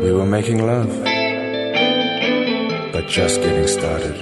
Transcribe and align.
We 0.00 0.12
were 0.12 0.24
making 0.26 0.64
love, 0.64 0.88
but 2.92 3.06
just 3.08 3.40
getting 3.40 3.66
started. 3.66 4.14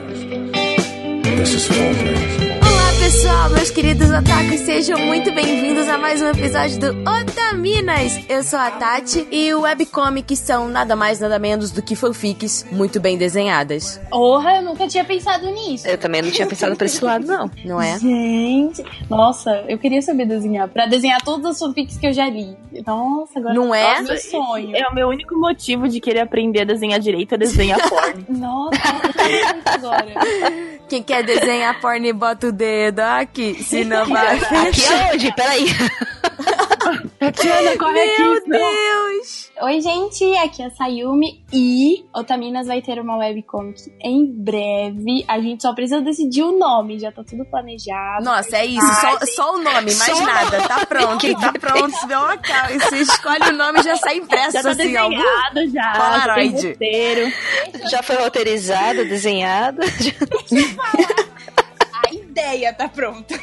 This 1.23 1.53
is 1.55 1.69
foreplay. 1.69 2.66
Pessoal, 3.01 3.51
meus 3.51 3.71
queridos 3.71 4.09
otakus, 4.11 4.61
sejam 4.61 4.99
muito 4.99 5.31
bem-vindos 5.33 5.89
a 5.89 5.97
mais 5.97 6.21
um 6.21 6.27
episódio 6.29 6.79
do 6.81 6.87
Otaminas. 7.09 8.19
Eu 8.29 8.43
sou 8.43 8.59
a 8.59 8.71
Tati 8.71 9.29
e 9.31 9.55
o 9.55 9.61
webcomics 9.61 10.39
são 10.41 10.69
nada 10.69 10.97
mais 10.97 11.21
nada 11.21 11.39
menos 11.39 11.71
do 11.71 11.81
que 11.83 11.95
fanfics 11.95 12.67
muito 12.73 12.99
bem 12.99 13.17
desenhadas. 13.17 14.01
Porra, 14.11 14.57
eu 14.57 14.63
nunca 14.63 14.89
tinha 14.89 15.05
pensado 15.05 15.47
nisso. 15.51 15.87
Eu 15.87 15.97
também 15.99 16.21
não 16.23 16.31
tinha 16.33 16.47
pensado 16.49 16.75
por 16.75 16.85
esse 16.85 17.05
lado, 17.05 17.25
não. 17.27 17.49
Não 17.65 17.81
é? 17.81 17.97
Gente, 17.99 18.83
nossa, 19.09 19.65
eu 19.69 19.79
queria 19.79 20.03
saber 20.03 20.27
desenhar. 20.27 20.67
Pra 20.69 20.87
desenhar 20.87 21.21
todas 21.23 21.53
as 21.53 21.59
fanfics 21.61 21.97
que 21.97 22.09
eu 22.09 22.13
já 22.13 22.29
li. 22.29 22.57
Nossa, 22.85 23.39
agora 23.39 23.55
Não 23.55 23.73
é? 23.75 23.99
é 23.99 24.03
meu 24.03 24.19
sonho. 24.19 24.75
É 24.77 24.89
o 24.89 24.95
meu 24.95 25.09
único 25.09 25.39
motivo 25.39 25.89
de 25.89 26.01
querer 26.01 26.21
aprender 26.21 26.63
a 26.63 26.65
desenhar 26.65 26.99
direito 26.99 27.35
é 27.35 27.39
desenhar 27.39 27.79
porno. 27.89 28.25
Nossa, 28.29 28.77
eu 29.31 29.73
agora. 29.73 30.76
Quem 30.89 31.03
quer 31.03 31.25
desenhar 31.25 31.81
porno 31.81 32.07
e 32.07 32.13
bota 32.13 32.49
o 32.49 32.53
dedo 32.53 33.01
aqui, 33.01 33.63
se 33.63 33.85
não 33.85 34.07
vai 34.07 34.39
Aqui 34.39 34.85
é 34.85 35.13
onde? 35.13 35.33
Peraí. 35.35 35.67
Tatiana, 37.19 37.77
corre 37.79 38.01
aqui. 38.01 38.23
Meu 38.23 38.45
Deus! 38.47 39.51
Oi, 39.63 39.81
gente, 39.81 40.25
aqui 40.39 40.63
é 40.63 40.67
a 40.67 40.71
Sayumi 40.71 41.43
e 41.53 42.05
Otaminas 42.15 42.67
vai 42.67 42.83
ter 42.83 42.99
uma 43.01 43.17
webcomic 43.17 43.81
em 44.03 44.27
breve. 44.27 45.25
A 45.27 45.41
gente 45.41 45.63
só 45.63 45.73
precisa 45.75 46.01
decidir 46.03 46.43
o 46.43 46.59
nome, 46.59 46.99
já 46.99 47.11
tá 47.11 47.23
tudo 47.25 47.45
planejado. 47.47 48.25
Nossa, 48.25 48.57
é 48.59 48.67
isso, 48.67 48.87
só, 49.01 49.19
só 49.27 49.55
o 49.55 49.59
nome, 49.59 49.95
mais 49.95 49.97
Só 50.19 50.21
nada. 50.27 50.61
Tá 50.69 50.85
pronto, 50.87 51.27
tá 51.41 51.53
pronto. 51.53 51.91
Se 51.97 52.07
der 52.07 52.19
uma 52.19 52.37
cal- 52.37 52.69
Você 52.69 52.99
escolhe 52.99 53.49
o 53.51 53.53
nome 53.57 53.81
e 53.81 53.83
já 53.83 53.97
sai 53.97 54.17
impresso 54.19 54.53
Já 54.53 54.63
tá 54.63 54.71
assim, 54.71 54.97
ó. 54.97 55.09
desenhado, 55.09 55.71
já. 55.73 55.83
já 55.83 55.93
Polaroid. 55.97 56.69
roteiro. 56.69 57.33
Já 57.91 58.03
foi 58.03 58.17
roteirizado, 58.17 59.05
desenhado. 59.07 59.81
A 62.37 62.55
ideia 62.55 62.73
tá 62.75 62.87
pronta. 62.87 63.35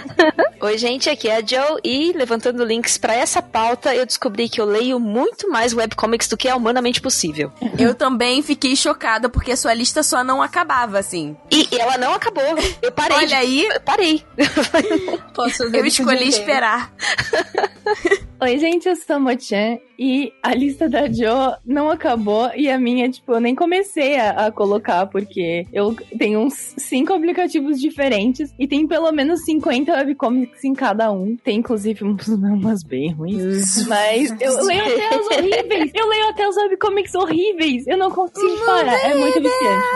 Oi, 0.62 0.78
gente, 0.78 1.10
aqui 1.10 1.28
é 1.28 1.36
a 1.36 1.40
Joe 1.44 1.78
e 1.84 2.12
levantando 2.14 2.64
links 2.64 2.96
pra 2.96 3.14
essa 3.14 3.42
pauta, 3.42 3.94
eu 3.94 4.06
descobri 4.06 4.48
que 4.48 4.58
eu 4.58 4.64
leio 4.64 4.98
muito 4.98 5.50
mais 5.50 5.74
webcomics 5.74 6.26
do 6.26 6.38
que 6.38 6.48
é 6.48 6.54
humanamente 6.54 7.02
possível. 7.02 7.52
Eu 7.78 7.94
também 7.94 8.40
fiquei 8.42 8.74
chocada 8.74 9.28
porque 9.28 9.52
a 9.52 9.56
sua 9.56 9.74
lista 9.74 10.02
só 10.02 10.24
não 10.24 10.40
acabava 10.40 10.98
assim. 10.98 11.36
E 11.50 11.68
ela 11.78 11.98
não 11.98 12.14
acabou. 12.14 12.42
Eu 12.80 12.90
parei. 12.92 13.18
Olha 13.18 13.26
de- 13.26 13.34
aí. 13.34 13.66
Eu 13.66 13.80
parei. 13.82 14.24
Eu 15.74 15.84
escolhi 15.84 16.28
esperar. 16.28 16.90
Oi, 18.42 18.58
gente, 18.58 18.88
eu 18.88 18.96
sou 18.96 19.16
a 19.16 19.20
Mochan 19.20 19.78
e 19.98 20.32
a 20.42 20.54
lista 20.54 20.88
da 20.88 21.06
Jo 21.08 21.54
não 21.66 21.90
acabou 21.90 22.50
e 22.56 22.70
a 22.70 22.78
minha, 22.78 23.06
tipo, 23.10 23.34
eu 23.34 23.40
nem 23.40 23.54
comecei 23.54 24.16
a, 24.18 24.46
a 24.46 24.50
colocar 24.52 25.04
porque 25.08 25.66
eu 25.70 25.94
tenho 26.18 26.40
uns 26.40 26.74
cinco 26.78 27.12
aplicativos 27.12 27.78
diferentes 27.78 28.50
e 28.58 28.66
tem 28.66 28.86
pelo 28.86 29.12
menos 29.12 29.44
50 29.44 29.92
webcomics 29.92 30.64
em 30.64 30.72
cada 30.72 31.12
um. 31.12 31.36
Tem 31.36 31.58
inclusive 31.58 32.02
uns- 32.02 32.28
umas 32.32 32.82
bem 32.82 33.12
ruins. 33.12 33.86
Mas 33.86 34.30
eu 34.40 34.56
leio 34.64 34.84
até 34.86 35.18
os 35.20 35.26
horríveis. 35.26 35.90
Eu 35.94 36.08
leio 36.08 36.28
até 36.30 36.48
os 36.48 36.56
webcomics 36.56 37.14
horríveis. 37.14 37.86
Eu 37.86 37.98
não 37.98 38.10
consigo 38.10 38.64
parar. 38.64 38.94
É 39.04 39.14
muito 39.16 39.38
viciante. 39.38 39.90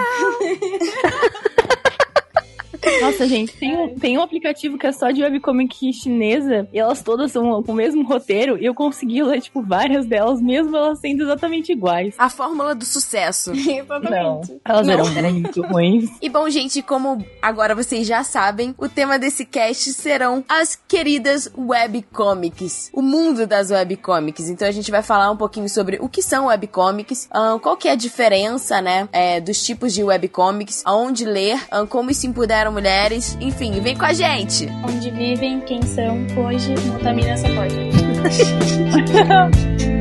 Nossa, 3.01 3.27
gente, 3.27 3.53
tem 3.57 3.77
um, 3.77 3.95
tem 3.95 4.19
um 4.19 4.23
aplicativo 4.23 4.79
que 4.79 4.87
é 4.87 4.93
só 4.93 5.11
de 5.11 5.23
webcomic 5.23 5.93
chinesa 5.93 6.69
e 6.73 6.79
elas 6.79 7.03
todas 7.03 7.33
são 7.33 7.63
com 7.63 7.73
o 7.73 7.75
mesmo 7.75 8.05
roteiro 8.07 8.59
e 8.59 8.65
eu 8.65 8.75
consegui 8.75 9.23
ler, 9.23 9.41
tipo, 9.41 9.63
várias 9.63 10.07
delas, 10.07 10.41
mesmo 10.41 10.77
elas 10.77 10.99
sendo 10.99 11.23
exatamente 11.25 11.73
iguais. 11.73 12.15
A 12.19 12.29
fórmula 12.29 12.75
do 12.75 12.85
sucesso. 12.85 13.53
Exatamente. 13.55 14.61
Elas 14.65 14.87
Não. 14.87 14.95
eram 14.95 15.33
muito 15.33 15.63
ruins. 15.63 16.11
E 16.21 16.29
bom, 16.29 16.49
gente, 16.49 16.83
como 16.83 17.25
agora 17.41 17.75
vocês 17.75 18.07
já 18.07 18.23
sabem, 18.25 18.75
o 18.79 18.89
tema 18.89 19.19
desse 19.19 19.45
cast 19.45 19.93
serão 19.93 20.45
as 20.49 20.79
queridas 20.89 21.51
webcomics. 21.57 22.91
O 22.93 23.03
mundo 23.03 23.47
das 23.47 23.71
webcomics. 23.71 24.49
Então 24.49 24.67
a 24.67 24.71
gente 24.71 24.91
vai 24.91 25.03
falar 25.03 25.31
um 25.31 25.37
pouquinho 25.37 25.69
sobre 25.69 25.99
o 26.01 26.09
que 26.09 26.23
são 26.23 26.47
webcomics, 26.47 27.29
ahn, 27.33 27.59
qual 27.59 27.77
que 27.77 27.89
é 27.89 27.93
a 27.93 27.97
diferença, 27.97 28.81
né, 28.81 29.09
é, 29.13 29.41
dos 29.41 29.63
tipos 29.63 29.93
de 29.93 30.03
webcomics, 30.03 30.83
aonde 30.85 31.25
ler, 31.25 31.59
ahn, 31.71 31.87
como 31.87 32.13
se 32.13 32.27
empoderam 32.27 32.74
mulheres. 32.75 33.39
Enfim, 33.41 33.81
vem 33.81 33.97
com 33.97 34.05
a 34.05 34.13
gente! 34.13 34.69
Onde 34.87 35.11
vivem, 35.11 35.61
quem 35.61 35.81
são, 35.83 36.27
hoje, 36.37 36.75
não 36.87 36.97
Otamina 36.97 37.37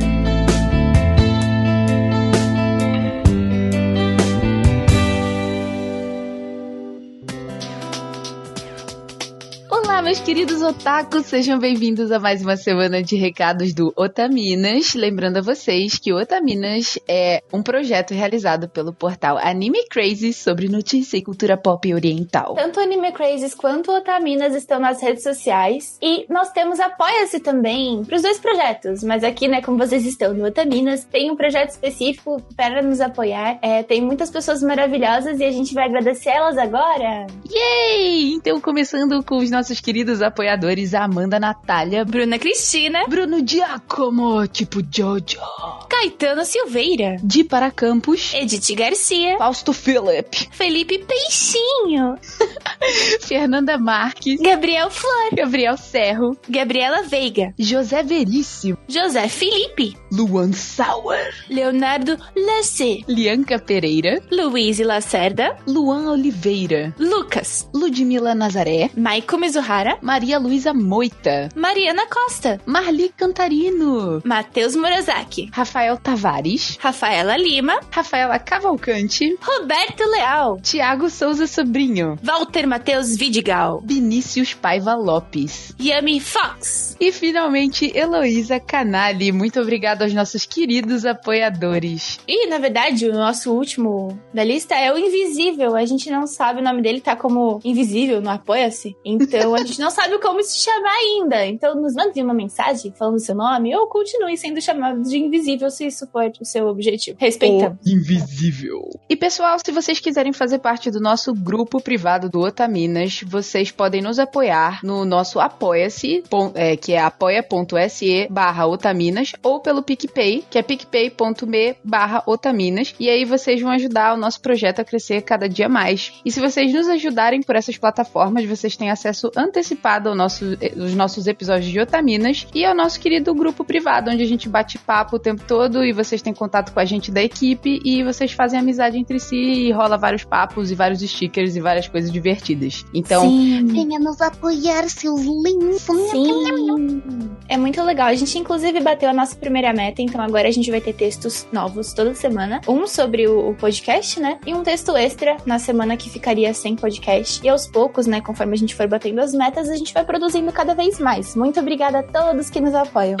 meus 10.04 10.20
queridos 10.20 10.60
otakus, 10.60 11.24
sejam 11.24 11.58
bem-vindos 11.58 12.12
a 12.12 12.20
mais 12.20 12.42
uma 12.42 12.58
semana 12.58 13.02
de 13.02 13.16
recados 13.16 13.72
do 13.72 13.90
Otaminas. 13.96 14.92
Lembrando 14.92 15.38
a 15.38 15.40
vocês 15.40 15.96
que 15.98 16.12
o 16.12 16.20
Otaminas 16.20 16.98
é 17.08 17.42
um 17.50 17.62
projeto 17.62 18.12
realizado 18.12 18.68
pelo 18.68 18.92
portal 18.92 19.38
Anime 19.38 19.88
Crazy 19.88 20.34
sobre 20.34 20.68
notícia 20.68 21.16
e 21.16 21.22
cultura 21.22 21.56
pop 21.56 21.94
oriental. 21.94 22.54
Tanto 22.54 22.80
Anime 22.80 23.12
Crazes 23.12 23.54
quanto 23.54 23.92
Otaminas 23.92 24.54
estão 24.54 24.78
nas 24.78 25.00
redes 25.00 25.22
sociais. 25.22 25.98
E 26.02 26.26
nós 26.28 26.52
temos 26.52 26.78
Apoia-se 26.80 27.40
também 27.40 28.04
para 28.04 28.16
os 28.16 28.22
dois 28.22 28.38
projetos. 28.38 29.02
Mas 29.02 29.24
aqui, 29.24 29.48
né, 29.48 29.62
como 29.62 29.78
vocês 29.78 30.04
estão 30.04 30.34
no 30.34 30.44
Otaminas, 30.44 31.04
tem 31.06 31.30
um 31.30 31.36
projeto 31.36 31.70
específico 31.70 32.42
para 32.54 32.82
nos 32.82 33.00
apoiar. 33.00 33.58
É, 33.62 33.82
tem 33.82 34.02
muitas 34.02 34.30
pessoas 34.30 34.62
maravilhosas 34.62 35.40
e 35.40 35.44
a 35.44 35.50
gente 35.50 35.72
vai 35.72 35.86
agradecer 35.86 36.28
elas 36.28 36.58
agora. 36.58 37.26
Yay! 37.50 38.34
Então, 38.34 38.60
começando 38.60 39.24
com 39.24 39.38
os 39.38 39.50
nossos 39.50 39.80
queridos 39.80 39.93
apoiadores, 40.22 40.94
a 40.94 41.04
Amanda 41.04 41.38
Natália, 41.38 42.04
Bruna 42.04 42.38
Cristina, 42.38 43.06
Bruno 43.06 43.40
Giacomo, 43.40 44.46
tipo 44.48 44.80
Jojo, 44.82 45.40
Caetano 45.88 46.44
Silveira, 46.44 47.16
Di 47.22 47.44
para 47.44 47.70
Campos, 47.70 48.32
Edith 48.34 48.74
Garcia, 48.74 49.36
Fausto 49.38 49.72
Philip, 49.72 50.48
Felipe 50.50 50.98
Peixinho, 50.98 52.18
Fernanda 53.20 53.78
Marques, 53.78 54.40
Gabriel 54.40 54.90
Flor, 54.90 55.34
Gabriel 55.34 55.76
Serro, 55.76 56.36
Gabriela 56.48 57.02
Veiga, 57.02 57.54
José 57.58 58.02
Veríssimo, 58.02 58.78
José 58.88 59.28
Felipe, 59.28 59.96
Luan 60.10 60.52
Sauer, 60.52 61.32
Leonardo 61.48 62.16
Lace, 62.36 63.04
Lianca 63.08 63.58
Pereira, 63.58 64.20
Luiz 64.30 64.78
Lacerda, 64.78 65.56
Luan 65.66 66.06
Oliveira, 66.06 66.94
Lucas, 66.98 67.68
Ludmila 67.74 68.34
Nazaré, 68.34 68.90
Maiko 68.96 69.36
Mizuhara, 69.38 69.83
Maria 70.00 70.38
Luísa 70.38 70.72
Moita, 70.72 71.48
Mariana 71.54 72.06
Costa, 72.06 72.60
Marli 72.66 73.12
Cantarino, 73.16 74.20
Matheus 74.24 74.74
Murasaki, 74.74 75.50
Rafael 75.52 75.96
Tavares, 75.96 76.76
Rafaela 76.80 77.36
Lima, 77.36 77.80
Rafaela 77.90 78.38
Cavalcante, 78.38 79.36
Roberto 79.40 80.04
Leal, 80.10 80.58
Tiago 80.60 81.08
Souza 81.10 81.46
Sobrinho, 81.46 82.18
Walter 82.22 82.66
Matheus 82.66 83.16
Vidigal, 83.16 83.82
Vinícius 83.84 84.54
Paiva 84.54 84.94
Lopes. 84.94 85.74
Yami 85.80 86.20
Fox. 86.20 86.96
E 87.00 87.12
finalmente, 87.12 87.92
Heloísa 87.94 88.58
Canali. 88.58 89.32
Muito 89.32 89.60
obrigado 89.60 90.02
aos 90.02 90.14
nossos 90.14 90.46
queridos 90.46 91.04
apoiadores. 91.04 92.18
E, 92.26 92.46
na 92.46 92.58
verdade, 92.58 93.08
o 93.08 93.12
nosso 93.12 93.52
último 93.52 94.18
da 94.32 94.44
lista 94.44 94.74
é 94.74 94.92
o 94.92 94.98
Invisível. 94.98 95.76
A 95.76 95.84
gente 95.84 96.10
não 96.10 96.26
sabe 96.26 96.60
o 96.60 96.64
nome 96.64 96.80
dele, 96.80 97.00
tá 97.00 97.14
como 97.16 97.60
Invisível 97.64 98.20
no 98.20 98.30
Apoia-se. 98.30 98.96
Então, 99.04 99.54
a 99.54 99.58
gente 99.58 99.73
não 99.78 99.90
sabe 99.90 100.18
como 100.18 100.42
se 100.42 100.58
chamar 100.58 100.94
ainda. 100.94 101.46
Então, 101.46 101.74
nos 101.74 101.94
mande 101.94 102.22
uma 102.22 102.34
mensagem 102.34 102.92
falando 102.92 103.16
o 103.16 103.20
seu 103.20 103.34
nome 103.34 103.74
ou 103.76 103.86
continue 103.86 104.36
sendo 104.36 104.60
chamado 104.60 105.02
de 105.02 105.18
Invisível 105.18 105.70
se 105.70 105.86
isso 105.86 106.06
for 106.06 106.30
o 106.40 106.44
seu 106.44 106.66
objetivo. 106.66 107.16
Respeitamos. 107.20 107.78
Invisível. 107.86 108.90
E 109.08 109.16
pessoal, 109.16 109.56
se 109.64 109.72
vocês 109.72 109.98
quiserem 109.98 110.32
fazer 110.32 110.58
parte 110.58 110.90
do 110.90 111.00
nosso 111.00 111.34
grupo 111.34 111.80
privado 111.80 112.28
do 112.28 112.40
Otaminas, 112.40 113.20
vocês 113.26 113.70
podem 113.70 114.00
nos 114.00 114.18
apoiar 114.18 114.80
no 114.82 115.04
nosso 115.04 115.40
Apoia-se, 115.40 116.22
é, 116.54 116.76
que 116.76 116.92
é 116.92 117.00
apoia.se 117.00 118.28
barra 118.30 118.66
Otaminas, 118.66 119.32
ou 119.42 119.60
pelo 119.60 119.82
PicPay, 119.82 120.44
que 120.48 120.58
é 120.58 120.62
picpay.me 120.62 121.76
barra 121.84 122.22
Otaminas. 122.26 122.94
E 122.98 123.08
aí 123.10 123.24
vocês 123.24 123.60
vão 123.60 123.72
ajudar 123.72 124.14
o 124.14 124.16
nosso 124.16 124.40
projeto 124.40 124.80
a 124.80 124.84
crescer 124.84 125.22
cada 125.22 125.48
dia 125.48 125.68
mais. 125.68 126.12
E 126.24 126.30
se 126.30 126.40
vocês 126.40 126.72
nos 126.72 126.88
ajudarem 126.88 127.42
por 127.42 127.56
essas 127.56 127.76
plataformas, 127.76 128.44
vocês 128.44 128.76
têm 128.76 128.90
acesso 128.90 129.30
antecipado 129.36 129.63
antecipada 129.64 130.10
ao 130.10 130.14
nosso, 130.14 130.44
os 130.76 130.94
nossos 130.94 131.26
episódios 131.26 131.70
de 131.70 131.80
Otaminas 131.80 132.46
e 132.54 132.64
ao 132.64 132.74
nosso 132.74 133.00
querido 133.00 133.34
grupo 133.34 133.64
privado, 133.64 134.10
onde 134.10 134.22
a 134.22 134.26
gente 134.26 134.48
bate 134.48 134.78
papo 134.78 135.16
o 135.16 135.18
tempo 135.18 135.42
todo 135.46 135.82
e 135.84 135.92
vocês 135.92 136.20
têm 136.20 136.34
contato 136.34 136.72
com 136.72 136.80
a 136.80 136.84
gente 136.84 137.10
da 137.10 137.22
equipe 137.22 137.80
e 137.84 138.04
vocês 138.04 138.32
fazem 138.32 138.58
amizade 138.58 138.98
entre 138.98 139.18
si 139.18 139.36
e 139.36 139.72
rola 139.72 139.96
vários 139.96 140.24
papos 140.24 140.70
e 140.70 140.74
vários 140.74 141.00
stickers 141.00 141.56
e 141.56 141.60
várias 141.60 141.88
coisas 141.88 142.12
divertidas. 142.12 142.84
Então, 142.92 143.22
Sim. 143.22 143.66
Venha 143.66 143.98
nos 143.98 144.20
apoiar, 144.20 144.88
seus 144.88 145.22
lindos. 145.22 145.82
Sim. 145.82 147.02
É 147.48 147.56
muito 147.56 147.82
legal. 147.82 148.08
A 148.08 148.14
gente, 148.14 148.38
inclusive, 148.38 148.80
bateu 148.80 149.08
a 149.08 149.12
nossa 149.12 149.34
primeira 149.36 149.72
meta, 149.72 150.02
então 150.02 150.20
agora 150.20 150.48
a 150.48 150.52
gente 150.52 150.70
vai 150.70 150.80
ter 150.80 150.92
textos 150.92 151.46
novos 151.52 151.92
toda 151.92 152.14
semana. 152.14 152.60
Um 152.68 152.86
sobre 152.86 153.26
o, 153.26 153.50
o 153.50 153.54
podcast, 153.54 154.20
né? 154.20 154.38
E 154.46 154.54
um 154.54 154.62
texto 154.62 154.96
extra 154.96 155.36
na 155.46 155.58
semana 155.58 155.96
que 155.96 156.10
ficaria 156.10 156.52
sem 156.52 156.76
podcast. 156.76 157.40
E 157.44 157.48
aos 157.48 157.66
poucos, 157.66 158.06
né, 158.06 158.20
conforme 158.20 158.54
a 158.54 158.58
gente 158.58 158.74
for 158.74 158.86
batendo 158.86 159.20
as 159.20 159.32
metas, 159.32 159.53
a 159.58 159.76
gente 159.76 159.94
vai 159.94 160.04
produzindo 160.04 160.52
cada 160.52 160.74
vez 160.74 160.98
mais. 160.98 161.34
Muito 161.34 161.60
obrigada 161.60 162.00
a 162.00 162.02
todos 162.02 162.50
que 162.50 162.60
nos 162.60 162.74
apoiam. 162.74 163.16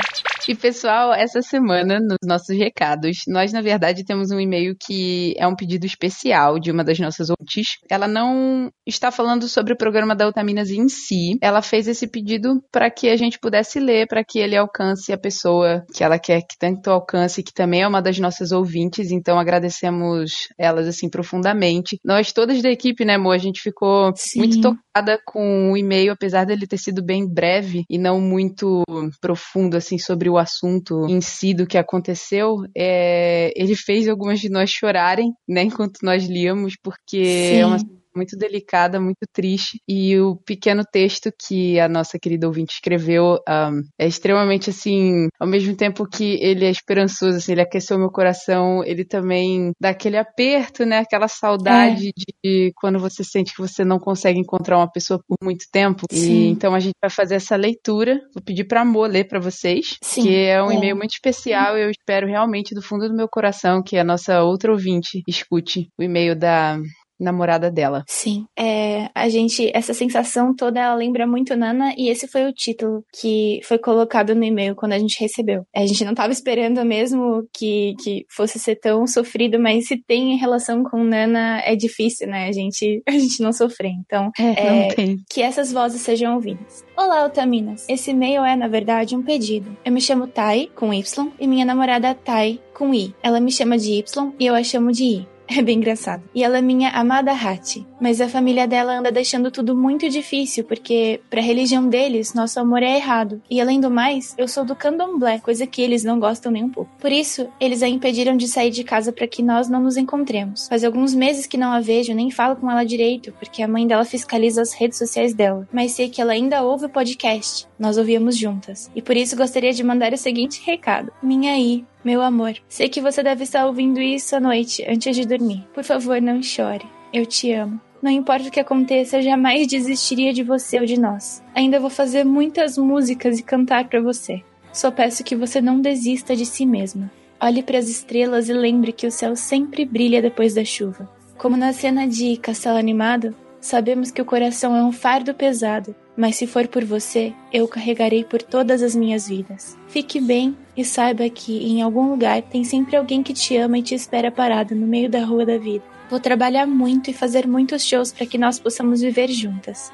E 0.46 0.54
pessoal, 0.54 1.14
essa 1.14 1.40
semana, 1.40 1.98
nos 1.98 2.18
nossos 2.22 2.54
recados, 2.54 3.22
nós 3.26 3.50
na 3.50 3.62
verdade 3.62 4.04
temos 4.04 4.30
um 4.30 4.38
e-mail 4.38 4.76
que 4.78 5.34
é 5.38 5.46
um 5.46 5.56
pedido 5.56 5.86
especial 5.86 6.58
de 6.58 6.70
uma 6.70 6.84
das 6.84 6.98
nossas 6.98 7.30
ouvintes. 7.30 7.78
Ela 7.88 8.06
não 8.06 8.70
está 8.86 9.10
falando 9.10 9.48
sobre 9.48 9.72
o 9.72 9.76
programa 9.76 10.14
da 10.14 10.28
Utaminas 10.28 10.68
em 10.68 10.86
si. 10.86 11.38
Ela 11.40 11.62
fez 11.62 11.88
esse 11.88 12.06
pedido 12.06 12.62
para 12.70 12.90
que 12.90 13.08
a 13.08 13.16
gente 13.16 13.38
pudesse 13.38 13.80
ler, 13.80 14.06
para 14.06 14.22
que 14.22 14.38
ele 14.38 14.54
alcance 14.54 15.12
a 15.12 15.18
pessoa 15.18 15.82
que 15.94 16.04
ela 16.04 16.18
quer 16.18 16.42
que 16.42 16.58
tanto 16.58 16.90
alcance, 16.90 17.42
que 17.42 17.52
também 17.52 17.80
é 17.80 17.88
uma 17.88 18.02
das 18.02 18.18
nossas 18.18 18.52
ouvintes. 18.52 19.10
Então 19.10 19.38
agradecemos 19.38 20.48
elas 20.58 20.86
assim 20.86 21.08
profundamente. 21.08 21.98
Nós 22.04 22.32
todas 22.32 22.60
da 22.60 22.70
equipe, 22.70 23.04
né, 23.04 23.14
amor? 23.14 23.32
A 23.32 23.38
gente 23.38 23.62
ficou 23.62 24.12
Sim. 24.14 24.40
muito 24.40 24.60
tocada 24.60 25.18
com 25.24 25.72
o 25.72 25.76
e-mail, 25.76 26.12
apesar 26.12 26.44
dele 26.44 26.66
ter 26.66 26.78
sido 26.78 27.02
bem 27.02 27.26
breve 27.26 27.84
e 27.88 27.96
não 27.96 28.20
muito 28.20 28.82
profundo 29.20 29.76
assim 29.76 29.98
sobre 29.98 30.28
o 30.28 30.33
assunto 30.38 31.06
em 31.08 31.20
si 31.20 31.54
do 31.54 31.66
que 31.66 31.78
aconteceu. 31.78 32.64
É, 32.76 33.52
ele 33.56 33.74
fez 33.74 34.08
algumas 34.08 34.40
de 34.40 34.48
nós 34.48 34.70
chorarem, 34.70 35.32
né, 35.48 35.62
enquanto 35.62 35.98
nós 36.02 36.24
líamos, 36.26 36.76
porque 36.82 37.24
Sim. 37.24 37.56
é 37.56 37.66
uma 37.66 37.78
muito 38.14 38.36
delicada, 38.36 39.00
muito 39.00 39.26
triste. 39.32 39.78
E 39.88 40.18
o 40.18 40.36
pequeno 40.36 40.82
texto 40.90 41.30
que 41.46 41.78
a 41.80 41.88
nossa 41.88 42.18
querida 42.18 42.46
ouvinte 42.46 42.74
escreveu 42.74 43.38
um, 43.48 43.82
é 43.98 44.06
extremamente 44.06 44.70
assim, 44.70 45.28
ao 45.38 45.46
mesmo 45.46 45.76
tempo 45.76 46.06
que 46.08 46.38
ele 46.40 46.64
é 46.64 46.70
esperançoso, 46.70 47.36
assim, 47.38 47.52
ele 47.52 47.62
aqueceu 47.62 47.98
meu 47.98 48.10
coração, 48.10 48.82
ele 48.84 49.04
também 49.04 49.72
dá 49.80 49.90
aquele 49.90 50.16
aperto, 50.16 50.84
né? 50.84 50.98
Aquela 50.98 51.28
saudade 51.28 52.12
de 52.44 52.72
quando 52.76 52.98
você 52.98 53.22
sente 53.24 53.52
que 53.54 53.60
você 53.60 53.84
não 53.84 53.98
consegue 53.98 54.38
encontrar 54.38 54.78
uma 54.78 54.90
pessoa 54.90 55.20
por 55.26 55.36
muito 55.42 55.64
tempo. 55.72 56.06
E 56.10 56.16
Sim. 56.16 56.48
então 56.48 56.74
a 56.74 56.80
gente 56.80 56.94
vai 57.00 57.10
fazer 57.10 57.36
essa 57.36 57.56
leitura. 57.56 58.20
Vou 58.34 58.42
pedir 58.44 58.64
pra 58.64 58.82
Amor 58.82 59.08
ler 59.08 59.24
pra 59.24 59.40
vocês, 59.40 59.96
Sim. 60.02 60.22
que 60.22 60.34
é 60.36 60.62
um 60.62 60.70
É. 60.70 60.74
e-mail 60.76 60.96
muito 60.96 61.12
especial. 61.12 61.76
Eu 61.78 61.90
espero 61.90 62.26
realmente 62.26 62.74
do 62.74 62.82
fundo 62.82 63.08
do 63.08 63.14
meu 63.16 63.28
coração 63.28 63.82
que 63.82 63.96
a 63.96 64.04
nossa 64.04 64.42
outra 64.42 64.70
ouvinte 64.72 65.22
escute 65.26 65.88
o 65.98 66.02
e-mail 66.02 66.36
da 66.36 66.78
namorada 67.18 67.70
dela. 67.70 68.04
Sim. 68.06 68.44
É, 68.58 69.08
a 69.14 69.28
gente, 69.28 69.70
essa 69.74 69.94
sensação 69.94 70.54
toda, 70.54 70.80
ela 70.80 70.94
lembra 70.94 71.26
muito 71.26 71.56
Nana, 71.56 71.94
e 71.96 72.08
esse 72.08 72.26
foi 72.28 72.44
o 72.46 72.52
título 72.52 73.04
que 73.18 73.60
foi 73.64 73.78
colocado 73.78 74.34
no 74.34 74.44
e-mail 74.44 74.74
quando 74.74 74.92
a 74.92 74.98
gente 74.98 75.20
recebeu. 75.20 75.64
A 75.74 75.86
gente 75.86 76.04
não 76.04 76.14
tava 76.14 76.32
esperando 76.32 76.84
mesmo 76.84 77.46
que, 77.52 77.94
que 78.02 78.24
fosse 78.34 78.58
ser 78.58 78.76
tão 78.76 79.06
sofrido, 79.06 79.58
mas 79.58 79.86
se 79.86 79.96
tem 80.06 80.36
relação 80.36 80.82
com 80.82 81.02
Nana, 81.04 81.60
é 81.64 81.74
difícil, 81.76 82.26
né? 82.28 82.48
A 82.48 82.52
gente, 82.52 83.02
a 83.08 83.12
gente 83.12 83.40
não 83.42 83.52
sofrer. 83.52 83.92
Então, 84.04 84.30
É, 84.38 84.88
tem. 84.94 85.16
que 85.30 85.42
essas 85.42 85.72
vozes 85.72 86.00
sejam 86.02 86.34
ouvidas. 86.34 86.84
Olá, 86.96 87.24
Otaminas. 87.24 87.86
Esse 87.88 88.10
e-mail 88.10 88.44
é, 88.44 88.56
na 88.56 88.68
verdade, 88.68 89.16
um 89.16 89.22
pedido. 89.22 89.76
Eu 89.84 89.92
me 89.92 90.00
chamo 90.00 90.26
Tai, 90.26 90.68
com 90.74 90.92
Y, 90.92 91.32
e 91.38 91.46
minha 91.46 91.64
namorada 91.64 92.14
Tai, 92.14 92.60
com 92.74 92.92
I. 92.94 93.14
Ela 93.22 93.40
me 93.40 93.50
chama 93.52 93.76
de 93.78 93.92
Y 93.92 94.32
e 94.38 94.46
eu 94.46 94.54
a 94.54 94.62
chamo 94.62 94.90
de 94.92 95.04
I. 95.04 95.28
É 95.48 95.62
bem 95.62 95.76
engraçado. 95.76 96.22
E 96.34 96.42
ela 96.42 96.58
é 96.58 96.62
minha 96.62 96.90
amada 96.90 97.32
Hati. 97.32 97.86
Mas 98.00 98.20
a 98.20 98.28
família 98.28 98.66
dela 98.66 98.98
anda 98.98 99.12
deixando 99.12 99.50
tudo 99.50 99.76
muito 99.76 100.08
difícil, 100.08 100.64
porque, 100.64 101.20
pra 101.30 101.40
religião 101.40 101.88
deles, 101.88 102.34
nosso 102.34 102.58
amor 102.58 102.82
é 102.82 102.96
errado. 102.96 103.40
E 103.50 103.60
além 103.60 103.80
do 103.80 103.90
mais, 103.90 104.34
eu 104.38 104.48
sou 104.48 104.64
do 104.64 104.74
candomblé, 104.74 105.38
coisa 105.38 105.66
que 105.66 105.82
eles 105.82 106.02
não 106.02 106.18
gostam 106.18 106.50
nem 106.50 106.64
um 106.64 106.68
pouco. 106.68 106.90
Por 106.98 107.12
isso, 107.12 107.48
eles 107.60 107.82
a 107.82 107.88
impediram 107.88 108.36
de 108.36 108.48
sair 108.48 108.70
de 108.70 108.84
casa 108.84 109.12
para 109.12 109.26
que 109.26 109.42
nós 109.42 109.68
não 109.68 109.80
nos 109.80 109.96
encontremos. 109.96 110.66
Faz 110.68 110.84
alguns 110.84 111.14
meses 111.14 111.46
que 111.46 111.56
não 111.56 111.72
a 111.72 111.80
vejo, 111.80 112.14
nem 112.14 112.30
falo 112.30 112.56
com 112.56 112.70
ela 112.70 112.84
direito, 112.84 113.32
porque 113.38 113.62
a 113.62 113.68
mãe 113.68 113.86
dela 113.86 114.04
fiscaliza 114.04 114.62
as 114.62 114.72
redes 114.72 114.98
sociais 114.98 115.34
dela. 115.34 115.68
Mas 115.72 115.92
sei 115.92 116.08
que 116.08 116.20
ela 116.20 116.32
ainda 116.32 116.62
ouve 116.62 116.86
o 116.86 116.90
podcast. 116.90 117.66
Nós 117.78 117.98
ouvíamos 117.98 118.36
juntas. 118.36 118.90
E 118.94 119.02
por 119.02 119.16
isso 119.16 119.36
gostaria 119.36 119.72
de 119.72 119.84
mandar 119.84 120.12
o 120.12 120.18
seguinte 120.18 120.62
recado. 120.64 121.12
Minha 121.22 121.58
I, 121.58 121.84
meu 122.04 122.20
amor, 122.20 122.54
sei 122.68 122.88
que 122.88 123.00
você 123.00 123.22
deve 123.22 123.44
estar 123.44 123.66
ouvindo 123.66 124.00
isso 124.00 124.36
à 124.36 124.40
noite, 124.40 124.84
antes 124.86 125.16
de 125.16 125.26
dormir. 125.26 125.66
Por 125.72 125.82
favor, 125.82 126.20
não 126.20 126.42
chore. 126.42 126.84
Eu 127.12 127.24
te 127.24 127.50
amo. 127.52 127.80
Não 128.02 128.10
importa 128.10 128.48
o 128.48 128.50
que 128.50 128.60
aconteça, 128.60 129.16
eu 129.16 129.22
jamais 129.22 129.66
desistiria 129.66 130.30
de 130.32 130.42
você 130.42 130.78
ou 130.78 130.84
de 130.84 131.00
nós. 131.00 131.42
Ainda 131.54 131.80
vou 131.80 131.88
fazer 131.88 132.22
muitas 132.22 132.76
músicas 132.76 133.38
e 133.38 133.42
cantar 133.42 133.88
pra 133.88 134.02
você. 134.02 134.42
Só 134.70 134.90
peço 134.90 135.24
que 135.24 135.34
você 135.34 135.60
não 135.60 135.80
desista 135.80 136.36
de 136.36 136.44
si 136.44 136.66
mesma. 136.66 137.10
Olhe 137.40 137.62
para 137.62 137.78
as 137.78 137.88
estrelas 137.88 138.50
e 138.50 138.52
lembre 138.52 138.92
que 138.92 139.06
o 139.06 139.10
céu 139.10 139.34
sempre 139.34 139.86
brilha 139.86 140.20
depois 140.20 140.54
da 140.54 140.64
chuva. 140.64 141.08
Como 141.38 141.56
na 141.56 141.72
cena 141.72 142.06
de 142.06 142.36
Castelo 142.36 142.76
Animado, 142.76 143.34
sabemos 143.60 144.10
que 144.10 144.20
o 144.20 144.24
coração 144.26 144.76
é 144.76 144.84
um 144.84 144.92
fardo 144.92 145.32
pesado, 145.32 145.94
mas 146.16 146.36
se 146.36 146.46
for 146.46 146.68
por 146.68 146.84
você, 146.84 147.32
eu 147.52 147.64
o 147.64 147.68
carregarei 147.68 148.24
por 148.24 148.40
todas 148.40 148.82
as 148.82 148.94
minhas 148.94 149.28
vidas. 149.28 149.76
Fique 149.88 150.20
bem 150.20 150.56
e 150.76 150.84
saiba 150.84 151.28
que 151.28 151.64
em 151.66 151.82
algum 151.82 152.10
lugar 152.10 152.40
tem 152.42 152.62
sempre 152.62 152.96
alguém 152.96 153.22
que 153.22 153.32
te 153.32 153.56
ama 153.56 153.78
e 153.78 153.82
te 153.82 153.94
espera 153.94 154.30
parado 154.30 154.74
no 154.74 154.86
meio 154.86 155.10
da 155.10 155.24
rua 155.24 155.44
da 155.44 155.58
vida. 155.58 155.84
Vou 156.08 156.20
trabalhar 156.20 156.66
muito 156.66 157.10
e 157.10 157.14
fazer 157.14 157.46
muitos 157.46 157.84
shows 157.84 158.12
para 158.12 158.26
que 158.26 158.38
nós 158.38 158.58
possamos 158.58 159.00
viver 159.00 159.28
juntas. 159.30 159.92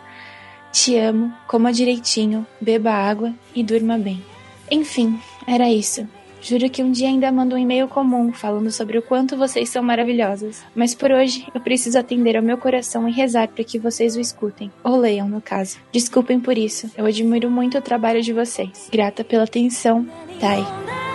Te 0.73 0.97
amo, 0.97 1.33
coma 1.49 1.73
direitinho, 1.73 2.47
beba 2.61 2.93
água 2.93 3.35
e 3.55 3.63
durma 3.63 3.97
bem. 3.97 4.23
Enfim, 4.71 5.19
era 5.47 5.71
isso. 5.71 6.07
Juro 6.41 6.71
que 6.71 6.83
um 6.83 6.91
dia 6.91 7.09
ainda 7.09 7.31
mando 7.31 7.55
um 7.55 7.59
e-mail 7.59 7.87
comum 7.89 8.33
falando 8.33 8.71
sobre 8.71 8.99
o 8.99 9.03
quanto 9.03 9.37
vocês 9.37 9.69
são 9.69 9.83
maravilhosas. 9.83 10.63
Mas 10.75 10.95
por 10.95 11.11
hoje 11.11 11.47
eu 11.55 11.61
preciso 11.61 11.99
atender 11.99 12.37
ao 12.37 12.43
meu 12.43 12.57
coração 12.57 13.09
e 13.09 13.13
rezar 13.13 13.49
para 13.49 13.65
que 13.65 13.79
vocês 13.79 14.17
o 14.17 14.21
escutem. 14.21 14.71
Ou 14.83 14.97
leiam, 14.97 15.29
no 15.29 15.41
caso. 15.41 15.79
Desculpem 15.93 16.41
por 16.41 16.57
isso. 16.57 16.91
Eu 16.97 17.07
admiro 17.07 17.51
muito 17.51 17.79
o 17.79 17.83
trabalho 17.83 18.23
de 18.23 18.33
vocês. 18.33 18.89
Grata 18.91 19.23
pela 19.25 19.45
atenção, 19.45 20.07
Tai. 20.41 21.10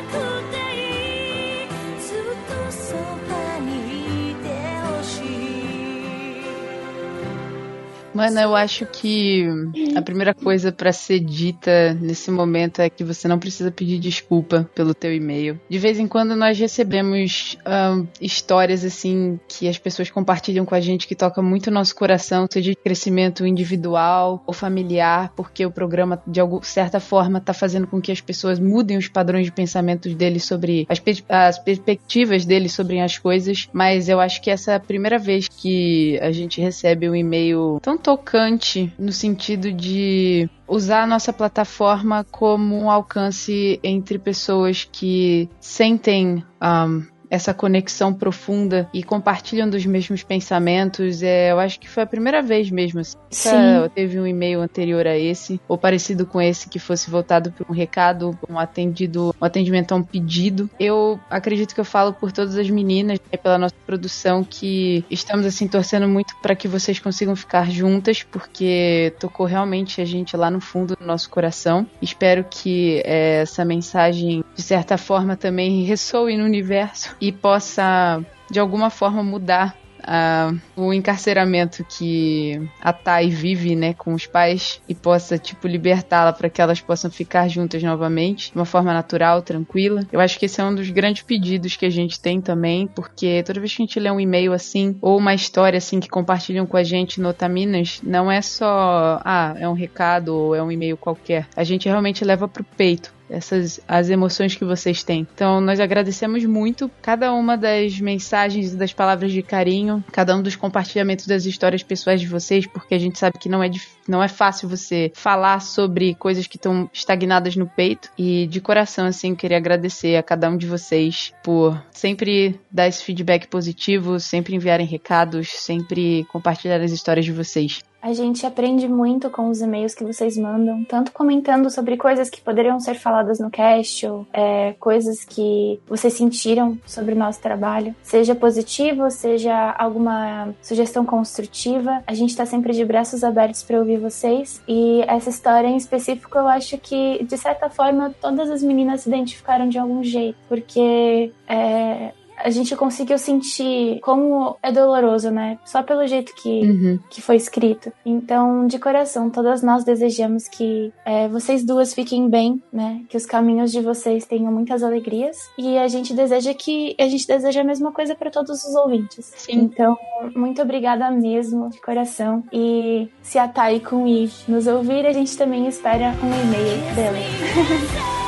Mano, 8.16 8.40
eu 8.40 8.56
acho 8.56 8.86
que 8.86 9.46
a 9.94 10.02
primeira 10.02 10.34
coisa 10.34 10.72
pra 10.72 10.94
ser 10.94 11.20
dita 11.20 11.94
nesse 11.96 12.32
momento 12.32 12.82
é 12.82 12.90
que 12.90 13.04
você 13.04 13.28
não 13.28 13.38
precisa 13.38 13.70
pedir 13.70 14.00
desculpa 14.00 14.70
pelo 14.74 14.94
teu 14.94 15.14
e-mail. 15.14 15.60
De 15.70 15.78
vez 15.78 16.00
em 16.00 16.08
quando 16.08 16.34
nós 16.34 16.58
recebemos 16.58 17.58
ahn, 17.66 18.06
histórias 18.22 18.86
assim 18.86 19.38
que 19.50 19.68
as 19.68 19.78
pessoas 19.78 20.10
compartilham 20.10 20.66
com 20.66 20.74
a 20.74 20.80
gente 20.80 21.08
que 21.08 21.14
toca 21.16 21.42
muito 21.42 21.68
o 21.68 21.72
nosso 21.74 21.94
coração, 21.94 22.48
seja 22.50 22.72
de 22.72 22.78
crescimento 22.78 23.46
individual 23.46 24.42
ou 24.48 24.54
familiar, 24.54 25.34
porque 25.36 25.66
o 25.66 25.72
programa 25.72 26.22
de 26.26 26.40
alguma 26.40 26.64
certa 26.64 27.02
forma 27.02 27.42
tá 27.42 27.54
fazendo 27.54 27.86
com 27.86 28.00
que 28.00 28.14
as 28.14 28.22
pessoas 28.22 28.60
mudem 28.60 28.98
os 28.98 29.10
padrões 29.10 29.46
de 29.46 29.52
pensamentos 29.52 30.16
deles 30.16 30.46
sobre 30.46 30.86
as, 30.88 31.00
pers- 31.00 31.24
as 31.28 31.60
perspectivas 31.60 32.46
deles 32.46 32.72
sobre 32.72 33.02
as 33.02 33.18
coisas. 33.18 33.68
Mas 33.74 34.08
eu 34.08 34.22
acho 34.22 34.42
que 34.42 34.50
essa 34.50 34.72
é 34.72 34.76
a 34.76 34.80
primeira 34.80 35.20
vez 35.20 35.50
que 35.50 36.18
a 36.22 36.32
gente 36.32 36.62
recebe 36.62 37.10
um 37.10 37.16
e-mail 37.16 37.78
tão 37.82 37.98
tocante 38.06 38.94
no 39.00 39.12
sentido 39.12 39.72
de 39.72 40.48
usar 40.68 41.02
a 41.02 41.08
nossa 41.08 41.34
plataforma 41.34 42.24
como 42.24 42.78
um 42.80 42.92
alcance 42.92 43.80
entre 43.84 44.20
pessoas 44.20 44.88
que 44.92 45.50
sentem 45.60 46.46
um, 46.62 47.04
essa 47.30 47.54
conexão 47.54 48.14
profunda 48.14 48.90
e 48.94 49.04
compartilham 49.04 49.70
dos 49.70 49.86
mesmos 49.86 50.24
pensamentos. 50.24 51.24
É, 51.24 51.52
eu 51.52 51.60
acho 51.60 51.80
que 51.80 51.90
foi 51.90 52.04
a 52.04 52.08
primeira 52.08 52.42
vez 52.42 52.70
mesmo. 52.70 53.00
Assim. 53.00 53.18
Nunca 53.50 53.90
Teve 53.96 54.20
um 54.20 54.28
e-mail 54.28 54.62
anterior 54.62 55.08
a 55.08 55.18
esse, 55.18 55.60
ou 55.68 55.78
parecido 55.78 56.26
com 56.26 56.42
esse, 56.42 56.70
que 56.70 56.80
fosse 56.80 57.10
voltado 57.10 57.52
para 57.52 57.66
um 57.70 57.74
recado, 57.74 58.38
um 58.50 58.60
atendido, 58.60 59.36
um 59.42 59.46
atendimento 59.46 59.94
a 59.94 59.96
um 59.96 60.04
pedido. 60.04 60.70
Eu 60.80 61.20
acredito 61.30 61.74
que 61.74 61.80
eu 61.80 61.86
falo 61.86 62.14
por 62.14 62.32
todas 62.32 62.58
as 62.58 62.70
meninas, 62.70 63.20
né, 63.32 63.38
pela 63.38 63.58
nossa 63.58 63.76
produção, 63.86 64.44
que 64.44 65.04
estamos 65.10 65.46
assim 65.46 65.68
torcendo 65.68 66.08
muito 66.08 66.36
para 66.42 66.56
que 66.56 66.68
vocês 66.68 67.00
consigam 67.00 67.36
ficar 67.36 67.70
juntas, 67.70 68.24
porque 68.24 69.14
tocou 69.20 69.46
realmente 69.46 70.02
a 70.02 70.06
gente 70.06 70.36
lá 70.36 70.50
no 70.50 70.60
fundo 70.60 70.96
do 70.96 71.06
nosso 71.06 71.30
coração. 71.30 71.88
Espero 72.02 72.46
que 72.50 73.02
é, 73.06 73.42
essa 73.42 73.66
mensagem, 73.66 74.44
de 74.56 74.62
certa 74.62 74.98
forma, 74.98 75.36
também 75.36 75.84
ressoe 75.84 76.38
no 76.38 76.46
universo 76.46 77.16
e 77.20 77.32
possa 77.32 78.24
de 78.50 78.60
alguma 78.60 78.90
forma 78.90 79.24
mudar 79.24 79.76
ah, 80.08 80.54
o 80.76 80.94
encarceramento 80.94 81.84
que 81.84 82.62
a 82.80 82.94
Thay 82.94 83.30
vive, 83.30 83.76
né, 83.76 83.94
com 83.94 84.14
os 84.14 84.28
pais 84.28 84.80
e 84.88 84.94
possa, 84.94 85.38
tipo, 85.38 85.68
libertá-la 85.68 86.32
para 86.32 86.50
que 86.50 86.62
elas 86.62 86.80
possam 86.80 87.10
ficar 87.10 87.48
juntas 87.48 87.82
novamente, 87.82 88.52
de 88.52 88.58
uma 88.58 88.66
forma 88.66 88.94
natural, 88.94 89.42
tranquila. 89.42 90.06
Eu 90.12 90.20
acho 90.20 90.38
que 90.38 90.46
esse 90.46 90.62
é 90.62 90.64
um 90.64 90.76
dos 90.76 90.90
grandes 90.90 91.24
pedidos 91.24 91.76
que 91.76 91.86
a 91.86 91.90
gente 91.90 92.20
tem 92.20 92.40
também, 92.40 92.88
porque 92.88 93.42
toda 93.44 93.60
vez 93.60 93.74
que 93.74 93.82
a 93.82 93.86
gente 93.86 94.00
lê 94.00 94.12
um 94.12 94.20
e-mail 94.20 94.54
assim, 94.54 94.96
ou 95.02 95.18
uma 95.18 95.34
história 95.34 95.78
assim 95.78 96.00
que 96.00 96.08
compartilham 96.08 96.66
com 96.66 96.78
a 96.78 96.84
gente 96.84 97.20
no 97.20 97.30
Otaminas, 97.30 98.00
não 98.04 98.32
é 98.32 98.42
só, 98.42 99.20
ah, 99.26 99.56
é 99.58 99.68
um 99.68 99.74
recado 99.74 100.36
ou 100.36 100.56
é 100.56 100.62
um 100.62 100.72
e-mail 100.72 100.98
qualquer. 100.98 101.48
A 101.56 101.64
gente 101.64 101.90
realmente 101.90 102.24
leva 102.24 102.48
pro 102.48 102.64
peito 102.64 103.15
essas 103.30 103.80
as 103.88 104.10
emoções 104.10 104.56
que 104.56 104.66
vocês 104.66 105.04
têm. 105.04 105.28
Então, 105.34 105.60
nós 105.62 105.80
agradecemos 105.80 106.46
muito 106.46 106.90
cada 107.02 107.34
uma 107.34 107.58
das 107.58 108.00
mensagens 108.00 108.74
e 108.74 108.78
das 108.78 108.94
palavras 108.94 109.32
de 109.32 109.42
carinho, 109.42 110.04
cada 110.12 110.36
um 110.36 110.42
dos 110.42 110.56
compartilhamentos 110.56 111.28
das 111.28 111.46
histórias 111.46 111.84
pessoais 111.84 112.22
de 112.22 112.28
vocês, 112.28 112.68
porque 112.68 112.94
a 112.94 113.00
gente 113.00 113.20
sabe 113.20 113.38
que 113.40 113.50
não 113.50 113.64
é, 113.64 113.70
não 114.08 114.24
é 114.24 114.28
fácil 114.28 114.70
você 114.70 115.12
falar 115.16 115.60
sobre 115.62 116.16
coisas 116.16 116.48
que 116.48 116.58
estão 116.58 116.90
estagnadas 116.94 117.56
no 117.56 117.68
peito. 117.68 118.10
E 118.18 118.48
de 118.48 118.62
coração, 118.62 119.06
assim, 119.06 119.36
queria 119.36 119.58
agradecer 119.58 120.16
a 120.16 120.24
cada 120.24 120.50
um 120.50 120.58
de 120.58 120.68
vocês 120.68 121.34
por 121.44 121.82
sempre 121.92 122.60
dar 122.72 122.88
esse 122.88 123.04
feedback 123.04 123.48
positivo, 123.48 124.20
sempre 124.20 124.56
enviarem 124.56 124.86
recados, 124.86 125.50
sempre 125.50 126.26
compartilhar 126.26 126.82
as 126.82 126.92
histórias 126.92 127.26
de 127.26 127.32
vocês. 127.32 127.82
A 128.02 128.14
gente 128.14 128.46
aprende 128.46 128.88
muito 128.88 129.30
com 129.30 129.50
os 129.50 129.62
e-mails 129.62 129.96
que 129.96 130.04
vocês 130.04 130.38
mandam, 130.38 130.84
tanto 130.84 131.12
comentando 131.12 131.70
sobre 131.72 131.98
coisas 131.98 132.30
que 132.30 132.42
poderiam 132.42 132.80
ser 132.80 132.96
faladas 132.96 133.40
no 133.40 133.50
cast, 133.50 134.06
ou 134.06 134.28
é, 134.32 134.74
coisas 134.80 135.26
que 135.26 135.80
vocês 135.88 136.14
sentiram 136.14 136.78
sobre 136.86 137.14
o 137.14 137.18
nosso 137.18 137.42
trabalho, 137.42 137.96
seja 138.04 138.36
positivo, 138.36 139.10
seja 139.10 139.72
alguma 139.72 140.54
sugestão 140.62 141.04
construtiva. 141.04 142.04
A 142.06 142.14
gente 142.14 142.30
está 142.30 142.46
sempre 142.46 142.74
de 142.74 142.86
braços 142.86 143.24
abertos 143.24 143.64
para 143.64 143.80
ouvir 143.80 143.98
vocês. 143.98 144.62
E 144.68 145.02
essa 145.08 145.30
história 145.30 145.68
em 145.68 145.78
específico, 145.78 146.38
eu 146.38 146.48
acho 146.48 146.78
que, 146.78 147.24
de 147.24 147.38
certa 147.38 147.70
forma, 147.70 148.14
todas 148.22 148.50
as 148.52 148.62
meninas 148.62 149.02
se 149.02 149.10
identificaram 149.10 149.68
de 149.68 149.80
algum 149.80 150.04
jeito, 150.04 150.38
porque 150.48 151.32
é, 151.48 152.12
a 152.38 152.50
gente 152.50 152.76
conseguiu 152.76 153.18
sentir 153.18 154.00
como 154.02 154.58
é 154.62 154.72
doloroso, 154.72 155.32
né? 155.32 155.58
Só 155.66 155.82
pelo 155.84 156.06
jeito 156.08 156.34
que, 156.36 156.62
uhum. 156.62 157.00
que 157.10 157.22
foi 157.22 157.36
escrito. 157.36 157.92
Então, 158.06 158.68
de 158.68 158.80
coração, 158.80 159.30
todas 159.30 159.62
nós 159.62 159.84
desejamos 159.84 160.48
que 160.48 160.94
é, 161.06 161.28
vocês 161.28 161.64
duas 161.64 161.94
fiquem 161.94 162.30
bem, 162.30 162.62
né? 162.72 163.02
Que 163.10 163.18
os 163.18 163.26
caminhos 163.26 163.72
de 163.72 163.82
vocês 163.82 164.26
tenham 164.26 164.52
muitas 164.52 164.84
alegrias. 164.84 165.38
E 165.58 165.78
a 165.78 165.88
gente 165.88 166.14
deseja 166.14 166.54
que. 166.54 166.96
A 167.00 167.08
gente 167.08 167.28
deseja 167.28 167.62
a 167.62 167.64
mesma 167.64 167.92
coisa 167.92 168.16
para 168.16 168.32
todos 168.32 168.64
os 168.64 168.76
ouvintes. 168.76 169.32
Sim. 169.38 169.54
Então, 169.54 169.98
muito 170.36 170.62
obrigada 170.62 171.10
mesmo, 171.12 171.70
de 171.70 171.82
coração. 171.82 172.44
E 172.52 173.10
se 173.22 173.38
a 173.38 173.48
Thay 173.48 173.80
com 173.80 174.08
I 174.08 174.30
nos 174.48 174.68
ouvir, 174.68 175.06
a 175.06 175.14
gente 175.14 175.38
também 175.38 175.68
espera 175.68 176.14
um 176.24 176.28
e-mail 176.28 176.96
dela. 176.96 178.16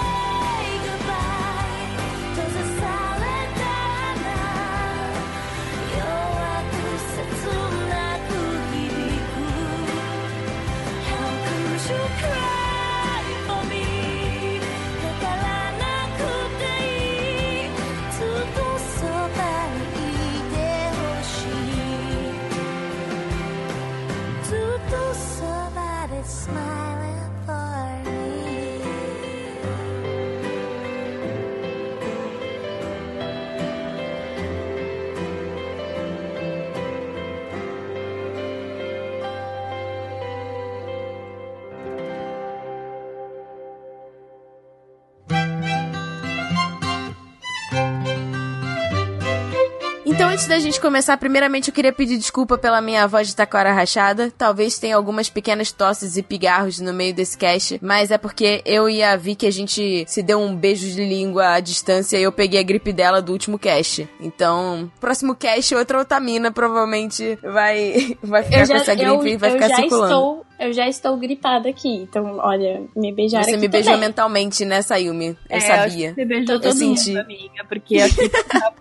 antes 50.47 50.49
da 50.49 50.59
gente 50.59 50.79
começar, 50.79 51.17
primeiramente 51.17 51.67
eu 51.67 51.73
queria 51.73 51.91
pedir 51.91 52.17
desculpa 52.17 52.57
pela 52.57 52.79
minha 52.79 53.05
voz 53.05 53.27
de 53.27 53.35
taquara 53.35 53.73
rachada. 53.73 54.31
Talvez 54.37 54.79
tenha 54.79 54.95
algumas 54.95 55.29
pequenas 55.29 55.73
tosses 55.73 56.15
e 56.15 56.23
pigarros 56.23 56.79
no 56.79 56.93
meio 56.93 57.13
desse 57.13 57.37
cast, 57.37 57.77
mas 57.81 58.11
é 58.11 58.17
porque 58.17 58.61
eu 58.65 58.89
e 58.89 59.03
a 59.03 59.17
Vicky 59.17 59.45
a 59.45 59.51
gente 59.51 60.05
se 60.07 60.23
deu 60.23 60.39
um 60.39 60.55
beijo 60.55 60.87
de 60.87 61.03
língua 61.03 61.55
à 61.55 61.59
distância 61.59 62.17
e 62.17 62.23
eu 62.23 62.31
peguei 62.31 62.61
a 62.61 62.63
gripe 62.63 62.93
dela 62.93 63.21
do 63.21 63.33
último 63.33 63.59
cast. 63.59 64.07
Então, 64.21 64.89
próximo 65.01 65.35
cast, 65.35 65.75
outra 65.75 65.99
otamina 65.99 66.49
provavelmente 66.49 67.37
vai, 67.43 68.15
vai 68.23 68.43
ficar 68.43 68.65
já, 68.65 68.67
com 68.67 68.81
essa 68.81 68.95
gripe 68.95 69.11
eu, 69.11 69.27
e 69.27 69.37
vai 69.37 69.51
ficar 69.51 69.75
circulando. 69.75 70.05
Estou, 70.05 70.45
eu 70.59 70.73
já 70.73 70.87
estou 70.87 71.17
gripada 71.17 71.67
aqui, 71.67 71.93
então, 71.93 72.39
olha, 72.39 72.83
me 72.95 73.11
beijaram 73.11 73.43
Você 73.43 73.57
me 73.57 73.67
beijou 73.67 73.93
também. 73.93 74.07
mentalmente, 74.07 74.63
né, 74.63 74.81
Sayumi? 74.81 75.37
Eu 75.49 75.57
é, 75.57 75.59
sabia. 75.59 76.09
Eu 76.09 76.15
você 76.15 76.25
beijou 76.25 76.55
eu 76.55 76.61
todo 76.61 76.77
senti. 76.77 77.09
mundo, 77.09 77.19
amiga, 77.19 77.65
porque 77.67 77.97
aqui 77.99 78.29
tá 78.29 78.71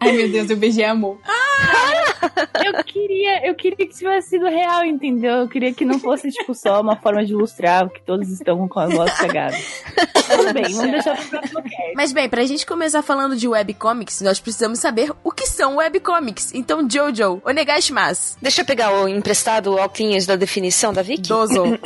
Ai, 0.00 0.12
meu 0.12 0.30
Deus, 0.30 0.50
eu 0.50 0.56
beijei 0.56 0.84
amor. 0.84 1.18
eu 2.64 2.84
queria, 2.84 3.46
eu 3.48 3.54
queria 3.54 3.86
que 3.86 3.94
tivesse 3.94 4.30
sido 4.30 4.46
real, 4.46 4.84
entendeu? 4.84 5.32
Eu 5.32 5.48
queria 5.48 5.72
que 5.72 5.84
não 5.84 5.98
fosse, 5.98 6.30
tipo, 6.30 6.54
só 6.54 6.80
uma 6.80 6.96
forma 6.96 7.24
de 7.24 7.32
ilustrar 7.32 7.88
que 7.88 8.02
todos 8.02 8.28
estão 8.28 8.66
com 8.68 8.80
a 8.80 8.86
voz 8.86 9.12
cegada. 9.12 9.56
Tudo 10.36 10.52
bem, 10.52 10.64
vamos 10.72 10.90
deixar 10.90 11.16
pro 11.16 11.28
próximo 11.28 11.62
cast. 11.62 11.92
Mas 11.94 12.12
bem, 12.12 12.28
pra 12.28 12.44
gente 12.44 12.64
começar 12.66 13.02
falando 13.02 13.36
de 13.36 13.46
webcomics, 13.46 14.20
nós 14.22 14.40
precisamos 14.40 14.78
saber 14.78 15.12
o 15.22 15.30
que 15.30 15.46
são 15.46 15.76
webcomics. 15.76 16.52
Então, 16.54 16.88
Jojo, 16.88 17.40
onegashimasu. 17.44 18.36
Deixa 18.40 18.62
eu 18.62 18.64
pegar 18.64 18.92
o 18.92 19.08
emprestado 19.08 19.74
óculos 19.74 20.26
da 20.26 20.36
definição 20.36 20.92
da 20.92 21.02
Vicky. 21.02 21.28
Dozo. 21.28 21.64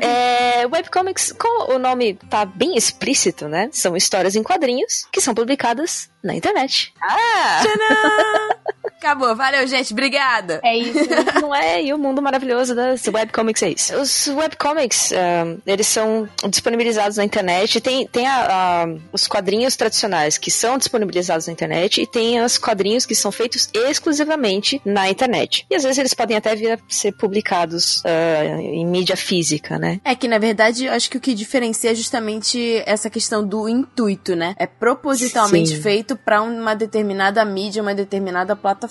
é, 0.00 0.66
webcomics, 0.66 1.32
como 1.32 1.74
o 1.74 1.78
nome 1.78 2.14
tá 2.28 2.44
bem 2.44 2.76
explícito, 2.76 3.48
né? 3.48 3.68
São 3.72 3.96
histórias 3.96 4.36
em 4.36 4.42
quadrinhos 4.42 5.06
que 5.12 5.20
são 5.20 5.34
publicadas 5.34 6.10
na 6.22 6.34
internet. 6.34 6.92
Ah! 7.00 7.60
Tcharam! 7.62 8.74
Acabou, 8.98 9.34
valeu, 9.36 9.64
gente, 9.66 9.92
obrigada. 9.92 10.60
É 10.64 10.76
isso, 10.76 11.08
não 11.40 11.54
é? 11.54 11.84
E 11.84 11.94
o 11.94 11.98
mundo 11.98 12.20
maravilhoso 12.20 12.74
das 12.74 13.06
webcomics 13.06 13.62
é 13.62 13.70
isso. 13.70 13.96
Os 13.96 14.26
webcomics, 14.26 15.12
uh, 15.12 15.62
eles 15.64 15.86
são 15.86 16.28
disponibilizados 16.50 17.16
na 17.16 17.24
internet. 17.24 17.80
Tem, 17.80 18.08
tem 18.08 18.26
a, 18.26 18.82
a, 18.82 18.86
os 19.12 19.28
quadrinhos 19.28 19.76
tradicionais 19.76 20.36
que 20.36 20.50
são 20.50 20.76
disponibilizados 20.76 21.46
na 21.46 21.52
internet 21.52 22.02
e 22.02 22.06
tem 22.08 22.42
os 22.42 22.58
quadrinhos 22.58 23.06
que 23.06 23.14
são 23.14 23.30
feitos 23.30 23.70
exclusivamente 23.72 24.82
na 24.84 25.08
internet. 25.08 25.64
E 25.70 25.76
às 25.76 25.84
vezes 25.84 25.98
eles 25.98 26.12
podem 26.12 26.36
até 26.36 26.56
vir 26.56 26.72
a 26.72 26.78
ser 26.88 27.12
publicados 27.12 27.98
uh, 27.98 28.60
em 28.60 28.84
mídia 28.84 29.16
física, 29.16 29.78
né? 29.78 30.00
É 30.04 30.16
que, 30.16 30.26
na 30.26 30.38
verdade, 30.38 30.86
eu 30.86 30.92
acho 30.92 31.08
que 31.08 31.18
o 31.18 31.20
que 31.20 31.34
diferencia 31.34 31.92
é 31.92 31.94
justamente 31.94 32.82
essa 32.84 33.08
questão 33.08 33.46
do 33.46 33.68
intuito, 33.68 34.34
né? 34.34 34.56
É 34.58 34.66
propositalmente 34.66 35.68
Sim. 35.68 35.82
feito 35.82 36.16
para 36.16 36.42
uma 36.42 36.74
determinada 36.74 37.44
mídia, 37.44 37.80
uma 37.80 37.94
determinada 37.94 38.56
plataforma. 38.56 38.87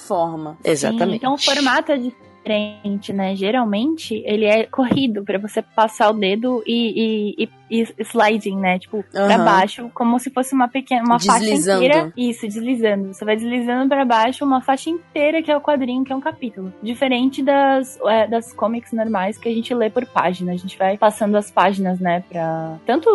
Exatamente. 0.63 1.11
Sim, 1.11 1.15
então 1.15 1.33
o 1.33 1.37
formato 1.37 1.91
é 1.91 1.97
diferente, 1.97 3.11
né? 3.11 3.35
Geralmente 3.35 4.21
ele 4.25 4.45
é 4.45 4.65
corrido 4.65 5.23
para 5.23 5.37
você 5.37 5.61
passar 5.61 6.09
o 6.09 6.13
dedo 6.13 6.63
e, 6.65 7.35
e 7.35 7.43
e 7.43 7.49
sliding, 7.69 8.57
né? 8.57 8.79
Tipo, 8.79 8.97
uhum. 8.97 9.03
pra 9.11 9.37
baixo, 9.37 9.89
como 9.93 10.19
se 10.19 10.29
fosse 10.29 10.53
uma 10.53 10.67
pequena, 10.67 11.03
uma 11.03 11.17
deslizando. 11.17 11.81
faixa 11.81 11.99
inteira. 11.99 12.13
Isso, 12.15 12.47
deslizando. 12.47 13.13
Você 13.13 13.25
vai 13.25 13.35
deslizando 13.35 13.89
para 13.89 14.05
baixo 14.05 14.45
uma 14.45 14.61
faixa 14.61 14.89
inteira 14.89 15.41
que 15.41 15.51
é 15.51 15.57
o 15.57 15.61
quadrinho, 15.61 16.03
que 16.03 16.11
é 16.11 16.15
um 16.15 16.21
capítulo. 16.21 16.73
Diferente 16.81 17.43
das, 17.43 17.99
é, 18.05 18.27
das 18.27 18.53
comics 18.53 18.91
normais 18.91 19.37
que 19.37 19.49
a 19.49 19.53
gente 19.53 19.73
lê 19.73 19.89
por 19.89 20.05
página. 20.05 20.53
A 20.53 20.57
gente 20.57 20.77
vai 20.77 20.97
passando 20.97 21.35
as 21.35 21.51
páginas, 21.51 21.99
né? 21.99 22.23
Pra. 22.29 22.77
Tanto 22.85 23.09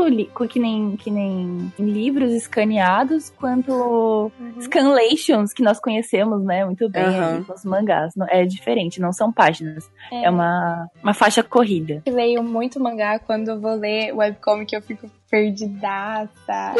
que 0.49 0.59
nem, 0.59 0.97
que 0.97 1.11
nem 1.11 1.73
livros 1.79 2.33
escaneados, 2.33 3.31
quanto 3.31 3.73
uhum. 3.73 4.61
scanlations 4.61 5.53
que 5.53 5.63
nós 5.63 5.81
conhecemos, 5.81 6.43
né? 6.45 6.65
Muito 6.65 6.89
bem 6.89 7.05
uhum. 7.05 7.45
os 7.55 7.65
mangás. 7.65 8.13
É 8.29 8.45
diferente, 8.45 9.01
não 9.01 9.13
são 9.13 9.33
páginas. 9.33 9.91
É, 10.11 10.25
é 10.25 10.31
uma, 10.31 10.89
uma 11.03 11.15
faixa 11.15 11.43
corrida. 11.43 12.03
Eu 12.05 12.15
leio 12.15 12.43
muito 12.43 12.81
mangá 12.81 13.19
quando 13.19 13.49
eu 13.49 13.61
vou 13.61 13.75
ler 13.75 14.13
web 14.15 14.37
como 14.43 14.67
que 14.67 14.77
eu 14.77 14.83
fico 14.83 15.11
perdidaça. 15.31 16.75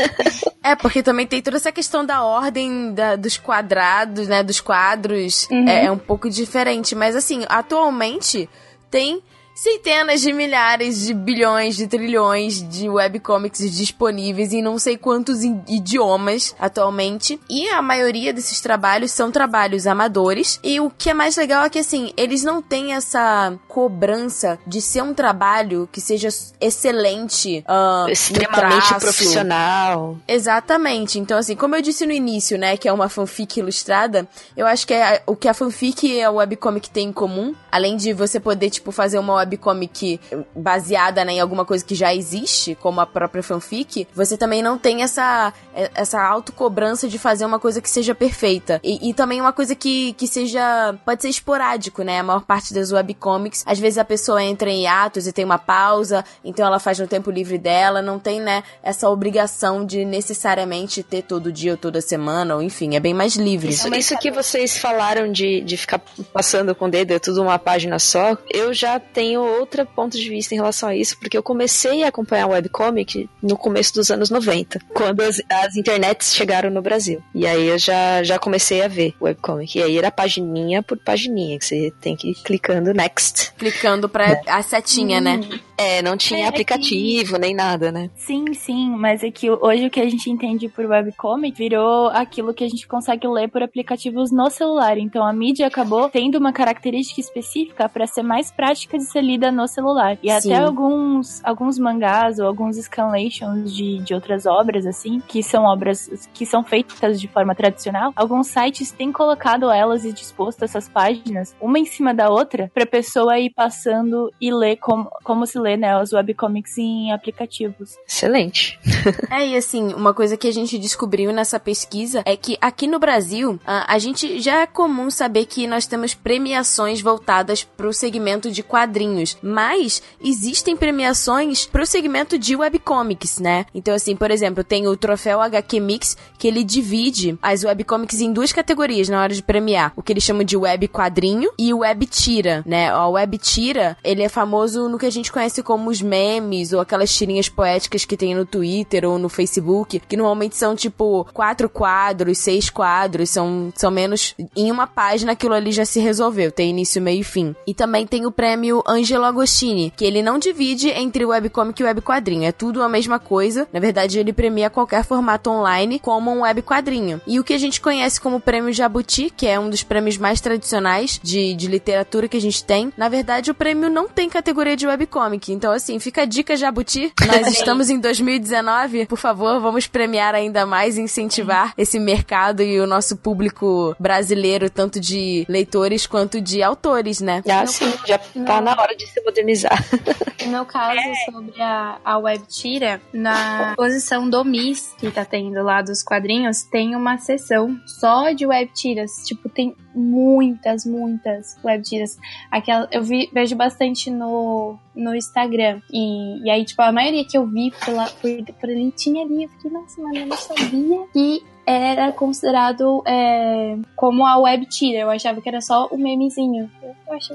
é, 0.64 0.74
porque 0.76 1.02
também 1.02 1.26
tem 1.26 1.42
toda 1.42 1.56
essa 1.56 1.72
questão 1.72 2.06
da 2.06 2.22
ordem 2.24 2.94
da, 2.94 3.16
dos 3.16 3.36
quadrados, 3.36 4.28
né? 4.28 4.42
Dos 4.42 4.60
quadros. 4.60 5.48
Uhum. 5.50 5.68
É, 5.68 5.86
é 5.86 5.90
um 5.90 5.98
pouco 5.98 6.30
diferente. 6.30 6.94
Mas 6.94 7.16
assim, 7.16 7.44
atualmente 7.48 8.48
tem 8.90 9.22
centenas 9.58 10.20
de 10.20 10.32
milhares 10.32 11.04
de 11.04 11.12
bilhões 11.12 11.76
de 11.76 11.88
trilhões 11.88 12.62
de 12.62 12.88
webcomics 12.88 13.58
disponíveis 13.76 14.52
em 14.52 14.62
não 14.62 14.78
sei 14.78 14.96
quantos 14.96 15.42
idiomas 15.42 16.54
atualmente. 16.60 17.40
E 17.50 17.68
a 17.70 17.82
maioria 17.82 18.32
desses 18.32 18.60
trabalhos 18.60 19.10
são 19.10 19.32
trabalhos 19.32 19.84
amadores. 19.86 20.60
E 20.62 20.78
o 20.78 20.88
que 20.88 21.10
é 21.10 21.14
mais 21.14 21.36
legal 21.36 21.64
é 21.64 21.68
que, 21.68 21.80
assim, 21.80 22.12
eles 22.16 22.44
não 22.44 22.62
têm 22.62 22.94
essa 22.94 23.58
cobrança 23.66 24.60
de 24.64 24.80
ser 24.80 25.02
um 25.02 25.12
trabalho 25.12 25.88
que 25.90 26.00
seja 26.00 26.28
excelente. 26.60 27.64
no 27.66 28.08
Extremamente 28.08 28.94
profissional. 28.94 30.18
Exatamente. 30.28 31.18
Então, 31.18 31.36
assim, 31.36 31.56
como 31.56 31.74
eu 31.74 31.82
disse 31.82 32.06
no 32.06 32.12
início, 32.12 32.56
né, 32.56 32.76
que 32.76 32.88
é 32.88 32.92
uma 32.92 33.08
fanfic 33.08 33.58
ilustrada, 33.58 34.28
eu 34.56 34.68
acho 34.68 34.86
que 34.86 34.94
é 34.94 35.20
o 35.26 35.34
que 35.34 35.48
a 35.48 35.54
fanfic 35.54 36.06
e 36.06 36.22
a 36.22 36.30
webcomic 36.30 36.90
têm 36.90 37.08
em 37.08 37.12
comum, 37.12 37.56
além 37.72 37.96
de 37.96 38.12
você 38.12 38.38
poder, 38.38 38.70
tipo, 38.70 38.92
fazer 38.92 39.18
uma 39.18 39.47
webcomic 39.48 40.20
baseada 40.54 41.24
né, 41.24 41.34
em 41.34 41.40
alguma 41.40 41.64
coisa 41.64 41.84
que 41.84 41.94
já 41.94 42.14
existe, 42.14 42.74
como 42.74 43.00
a 43.00 43.06
própria 43.06 43.42
fanfic, 43.42 44.06
você 44.14 44.36
também 44.36 44.62
não 44.62 44.78
tem 44.78 45.02
essa, 45.02 45.52
essa 45.94 46.20
autocobrança 46.22 47.08
de 47.08 47.18
fazer 47.18 47.44
uma 47.44 47.58
coisa 47.58 47.80
que 47.80 47.88
seja 47.88 48.14
perfeita. 48.14 48.80
E, 48.84 49.10
e 49.10 49.14
também 49.14 49.40
uma 49.40 49.52
coisa 49.52 49.74
que, 49.74 50.12
que 50.14 50.26
seja. 50.26 50.94
pode 51.04 51.22
ser 51.22 51.28
esporádico, 51.28 52.02
né? 52.02 52.20
A 52.20 52.22
maior 52.22 52.42
parte 52.42 52.74
das 52.74 52.92
webcomics, 52.92 53.64
às 53.66 53.78
vezes 53.78 53.98
a 53.98 54.04
pessoa 54.04 54.42
entra 54.42 54.70
em 54.70 54.86
atos 54.86 55.26
e 55.26 55.32
tem 55.32 55.44
uma 55.44 55.58
pausa, 55.58 56.24
então 56.44 56.66
ela 56.66 56.78
faz 56.78 56.98
no 56.98 57.06
tempo 57.06 57.30
livre 57.30 57.58
dela, 57.58 58.02
não 58.02 58.18
tem, 58.18 58.40
né, 58.40 58.62
essa 58.82 59.08
obrigação 59.08 59.84
de 59.84 60.04
necessariamente 60.04 61.02
ter 61.02 61.22
todo 61.22 61.52
dia 61.52 61.72
ou 61.72 61.76
toda 61.76 62.00
semana, 62.00 62.54
ou 62.56 62.62
enfim, 62.62 62.94
é 62.94 63.00
bem 63.00 63.14
mais 63.14 63.36
livre. 63.36 63.70
Isso, 63.70 63.92
isso 63.94 64.18
que 64.18 64.30
vocês 64.30 64.78
falaram 64.78 65.30
de, 65.30 65.60
de 65.60 65.76
ficar 65.76 66.00
passando 66.32 66.74
com 66.74 66.86
o 66.86 66.90
dedo, 66.90 67.12
é 67.12 67.18
tudo 67.18 67.42
uma 67.42 67.58
página 67.58 67.98
só, 67.98 68.36
eu 68.50 68.72
já 68.72 68.98
tenho 68.98 69.37
outro 69.42 69.84
ponto 69.86 70.16
de 70.18 70.28
vista 70.28 70.54
em 70.54 70.58
relação 70.58 70.88
a 70.88 70.96
isso, 70.96 71.18
porque 71.18 71.36
eu 71.36 71.42
comecei 71.42 72.02
a 72.04 72.08
acompanhar 72.08 72.46
webcomic 72.48 73.28
no 73.42 73.56
começo 73.56 73.94
dos 73.94 74.10
anos 74.10 74.30
90, 74.30 74.80
quando 74.94 75.20
as, 75.20 75.40
as 75.50 75.76
internets 75.76 76.34
chegaram 76.34 76.70
no 76.70 76.82
Brasil. 76.82 77.22
E 77.34 77.46
aí 77.46 77.66
eu 77.68 77.78
já, 77.78 78.22
já 78.22 78.38
comecei 78.38 78.82
a 78.82 78.88
ver 78.88 79.14
webcomic. 79.20 79.78
E 79.78 79.82
aí 79.82 79.98
era 79.98 80.10
pagininha 80.10 80.82
por 80.82 80.98
pagininha, 80.98 81.58
que 81.58 81.64
você 81.64 81.92
tem 82.00 82.16
que 82.16 82.30
ir 82.30 82.34
clicando 82.36 82.92
next. 82.94 83.52
Clicando 83.56 84.08
pra 84.08 84.40
a 84.46 84.62
setinha, 84.62 85.20
né? 85.20 85.40
É, 85.76 86.02
não 86.02 86.16
tinha 86.16 86.40
É 86.40 86.42
que- 86.42 86.48
aplicativo 86.48 87.38
nem 87.38 87.54
nada, 87.54 87.92
né? 87.92 88.10
Sim, 88.16 88.52
sim, 88.52 88.90
mas 88.90 89.22
é 89.22 89.30
que 89.30 89.48
hoje 89.50 89.86
o 89.86 89.90
que 89.90 90.00
a 90.00 90.08
gente 90.10 90.28
entende 90.30 90.68
por 90.68 90.84
webcomic 90.84 91.56
virou 91.56 92.08
aquilo 92.08 92.52
que 92.52 92.64
a 92.64 92.68
gente 92.68 92.86
consegue 92.88 93.26
ler 93.28 93.48
por 93.48 93.62
aplicativos 93.62 94.32
no 94.32 94.50
celular. 94.50 94.98
Então 94.98 95.24
a 95.24 95.32
mídia 95.32 95.66
acabou 95.68 96.08
tendo 96.08 96.36
uma 96.38 96.52
característica 96.52 97.20
específica 97.20 97.88
para 97.88 98.06
ser 98.06 98.22
mais 98.22 98.50
prática 98.50 98.98
de 98.98 99.04
ser 99.04 99.20
lida 99.28 99.52
no 99.52 99.68
celular. 99.68 100.18
E 100.22 100.30
Sim. 100.40 100.52
até 100.52 100.64
alguns, 100.64 101.44
alguns 101.44 101.78
mangás 101.78 102.38
ou 102.38 102.46
alguns 102.46 102.76
scanlations 102.76 103.74
de, 103.74 103.98
de 103.98 104.14
outras 104.14 104.46
obras, 104.46 104.86
assim, 104.86 105.20
que 105.20 105.42
são 105.42 105.64
obras 105.64 106.28
que 106.32 106.46
são 106.46 106.64
feitas 106.64 107.20
de 107.20 107.28
forma 107.28 107.54
tradicional, 107.54 108.12
alguns 108.16 108.46
sites 108.46 108.90
têm 108.90 109.12
colocado 109.12 109.70
elas 109.70 110.04
e 110.04 110.12
disposto 110.12 110.64
essas 110.64 110.88
páginas, 110.88 111.54
uma 111.60 111.78
em 111.78 111.84
cima 111.84 112.14
da 112.14 112.30
outra, 112.30 112.70
pra 112.72 112.86
pessoa 112.86 113.38
ir 113.38 113.50
passando 113.50 114.32
e 114.40 114.52
ler 114.52 114.76
como, 114.76 115.10
como 115.22 115.46
se 115.46 115.58
lê, 115.58 115.76
né, 115.76 116.00
os 116.00 116.12
webcomics 116.12 116.78
em 116.78 117.12
aplicativos. 117.12 117.96
Excelente. 118.06 118.78
É, 119.30 119.46
e 119.46 119.56
assim, 119.56 119.92
uma 119.94 120.14
coisa 120.14 120.36
que 120.36 120.46
a 120.46 120.52
gente 120.52 120.78
descobriu 120.78 121.32
nessa 121.32 121.58
pesquisa 121.58 122.22
é 122.24 122.36
que 122.36 122.56
aqui 122.60 122.86
no 122.86 122.98
Brasil, 122.98 123.58
a, 123.66 123.94
a 123.94 123.98
gente 123.98 124.40
já 124.40 124.60
é 124.60 124.66
comum 124.66 125.10
saber 125.10 125.44
que 125.46 125.66
nós 125.66 125.86
temos 125.86 126.14
premiações 126.14 127.00
voltadas 127.00 127.64
pro 127.64 127.92
segmento 127.92 128.50
de 128.50 128.62
quadrinhos, 128.62 129.17
mas 129.42 130.02
existem 130.22 130.76
premiações 130.76 131.66
pro 131.66 131.86
segmento 131.86 132.38
de 132.38 132.56
webcomics, 132.56 133.38
né? 133.38 133.66
Então, 133.74 133.94
assim, 133.94 134.16
por 134.16 134.30
exemplo, 134.30 134.64
tem 134.64 134.86
o 134.86 134.96
troféu 134.96 135.40
HQ 135.40 135.80
Mix, 135.80 136.16
que 136.38 136.48
ele 136.48 136.64
divide 136.64 137.38
as 137.42 137.64
webcomics 137.64 138.20
em 138.20 138.32
duas 138.32 138.52
categorias 138.52 139.08
na 139.08 139.20
hora 139.20 139.34
de 139.34 139.42
premiar. 139.42 139.92
O 139.96 140.02
que 140.02 140.12
eles 140.12 140.24
chamam 140.24 140.44
de 140.44 140.56
web 140.56 140.88
quadrinho 140.88 141.50
e 141.58 141.72
o 141.72 141.78
web 141.78 142.06
tira, 142.06 142.62
né? 142.66 142.94
O 142.94 143.12
web 143.12 143.38
tira, 143.38 143.96
ele 144.04 144.22
é 144.22 144.28
famoso 144.28 144.88
no 144.88 144.98
que 144.98 145.06
a 145.06 145.10
gente 145.10 145.32
conhece 145.32 145.62
como 145.62 145.90
os 145.90 146.00
memes 146.00 146.72
ou 146.72 146.80
aquelas 146.80 147.14
tirinhas 147.14 147.48
poéticas 147.48 148.04
que 148.04 148.16
tem 148.16 148.34
no 148.34 148.46
Twitter 148.46 149.04
ou 149.04 149.18
no 149.18 149.28
Facebook, 149.28 150.00
que 150.00 150.16
normalmente 150.16 150.56
são 150.56 150.74
tipo 150.74 151.26
quatro 151.32 151.68
quadros, 151.68 152.38
seis 152.38 152.70
quadros, 152.70 153.30
são, 153.30 153.72
são 153.74 153.90
menos. 153.90 154.34
Em 154.56 154.70
uma 154.70 154.86
página 154.86 155.32
aquilo 155.32 155.54
ali 155.54 155.72
já 155.72 155.84
se 155.84 156.00
resolveu, 156.00 156.50
tem 156.50 156.70
início, 156.70 157.00
meio 157.00 157.20
e 157.20 157.24
fim. 157.24 157.54
E 157.66 157.74
também 157.74 158.06
tem 158.06 158.26
o 158.26 158.32
prêmio 158.32 158.82
Angelo 158.98 159.24
Agostini, 159.24 159.92
que 159.96 160.04
ele 160.04 160.22
não 160.22 160.38
divide 160.38 160.90
entre 160.90 161.24
webcomic 161.24 161.80
e 161.80 161.84
web 161.84 162.00
quadrinho, 162.00 162.44
é 162.44 162.52
tudo 162.52 162.82
a 162.82 162.88
mesma 162.88 163.18
coisa. 163.18 163.68
Na 163.72 163.80
verdade, 163.80 164.18
ele 164.18 164.32
premia 164.32 164.70
qualquer 164.70 165.04
formato 165.04 165.50
online 165.50 165.98
como 165.98 166.30
um 166.30 166.42
web 166.42 166.62
quadrinho. 166.62 167.20
E 167.26 167.38
o 167.38 167.44
que 167.44 167.54
a 167.54 167.58
gente 167.58 167.80
conhece 167.80 168.20
como 168.20 168.40
prêmio 168.40 168.72
Jabuti, 168.72 169.32
que 169.34 169.46
é 169.46 169.58
um 169.58 169.70
dos 169.70 169.82
prêmios 169.82 170.18
mais 170.18 170.40
tradicionais 170.40 171.20
de, 171.22 171.54
de 171.54 171.66
literatura 171.66 172.28
que 172.28 172.36
a 172.36 172.40
gente 172.40 172.64
tem, 172.64 172.92
na 172.96 173.08
verdade 173.08 173.50
o 173.50 173.54
prêmio 173.54 173.88
não 173.88 174.08
tem 174.08 174.28
categoria 174.28 174.76
de 174.76 174.86
webcomic. 174.86 175.52
Então, 175.52 175.72
assim, 175.72 175.98
fica 175.98 176.22
a 176.22 176.24
dica 176.24 176.56
Jabuti. 176.56 177.12
Nós 177.26 177.46
estamos 177.48 177.90
em 177.90 177.98
2019, 177.98 179.06
por 179.06 179.18
favor, 179.18 179.60
vamos 179.60 179.86
premiar 179.86 180.34
ainda 180.34 180.66
mais 180.66 180.96
e 180.96 181.00
incentivar 181.00 181.72
esse 181.76 181.98
mercado 181.98 182.62
e 182.62 182.80
o 182.80 182.86
nosso 182.86 183.16
público 183.16 183.94
brasileiro, 183.98 184.70
tanto 184.70 185.00
de 185.00 185.44
leitores 185.48 186.06
quanto 186.06 186.40
de 186.40 186.62
autores, 186.62 187.20
né? 187.20 187.42
Ah, 187.48 187.66
sim, 187.66 187.92
já 188.06 188.18
tá 188.18 188.60
na 188.60 188.72
hora 188.72 188.87
de 188.94 189.06
se 189.06 189.22
modernizar. 189.24 189.78
No 190.48 190.52
meu 190.52 190.64
caso, 190.64 191.00
sobre 191.26 191.60
a, 191.60 192.00
a 192.02 192.16
web 192.16 192.42
tira, 192.46 193.02
na 193.12 193.74
posição 193.76 194.30
do 194.30 194.42
Miss, 194.44 194.94
que 194.96 195.10
tá 195.10 195.22
tendo 195.22 195.62
lá 195.62 195.82
dos 195.82 196.02
quadrinhos, 196.02 196.62
tem 196.62 196.96
uma 196.96 197.18
seção 197.18 197.78
só 197.84 198.30
de 198.30 198.46
web 198.46 198.70
tiras. 198.72 199.10
Tipo, 199.26 199.48
tem 199.50 199.76
muitas, 199.94 200.86
muitas 200.86 201.58
web 201.62 201.82
tiras. 201.82 202.16
Aquela, 202.50 202.88
eu 202.90 203.02
vi, 203.02 203.28
vejo 203.30 203.56
bastante 203.56 204.10
no, 204.10 204.78
no 204.94 205.14
Instagram. 205.14 205.82
E, 205.92 206.46
e 206.46 206.50
aí, 206.50 206.64
tipo, 206.64 206.80
a 206.80 206.92
maioria 206.92 207.26
que 207.26 207.36
eu 207.36 207.46
vi 207.46 207.70
pela, 207.84 208.06
por, 208.06 208.30
por 208.54 208.70
ali 208.70 208.90
tinha 208.92 209.24
ali. 209.24 209.42
Eu 209.42 209.48
fiquei, 209.50 209.70
nossa, 209.70 210.00
mano, 210.00 210.16
eu 210.16 210.26
não 210.26 210.36
sabia 210.36 211.06
que 211.12 211.42
era 211.68 212.12
considerado 212.12 213.02
é, 213.06 213.76
como 213.94 214.24
a 214.26 214.38
web 214.38 214.64
tira. 214.66 215.00
Eu 215.00 215.10
achava 215.10 215.40
que 215.40 215.48
era 215.48 215.60
só 215.60 215.86
o 215.88 215.98
memezinho. 215.98 216.70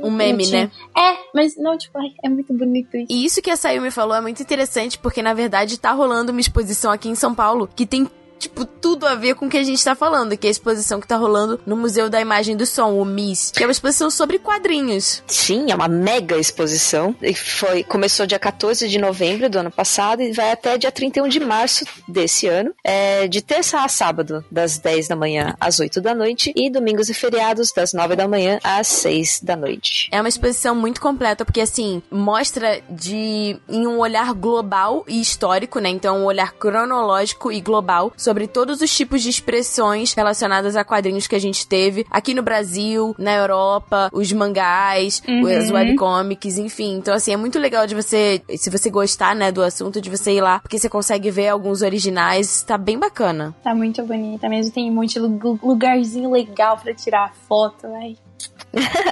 Um 0.03 0.09
meme, 0.09 0.43
bonitinho. 0.43 0.63
né? 0.63 0.71
É, 0.97 1.17
mas 1.33 1.55
não, 1.55 1.77
tipo, 1.77 1.97
ai, 1.99 2.13
é 2.23 2.29
muito 2.29 2.51
bonito 2.53 2.97
isso. 2.97 3.07
E 3.11 3.25
isso 3.25 3.41
que 3.41 3.51
a 3.51 3.55
Sayumi 3.55 3.91
falou 3.91 4.15
é 4.15 4.21
muito 4.21 4.41
interessante, 4.41 4.97
porque 4.97 5.21
na 5.21 5.33
verdade 5.33 5.79
tá 5.79 5.91
rolando 5.91 6.31
uma 6.31 6.41
exposição 6.41 6.91
aqui 6.91 7.07
em 7.09 7.15
São 7.15 7.33
Paulo 7.33 7.67
que 7.67 7.85
tem. 7.85 8.07
Tipo, 8.43 8.65
tudo 8.65 9.07
a 9.07 9.15
ver 9.15 9.35
com 9.35 9.45
o 9.45 9.49
que 9.49 9.57
a 9.57 9.63
gente 9.63 9.81
tá 9.81 9.95
falando, 9.95 10.35
que 10.35 10.45
é 10.45 10.49
a 10.49 10.51
exposição 10.51 10.99
que 10.99 11.07
tá 11.07 11.15
rolando 11.15 11.61
no 11.65 11.77
Museu 11.77 12.09
da 12.09 12.19
Imagem 12.19 12.57
do 12.57 12.65
Som, 12.65 12.99
o 12.99 13.05
MIS, 13.05 13.51
que 13.51 13.63
é 13.63 13.65
uma 13.65 13.71
exposição 13.71 14.11
sobre 14.11 14.37
quadrinhos. 14.37 15.23
Sim, 15.25 15.71
é 15.71 15.75
uma 15.75 15.87
mega 15.87 16.35
exposição. 16.37 17.15
E 17.21 17.33
foi, 17.33 17.83
começou 17.83 18.25
dia 18.25 18.37
14 18.37 18.89
de 18.89 18.97
novembro 18.97 19.49
do 19.49 19.59
ano 19.59 19.71
passado 19.71 20.21
e 20.21 20.33
vai 20.33 20.51
até 20.51 20.77
dia 20.77 20.91
31 20.91 21.29
de 21.29 21.39
março 21.39 21.85
desse 22.05 22.47
ano. 22.47 22.73
É, 22.83 23.29
de 23.29 23.41
terça 23.41 23.79
a 23.79 23.87
sábado, 23.87 24.43
das 24.51 24.77
10 24.77 25.07
da 25.07 25.15
manhã 25.15 25.55
às 25.57 25.79
8 25.79 26.01
da 26.01 26.13
noite. 26.13 26.51
E 26.53 26.69
domingos 26.69 27.07
e 27.07 27.13
feriados, 27.13 27.71
das 27.71 27.93
9 27.93 28.15
da 28.17 28.27
manhã 28.27 28.59
às 28.61 28.87
6 28.87 29.39
da 29.41 29.55
noite. 29.55 30.09
É 30.11 30.19
uma 30.19 30.27
exposição 30.27 30.75
muito 30.75 30.99
completa, 30.99 31.45
porque 31.45 31.61
assim, 31.61 32.03
mostra 32.11 32.81
de 32.89 33.57
em 33.69 33.87
um 33.87 33.99
olhar 33.99 34.33
global 34.33 35.05
e 35.07 35.21
histórico, 35.21 35.79
né? 35.79 35.87
Então, 35.87 36.19
um 36.19 36.25
olhar 36.25 36.51
cronológico 36.51 37.51
e 37.51 37.61
global 37.61 38.11
sobre 38.17 38.32
todos 38.47 38.81
os 38.81 38.95
tipos 38.95 39.21
de 39.21 39.29
expressões 39.29 40.13
relacionadas 40.13 40.75
a 40.75 40.83
quadrinhos 40.83 41.27
que 41.27 41.35
a 41.35 41.39
gente 41.39 41.67
teve 41.67 42.05
aqui 42.09 42.33
no 42.33 42.41
Brasil, 42.41 43.15
na 43.17 43.33
Europa, 43.33 44.09
os 44.11 44.31
mangás, 44.31 45.21
as 45.57 45.69
webcomics, 45.71 46.57
enfim. 46.57 46.95
Então, 46.97 47.13
assim, 47.13 47.33
é 47.33 47.37
muito 47.37 47.59
legal 47.59 47.85
de 47.87 47.95
você, 47.95 48.41
se 48.57 48.69
você 48.69 48.89
gostar, 48.89 49.35
né, 49.35 49.51
do 49.51 49.61
assunto, 49.61 50.01
de 50.01 50.09
você 50.09 50.31
ir 50.33 50.41
lá, 50.41 50.59
porque 50.59 50.77
você 50.79 50.89
consegue 50.89 51.29
ver 51.31 51.49
alguns 51.49 51.81
originais, 51.81 52.63
tá 52.63 52.77
bem 52.77 52.97
bacana. 52.97 53.55
Tá 53.63 53.73
muito 53.75 54.01
bonita 54.03 54.49
mesmo. 54.49 54.71
Tem 54.73 54.89
um 54.89 54.93
monte 54.93 55.13
de 55.13 55.19
lu- 55.19 55.59
lugarzinho 55.61 56.31
legal 56.31 56.77
pra 56.77 56.93
tirar 56.93 57.33
foto, 57.47 57.87
né? 57.87 58.15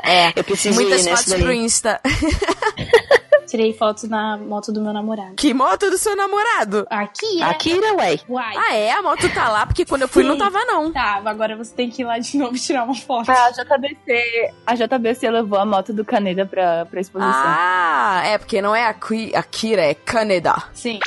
É. 0.03 0.34
Eu 0.36 0.43
preciso 0.43 0.75
Muitas 0.81 1.05
ir 1.05 1.10
nesse 1.12 1.23
fotos 1.25 1.34
pro 1.36 1.47
daí. 1.47 1.57
Insta. 1.60 2.01
Tirei 3.52 3.74
fotos 3.74 4.06
na 4.06 4.38
moto 4.38 4.72
do 4.72 4.82
meu 4.82 4.94
namorado. 4.94 5.34
que 5.36 5.54
moto 5.54 5.90
do 5.90 5.98
seu 5.98 6.16
namorado? 6.16 6.88
Aqui 6.90 7.42
é. 7.42 7.44
Akira, 7.44 7.94
ué. 7.96 8.18
Uai. 8.30 8.54
Ah, 8.56 8.74
é? 8.76 8.92
A 8.94 9.02
moto 9.02 9.28
tá 9.34 9.50
lá, 9.50 9.66
porque 9.66 9.84
quando 9.84 10.04
eu 10.04 10.08
fui 10.08 10.24
Sim. 10.24 10.30
não 10.30 10.38
tava, 10.38 10.64
não. 10.64 10.90
Tá, 10.94 11.22
agora 11.26 11.58
você 11.58 11.76
tem 11.76 11.90
que 11.90 12.02
ir 12.02 12.06
lá 12.06 12.18
de 12.18 12.38
novo 12.38 12.58
tirar 12.58 12.86
uma 12.86 12.96
foto. 12.96 13.30
A 13.30 13.52
JBC, 13.52 14.54
a 14.66 14.76
JBC 14.76 15.30
levou 15.30 15.60
a 15.60 15.66
moto 15.66 15.92
do 15.92 16.06
Caneda 16.06 16.46
pra, 16.46 16.86
pra 16.86 17.02
exposição. 17.02 17.34
Ah, 17.36 18.22
é 18.26 18.38
porque 18.38 18.62
não 18.62 18.74
é 18.74 18.86
Aki- 18.86 19.36
Akira, 19.36 19.82
é 19.82 19.94
Canada. 19.94 20.56
Sim. 20.74 21.00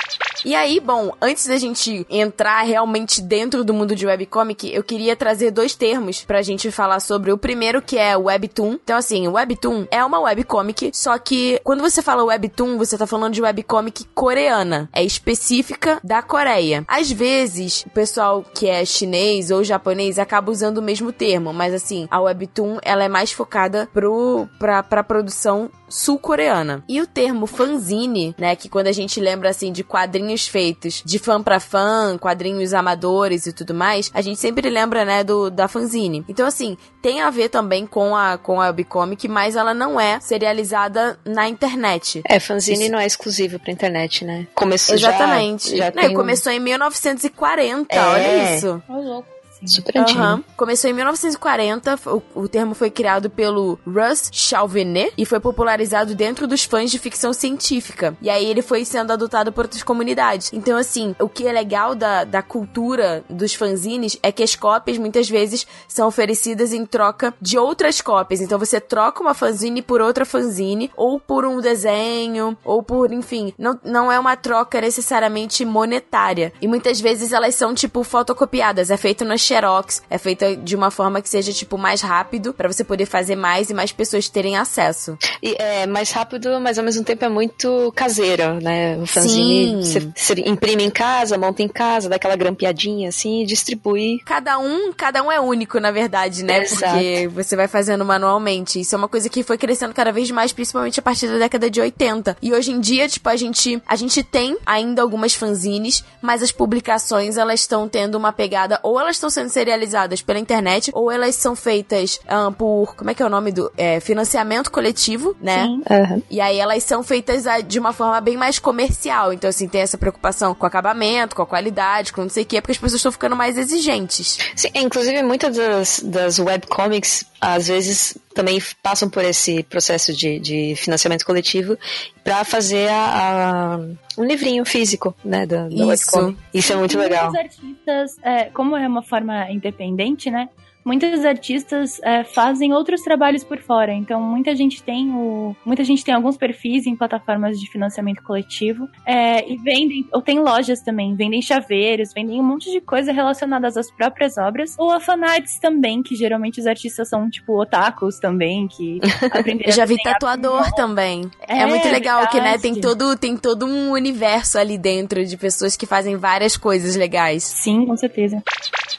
E 0.44 0.54
aí, 0.54 0.78
bom, 0.78 1.10
antes 1.22 1.46
da 1.46 1.56
gente 1.56 2.06
entrar 2.10 2.60
realmente 2.64 3.22
dentro 3.22 3.64
do 3.64 3.72
mundo 3.72 3.96
de 3.96 4.04
webcomic, 4.06 4.70
eu 4.70 4.82
queria 4.84 5.16
trazer 5.16 5.50
dois 5.50 5.74
termos 5.74 6.22
pra 6.22 6.42
gente 6.42 6.70
falar 6.70 7.00
sobre. 7.00 7.32
O 7.32 7.38
primeiro 7.38 7.80
que 7.80 7.96
é 7.96 8.14
webtoon. 8.14 8.72
Então 8.84 8.98
assim, 8.98 9.26
webtoon 9.26 9.86
é 9.90 10.04
uma 10.04 10.20
webcomic, 10.20 10.90
só 10.92 11.16
que 11.16 11.58
quando 11.64 11.80
você 11.80 12.02
fala 12.02 12.22
webtoon, 12.22 12.33
você 12.78 12.98
tá 12.98 13.06
falando 13.06 13.34
de 13.34 13.42
webcomic 13.42 14.04
coreana. 14.14 14.88
É 14.92 15.02
específica 15.02 15.98
da 16.02 16.22
Coreia. 16.22 16.84
Às 16.88 17.10
vezes, 17.10 17.84
o 17.86 17.90
pessoal 17.90 18.44
que 18.54 18.66
é 18.66 18.84
chinês 18.84 19.50
ou 19.50 19.64
japonês 19.64 20.18
acaba 20.18 20.50
usando 20.50 20.78
o 20.78 20.82
mesmo 20.82 21.12
termo, 21.12 21.52
mas 21.52 21.74
assim, 21.74 22.06
a 22.10 22.20
webtoon 22.20 22.78
ela 22.82 23.04
é 23.04 23.08
mais 23.08 23.32
focada 23.32 23.88
pro 23.92 24.48
pra, 24.58 24.82
pra 24.82 25.02
produção 25.02 25.70
sul-coreana. 25.88 26.82
E 26.88 27.00
o 27.00 27.06
termo 27.06 27.46
fanzine, 27.46 28.34
né, 28.38 28.56
que 28.56 28.68
quando 28.68 28.88
a 28.88 28.92
gente 28.92 29.20
lembra 29.20 29.50
assim 29.50 29.70
de 29.70 29.84
quadrinhos 29.84 30.46
feitos 30.46 31.02
de 31.04 31.18
fã 31.18 31.42
para 31.42 31.60
fã, 31.60 32.18
quadrinhos 32.18 32.74
amadores 32.74 33.46
e 33.46 33.52
tudo 33.52 33.72
mais, 33.72 34.10
a 34.12 34.20
gente 34.20 34.40
sempre 34.40 34.68
lembra, 34.68 35.04
né, 35.04 35.22
do 35.22 35.50
da 35.50 35.68
fanzine. 35.68 36.24
Então 36.28 36.46
assim, 36.46 36.76
tem 37.00 37.20
a 37.20 37.30
ver 37.30 37.48
também 37.48 37.86
com 37.86 38.16
a 38.16 38.36
com 38.36 38.60
a 38.60 38.66
webcomic, 38.66 39.28
mas 39.28 39.56
ela 39.56 39.72
não 39.72 40.00
é 40.00 40.18
serializada 40.20 41.18
na 41.24 41.48
internet. 41.48 42.13
É, 42.24 42.38
fanzine 42.38 42.84
Isso. 42.84 42.92
não 42.92 42.98
é 42.98 43.06
exclusivo 43.06 43.58
pra 43.58 43.72
internet, 43.72 44.24
né? 44.24 44.46
Começou 44.54 44.94
Exatamente. 44.94 45.70
Já, 45.76 45.86
já 45.86 45.92
não, 45.92 46.02
tem... 46.02 46.14
começou 46.14 46.52
em 46.52 46.60
1940, 46.60 47.94
é. 47.94 48.00
olha 48.00 48.56
isso. 48.56 48.82
Ô, 48.88 49.00
louco. 49.00 49.33
Super 49.66 49.98
antigo. 49.98 50.20
Uhum. 50.20 50.44
Começou 50.56 50.90
em 50.90 50.92
1940, 50.92 51.98
o, 52.06 52.22
o, 52.34 52.48
termo 52.48 52.74
foi 52.74 52.90
criado 52.90 53.30
pelo 53.30 53.78
Russ 53.86 54.28
Chauvenet 54.32 55.12
e 55.16 55.24
foi 55.24 55.40
popularizado 55.40 56.14
dentro 56.14 56.46
dos 56.46 56.64
fãs 56.64 56.90
de 56.90 56.98
ficção 56.98 57.32
científica. 57.32 58.16
E 58.20 58.30
aí 58.30 58.44
ele 58.44 58.62
foi 58.62 58.84
sendo 58.84 59.12
adotado 59.12 59.52
por 59.52 59.64
outras 59.64 59.82
comunidades. 59.82 60.50
Então, 60.52 60.76
assim, 60.76 61.14
o 61.20 61.28
que 61.28 61.46
é 61.46 61.52
legal 61.52 61.94
da, 61.94 62.24
da 62.24 62.42
cultura 62.42 63.24
dos 63.28 63.54
fanzines 63.54 64.18
é 64.22 64.30
que 64.30 64.42
as 64.42 64.54
cópias 64.54 64.98
muitas 64.98 65.28
vezes 65.28 65.66
são 65.88 66.08
oferecidas 66.08 66.72
em 66.72 66.84
troca 66.84 67.34
de 67.40 67.58
outras 67.58 68.00
cópias. 68.00 68.40
Então 68.40 68.58
você 68.58 68.80
troca 68.80 69.22
uma 69.22 69.34
fanzine 69.34 69.82
por 69.82 70.00
outra 70.00 70.24
fanzine, 70.24 70.90
ou 70.96 71.18
por 71.18 71.44
um 71.44 71.60
desenho, 71.60 72.56
ou 72.64 72.82
por, 72.82 73.12
enfim, 73.12 73.52
não, 73.58 73.78
não 73.84 74.12
é 74.12 74.18
uma 74.18 74.36
troca 74.36 74.80
necessariamente 74.80 75.64
monetária. 75.64 76.52
E 76.60 76.68
muitas 76.68 77.00
vezes 77.00 77.32
elas 77.32 77.54
são, 77.54 77.74
tipo, 77.74 78.02
fotocopiadas. 78.02 78.90
É 78.90 78.96
feito 78.96 79.24
nas 79.24 79.40
Xerox 79.54 80.02
é 80.10 80.18
feita 80.18 80.56
de 80.56 80.74
uma 80.74 80.90
forma 80.90 81.22
que 81.22 81.28
seja, 81.28 81.52
tipo, 81.52 81.78
mais 81.78 82.00
rápido, 82.00 82.52
para 82.52 82.68
você 82.68 82.82
poder 82.82 83.06
fazer 83.06 83.36
mais 83.36 83.70
e 83.70 83.74
mais 83.74 83.92
pessoas 83.92 84.28
terem 84.28 84.56
acesso. 84.56 85.16
E 85.42 85.54
é 85.58 85.86
mais 85.86 86.10
rápido, 86.10 86.60
mas 86.60 86.78
ao 86.78 86.84
mesmo 86.84 87.04
tempo 87.04 87.24
é 87.24 87.28
muito 87.28 87.92
caseiro, 87.94 88.54
né? 88.60 88.96
O 88.96 89.06
fanzine 89.06 89.84
você, 89.84 90.00
você 90.14 90.34
imprime 90.46 90.82
em 90.82 90.90
casa, 90.90 91.38
monta 91.38 91.62
em 91.62 91.68
casa, 91.68 92.08
dá 92.08 92.16
aquela 92.16 92.36
grampeadinha 92.36 93.08
assim 93.08 93.42
e 93.42 93.46
distribui. 93.46 94.20
Cada 94.24 94.58
um, 94.58 94.92
cada 94.92 95.22
um 95.22 95.30
é 95.30 95.40
único, 95.40 95.78
na 95.78 95.90
verdade, 95.90 96.42
né? 96.42 96.62
Exato. 96.62 96.94
Porque 96.94 97.28
você 97.28 97.56
vai 97.56 97.68
fazendo 97.68 98.04
manualmente. 98.04 98.80
Isso 98.80 98.94
é 98.94 98.98
uma 98.98 99.08
coisa 99.08 99.28
que 99.28 99.42
foi 99.42 99.56
crescendo 99.56 99.94
cada 99.94 100.10
vez 100.10 100.30
mais, 100.30 100.52
principalmente 100.52 100.98
a 100.98 101.02
partir 101.02 101.28
da 101.28 101.38
década 101.38 101.70
de 101.70 101.80
80. 101.80 102.36
E 102.42 102.52
hoje 102.52 102.72
em 102.72 102.80
dia, 102.80 103.08
tipo, 103.08 103.28
a 103.28 103.36
gente, 103.36 103.80
a 103.86 103.96
gente 103.96 104.22
tem 104.22 104.56
ainda 104.66 105.02
algumas 105.02 105.34
fanzines, 105.34 106.04
mas 106.20 106.42
as 106.42 106.50
publicações 106.50 107.36
elas 107.36 107.60
estão 107.60 107.88
tendo 107.88 108.16
uma 108.16 108.32
pegada 108.32 108.80
ou 108.82 108.98
elas 108.98 109.16
estão 109.16 109.30
sendo 109.34 109.48
serializadas 109.48 110.22
pela 110.22 110.38
internet, 110.38 110.90
ou 110.94 111.10
elas 111.10 111.34
são 111.34 111.54
feitas 111.54 112.20
um, 112.30 112.52
por, 112.52 112.94
como 112.96 113.10
é 113.10 113.14
que 113.14 113.22
é 113.22 113.26
o 113.26 113.28
nome 113.28 113.52
do? 113.52 113.70
É, 113.76 114.00
financiamento 114.00 114.70
coletivo, 114.70 115.36
né? 115.40 115.64
Sim. 115.64 115.82
Uhum. 115.90 116.22
E 116.30 116.40
aí 116.40 116.58
elas 116.58 116.82
são 116.84 117.02
feitas 117.02 117.46
ah, 117.46 117.60
de 117.60 117.78
uma 117.78 117.92
forma 117.92 118.20
bem 118.20 118.36
mais 118.36 118.58
comercial. 118.58 119.32
Então, 119.32 119.50
assim, 119.50 119.68
tem 119.68 119.80
essa 119.80 119.98
preocupação 119.98 120.54
com 120.54 120.64
o 120.64 120.66
acabamento, 120.66 121.36
com 121.36 121.42
a 121.42 121.46
qualidade, 121.46 122.12
com 122.12 122.22
não 122.22 122.28
sei 122.28 122.44
o 122.44 122.46
quê, 122.46 122.60
porque 122.60 122.72
as 122.72 122.78
pessoas 122.78 123.00
estão 123.00 123.12
ficando 123.12 123.36
mais 123.36 123.58
exigentes. 123.58 124.38
Sim, 124.54 124.70
inclusive 124.74 125.22
muitas 125.22 125.56
das, 125.56 126.00
das 126.00 126.38
webcomics 126.38 127.24
às 127.40 127.68
vezes 127.68 128.16
também 128.34 128.60
passam 128.82 129.08
por 129.08 129.24
esse 129.24 129.62
processo 129.62 130.12
de, 130.12 130.38
de 130.38 130.74
financiamento 130.76 131.24
coletivo 131.24 131.78
para 132.22 132.44
fazer 132.44 132.88
a, 132.88 133.76
a, 133.76 133.78
um 134.18 134.24
livrinho 134.24 134.64
físico, 134.64 135.14
né, 135.24 135.46
da, 135.46 135.68
da 135.68 135.74
Isso. 135.74 135.86
webcomic. 135.86 136.38
Isso 136.52 136.72
é 136.72 136.76
muito 136.76 136.98
legal. 136.98 137.30
Muitos 137.30 137.40
artistas, 137.40 138.16
é, 138.22 138.44
como 138.46 138.76
é 138.76 138.86
uma 138.86 139.02
forma 139.02 139.50
independente, 139.50 140.30
né, 140.30 140.48
muitos 140.84 141.24
artistas 141.24 142.00
é, 142.02 142.24
fazem 142.24 142.72
outros 142.72 143.00
trabalhos 143.02 143.42
por 143.42 143.58
fora. 143.58 143.92
Então, 143.92 144.20
muita 144.20 144.54
gente 144.54 144.82
tem 144.82 145.10
o, 145.10 145.56
muita 145.64 145.82
gente 145.82 146.04
tem 146.04 146.14
alguns 146.14 146.36
perfis 146.36 146.86
em 146.86 146.94
plataformas 146.94 147.58
de 147.58 147.70
financiamento 147.70 148.22
coletivo 148.22 148.88
é, 149.06 149.48
e 149.50 149.56
vendem, 149.56 150.06
ou 150.12 150.20
tem 150.20 150.38
lojas 150.38 150.80
também, 150.80 151.14
vendem 151.14 151.40
chaveiros, 151.40 152.12
vendem 152.14 152.40
um 152.40 152.44
monte 152.44 152.70
de 152.70 152.80
coisa 152.80 153.12
relacionadas 153.12 153.76
às 153.76 153.90
próprias 153.90 154.36
obras, 154.36 154.74
ou 154.78 154.90
a 154.90 155.00
fanarts 155.00 155.58
também, 155.58 156.02
que 156.02 156.14
geralmente 156.14 156.60
os 156.60 156.66
artistas 156.66 157.08
são 157.08 157.28
tipo 157.30 157.60
otakus 157.60 158.18
também, 158.18 158.68
que 158.68 159.00
aprenderam. 159.32 159.70
Eu 159.70 159.72
já 159.72 159.84
vi 159.84 159.96
tatuador 160.02 160.70
também. 160.72 161.30
É, 161.48 161.64
É, 161.64 161.66
muito 161.66 161.88
legal 161.88 162.28
que, 162.28 162.36
né, 162.36 162.52
verdade. 162.52 162.62
tem 162.62 162.80
todo, 162.80 163.16
tem 163.16 163.36
todo 163.36 163.66
um 163.66 163.90
universo 163.92 164.58
ali 164.58 164.76
dentro 164.76 165.24
de 165.24 165.36
pessoas 165.36 165.76
que 165.76 165.86
fazem 165.86 166.16
várias 166.16 166.56
coisas 166.56 166.96
legais. 166.96 167.44
Sim, 167.44 167.86
com 167.86 167.96
certeza. 167.96 168.42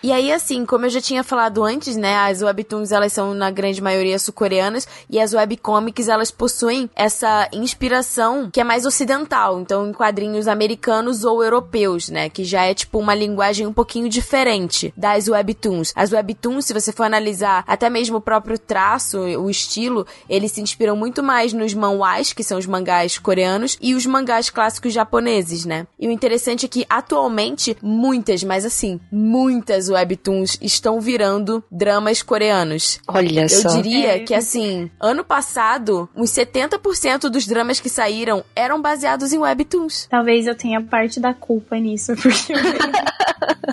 E 0.05 0.11
aí, 0.11 0.31
assim, 0.31 0.67
como 0.67 0.85
eu 0.85 0.89
já 0.91 1.01
tinha 1.01 1.23
falado 1.23 1.63
antes, 1.63 1.97
né, 1.97 2.15
as 2.15 2.43
webtoons, 2.43 2.91
elas 2.91 3.11
são, 3.11 3.33
na 3.33 3.49
grande 3.49 3.81
maioria, 3.81 4.19
sul-coreanas, 4.19 4.87
e 5.09 5.19
as 5.19 5.33
webcomics, 5.33 6.07
elas 6.07 6.29
possuem 6.29 6.87
essa 6.95 7.49
inspiração 7.51 8.47
que 8.51 8.61
é 8.61 8.63
mais 8.63 8.85
ocidental, 8.85 9.59
então 9.59 9.89
em 9.89 9.91
quadrinhos 9.91 10.47
americanos 10.47 11.23
ou 11.23 11.43
europeus, 11.43 12.07
né, 12.09 12.29
que 12.29 12.43
já 12.43 12.65
é, 12.65 12.75
tipo, 12.75 12.99
uma 12.99 13.15
linguagem 13.15 13.65
um 13.65 13.73
pouquinho 13.73 14.07
diferente 14.07 14.93
das 14.95 15.27
webtoons. 15.27 15.91
As 15.95 16.11
webtoons, 16.11 16.65
se 16.65 16.73
você 16.75 16.91
for 16.91 17.01
analisar 17.01 17.63
até 17.65 17.89
mesmo 17.89 18.17
o 18.17 18.21
próprio 18.21 18.59
traço, 18.59 19.17
o 19.17 19.49
estilo, 19.49 20.05
eles 20.29 20.51
se 20.51 20.61
inspiram 20.61 20.95
muito 20.95 21.23
mais 21.23 21.51
nos 21.51 21.73
manhwas, 21.73 22.31
que 22.31 22.43
são 22.43 22.59
os 22.59 22.67
mangás 22.67 23.17
coreanos, 23.17 23.75
e 23.81 23.95
os 23.95 24.05
mangás 24.05 24.51
clássicos 24.51 24.93
japoneses, 24.93 25.65
né. 25.65 25.87
E 25.99 26.07
o 26.07 26.11
interessante 26.11 26.67
é 26.67 26.69
que, 26.69 26.85
atualmente, 26.87 27.75
muitas, 27.81 28.43
mas 28.43 28.65
assim, 28.65 28.99
muitas 29.11 29.94
webtoons 29.95 30.57
estão 30.61 30.99
virando 30.99 31.63
dramas 31.71 32.21
coreanos. 32.21 32.99
Olha 33.07 33.43
Eu 33.43 33.49
só. 33.49 33.81
diria 33.81 34.17
É, 34.17 34.19
que, 34.19 34.33
assim, 34.33 34.89
ano 34.99 35.23
passado, 35.23 36.07
uns 36.15 36.31
70% 36.31 37.29
dos 37.29 37.47
dramas 37.47 37.79
que 37.79 37.89
saíram 37.89 38.43
eram 38.55 38.81
baseados 38.81 39.33
em 39.33 39.37
webtoons. 39.37 40.07
Talvez 40.09 40.47
eu 40.47 40.55
tenha 40.55 40.81
parte 40.81 41.19
da 41.19 41.33
culpa 41.33 41.77
nisso, 41.77 42.13
porque 42.15 42.53
eu 42.53 42.57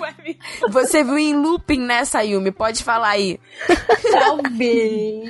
Você 0.69 1.03
viu 1.03 1.17
em 1.17 1.35
looping, 1.35 1.79
né, 1.79 2.05
Sayumi? 2.05 2.51
Pode 2.51 2.83
falar 2.83 3.09
aí. 3.09 3.39
Talvez. 4.11 5.29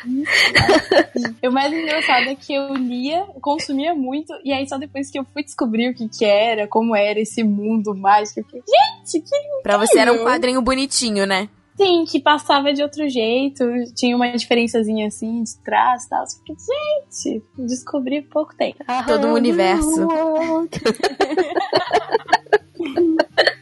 o 1.43 1.51
mais 1.51 1.73
engraçado 1.73 2.29
é 2.29 2.35
que 2.35 2.53
eu 2.53 2.73
lia, 2.75 3.25
consumia 3.41 3.93
muito, 3.93 4.33
e 4.43 4.51
aí 4.51 4.67
só 4.67 4.77
depois 4.77 5.09
que 5.09 5.19
eu 5.19 5.25
fui 5.33 5.43
descobrir 5.43 5.89
o 5.89 5.93
que 5.93 6.07
que 6.09 6.25
era, 6.25 6.67
como 6.67 6.95
era 6.95 7.19
esse 7.19 7.43
mundo 7.43 7.95
mágico, 7.95 8.39
eu 8.39 8.45
fiquei, 8.45 8.61
gente, 8.61 9.21
que 9.21 9.35
Pra 9.61 9.77
você 9.77 9.99
era 9.99 10.13
um 10.13 10.23
quadrinho 10.23 10.61
bonitinho, 10.61 11.25
né? 11.25 11.49
sim, 11.75 12.05
que 12.05 12.19
passava 12.19 12.73
de 12.73 12.81
outro 12.81 13.07
jeito, 13.09 13.63
tinha 13.95 14.15
uma 14.15 14.31
diferençazinha 14.31 15.07
assim 15.07 15.43
de 15.43 15.57
trás 15.57 16.05
e 16.05 16.09
tal. 16.09 16.23
Fiquei, 16.27 16.55
gente, 16.55 17.43
descobri 17.57 18.21
pouco 18.21 18.55
tempo. 18.55 18.77
Todo 19.07 19.27
um 19.27 19.33
universo. 19.33 20.07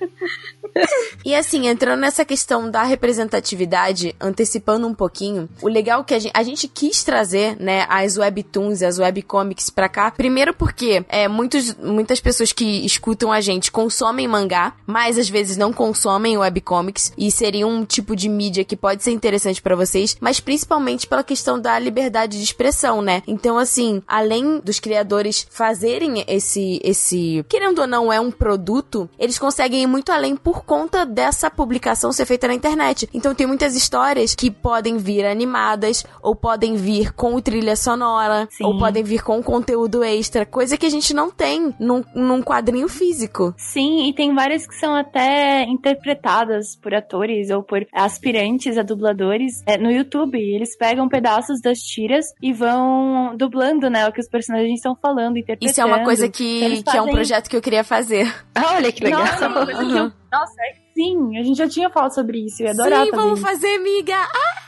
E 1.23 1.35
assim, 1.35 1.67
entrando 1.67 1.99
nessa 1.99 2.25
questão 2.25 2.69
da 2.69 2.83
representatividade, 2.83 4.15
antecipando 4.19 4.87
um 4.87 4.93
pouquinho, 4.93 5.47
o 5.61 5.67
legal 5.67 6.03
que 6.03 6.15
a 6.15 6.19
gente, 6.19 6.31
a 6.33 6.41
gente 6.41 6.67
quis 6.67 7.03
trazer, 7.03 7.55
né, 7.59 7.85
as 7.87 8.17
webtoons 8.17 8.81
e 8.81 8.85
as 8.85 8.97
webcomics 8.97 9.69
pra 9.69 9.87
cá, 9.87 10.09
primeiro 10.09 10.51
porque 10.51 11.05
é, 11.07 11.27
muitos, 11.27 11.75
muitas 11.75 12.19
pessoas 12.19 12.51
que 12.51 12.83
escutam 12.85 13.31
a 13.31 13.39
gente 13.39 13.71
consomem 13.71 14.27
mangá, 14.27 14.73
mas 14.87 15.17
às 15.19 15.29
vezes 15.29 15.57
não 15.57 15.71
consomem 15.71 16.37
webcomics, 16.37 17.13
e 17.15 17.29
seria 17.29 17.67
um 17.67 17.85
tipo 17.85 18.15
de 18.15 18.27
mídia 18.27 18.63
que 18.63 18.75
pode 18.75 19.03
ser 19.03 19.11
interessante 19.11 19.61
pra 19.61 19.75
vocês, 19.75 20.17
mas 20.19 20.39
principalmente 20.39 21.07
pela 21.07 21.23
questão 21.23 21.59
da 21.59 21.77
liberdade 21.77 22.37
de 22.37 22.43
expressão, 22.43 23.01
né? 23.01 23.21
Então, 23.27 23.57
assim, 23.57 24.01
além 24.07 24.59
dos 24.59 24.79
criadores 24.79 25.45
fazerem 25.49 26.23
esse, 26.27 26.79
esse, 26.83 27.45
querendo 27.47 27.79
ou 27.79 27.87
não, 27.87 28.11
é 28.11 28.19
um 28.19 28.31
produto, 28.31 29.09
eles 29.19 29.37
conseguem 29.37 29.83
ir 29.83 29.87
muito 29.87 30.11
além 30.11 30.35
por 30.35 30.60
por 30.61 30.65
conta 30.65 31.05
dessa 31.05 31.49
publicação 31.49 32.11
ser 32.11 32.25
feita 32.25 32.47
na 32.47 32.53
internet. 32.53 33.09
Então 33.13 33.33
tem 33.33 33.47
muitas 33.47 33.75
histórias 33.75 34.35
que 34.35 34.49
podem 34.51 34.97
vir 34.97 35.25
animadas, 35.25 36.05
ou 36.21 36.35
podem 36.35 36.75
vir 36.75 37.11
com 37.13 37.39
trilha 37.41 37.75
sonora, 37.75 38.47
Sim. 38.51 38.65
ou 38.65 38.77
podem 38.77 39.03
vir 39.03 39.23
com 39.23 39.41
conteúdo 39.41 40.03
extra, 40.03 40.45
coisa 40.45 40.77
que 40.77 40.85
a 40.85 40.89
gente 40.89 41.13
não 41.13 41.29
tem 41.31 41.73
num, 41.79 42.03
num 42.15 42.41
quadrinho 42.41 42.87
físico. 42.87 43.53
Sim, 43.57 44.07
e 44.07 44.13
tem 44.13 44.33
várias 44.33 44.67
que 44.67 44.75
são 44.75 44.95
até 44.95 45.63
interpretadas 45.63 46.75
por 46.75 46.93
atores 46.93 47.49
ou 47.49 47.63
por 47.63 47.85
aspirantes 47.93 48.77
a 48.77 48.83
dubladores 48.83 49.61
é, 49.65 49.77
no 49.77 49.91
YouTube. 49.91 50.37
Eles 50.39 50.77
pegam 50.77 51.07
pedaços 51.09 51.59
das 51.61 51.79
tiras 51.79 52.25
e 52.41 52.53
vão 52.53 53.35
dublando, 53.35 53.89
né, 53.89 54.07
o 54.07 54.11
que 54.11 54.19
os 54.21 54.27
personagens 54.29 54.75
estão 54.75 54.95
falando, 54.95 55.37
interpretando. 55.37 55.69
Isso 55.71 55.81
é 55.81 55.85
uma 55.85 56.03
coisa 56.03 56.29
que, 56.29 56.81
que 56.83 56.89
é 56.89 57.01
um 57.01 57.05
fazem- 57.05 57.13
projeto 57.13 57.49
que 57.49 57.55
eu 57.55 57.61
queria 57.61 57.83
fazer. 57.83 58.31
Olha 58.75 58.91
que 58.91 59.03
legal. 59.03 59.21
Nossa, 59.21 59.49
coisa 59.49 59.85
que 59.85 59.97
eu- 59.97 60.20
Nossa, 60.31 60.53
é 60.61 60.73
que 60.73 60.81
sim, 60.93 61.37
a 61.37 61.43
gente 61.43 61.57
já 61.57 61.67
tinha 61.67 61.89
falado 61.89 62.13
sobre 62.13 62.45
isso, 62.45 62.61
eu 62.61 62.67
ia 62.67 62.71
adorar 62.71 63.05
Sim, 63.05 63.11
fazer 63.11 63.21
vamos 63.21 63.39
isso. 63.39 63.47
fazer, 63.47 63.75
amiga! 63.75 64.17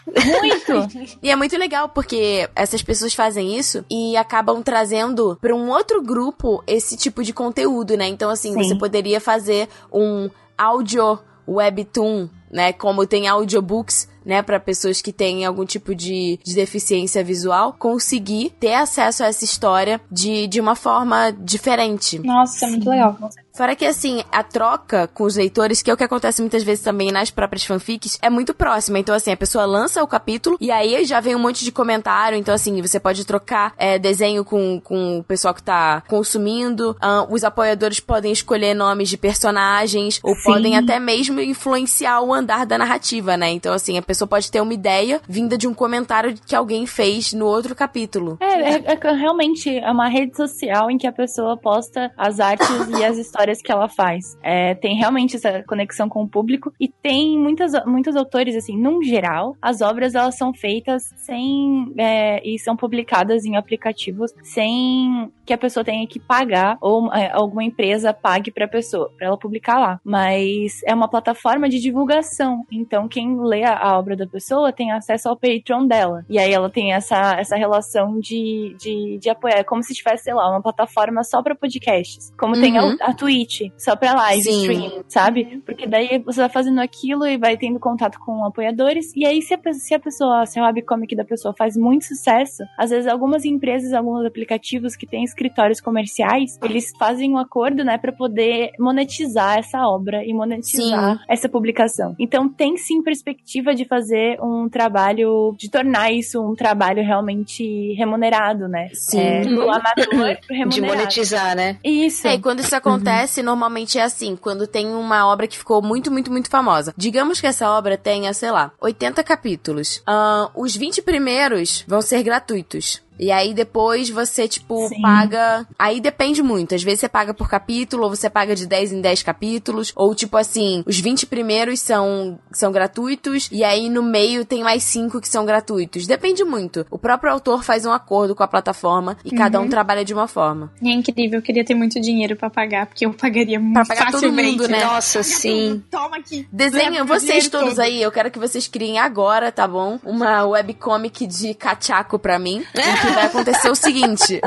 Muito! 0.07 1.17
E 1.23 1.29
é 1.29 1.35
muito 1.35 1.57
legal 1.57 1.87
porque 1.89 2.49
essas 2.55 2.83
pessoas 2.83 3.13
fazem 3.13 3.57
isso 3.57 3.85
e 3.89 4.17
acabam 4.17 4.61
trazendo 4.61 5.37
para 5.39 5.55
um 5.55 5.69
outro 5.69 6.01
grupo 6.01 6.61
esse 6.67 6.97
tipo 6.97 7.23
de 7.23 7.31
conteúdo, 7.31 7.95
né? 7.95 8.07
Então, 8.07 8.29
assim, 8.29 8.51
Sim. 8.53 8.63
você 8.63 8.75
poderia 8.75 9.21
fazer 9.21 9.69
um 9.91 10.29
áudio 10.57 11.19
webtoon, 11.47 12.27
né? 12.51 12.73
Como 12.73 13.05
tem 13.05 13.27
audiobooks, 13.27 14.09
né? 14.25 14.41
Para 14.41 14.59
pessoas 14.59 15.01
que 15.01 15.13
têm 15.13 15.45
algum 15.45 15.65
tipo 15.65 15.95
de, 15.95 16.39
de 16.43 16.55
deficiência 16.55 17.23
visual, 17.23 17.73
conseguir 17.73 18.49
ter 18.59 18.73
acesso 18.73 19.23
a 19.23 19.27
essa 19.27 19.45
história 19.45 20.01
de, 20.11 20.47
de 20.47 20.59
uma 20.59 20.75
forma 20.75 21.31
diferente. 21.31 22.19
Nossa, 22.19 22.55
isso 22.55 22.65
é 22.65 22.69
muito 22.69 22.89
legal. 22.89 23.17
Fora 23.55 23.75
que, 23.75 23.85
assim, 23.85 24.23
a 24.31 24.41
troca 24.41 25.07
com 25.13 25.25
os 25.25 25.35
leitores, 25.35 25.83
que 25.83 25.91
é 25.91 25.93
o 25.93 25.97
que 25.97 26.03
acontece 26.03 26.41
muitas 26.41 26.63
vezes 26.63 26.83
também 26.83 27.11
nas 27.11 27.29
próprias 27.29 27.63
fanfics, 27.63 28.17
é 28.19 28.27
muito 28.27 28.51
próxima. 28.51 28.97
Então, 28.97 29.13
assim, 29.13 29.31
a 29.31 29.37
pessoa 29.37 29.63
lança 29.63 30.01
o 30.01 30.07
capítulo 30.07 30.57
e 30.59 30.71
aí 30.71 31.05
já 31.05 31.19
vem 31.19 31.35
um 31.35 31.39
monte 31.39 31.63
de 31.63 31.71
comentário. 31.71 32.35
Então, 32.35 32.51
assim, 32.51 32.81
você 32.81 32.99
pode 32.99 33.23
trocar 33.25 33.71
é, 33.77 33.99
desenho 33.99 34.43
com, 34.43 34.81
com 34.81 35.19
o 35.19 35.23
pessoal 35.23 35.53
que 35.53 35.61
tá 35.61 36.01
consumindo. 36.07 36.97
Ah, 36.99 37.27
os 37.29 37.43
apoiadores 37.43 37.99
podem 37.99 38.31
escolher 38.31 38.73
nomes 38.73 39.07
de 39.07 39.17
personagens 39.17 40.19
ou 40.23 40.33
Sim. 40.33 40.43
podem 40.45 40.75
até 40.75 40.99
mesmo 40.99 41.39
influenciar 41.39 42.21
o 42.21 42.33
andar 42.33 42.65
da 42.65 42.75
narrativa, 42.75 43.37
né? 43.37 43.51
Então, 43.51 43.71
assim, 43.71 43.99
a 43.99 44.01
pessoa 44.01 44.27
pode 44.27 44.49
ter 44.49 44.61
uma 44.61 44.73
ideia 44.73 45.21
vinda 45.29 45.55
de 45.59 45.67
um 45.67 45.75
comentário 45.75 46.33
que 46.43 46.55
alguém 46.55 46.87
fez 46.87 47.33
no 47.33 47.45
outro 47.45 47.75
capítulo. 47.75 48.35
É, 48.41 48.77
é, 48.77 48.83
é 48.93 49.11
realmente 49.13 49.77
é 49.77 49.91
uma 49.91 50.09
rede 50.09 50.35
social 50.35 50.89
em 50.89 50.97
que 50.97 51.05
a 51.05 51.11
pessoa 51.11 51.55
posta 51.55 52.11
as 52.17 52.39
artes 52.39 52.67
e 52.97 53.05
as 53.05 53.15
histórias 53.19 53.42
que 53.61 53.71
ela 53.71 53.87
faz. 53.89 54.37
É, 54.41 54.73
tem 54.75 54.95
realmente 54.95 55.35
essa 55.35 55.63
conexão 55.63 56.07
com 56.09 56.23
o 56.23 56.27
público 56.27 56.73
e 56.79 56.87
tem 56.87 57.37
muitas, 57.37 57.71
muitos 57.85 58.15
autores, 58.15 58.55
assim, 58.55 58.77
num 58.77 59.01
geral, 59.01 59.55
as 59.61 59.81
obras 59.81 60.15
elas 60.15 60.37
são 60.37 60.53
feitas 60.53 61.03
sem 61.15 61.93
é, 61.97 62.41
e 62.47 62.57
são 62.59 62.75
publicadas 62.75 63.45
em 63.45 63.55
aplicativos 63.55 64.31
sem 64.43 65.31
que 65.45 65.53
a 65.53 65.57
pessoa 65.57 65.83
tenha 65.83 66.05
que 66.07 66.19
pagar 66.19 66.77
ou 66.81 67.11
é, 67.13 67.31
alguma 67.31 67.63
empresa 67.63 68.13
pague 68.13 68.51
pra 68.51 68.67
pessoa, 68.67 69.11
pra 69.17 69.27
ela 69.27 69.37
publicar 69.37 69.79
lá. 69.79 69.99
Mas 70.03 70.81
é 70.85 70.93
uma 70.93 71.07
plataforma 71.09 71.67
de 71.69 71.79
divulgação. 71.79 72.65
Então, 72.71 73.07
quem 73.07 73.37
lê 73.41 73.63
a, 73.63 73.77
a 73.77 73.97
obra 73.97 74.15
da 74.15 74.27
pessoa 74.27 74.71
tem 74.71 74.91
acesso 74.91 75.29
ao 75.29 75.35
Patreon 75.37 75.85
dela. 75.87 76.25
E 76.29 76.37
aí 76.39 76.51
ela 76.53 76.69
tem 76.69 76.93
essa, 76.93 77.35
essa 77.37 77.55
relação 77.55 78.19
de, 78.19 78.75
de, 78.79 79.17
de 79.19 79.29
apoiar. 79.29 79.57
É 79.59 79.63
como 79.63 79.83
se 79.83 79.93
tivesse, 79.93 80.25
sei 80.25 80.33
lá, 80.33 80.49
uma 80.49 80.61
plataforma 80.61 81.23
só 81.23 81.41
pra 81.41 81.55
podcasts. 81.55 82.31
Como 82.37 82.53
tem 82.53 82.73
Uhum. 82.73 82.97
a, 83.01 83.09
a 83.09 83.13
Twitch, 83.13 83.32
só 83.77 83.95
pra 83.95 84.13
live 84.13 84.43
Sim. 84.43 84.61
stream, 84.61 85.03
sabe? 85.07 85.61
Porque 85.65 85.87
daí 85.87 86.19
você 86.19 86.41
vai 86.41 86.49
fazendo 86.49 86.79
aquilo 86.79 87.25
e 87.25 87.37
vai 87.37 87.57
tendo 87.57 87.79
contato 87.79 88.19
com 88.19 88.45
apoiadores. 88.45 89.11
E 89.15 89.25
aí, 89.25 89.41
se 89.41 89.53
a, 89.53 89.59
se 89.73 89.93
a 89.93 89.99
pessoa, 89.99 90.45
se 90.45 90.59
a 90.59 90.63
webcomic 90.63 91.15
da 91.15 91.23
pessoa 91.23 91.53
faz 91.57 91.75
muito 91.75 92.05
sucesso, 92.05 92.63
às 92.77 92.89
vezes 92.89 93.07
algumas 93.07 93.45
empresas, 93.45 93.93
alguns 93.93 94.25
aplicativos 94.25 94.95
que 94.95 95.05
têm 95.05 95.23
escritórios 95.23 95.81
comerciais, 95.81 96.57
eles 96.63 96.91
fazem 96.97 97.31
um 97.31 97.37
acordo, 97.37 97.83
né, 97.83 97.97
pra 97.97 98.11
poder 98.11 98.71
monetizar 98.79 99.57
essa 99.57 99.87
obra 99.87 100.23
e 100.25 100.33
monetizar 100.33 101.19
essa 101.27 101.49
publicação. 101.49 102.15
Então, 102.19 102.49
tem 102.49 102.77
sim 102.77 103.01
perspectiva 103.01 103.73
de 103.73 103.85
fazer 103.85 104.39
um 104.41 104.69
trabalho, 104.69 105.55
de 105.57 105.69
tornar 105.69 106.11
isso 106.11 106.41
um 106.41 106.55
trabalho 106.55 107.03
realmente 107.03 107.93
remunerado, 107.93 108.67
né? 108.67 108.89
Sim. 108.93 109.19
É, 109.19 109.41
do 109.41 109.61
amador 109.63 110.37
pro 110.45 110.55
remunerado. 110.55 110.69
De 110.69 110.81
monetizar, 110.81 111.55
né? 111.55 111.77
Isso. 111.83 112.27
É, 112.27 112.35
e 112.35 112.39
quando 112.39 112.59
isso 112.59 112.75
acontece, 112.75 113.22
normalmente 113.41 113.97
é 113.97 114.03
assim, 114.03 114.35
quando 114.35 114.67
tem 114.67 114.87
uma 114.93 115.27
obra 115.27 115.47
que 115.47 115.57
ficou 115.57 115.81
muito, 115.81 116.11
muito, 116.11 116.31
muito 116.31 116.49
famosa. 116.49 116.93
Digamos 116.97 117.39
que 117.39 117.47
essa 117.47 117.69
obra 117.69 117.97
tenha, 117.97 118.33
sei 118.33 118.51
lá, 118.51 118.71
80 118.79 119.23
capítulos. 119.23 120.01
Ahn, 120.05 120.49
os 120.55 120.75
20 120.75 121.01
primeiros 121.01 121.83
vão 121.87 122.01
ser 122.01 122.23
gratuitos. 122.23 123.01
E 123.19 123.31
aí 123.31 123.53
depois 123.53 124.09
você, 124.09 124.47
tipo, 124.47 124.87
Sim. 124.87 125.01
paga. 125.01 125.67
Aí 125.77 125.99
depende 126.01 126.41
muito. 126.41 126.75
Às 126.75 126.83
vezes 126.83 127.01
você 127.01 127.09
paga 127.09 127.33
por 127.33 127.49
capítulo, 127.49 128.03
ou 128.03 128.09
você 128.09 128.29
paga 128.29 128.55
de 128.55 128.65
10 128.65 128.91
em 128.93 129.01
10 129.01 129.23
capítulos. 129.23 129.91
Ou, 129.95 130.13
tipo 130.15 130.37
assim, 130.37 130.83
os 130.85 130.99
20 130.99 131.25
primeiros 131.25 131.79
são, 131.79 132.39
são 132.51 132.71
gratuitos. 132.71 133.49
E 133.51 133.63
aí 133.63 133.89
no 133.89 134.03
meio 134.03 134.45
tem 134.45 134.63
mais 134.63 134.83
5 134.83 135.21
que 135.21 135.27
são 135.29 135.45
gratuitos. 135.45 136.07
Depende 136.07 136.43
muito. 136.43 136.85
O 136.89 136.97
próprio 136.97 137.31
autor 137.31 137.63
faz 137.63 137.85
um 137.85 137.91
acordo 137.91 138.35
com 138.35 138.43
a 138.43 138.47
plataforma 138.47 139.17
e 139.23 139.31
cada 139.31 139.59
um 139.59 139.69
trabalha 139.69 140.03
de 140.03 140.13
uma 140.13 140.27
forma. 140.27 140.71
E 140.81 140.89
é 140.89 140.93
incrível, 140.93 141.39
eu 141.39 141.43
queria 141.43 141.63
ter 141.63 141.75
muito 141.75 141.99
dinheiro 142.01 142.35
pra 142.35 142.49
pagar, 142.49 142.85
porque 142.87 143.05
eu 143.05 143.13
pagaria 143.13 143.59
Pra 143.59 143.67
muito 143.69 143.87
pagar 143.87 144.05
todo 144.11 144.13
facilmente. 144.21 144.51
mundo, 144.51 144.67
né? 144.67 144.83
Nossa, 144.83 145.23
sim. 145.23 145.83
Toma 145.89 146.17
aqui. 146.17 146.47
O 146.51 147.05
vocês 147.05 147.47
todos 147.49 147.69
todo. 147.75 147.79
aí, 147.81 148.01
eu 148.01 148.11
quero 148.11 148.31
que 148.31 148.39
vocês 148.39 148.67
criem 148.67 148.97
agora, 148.99 149.51
tá 149.51 149.67
bom? 149.67 149.99
Uma 150.03 150.45
webcomic 150.45 151.25
de 151.27 151.53
cachaco 151.53 152.17
pra 152.17 152.39
mim. 152.39 152.63
O 152.73 153.02
que 153.07 153.13
vai 153.13 153.25
acontecer 153.25 153.67
é 153.67 153.71
o 153.71 153.75
seguinte. 153.75 154.41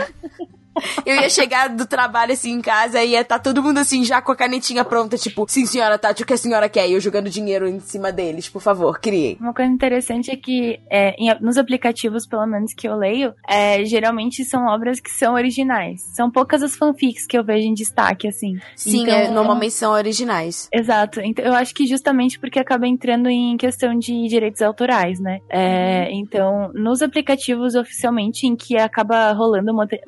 Eu 1.05 1.17
ia 1.17 1.29
chegar 1.29 1.69
do 1.69 1.87
trabalho 1.87 2.33
assim 2.33 2.53
em 2.53 2.61
casa 2.61 3.03
e 3.03 3.11
ia 3.11 3.25
tá 3.25 3.39
todo 3.39 3.63
mundo 3.63 3.79
assim 3.79 4.05
já 4.05 4.21
com 4.21 4.33
a 4.33 4.37
canetinha 4.37 4.85
pronta, 4.85 5.17
tipo, 5.17 5.47
sim 5.49 5.67
senhora 5.67 5.99
Tati, 5.99 6.23
o 6.23 6.27
que 6.27 6.33
a 6.35 6.37
senhora 6.37 6.69
quer? 6.69 6.89
E 6.89 6.93
eu 6.93 7.01
jogando 7.01 7.31
dinheiro 7.31 7.67
em 7.69 7.81
cima 7.81 8.13
deles, 8.13 8.49
por 8.49 8.61
favor, 8.61 8.99
criem. 9.01 9.37
Uma 9.41 9.55
coisa 9.55 9.71
interessante 9.71 10.31
é 10.31 10.37
que 10.37 10.79
é, 10.91 11.15
nos 11.41 11.57
aplicativos, 11.57 12.27
pelo 12.27 12.47
menos 12.47 12.73
que 12.75 12.87
eu 12.89 12.97
leio, 12.97 13.35
é, 13.49 13.85
geralmente 13.85 14.45
são 14.45 14.67
obras 14.67 15.01
que 15.01 15.11
são 15.11 15.35
originais. 15.35 16.03
São 16.15 16.31
poucas 16.31 16.63
as 16.63 16.77
fanfics 16.77 17.27
que 17.27 17.37
eu 17.37 17.45
vejo 17.45 17.67
em 17.67 17.75
destaque, 17.75 18.29
assim. 18.29 18.59
Sim, 18.75 19.03
Então, 19.03 19.15
é, 19.17 19.31
normalmente 19.31 19.73
são 19.75 19.93
originais. 19.93 20.69
Exato. 20.73 21.21
Então, 21.21 21.45
eu 21.45 21.55
acho 21.55 21.75
que 21.75 21.87
justamente 21.87 22.39
porque 22.39 22.59
acaba 22.59 22.87
entrando 22.87 23.29
em 23.29 23.57
questão 23.57 23.99
de 23.99 24.29
direitos 24.29 24.63
autorais, 24.63 25.19
né? 25.21 25.41
É, 25.49 26.11
então, 26.13 26.71
nos 26.75 27.03
aplicativos 27.03 27.75
oficialmente 27.75 28.47
em 28.47 28.57
que 28.57 28.77
acaba 28.77 29.33
rolando 29.33 29.73
mote- 29.75 30.01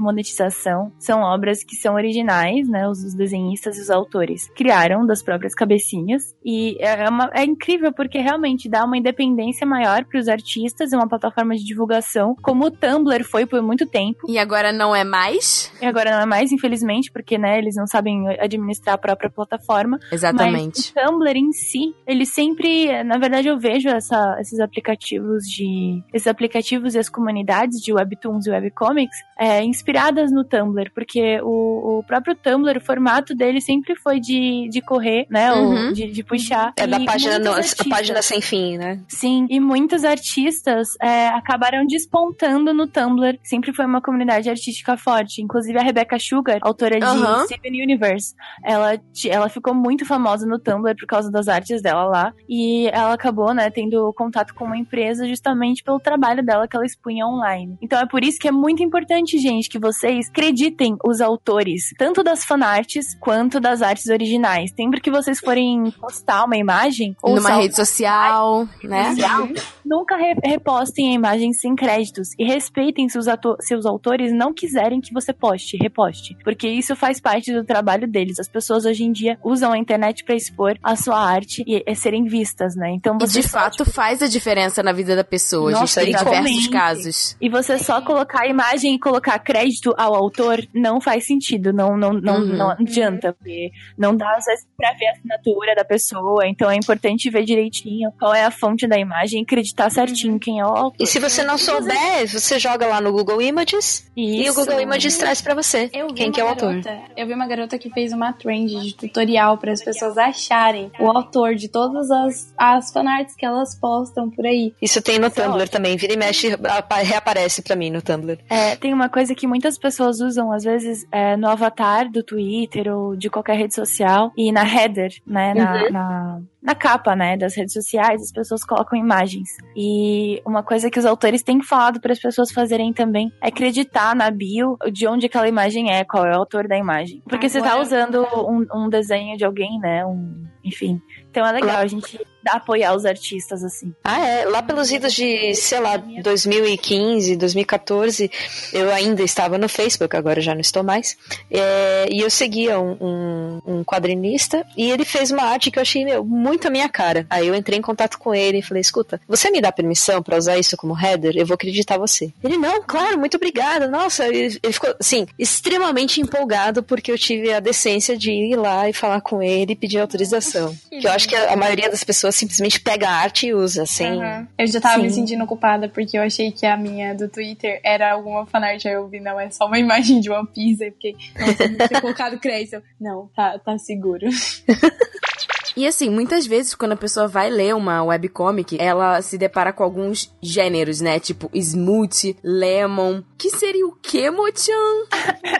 monetização, 0.58 0.92
são 0.98 1.20
obras 1.22 1.62
que 1.62 1.76
são 1.76 1.94
originais, 1.94 2.68
né? 2.68 2.88
Os, 2.88 3.02
os 3.04 3.14
desenhistas 3.14 3.76
e 3.78 3.80
os 3.80 3.90
autores 3.90 4.48
criaram 4.56 5.06
das 5.06 5.22
próprias 5.22 5.54
cabecinhas. 5.54 6.34
E 6.44 6.76
é, 6.80 7.04
é 7.04 7.08
uma- 7.08 7.30
é 7.34 7.44
incrível 7.44 7.92
porque 7.92 8.18
realmente 8.18 8.68
dá 8.68 8.84
uma 8.84 8.96
independência 8.96 9.66
maior 9.66 10.04
para 10.04 10.18
os 10.20 10.28
artistas, 10.28 10.92
é 10.92 10.96
uma 10.96 11.08
plataforma 11.08 11.54
de 11.54 11.64
divulgação, 11.64 12.34
como 12.42 12.66
o 12.66 12.70
Tumblr 12.70 13.24
foi 13.24 13.46
por 13.46 13.62
muito 13.62 13.86
tempo. 13.86 14.18
E 14.28 14.38
agora 14.38 14.72
não 14.72 14.94
é 14.94 15.04
mais? 15.04 15.72
E 15.80 15.86
agora 15.86 16.10
não 16.10 16.20
é 16.20 16.26
mais, 16.26 16.52
infelizmente, 16.52 17.10
porque, 17.12 17.38
né, 17.38 17.58
eles 17.58 17.76
não 17.76 17.86
sabem 17.86 18.28
administrar 18.40 18.94
a 18.94 18.98
própria 18.98 19.30
plataforma. 19.30 19.98
Exatamente. 20.10 20.92
Mas 20.94 21.04
o 21.06 21.08
Tumblr 21.10 21.36
em 21.36 21.52
si, 21.52 21.94
ele 22.06 22.26
sempre, 22.26 23.02
na 23.04 23.18
verdade, 23.18 23.48
eu 23.48 23.58
vejo 23.58 23.88
essa- 23.88 24.36
esses 24.40 24.60
aplicativos 24.60 25.44
de, 25.44 26.02
esses 26.12 26.26
aplicativos 26.26 26.94
e 26.94 26.98
as 26.98 27.08
comunidades 27.08 27.80
de 27.80 27.92
webtoons 27.92 28.46
e 28.46 28.50
webcomics 28.50 29.16
é, 29.38 29.62
inspiradas 29.62 30.32
no 30.32 30.44
Tumblr, 30.48 30.90
porque 30.94 31.40
o, 31.42 31.98
o 31.98 32.02
próprio 32.04 32.34
Tumblr, 32.34 32.76
o 32.78 32.84
formato 32.84 33.34
dele 33.34 33.60
sempre 33.60 33.94
foi 33.96 34.18
de, 34.20 34.68
de 34.70 34.80
correr, 34.80 35.26
né, 35.30 35.52
ou 35.52 35.68
Uhum. 35.68 35.92
de, 35.92 36.10
de 36.10 36.24
puxar. 36.24 36.72
É 36.76 36.86
da 36.86 36.98
página, 37.00 37.38
no, 37.38 37.52
página 37.90 38.22
sem 38.22 38.40
fim, 38.40 38.78
né? 38.78 39.00
Sim, 39.08 39.46
e 39.50 39.60
muitos 39.60 40.04
artistas 40.04 40.88
é, 41.02 41.28
acabaram 41.28 41.86
despontando 41.86 42.72
no 42.72 42.86
Tumblr. 42.86 43.38
Sempre 43.42 43.72
foi 43.72 43.84
uma 43.84 44.00
comunidade 44.00 44.48
artística 44.48 44.96
forte. 44.96 45.42
Inclusive 45.42 45.78
a 45.78 45.82
Rebecca 45.82 46.18
Sugar, 46.18 46.58
autora 46.62 46.98
de 46.98 47.04
Aham. 47.04 47.44
Steven 47.44 47.82
Universe, 47.82 48.34
ela, 48.64 48.98
ela 49.28 49.48
ficou 49.48 49.74
muito 49.74 50.04
famosa 50.06 50.46
no 50.46 50.58
Tumblr 50.58 50.96
por 50.96 51.06
causa 51.06 51.30
das 51.30 51.48
artes 51.48 51.82
dela 51.82 52.04
lá. 52.04 52.32
E 52.48 52.88
ela 52.88 53.12
acabou, 53.12 53.52
né, 53.52 53.70
tendo 53.70 54.12
contato 54.14 54.54
com 54.54 54.64
uma 54.64 54.76
empresa 54.76 55.26
justamente 55.28 55.82
pelo 55.82 56.00
trabalho 56.00 56.42
dela 56.42 56.66
que 56.66 56.76
ela 56.76 56.86
expunha 56.86 57.26
online. 57.26 57.76
Então 57.82 57.98
é 57.98 58.06
por 58.06 58.24
isso 58.24 58.38
que 58.38 58.48
é 58.48 58.52
muito 58.52 58.82
importante, 58.82 59.38
gente, 59.38 59.68
que 59.68 59.78
vocês 59.78 60.30
acreditem 60.38 60.96
os 61.04 61.20
autores, 61.20 61.92
tanto 61.98 62.22
das 62.22 62.44
fanarts 62.44 63.16
quanto 63.20 63.58
das 63.60 63.82
artes 63.82 64.06
originais. 64.06 64.70
Sempre 64.76 65.00
que 65.00 65.10
vocês 65.10 65.40
forem 65.40 65.90
postar 66.00 66.44
uma 66.44 66.56
imagem 66.56 67.16
ou 67.22 67.34
Numa 67.36 67.50
rede 67.56 67.74
social, 67.74 68.66
né? 68.82 69.10
social, 69.14 69.48
nunca 69.84 70.16
re- 70.16 70.36
repostem 70.44 71.10
a 71.10 71.14
imagem 71.14 71.52
sem 71.52 71.74
créditos 71.74 72.28
e 72.38 72.44
respeitem 72.44 73.08
se 73.08 73.18
os, 73.18 73.26
se 73.60 73.74
os 73.74 73.84
autores 73.84 74.32
não 74.32 74.52
quiserem 74.54 75.00
que 75.00 75.12
você 75.12 75.32
poste, 75.32 75.76
reposte, 75.76 76.36
porque 76.44 76.68
isso 76.68 76.94
faz 76.94 77.20
parte 77.20 77.52
do 77.52 77.64
trabalho 77.64 78.06
deles. 78.06 78.38
As 78.38 78.48
pessoas 78.48 78.84
hoje 78.84 79.04
em 79.04 79.12
dia 79.12 79.38
usam 79.44 79.72
a 79.72 79.78
internet 79.78 80.24
para 80.24 80.34
expor 80.36 80.78
a 80.82 80.94
sua 80.94 81.18
arte 81.18 81.64
e, 81.66 81.82
e 81.86 81.94
serem 81.94 82.24
vistas, 82.26 82.76
né? 82.76 82.90
Então 82.90 83.16
E 83.16 83.26
você 83.26 83.40
de 83.40 83.48
só, 83.48 83.58
fato 83.58 83.84
faz 83.84 84.22
a 84.22 84.28
diferença 84.28 84.82
na 84.82 84.92
vida 84.92 85.16
da 85.16 85.24
pessoa. 85.24 85.70
a 85.70 85.80
Nossa, 85.80 86.00
gente 86.04 86.14
tem 86.16 86.24
diversos 86.24 86.68
casos. 86.68 87.36
E 87.40 87.48
você 87.48 87.78
só 87.78 88.00
colocar 88.00 88.42
a 88.42 88.46
imagem 88.46 88.94
e 88.94 88.98
colocar 88.98 89.38
crédito 89.38 89.94
ao 89.98 90.14
autor 90.14 90.27
não 90.74 91.00
faz 91.00 91.26
sentido, 91.26 91.72
não 91.72 91.96
não, 91.96 92.12
não, 92.12 92.36
Uhum. 92.38 92.46
não 92.56 92.70
adianta, 92.70 93.32
porque 93.32 93.70
não 93.96 94.16
dá 94.16 94.34
às 94.36 94.44
vezes 94.44 94.66
pra 94.76 94.92
ver 94.92 95.06
a 95.06 95.12
assinatura 95.12 95.74
da 95.74 95.84
pessoa, 95.84 96.46
então 96.46 96.70
é 96.70 96.76
importante 96.76 97.30
ver 97.30 97.44
direitinho 97.44 98.12
qual 98.18 98.34
é 98.34 98.44
a 98.44 98.50
fonte 98.50 98.86
da 98.86 98.98
imagem 98.98 99.40
e 99.40 99.42
acreditar 99.42 99.90
certinho 99.90 100.38
quem 100.38 100.60
é 100.60 100.64
o 100.64 100.68
autor. 100.68 100.96
E 101.00 101.06
se 101.06 101.18
você 101.18 101.42
não 101.42 101.58
souber, 101.58 102.26
você 102.28 102.58
joga 102.58 102.86
lá 102.86 103.00
no 103.00 103.12
Google 103.12 103.40
Images 103.42 104.10
e 104.16 104.40
o 104.40 104.42
Isso. 104.44 104.54
Google 104.60 104.80
Images 104.80 105.16
traz 105.18 105.40
pra 105.40 105.54
você 105.54 105.88
quem 106.14 106.30
que 106.30 106.40
é 106.40 106.44
o 106.44 106.48
autor. 106.48 106.68
garota, 106.80 106.98
Eu 107.16 107.26
vi 107.26 107.34
uma 107.34 107.46
garota 107.46 107.78
que 107.78 107.90
fez 107.90 108.12
uma 108.12 108.32
trend 108.32 108.68
de 108.80 108.94
tutorial 108.94 109.58
para 109.58 109.72
as 109.72 109.82
pessoas 109.82 110.16
acharem 110.18 110.90
o 110.98 111.06
autor 111.10 111.54
de 111.54 111.68
todas 111.68 112.10
as, 112.10 112.52
as 112.56 112.92
fanarts 112.92 113.34
que 113.34 113.44
elas 113.44 113.74
postam 113.74 114.30
por 114.30 114.46
aí. 114.46 114.72
Isso 114.80 115.00
tem 115.02 115.18
no 115.18 115.26
Isso 115.28 115.36
Tumblr 115.42 115.68
também. 115.68 115.96
Vira 115.96 116.12
e 116.12 116.16
mexe, 116.16 116.52
apa- 116.52 116.96
reaparece 116.96 117.62
pra 117.62 117.74
mim 117.76 117.90
no 117.90 118.00
Tumblr. 118.02 118.38
É, 118.48 118.76
tem 118.76 118.92
uma 118.94 119.08
coisa 119.08 119.34
que 119.34 119.46
muitas 119.46 119.78
pessoas 119.78 120.17
usam, 120.20 120.52
às 120.52 120.64
vezes, 120.64 121.06
é, 121.10 121.36
no 121.36 121.48
avatar 121.48 122.10
do 122.10 122.22
Twitter 122.22 122.88
ou 122.94 123.16
de 123.16 123.28
qualquer 123.30 123.56
rede 123.56 123.74
social 123.74 124.32
e 124.36 124.50
na 124.52 124.62
header, 124.62 125.12
né? 125.26 125.54
Na, 125.54 125.90
na, 125.90 126.40
na 126.62 126.74
capa, 126.74 127.14
né? 127.16 127.36
Das 127.36 127.56
redes 127.56 127.72
sociais, 127.72 128.22
as 128.22 128.32
pessoas 128.32 128.64
colocam 128.64 128.98
imagens. 128.98 129.48
E 129.76 130.40
uma 130.44 130.62
coisa 130.62 130.90
que 130.90 130.98
os 130.98 131.04
autores 131.06 131.42
têm 131.42 131.62
falado 131.62 132.00
para 132.00 132.12
as 132.12 132.18
pessoas 132.20 132.50
fazerem 132.50 132.92
também 132.92 133.32
é 133.42 133.48
acreditar 133.48 134.14
na 134.14 134.30
bio 134.30 134.76
de 134.92 135.06
onde 135.06 135.26
aquela 135.26 135.48
imagem 135.48 135.90
é, 135.90 136.04
qual 136.04 136.26
é 136.26 136.32
o 136.32 136.40
autor 136.40 136.66
da 136.68 136.76
imagem. 136.76 137.22
Porque 137.28 137.48
você 137.48 137.60
tá 137.60 137.68
Agora- 137.72 137.82
usando 137.82 138.22
um, 138.48 138.66
um 138.74 138.88
desenho 138.88 139.36
de 139.36 139.44
alguém, 139.44 139.78
né? 139.80 140.04
Um, 140.04 140.46
enfim. 140.64 141.00
Então 141.30 141.46
é 141.46 141.52
legal 141.52 141.76
a 141.76 141.86
gente 141.86 142.18
apoiar 142.46 142.94
os 142.94 143.04
artistas 143.04 143.62
assim. 143.62 143.94
Ah, 144.02 144.26
é. 144.26 144.44
Lá 144.44 144.62
pelos 144.62 144.90
idos 144.90 145.12
de, 145.12 145.54
sei 145.54 145.80
lá, 145.80 145.96
2015, 145.96 147.36
2014, 147.36 148.30
eu 148.72 148.90
ainda 148.92 149.22
estava 149.22 149.58
no 149.58 149.68
Facebook, 149.68 150.16
agora 150.16 150.40
já 150.40 150.54
não 150.54 150.60
estou 150.60 150.82
mais. 150.82 151.16
É, 151.50 152.06
e 152.10 152.20
eu 152.20 152.30
seguia 152.30 152.80
um, 152.80 152.96
um, 153.00 153.62
um 153.66 153.84
quadrinista 153.84 154.64
e 154.76 154.90
ele 154.90 155.04
fez 155.04 155.30
uma 155.30 155.42
arte 155.42 155.70
que 155.70 155.78
eu 155.78 155.82
achei 155.82 156.04
meu, 156.04 156.24
muito 156.24 156.68
a 156.68 156.70
minha 156.70 156.88
cara. 156.88 157.26
Aí 157.28 157.46
eu 157.46 157.54
entrei 157.54 157.78
em 157.78 157.82
contato 157.82 158.18
com 158.18 158.34
ele 158.34 158.58
e 158.58 158.62
falei: 158.62 158.80
escuta, 158.80 159.20
você 159.28 159.50
me 159.50 159.60
dá 159.60 159.70
permissão 159.70 160.22
pra 160.22 160.36
usar 160.36 160.58
isso 160.58 160.76
como 160.76 160.98
header? 160.98 161.36
Eu 161.36 161.46
vou 161.46 161.54
acreditar 161.54 161.98
você. 161.98 162.32
Ele, 162.42 162.56
não, 162.56 162.82
claro, 162.82 163.18
muito 163.18 163.36
obrigada. 163.36 163.86
Nossa, 163.86 164.26
ele, 164.26 164.58
ele 164.62 164.72
ficou, 164.72 164.94
assim, 164.98 165.26
extremamente 165.38 166.20
empolgado 166.20 166.82
porque 166.82 167.12
eu 167.12 167.18
tive 167.18 167.52
a 167.52 167.60
decência 167.60 168.16
de 168.16 168.30
ir 168.30 168.56
lá 168.56 168.88
e 168.88 168.92
falar 168.92 169.20
com 169.20 169.42
ele 169.42 169.72
e 169.72 169.76
pedir 169.76 169.98
autorização. 169.98 170.47
Que 170.90 171.06
eu 171.06 171.10
acho 171.10 171.28
que 171.28 171.34
a, 171.34 171.52
a 171.52 171.56
maioria 171.56 171.90
das 171.90 172.04
pessoas 172.04 172.34
simplesmente 172.34 172.80
pega 172.80 173.08
a 173.08 173.12
arte 173.12 173.46
e 173.46 173.54
usa, 173.54 173.86
sem. 173.86 174.20
Aham. 174.20 174.48
Eu 174.58 174.66
já 174.66 174.80
tava 174.80 174.98
me 174.98 175.08
Sim. 175.10 175.16
sentindo 175.16 175.46
culpada 175.46 175.88
porque 175.88 176.18
eu 176.18 176.22
achei 176.22 176.50
que 176.50 176.66
a 176.66 176.76
minha 176.76 177.14
do 177.14 177.28
Twitter 177.28 177.80
era 177.82 178.12
alguma 178.12 178.46
fanart. 178.46 178.84
Aí 178.86 178.92
eu 178.92 179.08
vi, 179.08 179.20
não, 179.20 179.38
é 179.38 179.50
só 179.50 179.66
uma 179.66 179.78
imagem 179.80 180.20
de 180.20 180.30
One 180.30 180.48
Piece. 180.52 180.84
Aí 180.84 180.90
fiquei, 180.90 181.16
nossa, 181.38 181.64
eu 181.64 181.88
tinha 181.88 182.00
colocado 182.00 182.38
crédito. 182.38 182.82
Não, 183.00 183.30
tá, 183.34 183.58
tá 183.58 183.78
seguro. 183.78 184.26
E 185.78 185.86
assim, 185.86 186.10
muitas 186.10 186.44
vezes 186.44 186.74
quando 186.74 186.90
a 186.90 186.96
pessoa 186.96 187.28
vai 187.28 187.48
ler 187.48 187.72
uma 187.72 188.02
webcomic, 188.02 188.76
ela 188.80 189.22
se 189.22 189.38
depara 189.38 189.72
com 189.72 189.84
alguns 189.84 190.36
gêneros, 190.42 191.00
né? 191.00 191.20
Tipo 191.20 191.48
smooth, 191.54 192.36
lemon. 192.42 193.22
Que 193.38 193.48
seria 193.48 193.86
o 193.86 193.92
quê, 194.02 194.28
Mochan? 194.28 194.72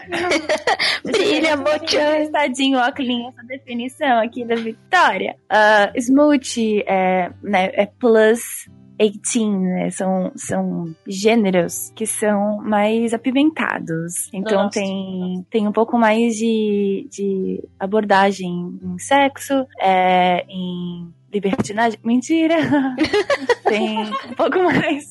Brilha, 1.05 1.55
Mochan! 1.55 2.29
Tadinho, 2.33 2.79
óculos, 2.79 3.33
essa 3.33 3.47
definição 3.47 4.19
aqui 4.19 4.43
da 4.43 4.55
Vitória. 4.55 5.37
Uh, 5.49 5.97
smoothie 5.97 6.83
é, 6.85 7.31
né, 7.41 7.71
é 7.71 7.85
plus 7.85 8.67
18, 9.07 9.59
né? 9.59 9.89
São, 9.91 10.31
são 10.35 10.95
gêneros 11.07 11.91
que 11.95 12.05
são 12.05 12.57
mais 12.57 13.13
apimentados. 13.13 14.27
Então 14.33 14.63
Nossa. 14.63 14.79
tem, 14.79 15.45
tem 15.49 15.67
um 15.67 15.71
pouco 15.71 15.97
mais 15.97 16.33
de, 16.33 17.07
de 17.09 17.63
abordagem 17.79 18.77
em 18.83 18.99
sexo, 18.99 19.65
é, 19.79 20.43
em 20.49 21.13
libertinagem. 21.31 21.99
Mentira! 22.03 22.55
tem 23.69 23.99
um 23.99 24.35
pouco 24.35 24.59
mais 24.63 25.05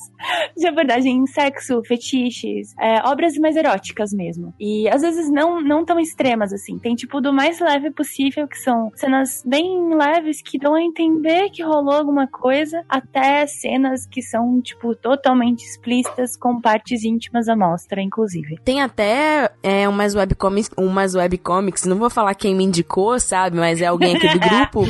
de 0.57 0.67
abordagem 0.67 1.17
em 1.17 1.27
sexo, 1.27 1.81
fetiches, 1.85 2.75
é, 2.79 3.01
obras 3.09 3.35
mais 3.37 3.57
eróticas 3.57 4.13
mesmo. 4.13 4.53
E 4.59 4.89
às 4.89 5.03
vezes 5.03 5.31
não, 5.31 5.61
não 5.61 5.85
tão 5.85 5.99
extremas 5.99 6.53
assim. 6.53 6.79
Tem 6.79 6.95
tipo 6.95 7.21
do 7.21 7.33
mais 7.33 7.61
leve 7.61 7.91
possível, 7.91 8.49
que 8.49 8.59
são 8.59 8.91
cenas 8.95 9.43
bem 9.47 9.95
leves 9.95 10.43
que 10.43 10.59
dão 10.59 10.75
a 10.75 10.83
entender 10.83 11.51
que 11.51 11.63
rolou 11.63 11.95
alguma 11.95 12.27
coisa, 12.27 12.85
até 12.89 13.47
cenas 13.47 14.07
que 14.07 14.23
são, 14.23 14.61
tipo, 14.61 14.95
totalmente 14.95 15.65
explícitas, 15.65 16.37
com 16.37 16.61
partes 16.61 17.05
íntimas 17.05 17.49
à 17.49 17.57
mostra, 17.57 18.03
inclusive. 18.03 18.59
Tem 18.65 18.81
até 18.81 19.51
é, 19.63 19.89
umas 19.89 20.15
webcomics, 20.15 20.71
umas 20.77 21.15
webcomics, 21.15 21.85
não 21.85 21.97
vou 21.97 22.11
falar 22.11 22.35
quem 22.35 22.55
me 22.55 22.65
indicou, 22.65 23.19
sabe? 23.21 23.57
Mas 23.57 23.81
é 23.81 23.87
alguém 23.87 24.17
aqui 24.17 24.29
do 24.29 24.41
grupo 24.49 24.85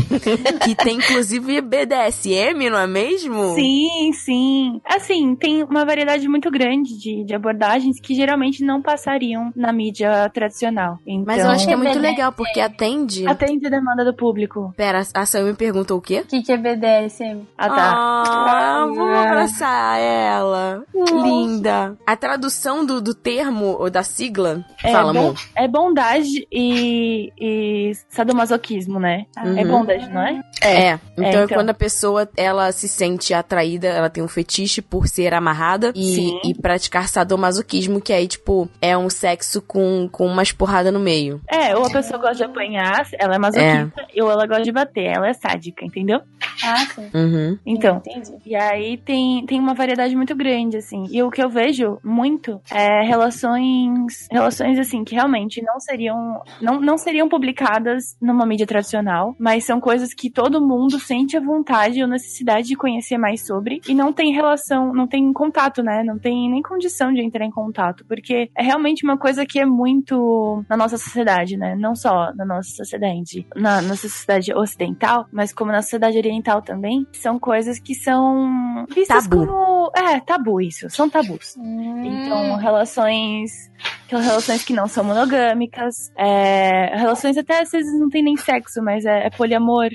que 0.65 0.75
tem 0.75 0.99
inclusive 1.19 1.61
BDSM, 1.61 2.71
não 2.71 2.79
é 2.79 2.87
mesmo? 2.87 3.55
Sim, 3.55 4.13
sim. 4.13 4.81
Assim, 4.85 5.35
tem 5.35 5.65
uma 5.65 5.85
variedade 5.85 6.29
muito 6.29 6.51
grande 6.51 6.97
de, 6.99 7.25
de 7.25 7.35
abordagens 7.35 8.01
que 8.01 8.15
geralmente 8.15 8.65
não 8.65 8.81
passariam 8.81 9.51
na 9.57 9.73
mídia 9.73 10.31
tradicional. 10.33 10.99
Então, 11.07 11.25
Mas 11.27 11.45
eu 11.45 11.51
acho 11.51 11.67
que 11.67 11.73
é 11.73 11.77
muito 11.77 11.91
BDSM. 11.91 12.11
legal, 12.11 12.33
porque 12.33 12.61
atende. 12.61 13.27
atende 13.27 13.67
a 13.67 13.71
demanda 13.71 14.05
do 14.05 14.15
público. 14.15 14.73
Pera, 14.77 15.01
a 15.15 15.27
Sam 15.27 15.43
me 15.45 15.55
perguntou 15.55 15.99
o 15.99 16.01
quê? 16.01 16.21
O 16.21 16.27
que, 16.27 16.43
que 16.43 16.53
é 16.53 16.57
BDSM? 16.57 17.43
Ah, 17.57 17.69
tá. 17.69 17.95
Ah, 17.97 18.87
vamos 18.87 19.19
abraçar 19.19 19.99
ela. 20.01 20.85
Linda. 20.95 21.97
A 22.07 22.17
tradução 22.17 22.85
do, 22.87 23.01
do 23.01 23.15
termo 23.15 23.77
ou 23.79 23.91
da 23.91 24.03
sigla. 24.03 24.65
É, 24.85 24.93
Fala, 24.93 25.13
bom- 25.13 25.19
amor. 25.21 25.35
É 25.57 25.67
bondade 25.69 26.47
e, 26.53 27.33
e 27.41 27.93
sadomasoquismo, 28.09 28.99
né? 29.01 29.25
É 29.37 29.49
Uhum. 29.65 29.69
bondade, 29.69 30.09
não 30.11 30.23
é? 30.23 30.41
É. 30.63 30.99
Então, 31.27 31.41
é 31.41 31.45
então. 31.45 31.57
quando 31.57 31.71
a 31.71 31.75
pessoa 31.75 32.29
ela 32.37 32.71
se 32.73 32.89
sente 32.89 33.35
atraída, 33.35 33.89
ela 33.89 34.11
tem 34.11 34.23
um 34.23 34.29
fetiche 34.29 34.81
por 34.83 35.09
ser 35.09 35.35
amarrada 35.35 35.93
e, 35.95 36.15
Sim. 36.15 36.41
e 36.45 36.55
praticar 36.55 37.09
sadomasoquismo, 37.09 38.01
que 38.01 38.13
aí, 38.13 38.27
tipo, 38.27 38.69
é 38.81 38.97
um 38.97 39.11
sexo 39.11 39.61
com, 39.63 40.09
com 40.11 40.27
umas 40.27 40.53
porradas 40.53 40.93
no 40.93 41.01
meio. 41.01 41.41
É, 41.49 41.77
ou 41.77 41.87
a 41.87 41.91
pessoa 41.91 42.19
gosta 42.19 42.37
de 42.37 42.45
apanhar, 42.45 43.07
ela 43.19 43.35
é 43.35 43.39
masoquista, 43.39 44.07
ou 44.21 44.31
ela 44.31 44.47
gosta 44.47 44.63
de 44.63 44.73
bater, 44.73 45.17
ela 45.17 45.29
é 45.29 45.33
sádica, 45.33 45.85
entendeu? 45.85 46.21
Ah, 46.63 46.87
sim. 46.87 47.09
Uhum. 47.15 47.59
Então, 47.65 47.97
Entendi. 47.99 48.39
E 48.45 48.55
aí 48.55 48.97
tem, 48.97 49.45
tem 49.47 49.61
uma 49.61 49.75
variedade 49.75 50.17
muito 50.17 50.35
grande, 50.35 50.77
assim. 50.77 51.05
E 51.11 51.23
o 51.23 51.31
que 51.31 51.43
eu 51.43 51.49
vejo 51.49 51.99
muito 52.03 52.61
é 52.71 53.03
relações, 53.03 54.29
relações 54.31 54.79
assim, 54.79 55.05
que 55.05 55.15
realmente 55.15 55.63
não 55.63 55.79
seriam, 55.79 56.43
não, 56.61 56.81
não 56.81 56.99
seriam 56.99 57.29
publicadas 57.29 58.17
numa 58.21 58.47
mídia 58.47 58.67
tradicional, 58.67 59.35
mas 59.39 59.65
são 59.65 59.81
coisas 59.81 60.15
que 60.15 60.31
todo 60.31 60.61
mundo 60.61 60.99
sente 60.99 61.37
a 61.37 61.41
vontade 61.41 62.03
ou 62.03 62.09
necessidade 62.09 62.69
de 62.69 62.77
conhecer 62.77 63.19
mais 63.19 63.47
sobre 63.47 63.81
e 63.89 63.95
não 63.95 64.13
tem 64.13 64.33
relação, 64.33 64.93
não 64.93 65.07
tem 65.07 65.33
contato, 65.33 65.83
né? 65.83 66.03
Não 66.03 66.19
tem 66.19 66.51
nem 66.51 66.63
condição 66.63 67.13
de 67.13 67.21
entrar 67.21 67.45
em 67.45 67.51
contato, 67.51 68.05
porque 68.07 68.51
é 68.57 68.63
realmente 68.63 69.05
uma 69.05 69.19
coisa 69.19 69.45
que 69.47 69.59
é 69.59 69.67
muito 69.67 70.65
na 70.69 70.77
nossa 70.77 70.97
sociedade, 70.97 71.57
né? 71.57 71.75
Não 71.77 71.95
só 71.95 72.33
na 72.35 72.45
nossa 72.45 72.71
sociedade, 72.71 73.47
na 73.55 73.83
nossa 73.83 74.09
sociedade 74.09 74.53
ocidental, 74.55 75.27
mas 75.33 75.53
como 75.53 75.73
na 75.73 75.83
sociedade 75.83 76.17
oriental 76.17 76.48
também, 76.63 77.07
são 77.13 77.39
coisas 77.39 77.79
que 77.79 77.95
são 77.95 78.87
vistas 78.89 79.27
Tabu. 79.27 79.47
como 79.47 79.91
é 79.97 80.21
tabu 80.21 80.61
isso, 80.61 80.89
são 80.91 81.09
tabus. 81.09 81.57
Hum. 81.57 82.05
Então, 82.05 82.57
relações. 82.57 83.68
Aquelas 84.07 84.25
Relações 84.27 84.65
que 84.65 84.73
não 84.73 84.87
são 84.89 85.05
monogâmicas. 85.05 86.11
é, 86.17 86.97
relações 86.97 87.37
até 87.37 87.61
às 87.61 87.71
vezes 87.71 87.99
não 87.99 88.09
tem 88.09 88.23
nem 88.23 88.37
sexo, 88.37 88.83
mas 88.83 89.05
é, 89.05 89.27
é 89.27 89.31
poliamor, 89.31 89.89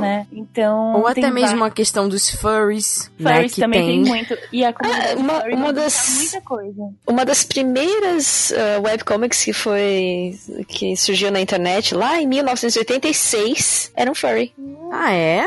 né? 0.00 0.26
Então. 0.32 0.94
Ou 0.96 1.12
tem 1.14 1.24
até 1.24 1.32
mesmo 1.32 1.64
a 1.64 1.70
questão 1.70 2.08
dos 2.08 2.30
furries, 2.30 3.10
né? 3.18 3.34
Furries 3.34 3.54
Que 3.54 3.60
também 3.60 3.84
tem. 3.84 4.02
tem 4.04 4.12
muito. 4.12 4.36
E 4.52 4.64
a 4.64 4.72
comunidade 4.72 5.16
uma- 5.20 5.40
furry 5.40 5.54
uma 5.54 5.66
publica 5.66 5.82
das- 5.84 6.16
muita 6.18 6.40
coisa. 6.42 6.82
Uma 7.06 7.24
das 7.24 7.44
primeiras 7.44 8.50
uh, 8.52 8.82
webcomics 8.82 9.44
que 9.44 9.52
foi. 9.52 10.34
que 10.68 10.96
surgiu 10.96 11.30
na 11.30 11.40
internet 11.40 11.94
lá 11.94 12.20
em 12.20 12.26
1986 12.26 13.92
era 13.96 14.10
um 14.10 14.14
furry. 14.14 14.52
Ah, 14.92 15.12
é? 15.12 15.42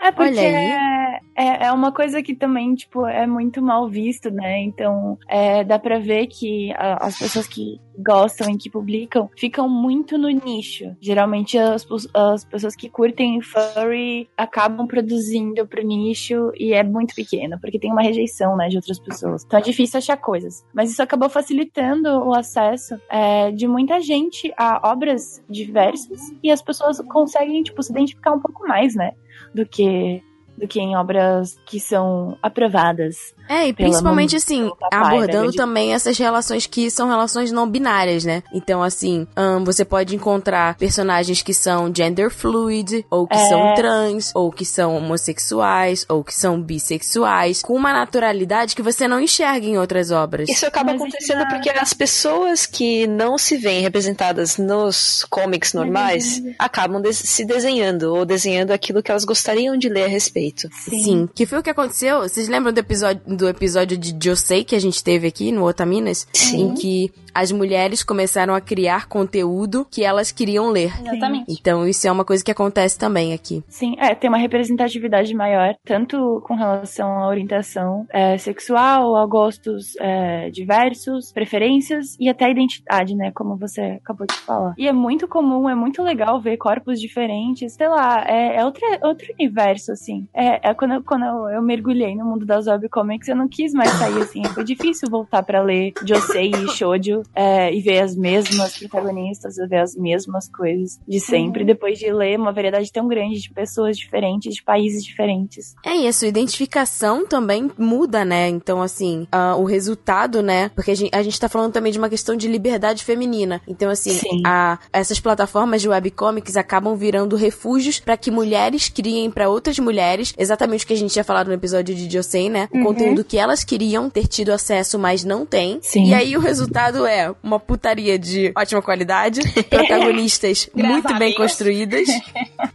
É 0.00 0.10
porque 0.12 0.30
Olha 0.30 0.40
aí. 0.40 0.46
é, 0.54 1.20
é, 1.36 1.44
é, 1.64 1.66
é 1.66 1.72
uma 1.72 1.92
coisa 1.92 2.22
que 2.22 2.34
também, 2.34 2.74
tipo, 2.74 3.06
é 3.06 3.26
muito 3.26 3.60
mal 3.60 3.88
visto, 3.88 4.30
né? 4.30 4.60
Então, 4.62 5.18
é, 5.28 5.62
dá 5.64 5.78
pra 5.78 5.98
ver 5.98 6.26
que 6.26 6.72
a- 6.72 7.06
as 7.06 7.17
pessoas 7.18 7.46
que 7.46 7.80
gostam 7.98 8.50
e 8.50 8.56
que 8.56 8.70
publicam 8.70 9.28
ficam 9.36 9.68
muito 9.68 10.16
no 10.16 10.28
nicho. 10.28 10.96
Geralmente 11.00 11.58
as, 11.58 11.86
as 12.14 12.44
pessoas 12.44 12.76
que 12.76 12.88
curtem 12.88 13.40
furry 13.40 14.28
acabam 14.36 14.86
produzindo 14.86 15.66
pro 15.66 15.84
nicho 15.84 16.52
e 16.56 16.72
é 16.72 16.82
muito 16.82 17.14
pequeno, 17.14 17.58
porque 17.60 17.78
tem 17.78 17.90
uma 17.90 18.02
rejeição, 18.02 18.56
né, 18.56 18.68
de 18.68 18.76
outras 18.76 18.98
pessoas. 18.98 19.44
Então 19.44 19.58
é 19.58 19.62
difícil 19.62 19.98
achar 19.98 20.16
coisas. 20.16 20.64
Mas 20.72 20.90
isso 20.90 21.02
acabou 21.02 21.28
facilitando 21.28 22.08
o 22.08 22.34
acesso 22.34 23.00
é, 23.10 23.50
de 23.50 23.66
muita 23.66 24.00
gente 24.00 24.52
a 24.56 24.90
obras 24.90 25.42
diversas 25.48 26.20
e 26.42 26.50
as 26.50 26.62
pessoas 26.62 27.00
conseguem, 27.00 27.62
tipo, 27.62 27.82
se 27.82 27.90
identificar 27.90 28.32
um 28.32 28.40
pouco 28.40 28.66
mais, 28.66 28.94
né, 28.94 29.12
do 29.54 29.66
que 29.66 30.22
do 30.58 30.66
que 30.68 30.80
em 30.80 30.96
obras 30.96 31.56
que 31.64 31.78
são 31.80 32.36
aprovadas. 32.42 33.32
É, 33.48 33.68
e 33.68 33.72
principalmente 33.72 34.36
assim, 34.36 34.70
abordando 34.92 35.44
né, 35.46 35.50
de- 35.52 35.56
também 35.56 35.94
essas 35.94 36.18
relações 36.18 36.66
que 36.66 36.90
são 36.90 37.08
relações 37.08 37.50
não 37.50 37.66
binárias, 37.68 38.24
né? 38.24 38.42
Então, 38.52 38.82
assim, 38.82 39.26
você 39.64 39.84
pode 39.84 40.14
encontrar 40.14 40.76
personagens 40.76 41.40
que 41.40 41.54
são 41.54 41.90
gender 41.94 42.30
fluid, 42.30 43.06
ou 43.10 43.26
que 43.26 43.36
É. 43.36 43.48
são 43.48 43.74
trans, 43.74 44.32
ou 44.34 44.52
que 44.52 44.64
são 44.66 44.96
homossexuais, 44.96 46.04
ou 46.08 46.22
que 46.22 46.34
são 46.34 46.60
bissexuais, 46.60 47.62
com 47.62 47.74
uma 47.74 47.92
naturalidade 47.92 48.74
que 48.76 48.82
você 48.82 49.06
não 49.08 49.20
enxerga 49.20 49.66
em 49.66 49.78
outras 49.78 50.10
obras. 50.10 50.48
Isso 50.48 50.66
acaba 50.66 50.92
Mas 50.92 51.00
acontecendo 51.00 51.38
já- 51.40 51.46
porque 51.46 51.70
as 51.70 51.94
pessoas 51.94 52.66
que 52.66 53.06
não 53.06 53.38
se 53.38 53.56
veem 53.56 53.80
representadas 53.82 54.58
nos 54.58 55.24
comics 55.30 55.72
normais 55.72 56.42
acabam 56.58 57.00
des- 57.00 57.16
se 57.18 57.44
desenhando 57.44 58.14
ou 58.14 58.24
desenhando 58.24 58.72
aquilo 58.72 59.02
que 59.02 59.10
elas 59.10 59.24
gostariam 59.24 59.76
de 59.76 59.88
ler 59.88 60.04
a 60.04 60.08
respeito. 60.08 60.47
Sim. 60.70 61.28
que 61.34 61.46
foi 61.46 61.58
o 61.58 61.62
que 61.62 61.70
aconteceu. 61.70 62.20
Vocês 62.20 62.48
lembram 62.48 62.72
do 62.72 62.78
episódio, 62.78 63.22
do 63.26 63.48
episódio 63.48 63.96
de 63.96 64.16
Josei 64.22 64.64
que 64.64 64.74
a 64.74 64.80
gente 64.80 65.02
teve 65.02 65.26
aqui 65.26 65.52
no 65.52 65.64
Otaminas? 65.64 66.26
Sim. 66.32 66.62
Em 66.62 66.74
que 66.74 67.12
as 67.34 67.52
mulheres 67.52 68.02
começaram 68.02 68.52
a 68.52 68.60
criar 68.60 69.06
conteúdo 69.06 69.86
que 69.88 70.02
elas 70.02 70.32
queriam 70.32 70.70
ler. 70.70 70.92
Exatamente. 71.00 71.44
Então, 71.48 71.86
isso 71.86 72.06
é 72.08 72.10
uma 72.10 72.24
coisa 72.24 72.44
que 72.44 72.50
acontece 72.50 72.98
também 72.98 73.32
aqui. 73.32 73.62
Sim, 73.68 73.94
é, 73.98 74.12
tem 74.12 74.28
uma 74.28 74.38
representatividade 74.38 75.32
maior, 75.34 75.76
tanto 75.84 76.42
com 76.44 76.56
relação 76.56 77.22
à 77.22 77.28
orientação 77.28 78.06
é, 78.10 78.36
sexual, 78.38 79.14
a 79.14 79.24
gostos 79.24 79.94
é, 80.00 80.50
diversos, 80.50 81.32
preferências 81.32 82.16
e 82.18 82.28
até 82.28 82.46
a 82.46 82.50
identidade, 82.50 83.14
né? 83.14 83.30
Como 83.32 83.56
você 83.56 84.00
acabou 84.02 84.26
de 84.26 84.34
falar. 84.34 84.74
E 84.76 84.88
é 84.88 84.92
muito 84.92 85.28
comum, 85.28 85.68
é 85.68 85.76
muito 85.76 86.02
legal 86.02 86.40
ver 86.40 86.56
corpos 86.56 87.00
diferentes, 87.00 87.74
sei 87.74 87.88
lá, 87.88 88.24
é, 88.26 88.56
é 88.56 88.64
outro, 88.64 88.82
outro 89.02 89.32
universo, 89.38 89.92
assim. 89.92 90.26
É, 90.40 90.70
é 90.70 90.74
quando, 90.74 90.94
eu- 90.94 91.02
quando 91.02 91.24
eu, 91.24 91.48
eu 91.56 91.62
mergulhei 91.62 92.14
no 92.14 92.24
mundo 92.24 92.46
das 92.46 92.68
webcomics, 92.68 93.26
eu 93.26 93.34
não 93.34 93.48
quis 93.48 93.72
mais 93.72 93.90
sair, 93.92 94.18
assim. 94.22 94.44
Foi 94.54 94.62
difícil 94.62 95.08
voltar 95.10 95.42
pra 95.42 95.60
ler 95.62 95.92
Josei 96.04 96.52
e 96.52 96.68
Shoujo 96.70 97.22
é, 97.34 97.74
e 97.74 97.80
ver 97.80 98.00
as 98.02 98.14
mesmas 98.14 98.78
protagonistas, 98.78 99.56
ver 99.68 99.78
as 99.80 99.96
mesmas 99.96 100.48
coisas 100.48 101.00
de 101.08 101.18
sempre, 101.18 101.64
depois 101.64 101.98
de 101.98 102.12
ler 102.12 102.38
uma 102.38 102.52
variedade 102.52 102.92
tão 102.92 103.08
grande 103.08 103.40
de 103.40 103.50
pessoas 103.50 103.96
diferentes, 103.98 104.54
de 104.54 104.62
países 104.62 105.02
diferentes. 105.04 105.74
É, 105.84 105.96
e 105.96 106.06
a 106.06 106.12
sua 106.12 106.28
identificação 106.28 107.26
também 107.26 107.70
muda, 107.76 108.24
né? 108.24 108.48
Então, 108.48 108.80
assim, 108.80 109.26
ah, 109.32 109.56
o 109.56 109.64
resultado, 109.64 110.42
né? 110.42 110.68
Porque 110.70 110.92
a 110.92 110.94
gente, 110.94 111.14
a 111.14 111.22
gente 111.22 111.40
tá 111.40 111.48
falando 111.48 111.72
também 111.72 111.90
de 111.90 111.98
uma 111.98 112.08
questão 112.08 112.36
de 112.36 112.46
liberdade 112.46 113.04
feminina. 113.04 113.60
Então, 113.66 113.90
assim, 113.90 114.10
Sim. 114.10 114.42
a- 114.46 114.78
essas 114.92 115.18
plataformas 115.18 115.82
de 115.82 115.88
webcomics 115.88 116.56
acabam 116.56 116.94
virando 116.94 117.34
refúgios 117.34 117.98
pra 117.98 118.16
que 118.16 118.30
mulheres 118.30 118.88
criem 118.88 119.30
pra 119.30 119.48
outras 119.48 119.78
mulheres 119.78 120.27
exatamente 120.36 120.84
o 120.84 120.86
que 120.86 120.92
a 120.92 120.96
gente 120.96 121.12
tinha 121.12 121.24
falado 121.24 121.48
no 121.48 121.54
episódio 121.54 121.94
de 121.94 122.10
Josei, 122.10 122.48
né? 122.48 122.68
O 122.72 122.82
conteúdo 122.82 123.24
que 123.24 123.38
elas 123.38 123.64
queriam 123.64 124.10
ter 124.10 124.26
tido 124.26 124.52
acesso, 124.52 124.98
mas 124.98 125.24
não 125.24 125.46
tem. 125.46 125.78
Sim. 125.82 126.06
E 126.06 126.14
aí 126.14 126.36
o 126.36 126.40
resultado 126.40 127.06
é 127.06 127.32
uma 127.42 127.60
putaria 127.60 128.18
de 128.18 128.52
ótima 128.56 128.82
qualidade, 128.82 129.40
protagonistas 129.68 130.68
muito 130.74 131.14
bem 131.18 131.34
construídas, 131.34 132.08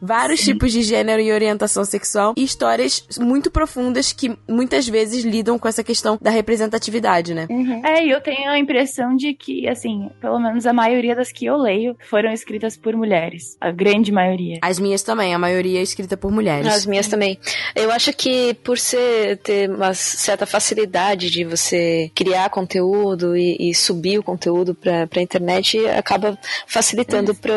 vários 0.01 0.41
tipos 0.41 0.71
de 0.71 0.81
gênero 0.81 1.21
e 1.21 1.31
orientação 1.31 1.85
sexual 1.85 2.33
e 2.37 2.43
histórias 2.43 3.05
muito 3.19 3.49
profundas 3.51 4.11
que 4.11 4.37
muitas 4.47 4.87
vezes 4.87 5.23
lidam 5.23 5.57
com 5.57 5.67
essa 5.67 5.83
questão 5.83 6.17
da 6.21 6.29
representatividade, 6.29 7.33
né? 7.33 7.47
É, 7.83 8.05
e 8.05 8.09
eu 8.09 8.21
tenho 8.21 8.49
a 8.49 8.57
impressão 8.57 9.15
de 9.15 9.33
que, 9.33 9.67
assim, 9.67 10.09
pelo 10.19 10.39
menos 10.39 10.65
a 10.65 10.73
maioria 10.73 11.15
das 11.15 11.31
que 11.31 11.45
eu 11.45 11.57
leio 11.57 11.95
foram 12.09 12.31
escritas 12.31 12.77
por 12.77 12.95
mulheres. 12.95 13.57
A 13.59 13.71
grande 13.71 14.11
maioria. 14.11 14.59
As 14.61 14.79
minhas 14.79 15.03
também, 15.03 15.33
a 15.33 15.39
maioria 15.39 15.79
é 15.79 15.81
escrita 15.81 16.15
por 16.15 16.31
mulheres. 16.31 16.67
As 16.67 16.85
minhas 16.85 17.07
também. 17.07 17.37
Eu 17.75 17.91
acho 17.91 18.13
que 18.13 18.53
por 18.55 18.77
ser 18.77 19.37
ter 19.37 19.69
uma 19.69 19.93
certa 19.93 20.45
facilidade 20.45 21.29
de 21.29 21.43
você 21.43 22.11
criar 22.15 22.49
conteúdo 22.49 23.35
e, 23.35 23.57
e 23.59 23.73
subir 23.75 24.19
o 24.19 24.23
conteúdo 24.23 24.73
pra, 24.75 25.07
pra 25.07 25.21
internet, 25.21 25.77
acaba 25.87 26.37
facilitando 26.67 27.33
pro, 27.35 27.53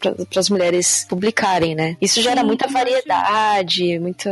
pra, 0.00 0.14
as 0.36 0.50
mulheres 0.50 1.06
publicarem, 1.08 1.74
né? 1.74 1.96
Isso 2.00 2.20
gera 2.20 2.40
Sim, 2.40 2.46
muita 2.46 2.64
eu 2.64 2.68
acho- 2.68 2.78
variedade, 2.78 3.98
muito. 3.98 4.28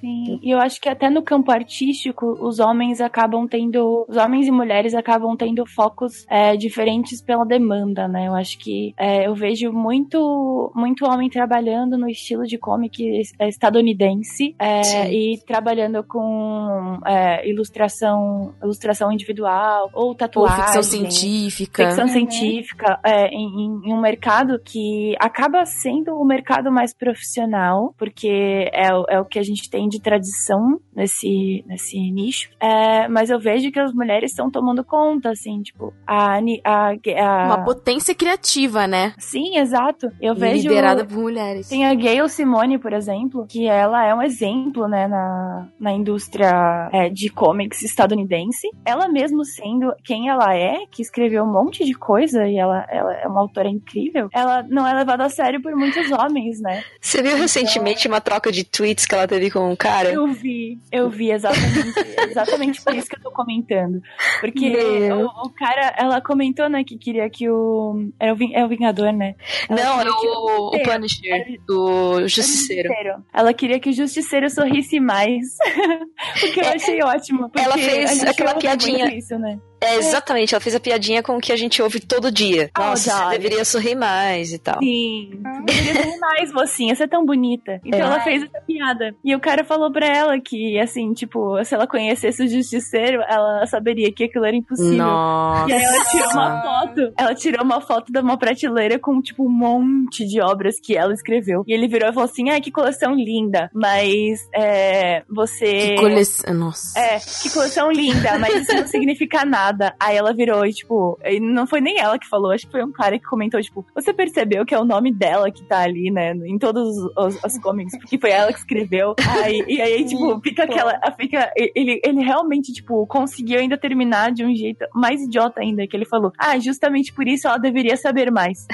Sim, 0.00 0.40
e 0.42 0.50
eu 0.50 0.58
acho 0.58 0.80
que 0.80 0.88
até 0.88 1.08
no 1.10 1.22
campo 1.22 1.50
artístico, 1.50 2.36
os 2.40 2.58
homens 2.58 3.00
acabam 3.00 3.46
tendo. 3.46 4.04
Os 4.08 4.16
homens 4.16 4.46
e 4.46 4.50
mulheres 4.50 4.94
acabam 4.94 5.36
tendo 5.36 5.64
focos 5.66 6.24
é, 6.28 6.56
diferentes 6.56 7.20
pela 7.22 7.44
demanda, 7.44 8.08
né? 8.08 8.26
Eu 8.28 8.34
acho 8.34 8.58
que 8.58 8.94
é, 8.98 9.26
eu 9.26 9.34
vejo 9.34 9.72
muito, 9.72 10.72
muito 10.74 11.04
homem 11.04 11.28
trabalhando 11.28 11.96
no 11.96 12.08
estilo 12.08 12.46
de 12.46 12.58
comic 12.58 13.22
é, 13.38 13.48
estadunidense 13.90 14.54
é, 14.58 15.12
e 15.12 15.38
trabalhando 15.46 16.02
com 16.04 16.98
é, 17.06 17.48
ilustração, 17.48 18.54
ilustração 18.62 19.10
individual 19.12 19.90
ou 19.92 20.08
Ou 20.10 20.14
tatuagem. 20.14 20.64
ficção 20.64 20.82
científica. 20.82 21.86
ficção 21.86 22.08
científica 22.08 22.98
é, 23.04 23.28
em, 23.28 23.46
em- 23.86 23.92
um 23.92 24.00
mercado 24.00 24.58
que 24.64 25.14
acaba 25.18 25.64
sendo 25.64 26.14
o 26.14 26.24
mercado 26.24 26.70
mais 26.72 26.94
profissional, 26.94 27.94
porque 27.98 28.68
é, 28.72 28.92
o- 28.94 29.04
é 29.08 29.20
o 29.20 29.24
que 29.24 29.38
a 29.38 29.42
gente 29.42 29.68
tem 29.70 29.88
de 29.88 30.00
tradição 30.00 30.80
nesse, 30.94 31.64
nesse 31.66 31.98
nicho. 32.10 32.50
É, 32.60 33.08
mas 33.08 33.30
eu 33.30 33.38
vejo 33.38 33.70
que 33.70 33.78
as 33.80 33.92
mulheres 33.92 34.30
estão 34.30 34.50
tomando 34.50 34.84
conta, 34.84 35.30
assim, 35.30 35.62
tipo, 35.62 35.92
a. 36.06 36.40
A, 36.64 36.90
a- 36.90 37.46
Uma 37.46 37.64
potência 37.64 38.14
criativa, 38.14 38.86
né? 38.86 39.12
Sim, 39.18 39.56
exato. 39.58 40.08
Eu 40.20 40.34
E 40.34 40.38
vejo. 40.38 40.68
liderada 40.68 41.04
por 41.04 41.16
mulheres. 41.18 41.68
Tem 41.68 41.86
a 41.86 41.94
Gayle 41.94 42.28
Simone, 42.28 42.78
por 42.78 42.92
exemplo, 42.92 43.46
que 43.48 43.68
ela 43.80 44.04
é 44.04 44.14
um 44.14 44.22
exemplo, 44.22 44.86
né, 44.86 45.08
na, 45.08 45.68
na 45.78 45.92
indústria 45.92 46.88
é, 46.92 47.08
de 47.08 47.28
comics 47.30 47.82
estadunidense. 47.82 48.68
Ela 48.84 49.08
mesmo 49.08 49.44
sendo 49.44 49.92
quem 50.04 50.28
ela 50.28 50.54
é, 50.54 50.86
que 50.90 51.02
escreveu 51.02 51.44
um 51.44 51.52
monte 51.52 51.84
de 51.84 51.94
coisa 51.94 52.46
e 52.46 52.56
ela, 52.56 52.86
ela 52.90 53.14
é 53.14 53.26
uma 53.26 53.40
autora 53.40 53.68
incrível, 53.68 54.28
ela 54.32 54.62
não 54.68 54.86
é 54.86 54.94
levada 54.94 55.24
a 55.24 55.28
sério 55.28 55.62
por 55.62 55.74
muitos 55.74 56.10
homens, 56.12 56.60
né? 56.60 56.84
Você 57.00 57.22
viu 57.22 57.36
recentemente 57.36 58.06
uma 58.06 58.20
troca 58.20 58.52
de 58.52 58.64
tweets 58.64 59.06
que 59.06 59.14
ela 59.14 59.26
teve 59.26 59.50
com 59.50 59.70
um 59.70 59.76
cara? 59.76 60.12
Eu 60.12 60.26
vi, 60.28 60.78
eu 60.92 61.08
vi 61.08 61.30
exatamente, 61.30 61.98
exatamente 62.28 62.82
por 62.82 62.94
isso 62.94 63.08
que 63.08 63.16
eu 63.16 63.22
tô 63.22 63.30
comentando. 63.30 64.02
Porque 64.40 65.10
o, 65.12 65.46
o 65.46 65.50
cara, 65.50 65.94
ela 65.96 66.20
comentou, 66.20 66.68
né, 66.68 66.84
que 66.84 66.98
queria 66.98 67.28
que 67.30 67.48
o. 67.48 68.08
É 68.18 68.32
o, 68.32 68.36
é 68.52 68.64
o 68.64 68.68
Vingador, 68.68 69.12
né? 69.12 69.34
Ela 69.68 69.82
Não, 69.82 70.00
é 70.00 70.10
o, 70.10 70.76
o 70.76 70.82
Punisher, 70.82 71.60
o 71.68 72.20
Justiceiro. 72.28 72.88
Justiceiro. 72.88 73.24
Ela 73.32 73.52
queria 73.54 73.69
que 73.78 73.90
o 73.90 73.92
Justiceiro 73.92 74.48
sorrisse 74.50 74.98
mais. 74.98 75.46
o 76.42 76.52
que 76.52 76.60
eu 76.60 76.68
achei 76.68 77.02
ótimo. 77.02 77.50
Porque 77.50 77.60
ela 77.60 77.78
fez 77.78 78.24
aquela 78.24 78.54
piadinha. 78.54 79.14
Isso, 79.14 79.38
né? 79.38 79.58
É, 79.80 79.96
exatamente, 79.96 80.54
ela 80.54 80.60
fez 80.60 80.74
a 80.74 80.80
piadinha 80.80 81.22
com 81.22 81.36
o 81.36 81.40
que 81.40 81.52
a 81.52 81.56
gente 81.56 81.80
ouve 81.82 82.00
todo 82.00 82.30
dia. 82.30 82.70
Ah, 82.74 82.90
Nossa, 82.90 83.10
você 83.30 83.38
deveria 83.38 83.64
sorrir 83.64 83.94
mais 83.94 84.52
e 84.52 84.58
tal. 84.58 84.78
Sim. 84.80 85.30
Deveria 85.64 86.02
ser 86.02 86.18
mais, 86.18 86.52
mocinha. 86.52 86.94
Você 86.94 87.04
é 87.04 87.08
tão 87.08 87.24
bonita. 87.24 87.80
Então 87.84 87.98
É. 87.98 88.02
ela 88.02 88.20
fez 88.20 88.42
essa 88.42 88.60
piada. 88.66 89.14
E 89.24 89.34
o 89.34 89.40
cara 89.40 89.64
falou 89.64 89.90
pra 89.90 90.06
ela 90.06 90.38
que, 90.40 90.78
assim, 90.78 91.12
tipo, 91.14 91.62
se 91.64 91.74
ela 91.74 91.86
conhecesse 91.86 92.42
o 92.42 92.48
Justiceiro, 92.48 93.22
ela 93.28 93.66
saberia 93.66 94.12
que 94.12 94.24
aquilo 94.24 94.44
era 94.44 94.56
impossível. 94.56 94.98
Nossa. 94.98 95.70
E 95.70 95.72
aí 95.74 95.82
ela 95.82 96.04
tirou 96.04 96.30
uma 96.32 96.62
foto. 96.62 97.12
Ela 97.16 97.34
tirou 97.34 97.64
uma 97.64 97.80
foto 97.80 98.12
de 98.12 98.18
uma 98.20 98.38
prateleira 98.38 98.98
com, 98.98 99.20
tipo, 99.22 99.46
um 99.46 99.50
monte 99.50 100.26
de 100.26 100.40
obras 100.40 100.76
que 100.80 100.96
ela 100.96 101.12
escreveu. 101.12 101.64
E 101.66 101.72
ele 101.72 101.88
virou 101.88 102.08
e 102.10 102.12
falou 102.12 102.28
assim: 102.28 102.50
ah, 102.50 102.60
que 102.60 102.70
coleção 102.70 103.14
linda. 103.14 103.70
Mas 103.74 104.46
é, 104.54 105.22
você. 105.28 105.90
Que 105.90 105.96
coleção. 105.96 106.54
Nossa. 106.54 106.98
É, 106.98 107.18
que 107.18 107.50
coleção 107.50 107.90
linda, 107.90 108.38
mas 108.38 108.54
isso 108.62 108.74
não 108.74 108.86
significa 108.86 109.44
nada. 109.44 109.69
Aí 109.98 110.16
ela 110.16 110.32
virou 110.32 110.64
e, 110.64 110.72
tipo, 110.72 111.18
e 111.24 111.40
não 111.40 111.66
foi 111.66 111.80
nem 111.80 111.98
ela 111.98 112.18
que 112.18 112.28
falou, 112.28 112.52
acho 112.52 112.66
que 112.66 112.72
foi 112.72 112.84
um 112.84 112.92
cara 112.92 113.18
que 113.18 113.24
comentou, 113.24 113.60
tipo, 113.60 113.84
você 113.94 114.12
percebeu 114.12 114.64
que 114.64 114.74
é 114.74 114.78
o 114.78 114.84
nome 114.84 115.12
dela 115.12 115.50
que 115.50 115.62
tá 115.64 115.80
ali, 115.80 116.10
né, 116.10 116.32
em 116.32 116.58
todos 116.58 116.96
os, 116.96 117.16
os, 117.16 117.44
os 117.44 117.58
comics, 117.58 117.98
porque 117.98 118.18
foi 118.18 118.30
ela 118.30 118.52
que 118.52 118.58
escreveu. 118.58 119.14
Aí, 119.42 119.64
e 119.66 119.80
aí, 119.80 120.04
tipo, 120.04 120.40
fica 120.40 120.64
aquela, 120.64 120.98
fica, 121.18 121.52
ele, 121.56 122.00
ele 122.04 122.22
realmente, 122.22 122.72
tipo, 122.72 123.06
conseguiu 123.06 123.58
ainda 123.58 123.78
terminar 123.78 124.32
de 124.32 124.44
um 124.44 124.54
jeito 124.54 124.84
mais 124.94 125.22
idiota 125.22 125.60
ainda, 125.60 125.86
que 125.86 125.96
ele 125.96 126.06
falou, 126.06 126.32
ah, 126.38 126.58
justamente 126.58 127.12
por 127.12 127.26
isso 127.26 127.46
ela 127.46 127.58
deveria 127.58 127.96
saber 127.96 128.30
mais. 128.30 128.66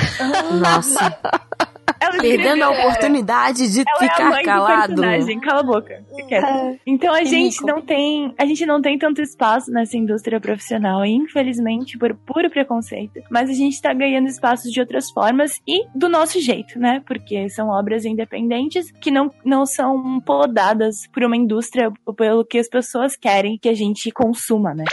Nossa. 0.61 1.16
Ela 2.01 2.18
Perdendo 2.18 2.62
a 2.62 2.70
oportunidade 2.70 3.72
de 3.72 3.80
Ela 3.80 4.03
é 4.03 4.07
a 4.07 4.11
ficar 4.11 4.30
do 4.30 4.44
calado. 4.44 4.94
personagem. 4.94 5.40
Cala 5.40 5.61
a 5.61 5.62
boca. 5.62 6.05
Fica 6.14 6.28
quieta. 6.28 6.78
Então 6.86 7.14
a 7.14 7.24
gente 7.24 7.64
não 7.64 7.80
tem, 7.80 8.34
a 8.38 8.44
gente 8.44 8.66
não 8.66 8.80
tem 8.80 8.99
tanto 8.99 9.20
espaço 9.22 9.70
nessa 9.70 9.97
indústria 9.97 10.40
profissional, 10.40 11.05
infelizmente, 11.05 11.99
por 11.99 12.14
puro 12.14 12.51
preconceito. 12.51 13.20
Mas 13.30 13.51
a 13.51 13.55
gente 13.55 13.80
tá 13.80 13.92
ganhando 13.92 14.28
espaço 14.28 14.70
de 14.70 14.80
outras 14.80 15.11
formas 15.11 15.61
e 15.66 15.86
do 15.94 16.09
nosso 16.09 16.40
jeito, 16.40 16.78
né? 16.78 17.03
Porque 17.07 17.49
são 17.49 17.68
obras 17.68 18.05
independentes 18.05 18.90
que 18.90 19.11
não, 19.11 19.30
não 19.44 19.64
são 19.66 20.20
podadas 20.20 21.07
por 21.12 21.24
uma 21.24 21.36
indústria 21.36 21.90
pelo 22.16 22.44
que 22.44 22.59
as 22.59 22.68
pessoas 22.68 23.16
querem 23.16 23.59
que 23.59 23.68
a 23.68 23.74
gente 23.74 24.11
consuma, 24.11 24.74
né? 24.74 24.84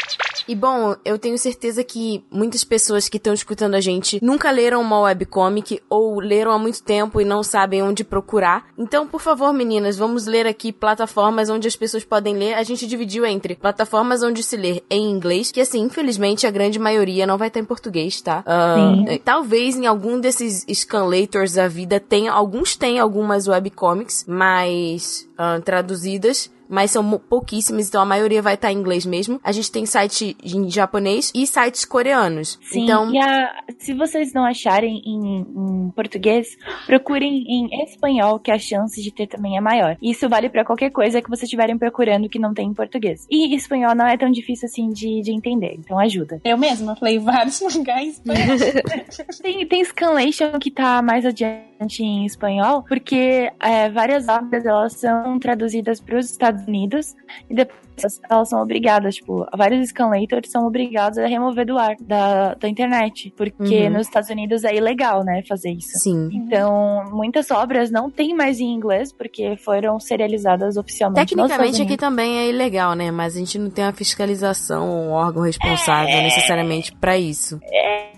E 0.48 0.56
bom, 0.56 0.96
eu 1.06 1.18
tenho 1.18 1.38
certeza 1.38 1.84
que 1.84 2.24
muitas 2.30 2.64
pessoas 2.64 3.08
que 3.08 3.18
estão 3.18 3.34
escutando 3.34 3.76
a 3.76 3.82
gente 3.82 4.20
nunca 4.22 4.52
leram 4.52 4.82
uma 4.82 5.02
webcomic 5.02 5.82
ou 5.90 6.20
leram 6.20 6.52
há 6.52 6.60
muito 6.60 6.84
tempo 6.84 7.22
e 7.22 7.26
não 7.26 7.42
sabem 7.44 7.82
onde 7.82 8.04
procurar. 8.04 8.66
Então, 8.78 9.08
por 9.08 9.22
favor, 9.22 9.54
meninas, 9.54 9.98
vamos 9.98 10.26
ler 10.26 10.46
aqui 10.46 10.72
plataformas 10.72 11.50
onde 11.50 11.68
as 11.68 11.76
pessoas 11.76 12.04
podem 12.04 12.36
ler. 12.36 12.56
A 12.56 12.64
gente 12.64 12.86
dividiu 12.86 13.26
entre 13.26 13.56
plataformas 13.56 14.22
onde 14.22 14.44
se 14.44 14.58
lê 14.58 14.84
em 14.90 15.10
inglês, 15.10 15.52
que 15.52 15.62
assim, 15.62 15.82
infelizmente 15.82 16.46
a 16.46 16.52
grande 16.52 16.78
maioria 16.78 17.26
não 17.26 17.38
vai 17.38 17.48
estar 17.48 17.60
em 17.60 17.66
português, 17.66 18.22
tá? 18.22 18.44
Sim. 18.44 19.06
eh, 19.08 19.20
talvez 19.24 19.76
em 19.78 19.86
algum 19.86 20.20
desses 20.20 20.66
scanlators 20.70 21.54
da 21.54 21.68
vida 21.68 22.00
tenha, 22.00 22.32
alguns 22.32 22.76
têm 22.76 23.00
algumas 23.00 23.48
webcomics 23.48 24.26
mais 24.28 25.28
ah, 25.38 25.60
traduzidas 25.64 26.52
mas 26.74 26.92
são 26.92 27.18
pouquíssimas, 27.20 27.88
então 27.88 28.02
a 28.02 28.06
maioria 28.06 28.42
vai 28.42 28.56
estar 28.56 28.72
em 28.72 28.78
inglês 28.78 29.06
mesmo. 29.06 29.40
A 29.44 29.52
gente 29.52 29.72
tem 29.72 29.86
site 29.86 30.36
em 30.44 30.70
japonês 30.70 31.32
e 31.36 31.46
sites 31.46 31.86
coreanos. 31.86 32.58
Sim, 32.64 32.84
então, 32.84 33.14
e 33.14 33.20
a- 33.20 33.64
se 33.78 33.94
vocês 33.94 34.34
não 34.34 34.44
acharem 34.46 35.02
em, 35.06 35.42
em 35.42 35.92
português, 35.96 36.58
procurem 36.86 37.44
em 37.48 37.84
espanhol, 37.84 38.40
que 38.40 38.52
a 38.52 38.58
chance 38.58 39.02
de 39.02 39.12
ter 39.12 39.28
também 39.28 39.58
é 39.58 39.62
maior. 39.62 39.98
E 40.02 40.12
Isso 40.12 40.28
vale 40.30 40.50
pra 40.50 40.66
qualquer 40.66 40.90
coisa 40.92 41.22
que 41.22 41.30
vocês 41.30 41.44
estiverem 41.44 41.78
procurando 41.78 42.30
que 42.30 42.40
não 42.40 42.54
tem 42.54 42.68
em 42.68 42.74
português. 42.74 43.26
E 43.30 43.56
espanhol 43.56 43.96
não 43.96 44.08
é 44.08 44.18
tão 44.18 44.32
difícil 44.32 44.66
assim 44.68 44.90
de, 44.90 45.22
de 45.22 45.32
entender, 45.32 45.76
então 45.78 46.00
ajuda. 46.00 46.42
Eu 46.44 46.58
mesma 46.58 46.96
falei 46.96 47.20
vários 47.20 47.62
mangás 47.62 48.14
espanhol. 48.14 48.58
Tem, 49.42 49.68
tem 49.68 49.84
Scanlation 49.84 50.58
que 50.60 50.72
tá 50.72 51.02
mais 51.02 51.26
adiante 51.26 52.02
em 52.04 52.26
espanhol, 52.26 52.84
porque 52.84 53.52
é, 53.60 53.90
várias 53.90 54.28
obras 54.28 54.66
elas 54.66 54.94
são 54.94 55.38
traduzidas 55.40 56.00
para 56.00 56.18
os 56.18 56.30
Estados 56.32 56.63
Unidos 56.68 57.14
e 57.50 57.56
depois 57.56 57.84
elas 58.30 58.50
são 58.50 58.62
obrigadas, 58.62 59.16
tipo, 59.16 59.46
vários 59.56 59.88
scanlators 59.90 60.50
são 60.50 60.66
obrigados 60.66 61.18
a 61.20 61.28
remover 61.28 61.66
do 61.66 61.78
ar 61.78 61.96
da, 62.02 62.56
da 62.56 62.68
internet, 62.68 63.32
porque 63.38 63.84
Uhum. 63.84 63.92
nos 63.92 64.08
Estados 64.08 64.30
Unidos 64.30 64.64
é 64.64 64.76
ilegal, 64.76 65.24
né, 65.24 65.44
fazer 65.48 65.72
isso. 65.72 66.00
sim. 66.00 66.30
Então, 66.34 67.04
muitas 67.12 67.52
obras 67.52 67.92
não 67.92 68.10
tem 68.10 68.34
mais 68.36 68.60
em 68.60 68.74
inglês 68.74 69.14
porque 69.14 69.56
foram 69.58 70.00
serializadas 70.00 70.76
oficialmente. 70.78 71.30
Tecnicamente 71.30 71.74
Estados 71.74 71.92
aqui 71.92 71.98
também 71.98 72.40
é 72.40 72.50
ilegal, 72.50 72.96
né? 72.96 73.12
Mas 73.12 73.36
a 73.36 73.40
gente 73.40 73.60
não 73.60 73.70
tem 73.70 73.86
uma 73.86 73.94
fiscalização, 73.94 74.90
um 74.90 75.12
órgão 75.12 75.44
responsável 75.44 76.22
necessariamente 76.22 76.96
pra 76.96 77.18
isso. 77.18 77.60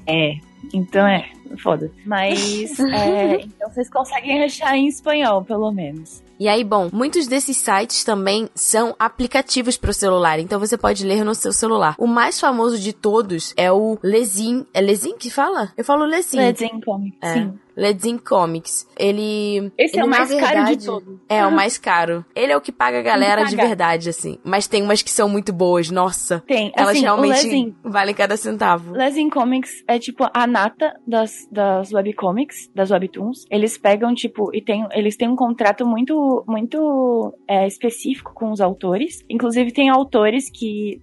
É, 0.08 0.36
então 0.74 1.06
é, 1.08 1.26
foda. 1.62 1.92
Mas, 2.06 2.80
é, 2.80 3.42
então 3.42 3.70
vocês 3.70 3.90
conseguem 3.90 4.44
achar 4.44 4.76
em 4.78 4.88
espanhol, 4.88 5.44
pelo 5.44 5.72
menos. 5.72 6.24
E 6.40 6.48
aí, 6.48 6.64
bom, 6.64 6.90
muitos 6.92 7.28
desses 7.28 7.58
sites 7.58 8.04
também 8.04 8.50
são 8.54 8.96
aplicativos 9.00 9.78
para 9.78 9.92
o 9.92 9.94
celular, 9.94 10.40
então 10.40 10.60
você 10.60 10.78
pode 10.78 11.06
ler 11.06 11.24
no 11.24 11.34
seu 11.34 11.54
celular. 11.54 11.96
O 11.98 12.08
mais 12.08 12.40
famoso 12.40 12.78
de 12.78 12.92
todos 12.94 13.54
é 13.56 13.72
o 13.72 13.98
Lezin. 14.04 14.66
É 14.74 14.82
Lezin 14.82 15.16
que 15.18 15.30
fala? 15.30 15.72
Eu 15.78 15.84
falo 15.86 16.06
Lezin. 16.06 16.38
Ledzin 16.38 16.82
Comics, 16.82 17.18
É. 17.22 17.34
sim. 17.34 17.54
Ledzin 17.76 18.18
Comics. 18.18 18.88
Ele. 18.98 19.72
Esse 19.78 19.98
é 19.98 20.00
ele, 20.00 20.08
o 20.08 20.10
na 20.10 20.18
mais 20.18 20.30
caro 20.30 20.40
de 20.40 20.56
verdade, 20.56 20.86
todos. 20.86 21.20
É, 21.28 21.46
o 21.46 21.52
mais 21.52 21.78
caro. 21.78 22.26
Ele 22.36 22.52
é 22.52 22.58
o 22.58 22.62
que 22.62 22.72
paga 22.72 23.00
a 23.00 23.02
galera 23.02 23.44
de 23.44 23.56
verdade, 23.56 24.10
assim. 24.10 24.38
Mas 24.44 24.68
tem 24.68 24.82
umas 24.82 25.02
que 25.02 25.12
são 25.12 25.28
muito 25.28 25.52
boas, 25.52 25.90
nossa. 25.90 26.44
Tem, 26.48 26.72
Elas 26.76 26.92
assim, 26.92 27.00
o 27.00 27.04
realmente 27.04 27.46
Lezin, 27.46 27.76
valem 27.84 28.16
cada 28.16 28.38
centavo. 28.38 28.92
Lezin 28.92 29.30
Comics 29.30 29.84
é 29.88 30.00
tipo 30.00 30.26
a 30.34 30.48
nata 30.48 30.94
das, 31.06 31.48
das 31.52 31.92
webcomics, 31.92 32.70
das 32.74 32.92
webtoons. 32.92 33.46
Eles 33.50 33.78
pegam, 33.78 34.14
tipo, 34.14 34.56
e 34.56 34.62
tem, 34.62 34.88
eles 34.92 35.18
têm 35.18 35.30
um 35.30 35.36
contrato 35.36 35.86
muito, 35.86 36.44
muito 36.48 37.34
é, 37.48 37.68
específico 37.68 38.34
com 38.34 38.52
os 38.52 38.62
autores. 38.62 39.24
Inclusive, 39.30 39.72
tem 39.72 39.90
autores 39.90 40.50
que 40.50 41.02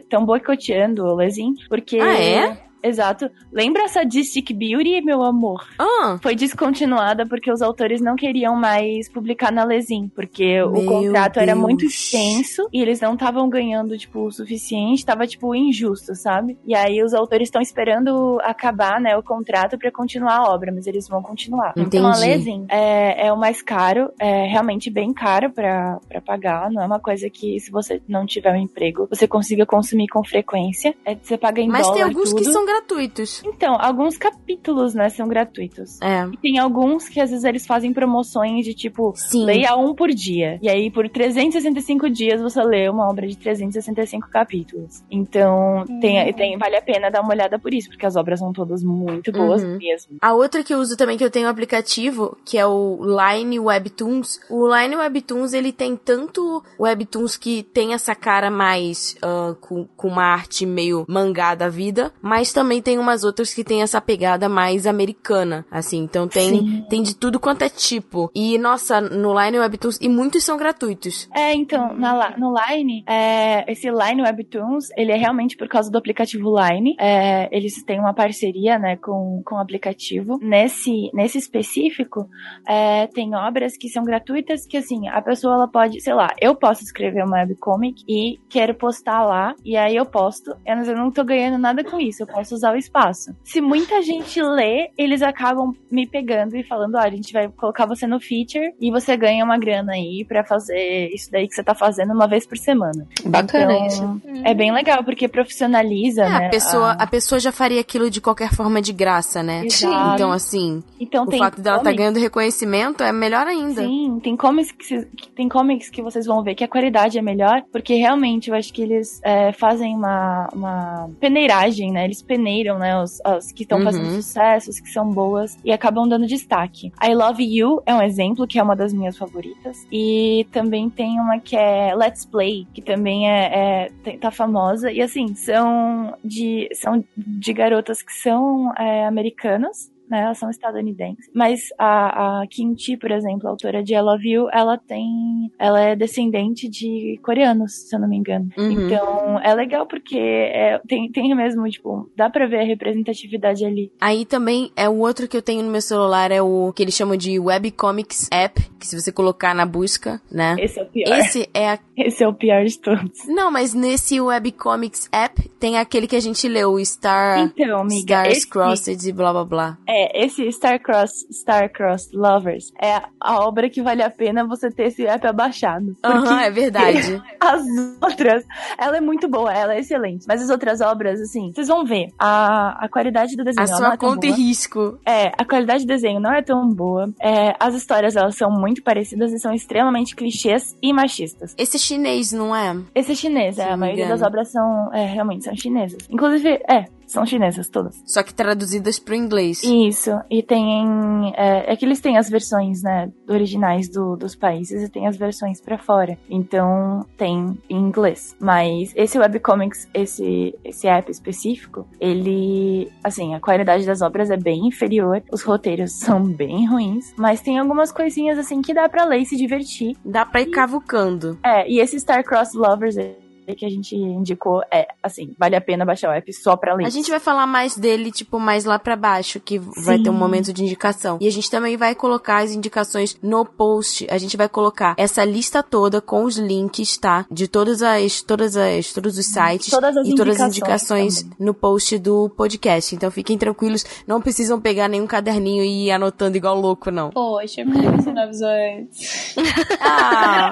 estão 0.00 0.24
boicoteando 0.24 1.04
o 1.04 1.14
Lezin, 1.14 1.54
porque... 1.68 1.98
Ah, 2.00 2.20
é? 2.20 2.67
Exato. 2.82 3.30
Lembra 3.52 3.84
a 3.84 3.88
Sadistic 3.88 4.52
Beauty, 4.52 5.00
meu 5.02 5.22
amor? 5.22 5.66
Ah, 5.78 6.18
Foi 6.22 6.34
descontinuada 6.34 7.26
porque 7.26 7.50
os 7.50 7.62
autores 7.62 8.00
não 8.00 8.16
queriam 8.16 8.54
mais 8.56 9.10
publicar 9.10 9.50
na 9.52 9.64
Lezin, 9.64 10.08
porque 10.14 10.62
o 10.62 10.70
Meu 10.72 10.84
contrato 10.84 11.38
era 11.38 11.52
Deus. 11.52 11.58
muito 11.64 11.84
extenso 11.84 12.68
e 12.72 12.80
eles 12.80 13.00
não 13.00 13.14
estavam 13.14 13.48
ganhando, 13.48 13.96
tipo, 13.98 14.26
o 14.26 14.30
suficiente, 14.32 15.04
tava, 15.04 15.26
tipo, 15.26 15.54
injusto, 15.54 16.14
sabe? 16.14 16.58
E 16.66 16.74
aí 16.74 17.02
os 17.02 17.14
autores 17.14 17.48
estão 17.48 17.60
esperando 17.62 18.38
acabar, 18.42 19.00
né, 19.00 19.16
o 19.16 19.22
contrato 19.22 19.78
pra 19.78 19.90
continuar 19.90 20.36
a 20.38 20.52
obra, 20.52 20.72
mas 20.72 20.86
eles 20.86 21.08
vão 21.08 21.22
continuar. 21.22 21.72
Então 21.76 22.06
a 22.06 22.10
Entendi. 22.10 22.26
Lezin 22.28 22.66
é, 22.68 23.26
é 23.28 23.32
o 23.32 23.36
mais 23.36 23.62
caro, 23.62 24.10
é 24.20 24.44
realmente 24.46 24.90
bem 24.90 25.12
caro 25.12 25.50
pra, 25.50 25.98
pra 26.08 26.20
pagar, 26.20 26.70
não 26.70 26.82
é 26.82 26.86
uma 26.86 27.00
coisa 27.00 27.28
que 27.30 27.58
se 27.60 27.70
você 27.70 28.00
não 28.08 28.26
tiver 28.26 28.52
um 28.52 28.56
emprego, 28.56 29.06
você 29.10 29.26
consiga 29.26 29.64
consumir 29.66 30.08
com 30.08 30.22
frequência. 30.24 30.94
É, 31.04 31.14
você 31.20 31.36
paga 31.36 31.60
em 31.60 31.68
mas 31.68 31.82
dólar 31.82 31.94
tem 31.94 32.02
alguns 32.04 32.32
que 32.32 32.42
tudo. 32.42 32.52
são 32.52 32.64
gratuitos. 32.68 33.42
Então, 33.44 33.76
alguns 33.80 34.16
capítulos, 34.16 34.94
né, 34.94 35.08
são 35.08 35.26
gratuitos. 35.26 36.00
É. 36.02 36.26
E 36.32 36.36
tem 36.36 36.58
alguns 36.58 37.08
que 37.08 37.20
às 37.20 37.30
vezes 37.30 37.44
eles 37.44 37.66
fazem 37.66 37.92
promoções 37.92 38.64
de 38.64 38.74
tipo, 38.74 39.12
Sim. 39.16 39.44
leia 39.44 39.76
um 39.76 39.94
por 39.94 40.08
dia. 40.10 40.58
E 40.62 40.68
aí, 40.68 40.90
por 40.90 41.08
365 41.08 42.08
dias, 42.10 42.40
você 42.40 42.62
lê 42.62 42.88
uma 42.88 43.08
obra 43.08 43.26
de 43.26 43.36
365 43.36 44.28
capítulos. 44.30 45.02
Então, 45.10 45.84
tem, 46.00 46.32
tem, 46.34 46.58
vale 46.58 46.76
a 46.76 46.82
pena 46.82 47.10
dar 47.10 47.20
uma 47.22 47.32
olhada 47.32 47.58
por 47.58 47.72
isso, 47.72 47.88
porque 47.88 48.06
as 48.06 48.16
obras 48.16 48.38
são 48.38 48.52
todas 48.52 48.82
muito 48.82 49.32
boas 49.32 49.62
Uhum. 49.62 49.78
mesmo. 49.78 50.16
A 50.20 50.34
outra 50.34 50.62
que 50.62 50.72
eu 50.74 50.78
uso 50.78 50.96
também, 50.96 51.16
que 51.16 51.24
eu 51.24 51.30
tenho 51.30 51.46
um 51.46 51.50
aplicativo, 51.50 52.36
que 52.44 52.58
é 52.58 52.66
o 52.66 52.98
Line 53.02 53.58
Webtoons. 53.58 54.40
O 54.50 54.66
Line 54.74 54.96
Webtoons, 54.96 55.52
ele 55.52 55.72
tem 55.72 55.96
tanto 55.96 56.62
webtoons 56.78 57.36
que 57.36 57.62
tem 57.62 57.94
essa 57.94 58.14
cara 58.14 58.50
mais 58.50 59.16
ah, 59.22 59.54
com, 59.60 59.86
com 59.96 60.08
uma 60.08 60.24
arte 60.24 60.66
meio 60.66 61.04
mangá 61.08 61.54
da 61.54 61.68
vida, 61.68 62.12
mas 62.20 62.52
também 62.58 62.82
tem 62.82 62.98
umas 62.98 63.22
outras 63.22 63.54
que 63.54 63.62
tem 63.62 63.82
essa 63.82 64.00
pegada 64.00 64.48
mais 64.48 64.84
americana, 64.84 65.64
assim. 65.70 65.98
Então 65.98 66.26
tem, 66.26 66.58
Sim. 66.58 66.86
tem 66.90 67.02
de 67.04 67.14
tudo 67.14 67.38
quanto 67.38 67.62
é 67.62 67.68
tipo. 67.68 68.32
E, 68.34 68.58
nossa, 68.58 69.00
no 69.00 69.40
Line 69.40 69.60
Webtoons, 69.60 69.96
e 70.00 70.08
muitos 70.08 70.42
são 70.42 70.56
gratuitos. 70.56 71.28
É, 71.32 71.54
então, 71.54 71.94
na, 71.94 72.36
no 72.36 72.52
Line, 72.52 73.04
é, 73.06 73.64
esse 73.70 73.88
Line 73.88 74.22
Webtoons, 74.22 74.88
ele 74.96 75.12
é 75.12 75.16
realmente 75.16 75.56
por 75.56 75.68
causa 75.68 75.88
do 75.88 75.96
aplicativo 75.96 76.52
Line. 76.58 76.96
É, 76.98 77.48
eles 77.56 77.80
têm 77.84 78.00
uma 78.00 78.12
parceria, 78.12 78.76
né, 78.76 78.96
com, 78.96 79.40
com 79.44 79.54
o 79.54 79.58
aplicativo. 79.58 80.40
Nesse, 80.42 81.12
nesse 81.14 81.38
específico, 81.38 82.28
é, 82.66 83.06
tem 83.06 83.36
obras 83.36 83.76
que 83.76 83.88
são 83.88 84.02
gratuitas 84.02 84.66
que, 84.66 84.76
assim, 84.76 85.06
a 85.06 85.22
pessoa, 85.22 85.54
ela 85.54 85.68
pode, 85.68 86.00
sei 86.00 86.12
lá, 86.12 86.34
eu 86.40 86.56
posso 86.56 86.82
escrever 86.82 87.24
uma 87.24 87.36
webcomic 87.36 88.02
e 88.08 88.40
quero 88.48 88.74
postar 88.74 89.24
lá, 89.24 89.54
e 89.64 89.76
aí 89.76 89.94
eu 89.94 90.04
posto, 90.04 90.56
mas 90.66 90.88
eu 90.88 90.96
não 90.96 91.12
tô 91.12 91.22
ganhando 91.22 91.56
nada 91.56 91.84
com 91.84 92.00
isso, 92.00 92.24
eu 92.24 92.26
posso 92.26 92.47
usar 92.54 92.72
o 92.74 92.76
espaço. 92.76 93.34
Se 93.44 93.60
muita 93.60 94.00
gente 94.02 94.40
lê, 94.42 94.90
eles 94.96 95.22
acabam 95.22 95.74
me 95.90 96.06
pegando 96.06 96.56
e 96.56 96.62
falando, 96.62 96.96
olha, 96.96 97.06
a 97.08 97.10
gente 97.10 97.32
vai 97.32 97.48
colocar 97.48 97.86
você 97.86 98.06
no 98.06 98.20
feature 98.20 98.72
e 98.80 98.90
você 98.90 99.16
ganha 99.16 99.44
uma 99.44 99.58
grana 99.58 99.92
aí 99.92 100.24
pra 100.26 100.44
fazer 100.44 101.08
isso 101.12 101.30
daí 101.30 101.46
que 101.48 101.54
você 101.54 101.62
tá 101.62 101.74
fazendo 101.74 102.12
uma 102.12 102.26
vez 102.26 102.46
por 102.46 102.56
semana. 102.58 103.06
Bacana 103.24 103.72
Então, 103.72 103.86
isso. 103.86 104.20
É 104.44 104.54
bem 104.54 104.72
legal, 104.72 105.02
porque 105.04 105.28
profissionaliza, 105.28 106.22
É, 106.24 106.28
né? 106.28 106.46
a 106.46 106.50
pessoa, 106.50 106.90
a- 106.92 107.02
a 107.02 107.06
pessoa 107.06 107.38
já 107.38 107.50
faria 107.52 107.80
aquilo 107.80 108.10
de 108.10 108.20
qualquer 108.20 108.52
forma 108.54 108.80
de 108.80 108.92
graça, 108.92 109.42
né? 109.42 109.64
Exato. 109.64 110.14
Então, 110.14 110.30
assim, 110.32 110.82
Então 111.00 111.24
o 111.24 111.26
tem 111.26 111.38
fato 111.38 111.60
dela 111.60 111.78
comics- 111.78 111.96
ganhando 111.96 112.18
reconhecimento 112.18 113.02
é 113.02 113.12
melhor 113.12 113.46
ainda. 113.46 113.82
Sim, 113.82 114.20
tem 114.22 114.36
comics 114.36 114.72
que, 114.72 115.04
que- 115.06 115.28
tem 115.30 115.48
comics 115.48 115.88
que 115.90 116.02
vocês 116.02 116.26
vão 116.26 116.42
ver 116.42 116.54
que 116.54 116.64
a 116.64 116.68
qualidade 116.68 117.18
é 117.18 117.22
melhor, 117.22 117.62
porque 117.72 117.94
realmente 117.94 118.50
eu 118.50 118.56
acho 118.56 118.72
que 118.72 118.82
eles 118.82 119.20
é, 119.24 119.52
fazem 119.52 119.94
uma, 119.94 120.48
uma 120.52 121.10
peneiragem, 121.20 121.92
né? 121.92 122.04
Eles 122.04 122.22
peneiram, 122.38 122.78
né? 122.78 123.00
Os, 123.02 123.20
os 123.36 123.52
que 123.52 123.62
estão 123.62 123.78
Uhum. 123.78 123.84
fazendo 123.84 124.10
sucesso, 124.10 124.70
os 124.70 124.80
que 124.80 124.88
são 124.90 125.10
boas, 125.10 125.58
e 125.64 125.72
acabam 125.72 126.08
dando 126.08 126.26
destaque. 126.26 126.92
I 127.02 127.14
Love 127.14 127.42
You 127.44 127.82
é 127.84 127.94
um 127.94 128.02
exemplo, 128.02 128.46
que 128.46 128.58
é 128.58 128.62
uma 128.62 128.76
das 128.76 128.92
minhas 128.92 129.16
favoritas. 129.16 129.86
E 129.92 130.46
também 130.52 130.88
tem 130.88 131.20
uma 131.20 131.38
que 131.38 131.56
é 131.56 131.94
Let's 131.94 132.24
Play, 132.24 132.66
que 132.72 132.80
também 132.80 133.28
é, 133.30 133.90
é- 134.04 134.16
tá 134.18 134.30
famosa. 134.30 134.90
E 134.90 135.02
assim, 135.02 135.34
são 135.34 136.14
de, 136.24 136.68
são 136.72 137.04
de 137.16 137.52
garotas 137.52 138.02
que 138.02 138.12
são 138.12 138.72
é, 138.76 139.06
americanas 139.06 139.90
né? 140.08 140.22
Elas 140.22 140.38
são 140.38 140.50
estadunidenses. 140.50 141.28
Mas 141.34 141.60
a, 141.78 142.40
a 142.42 142.46
Kim 142.46 142.76
Chi, 142.76 142.96
por 142.96 143.10
exemplo, 143.10 143.46
a 143.46 143.50
autora 143.50 143.82
de 143.82 143.94
I 143.94 144.00
Love 144.00 144.28
You, 144.28 144.48
ela 144.52 144.76
tem. 144.78 145.50
Ela 145.58 145.80
é 145.80 145.96
descendente 145.96 146.68
de 146.68 147.18
coreanos, 147.22 147.88
se 147.88 147.94
eu 147.94 148.00
não 148.00 148.08
me 148.08 148.16
engano. 148.16 148.48
Uhum. 148.56 148.70
Então 148.70 149.40
é 149.40 149.54
legal 149.54 149.86
porque 149.86 150.18
é, 150.18 150.80
tem, 150.86 151.10
tem 151.10 151.34
mesmo, 151.34 151.68
tipo, 151.68 152.10
dá 152.16 152.28
pra 152.30 152.46
ver 152.46 152.60
a 152.60 152.64
representatividade 152.64 153.64
ali. 153.64 153.92
Aí 154.00 154.24
também 154.24 154.70
é 154.76 154.88
o 154.88 154.98
outro 154.98 155.28
que 155.28 155.36
eu 155.36 155.42
tenho 155.42 155.62
no 155.62 155.70
meu 155.70 155.80
celular, 155.82 156.30
é 156.30 156.40
o 156.42 156.72
que 156.74 156.82
eles 156.82 156.94
chamam 156.94 157.16
de 157.16 157.38
Webcomics 157.38 158.28
App, 158.32 158.60
que 158.78 158.86
se 158.86 158.98
você 159.00 159.12
colocar 159.12 159.54
na 159.54 159.66
busca, 159.66 160.20
né? 160.30 160.56
Esse 160.58 160.78
é 160.78 160.82
o 160.82 160.86
pior. 160.86 161.18
Esse 161.18 161.48
é 161.54 161.70
a... 161.70 161.78
Esse 161.98 162.22
é 162.22 162.28
o 162.28 162.32
pior 162.34 162.64
de 162.64 162.78
todos. 162.78 163.26
Não, 163.26 163.50
mas 163.50 163.74
nesse 163.74 164.20
Webcomics 164.20 165.08
App 165.12 165.48
tem 165.58 165.78
aquele 165.78 166.06
que 166.06 166.14
a 166.16 166.20
gente 166.20 166.46
leu, 166.48 166.72
o 166.72 166.84
Star... 166.84 167.40
Então, 167.40 167.80
amiga, 167.80 168.22
Stars 168.28 168.36
esse- 168.36 168.48
Crossed 168.48 169.08
e 169.08 169.12
blá 169.12 169.32
blá 169.32 169.44
blá. 169.44 169.78
É, 169.86 169.97
esse 170.14 170.50
Star-Cross, 170.52 171.26
Star-Cross 171.30 172.10
Lovers 172.12 172.72
é 172.80 173.00
a 173.20 173.40
obra 173.40 173.68
que 173.68 173.82
vale 173.82 174.02
a 174.02 174.10
pena 174.10 174.46
você 174.46 174.70
ter 174.70 174.88
esse 174.88 175.06
app 175.06 175.26
abaixado. 175.26 175.96
Aham, 176.04 176.20
Porque 176.20 176.44
é 176.44 176.50
verdade. 176.50 177.22
As 177.40 177.62
outras, 178.02 178.44
ela 178.78 178.96
é 178.96 179.00
muito 179.00 179.28
boa, 179.28 179.52
ela 179.52 179.74
é 179.74 179.80
excelente. 179.80 180.26
Mas 180.26 180.42
as 180.42 180.50
outras 180.50 180.80
obras, 180.80 181.20
assim, 181.20 181.52
vocês 181.52 181.68
vão 181.68 181.84
ver. 181.84 182.08
A, 182.18 182.84
a 182.84 182.88
qualidade 182.88 183.36
do 183.36 183.44
desenho 183.44 183.64
A 183.64 183.66
sua 183.66 183.94
é 183.94 183.96
conta 183.96 184.26
e 184.26 184.30
risco. 184.30 184.98
É, 185.06 185.28
a 185.38 185.44
qualidade 185.44 185.84
do 185.84 185.88
desenho 185.88 186.20
não 186.20 186.32
é 186.32 186.42
tão 186.42 186.68
boa. 186.68 187.08
É, 187.20 187.54
as 187.58 187.74
histórias, 187.74 188.16
elas 188.16 188.36
são 188.36 188.50
muito 188.50 188.82
parecidas 188.82 189.32
e 189.32 189.38
são 189.38 189.52
extremamente 189.52 190.14
clichês 190.14 190.76
e 190.82 190.92
machistas. 190.92 191.54
Esse 191.56 191.76
é 191.76 191.80
chinês, 191.80 192.32
não 192.32 192.54
é? 192.54 192.76
Esse 192.94 193.12
é 193.12 193.14
chinês, 193.14 193.58
é, 193.58 193.70
a 193.70 193.76
maioria 193.76 194.04
engano. 194.04 194.18
das 194.18 194.26
obras 194.26 194.50
são, 194.50 194.92
é, 194.92 195.06
realmente, 195.06 195.44
são 195.44 195.56
chinesas. 195.56 195.98
Inclusive, 196.10 196.60
é, 196.68 196.84
são 197.08 197.26
chinesas 197.26 197.68
todas. 197.68 198.00
Só 198.06 198.22
que 198.22 198.32
traduzidas 198.34 198.98
pro 198.98 199.14
inglês. 199.14 199.62
Isso, 199.64 200.10
e 200.30 200.42
tem. 200.42 201.32
É, 201.36 201.72
é 201.72 201.76
que 201.76 201.84
eles 201.84 202.00
têm 202.00 202.16
as 202.16 202.28
versões, 202.30 202.82
né, 202.82 203.10
originais 203.28 203.88
do- 203.88 204.16
dos 204.16 204.34
países 204.36 204.82
e 204.82 204.88
tem 204.88 205.06
as 205.06 205.16
versões 205.16 205.60
pra 205.60 205.78
fora. 205.78 206.16
Então 206.28 207.04
tem 207.16 207.58
em 207.68 207.76
inglês. 207.76 208.36
Mas 208.38 208.92
esse 208.94 209.18
webcomics, 209.18 209.88
esse, 209.92 210.54
esse 210.64 210.86
app 210.86 211.10
específico, 211.10 211.86
ele. 212.00 212.90
Assim, 213.02 213.34
a 213.34 213.40
qualidade 213.40 213.86
das 213.86 214.02
obras 214.02 214.30
é 214.30 214.36
bem 214.36 214.66
inferior, 214.66 215.22
os 215.32 215.42
roteiros 215.42 215.92
são 215.98 216.22
bem 216.24 216.66
ruins, 216.68 217.12
mas 217.16 217.40
tem 217.40 217.58
algumas 217.58 217.90
coisinhas 217.90 218.38
assim 218.38 218.60
que 218.62 218.74
dá 218.74 218.88
pra 218.88 219.04
ler 219.04 219.18
e 219.18 219.26
se 219.26 219.36
divertir. 219.36 219.96
Dá 220.04 220.24
pra 220.26 220.40
ir 220.42 220.46
cavucando. 220.50 221.38
É, 221.44 221.68
e 221.70 221.80
esse 221.80 221.98
Star-Cross 221.98 222.54
Lovers 222.54 222.96
aí 222.98 223.16
que 223.54 223.66
a 223.66 223.70
gente 223.70 223.94
indicou 223.96 224.62
é, 224.70 224.88
assim, 225.02 225.34
vale 225.38 225.56
a 225.56 225.60
pena 225.60 225.84
baixar 225.84 226.10
o 226.10 226.12
app 226.12 226.32
só 226.32 226.56
pra 226.56 226.74
ler. 226.74 226.86
A 226.86 226.90
gente 226.90 227.10
vai 227.10 227.20
falar 227.20 227.46
mais 227.46 227.76
dele, 227.76 228.10
tipo, 228.10 228.38
mais 228.38 228.64
lá 228.64 228.78
pra 228.78 228.96
baixo, 228.96 229.40
que 229.40 229.58
vai 229.58 229.98
Sim. 229.98 230.04
ter 230.04 230.10
um 230.10 230.14
momento 230.14 230.52
de 230.52 230.62
indicação. 230.62 231.18
E 231.20 231.26
a 231.26 231.30
gente 231.30 231.50
também 231.50 231.76
vai 231.76 231.94
colocar 231.94 232.38
as 232.38 232.52
indicações 232.52 233.18
no 233.22 233.44
post. 233.44 234.06
A 234.10 234.18
gente 234.18 234.36
vai 234.36 234.48
colocar 234.48 234.94
essa 234.96 235.24
lista 235.24 235.62
toda 235.62 236.00
com 236.00 236.24
os 236.24 236.36
links, 236.36 236.96
tá? 236.96 237.26
De 237.30 237.48
todas 237.48 237.82
as, 237.82 238.22
todas 238.22 238.56
as, 238.56 238.92
todos 238.92 239.18
os 239.18 239.26
sites 239.26 239.70
Todas 239.70 239.96
as 239.96 240.06
e 240.06 240.14
todas 240.14 240.40
as 240.40 240.48
indicações 240.48 240.78
indicações 240.78 241.26
no 241.38 241.54
post 241.54 241.98
do 241.98 242.28
podcast. 242.30 242.94
Então 242.94 243.10
fiquem 243.10 243.36
tranquilos, 243.36 243.84
não 244.06 244.20
precisam 244.20 244.60
pegar 244.60 244.88
nenhum 244.88 245.06
caderninho 245.06 245.64
e 245.64 245.86
ir 245.86 245.90
anotando 245.90 246.36
igual 246.36 246.58
louco, 246.58 246.90
não. 246.90 247.10
Poxa, 247.10 247.64
por 247.64 247.74
que 247.74 247.88
você 247.88 248.12
não 248.12 248.22
avisou 248.22 248.48
antes? 248.48 249.34
Ah! 249.80 250.50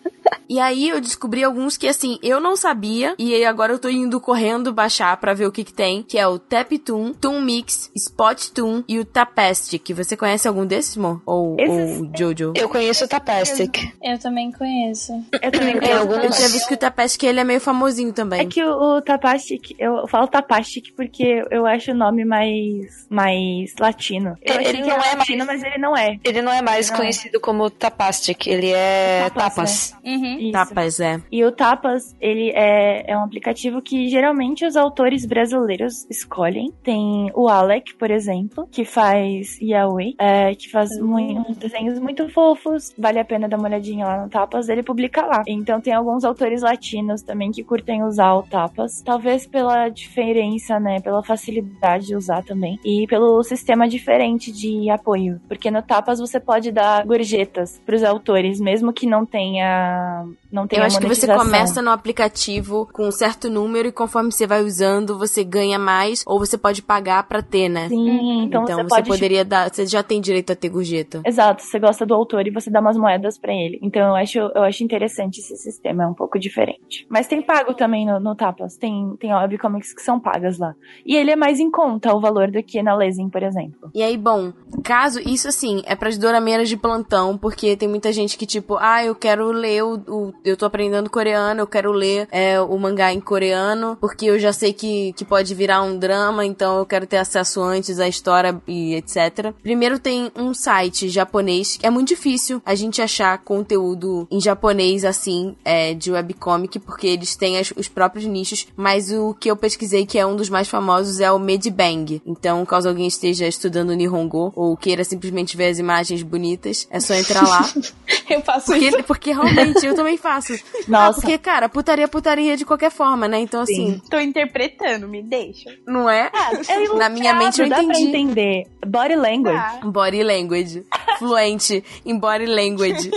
E 0.51 0.59
aí 0.59 0.89
eu 0.89 0.99
descobri 0.99 1.45
alguns 1.45 1.77
que 1.77 1.87
assim, 1.87 2.19
eu 2.21 2.41
não 2.41 2.57
sabia 2.57 3.15
e 3.17 3.33
aí 3.33 3.45
agora 3.45 3.71
eu 3.71 3.79
tô 3.79 3.87
indo 3.87 4.19
correndo 4.19 4.73
baixar 4.73 5.15
pra 5.15 5.33
ver 5.33 5.45
o 5.45 5.51
que 5.51 5.63
que 5.63 5.71
tem, 5.73 6.03
que 6.03 6.17
é 6.17 6.27
o 6.27 6.37
Taptoon, 6.37 7.13
Toon 7.13 7.39
Mix, 7.39 7.89
Spot 7.95 8.37
Toon 8.53 8.83
e 8.85 8.99
o 8.99 9.05
Tapastic. 9.05 9.91
Você 9.95 10.17
conhece 10.17 10.49
algum 10.49 10.65
desses, 10.65 10.97
Mo? 10.97 11.21
Ou, 11.25 11.55
Esses- 11.57 12.01
ou 12.01 12.11
Jojo? 12.17 12.51
Eu 12.57 12.67
conheço 12.67 13.05
o 13.05 13.07
Tapastic. 13.07 13.77
Eu 14.03 14.19
também 14.19 14.51
conheço. 14.51 15.13
Eu 15.41 15.51
também 15.51 15.79
Tem 15.79 15.89
Eu, 15.89 16.05
conheço. 16.05 16.25
eu 16.25 16.31
tinha 16.31 16.49
visto 16.49 16.67
que 16.67 16.73
o 16.73 16.77
Tapastic 16.77 17.23
ele 17.23 17.39
é 17.39 17.43
meio 17.45 17.61
famosinho 17.61 18.11
também. 18.11 18.41
É 18.41 18.45
que 18.45 18.61
o, 18.61 18.97
o 18.97 19.01
Tapastic, 19.01 19.71
eu 19.79 20.05
falo 20.09 20.27
Tapastic 20.27 20.87
porque 20.97 21.45
eu 21.49 21.65
acho 21.65 21.91
o 21.91 21.95
nome 21.95 22.25
mais, 22.25 23.07
mais 23.09 23.73
latino. 23.79 24.35
Eu 24.41 24.55
Ele 24.55 24.67
achei 24.67 24.81
que 24.81 24.87
não 24.89 24.95
era 24.97 25.07
é 25.07 25.15
latino, 25.15 25.45
mas 25.45 25.63
ele 25.63 25.77
não 25.77 25.95
é. 25.95 26.19
Ele 26.25 26.41
não 26.41 26.51
é 26.51 26.61
mais 26.61 26.89
Não. 26.89 26.97
conhecido 26.97 27.39
como 27.39 27.69
Tapastic, 27.69 28.47
ele 28.47 28.69
é 28.71 29.29
Tapas, 29.29 29.43
Tapas. 29.55 29.95
Uhum. 30.03 30.40
Isso. 30.41 30.51
Tapas, 30.51 30.99
é. 30.99 31.21
E 31.31 31.43
o 31.43 31.51
Tapas, 31.51 32.15
ele 32.19 32.51
é, 32.51 33.11
é 33.11 33.17
um 33.17 33.23
aplicativo 33.23 33.81
que 33.81 34.07
geralmente 34.09 34.65
os 34.65 34.75
autores 34.75 35.25
brasileiros 35.25 36.05
escolhem. 36.09 36.73
Tem 36.83 37.31
o 37.35 37.47
Alec, 37.47 37.95
por 37.95 38.09
exemplo, 38.09 38.67
que 38.71 38.83
faz 38.83 39.59
Yahweh, 39.61 40.15
é, 40.19 40.55
que 40.55 40.69
faz 40.69 40.89
uns 41.01 41.57
desenhos 41.57 41.99
muito 41.99 42.27
fofos. 42.29 42.93
Vale 42.97 43.19
a 43.19 43.25
pena 43.25 43.47
dar 43.47 43.57
uma 43.57 43.67
olhadinha 43.67 44.05
lá 44.05 44.23
no 44.23 44.29
Tapas, 44.29 44.69
ele 44.69 44.83
publica 44.83 45.25
lá. 45.25 45.43
Então 45.47 45.79
tem 45.79 45.93
alguns 45.93 46.23
autores 46.23 46.61
latinos 46.61 47.21
também 47.21 47.51
que 47.51 47.63
curtem 47.63 48.03
usar 48.03 48.33
o 48.33 48.43
Tapas. 48.43 49.01
Talvez 49.03 49.45
pela 49.45 49.89
diferença, 49.89 50.79
né, 50.79 50.99
pela 50.99 51.23
facilidade 51.23 52.07
de 52.07 52.15
usar 52.15 52.43
também. 52.43 52.79
E 52.83 53.05
pelo 53.07 53.43
sistema 53.43 53.87
diferente 53.87 54.51
de 54.51 54.89
apoio. 54.89 55.39
Porque 55.47 55.69
no 55.69 55.81
Tapas 55.81 56.19
você 56.19 56.39
pode 56.39 56.71
dar 56.71 57.05
gorjetas 57.05 57.79
pros 57.85 58.03
autores, 58.03 58.59
mesmo 58.59 58.93
que 58.93 59.05
não 59.05 59.25
tenha... 59.25 60.25
Não 60.51 60.67
tenha 60.67 60.81
Eu 60.81 60.85
acho 60.85 60.99
que 60.99 61.07
você 61.07 61.27
começa 61.27 61.81
no 61.81 61.91
aplicativo 61.91 62.87
com 62.91 63.07
um 63.07 63.11
certo 63.11 63.49
número 63.49 63.87
e 63.87 63.91
conforme 63.91 64.31
você 64.31 64.45
vai 64.45 64.63
usando, 64.63 65.17
você 65.17 65.43
ganha 65.43 65.79
mais 65.79 66.23
ou 66.25 66.39
você 66.39 66.57
pode 66.57 66.81
pagar 66.81 67.23
pra 67.23 67.41
ter, 67.41 67.69
né? 67.69 67.87
Sim, 67.89 68.43
então, 68.43 68.63
Então, 68.63 68.77
você, 68.77 68.83
você, 68.83 68.89
pode. 68.89 69.09
poderia 69.09 69.45
dar. 69.45 69.69
Você 69.73 69.85
já 69.85 70.03
tem 70.03 70.19
direito 70.21 70.51
a 70.51 70.55
ter 70.55 70.69
gorjeta. 70.69 71.21
Exato, 71.25 71.63
você 71.63 71.79
gosta 71.79 72.05
do 72.05 72.13
autor 72.13 72.45
e 72.47 72.51
você 72.51 72.69
dá 72.69 72.79
umas 72.79 72.97
moedas 72.97 73.37
pra 73.37 73.53
ele. 73.53 73.79
Então 73.81 74.01
eu 74.01 74.15
acho, 74.15 74.37
eu 74.39 74.63
acho 74.63 74.83
interessante 74.83 75.39
esse 75.39 75.55
sistema, 75.57 76.03
é 76.03 76.07
um 76.07 76.13
pouco 76.13 76.39
diferente. 76.39 77.05
Mas 77.09 77.27
tem 77.27 77.41
pago 77.41 77.73
também 77.73 78.05
no, 78.05 78.19
no 78.19 78.35
Tapas, 78.35 78.75
tem, 78.77 79.15
tem 79.19 79.33
webcomics 79.33 79.93
que 79.93 80.01
são 80.01 80.19
pagas 80.19 80.57
lá. 80.57 80.75
E 81.05 81.15
ele 81.15 81.31
é 81.31 81.35
mais 81.35 81.59
em 81.59 81.69
conta 81.71 82.13
o 82.13 82.19
valor 82.19 82.51
do 82.51 82.61
que 82.63 82.81
na 82.81 82.95
Lezing, 82.95 83.29
por 83.29 83.43
exemplo. 83.43 83.89
E 83.93 84.01
aí, 84.01 84.17
bom, 84.17 84.51
caso 84.83 85.19
isso 85.19 85.47
assim, 85.47 85.81
é 85.85 85.95
pras 85.95 86.17
dorameiras 86.17 86.69
de 86.69 86.77
plantão, 86.77 87.37
porque 87.37 87.75
tem 87.75 87.87
muita 87.87 88.11
gente 88.11 88.37
que, 88.37 88.45
tipo, 88.45 88.77
ah, 88.79 89.03
eu 89.03 89.15
quero 89.15 89.51
ler 89.51 89.83
o. 89.83 90.01
eu 90.43 90.55
tô 90.57 90.65
aprendendo 90.65 91.09
coreano, 91.09 91.61
eu 91.61 91.67
quero 91.67 91.91
ler 91.91 92.27
é, 92.31 92.59
o 92.61 92.77
mangá 92.77 93.13
em 93.13 93.19
coreano, 93.19 93.97
porque 93.99 94.25
eu 94.25 94.39
já 94.39 94.51
sei 94.53 94.73
que, 94.73 95.13
que 95.13 95.23
pode 95.25 95.53
virar 95.55 95.81
um 95.81 95.97
drama, 95.97 96.45
então 96.45 96.77
eu 96.79 96.85
quero 96.85 97.05
ter 97.07 97.17
acesso 97.17 97.61
antes 97.61 97.99
à 97.99 98.07
história 98.07 98.61
e 98.67 98.95
etc. 98.95 99.53
Primeiro 99.61 99.99
tem 99.99 100.31
um 100.35 100.53
site 100.53 101.09
japonês, 101.09 101.77
que 101.77 101.85
é 101.85 101.89
muito 101.89 102.09
difícil 102.09 102.61
a 102.65 102.75
gente 102.75 103.01
achar 103.01 103.37
conteúdo 103.39 104.27
em 104.29 104.39
japonês 104.41 105.05
assim, 105.05 105.55
é, 105.63 105.93
de 105.93 106.11
webcomic, 106.11 106.79
porque 106.79 107.07
eles 107.07 107.35
têm 107.35 107.57
as- 107.57 107.73
os 107.75 107.87
próprios 107.87 108.25
nichos, 108.25 108.67
mas 108.75 109.11
o 109.11 109.33
que 109.33 109.49
eu 109.49 109.55
pesquisei 109.55 110.05
que 110.05 110.17
é 110.19 110.25
um 110.25 110.35
dos 110.35 110.49
mais 110.49 110.67
famosos 110.67 111.19
é 111.19 111.31
o 111.31 111.39
Medibang. 111.39 112.21
Então, 112.25 112.65
caso 112.65 112.89
alguém 112.89 113.07
esteja 113.07 113.47
estudando 113.47 113.93
Nihongo 113.93 114.51
ou 114.55 114.75
queira 114.75 115.03
simplesmente 115.03 115.55
ver 115.55 115.69
as 115.69 115.79
imagens 115.79 116.23
bonitas, 116.23 116.87
é 116.89 116.99
só 116.99 117.13
entrar 117.13 117.47
lá. 117.47 117.61
Eu 118.29 118.41
faço 118.41 118.73
isso. 118.75 118.91
Porque, 118.97 119.03
porque 119.03 119.31
realmente 119.33 119.85
eu 119.85 119.93
também 119.95 120.10
faço. 120.17 120.53
Ah, 120.53 120.81
Nossa. 120.87 121.21
porque, 121.21 121.37
cara, 121.37 121.67
putaria 121.69 122.05
é 122.05 122.07
putaria 122.07 122.57
de 122.57 122.65
qualquer 122.65 122.91
forma, 122.91 123.27
né? 123.27 123.39
Então, 123.39 123.61
assim, 123.61 124.01
Tô 124.09 124.19
interpretando, 124.19 125.07
me 125.07 125.21
deixa. 125.23 125.69
não 125.87 126.09
é? 126.09 126.29
É 126.67 126.87
Na 126.95 127.09
minha 127.09 127.33
mente 127.33 127.61
eu 127.61 127.69
dá 127.69 127.75
pra 127.75 127.83
entendi. 127.85 128.03
entender. 128.07 128.63
Body 128.85 129.15
language. 129.15 129.55
Tá. 129.55 129.79
Body 129.83 130.23
language. 130.23 130.85
Fluente 131.19 131.83
em 132.05 132.17
body 132.17 132.45
language. 132.47 133.11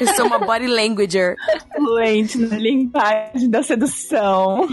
Eu 0.00 0.14
sou 0.14 0.26
uma 0.26 0.38
body 0.38 0.66
languager. 0.66 1.36
Fluente 1.76 2.38
na 2.38 2.56
linguagem 2.56 3.50
da 3.50 3.62
sedução. 3.62 4.66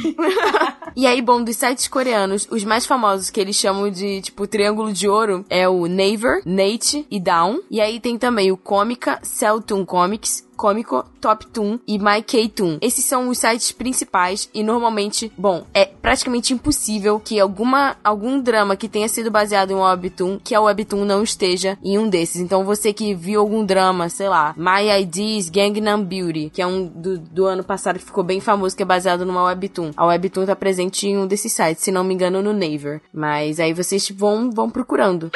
E 0.95 1.05
aí, 1.05 1.21
bom, 1.21 1.43
dos 1.43 1.55
sites 1.55 1.87
coreanos, 1.87 2.47
os 2.49 2.63
mais 2.63 2.85
famosos 2.85 3.29
que 3.29 3.39
eles 3.39 3.55
chamam 3.55 3.89
de, 3.89 4.21
tipo, 4.21 4.47
Triângulo 4.47 4.91
de 4.91 5.07
Ouro 5.07 5.45
é 5.49 5.67
o 5.67 5.87
Naver, 5.87 6.41
Nate 6.45 7.05
e 7.11 7.19
Down. 7.19 7.59
E 7.69 7.79
aí 7.81 7.99
tem 7.99 8.17
também 8.17 8.51
o 8.51 8.57
Comica, 8.57 9.19
Celltoon 9.21 9.85
Comics, 9.85 10.47
Comico, 10.59 11.05
Toptoon 11.21 11.79
e 11.87 11.97
MyKtoon. 11.97 12.79
Esses 12.81 13.05
são 13.05 13.29
os 13.29 13.37
sites 13.37 13.71
principais 13.71 14.49
e 14.53 14.61
normalmente, 14.61 15.31
bom, 15.37 15.65
é 15.73 15.85
praticamente 15.85 16.53
impossível 16.53 17.17
que 17.17 17.39
alguma 17.39 17.95
algum 18.03 18.41
drama 18.41 18.75
que 18.75 18.89
tenha 18.89 19.07
sido 19.07 19.31
baseado 19.31 19.71
em 19.71 19.75
um 19.75 19.81
webtoon, 19.81 20.37
que 20.43 20.53
a 20.53 20.59
webtoon 20.59 21.05
não 21.05 21.23
esteja 21.23 21.77
em 21.81 21.97
um 21.97 22.09
desses. 22.09 22.41
Então 22.41 22.65
você 22.65 22.91
que 22.91 23.15
viu 23.15 23.39
algum 23.39 23.65
drama, 23.65 24.09
sei 24.09 24.27
lá, 24.27 24.53
My 24.57 25.01
IDs 25.01 25.49
Gangnam 25.49 26.03
Beauty, 26.03 26.49
que 26.53 26.61
é 26.61 26.67
um 26.67 26.85
do, 26.85 27.17
do 27.17 27.45
ano 27.45 27.63
passado 27.63 27.97
que 27.97 28.03
ficou 28.03 28.25
bem 28.25 28.41
famoso, 28.41 28.75
que 28.75 28.83
é 28.83 28.85
baseado 28.85 29.25
numa 29.25 29.45
webtoon. 29.45 29.91
A 29.95 30.07
webtoon 30.07 30.45
tá 30.45 30.57
presente 30.57 31.07
em 31.07 31.17
um 31.17 31.25
desses 31.25 31.53
sites, 31.53 31.85
se 31.85 31.91
não 31.91 32.03
me 32.03 32.13
engano 32.13 32.41
no 32.41 32.51
Naver. 32.51 33.01
Mas 33.13 33.61
aí 33.61 33.73
vocês 33.73 34.09
vão 34.09 34.51
vão 34.51 34.69
procurando. 34.69 35.31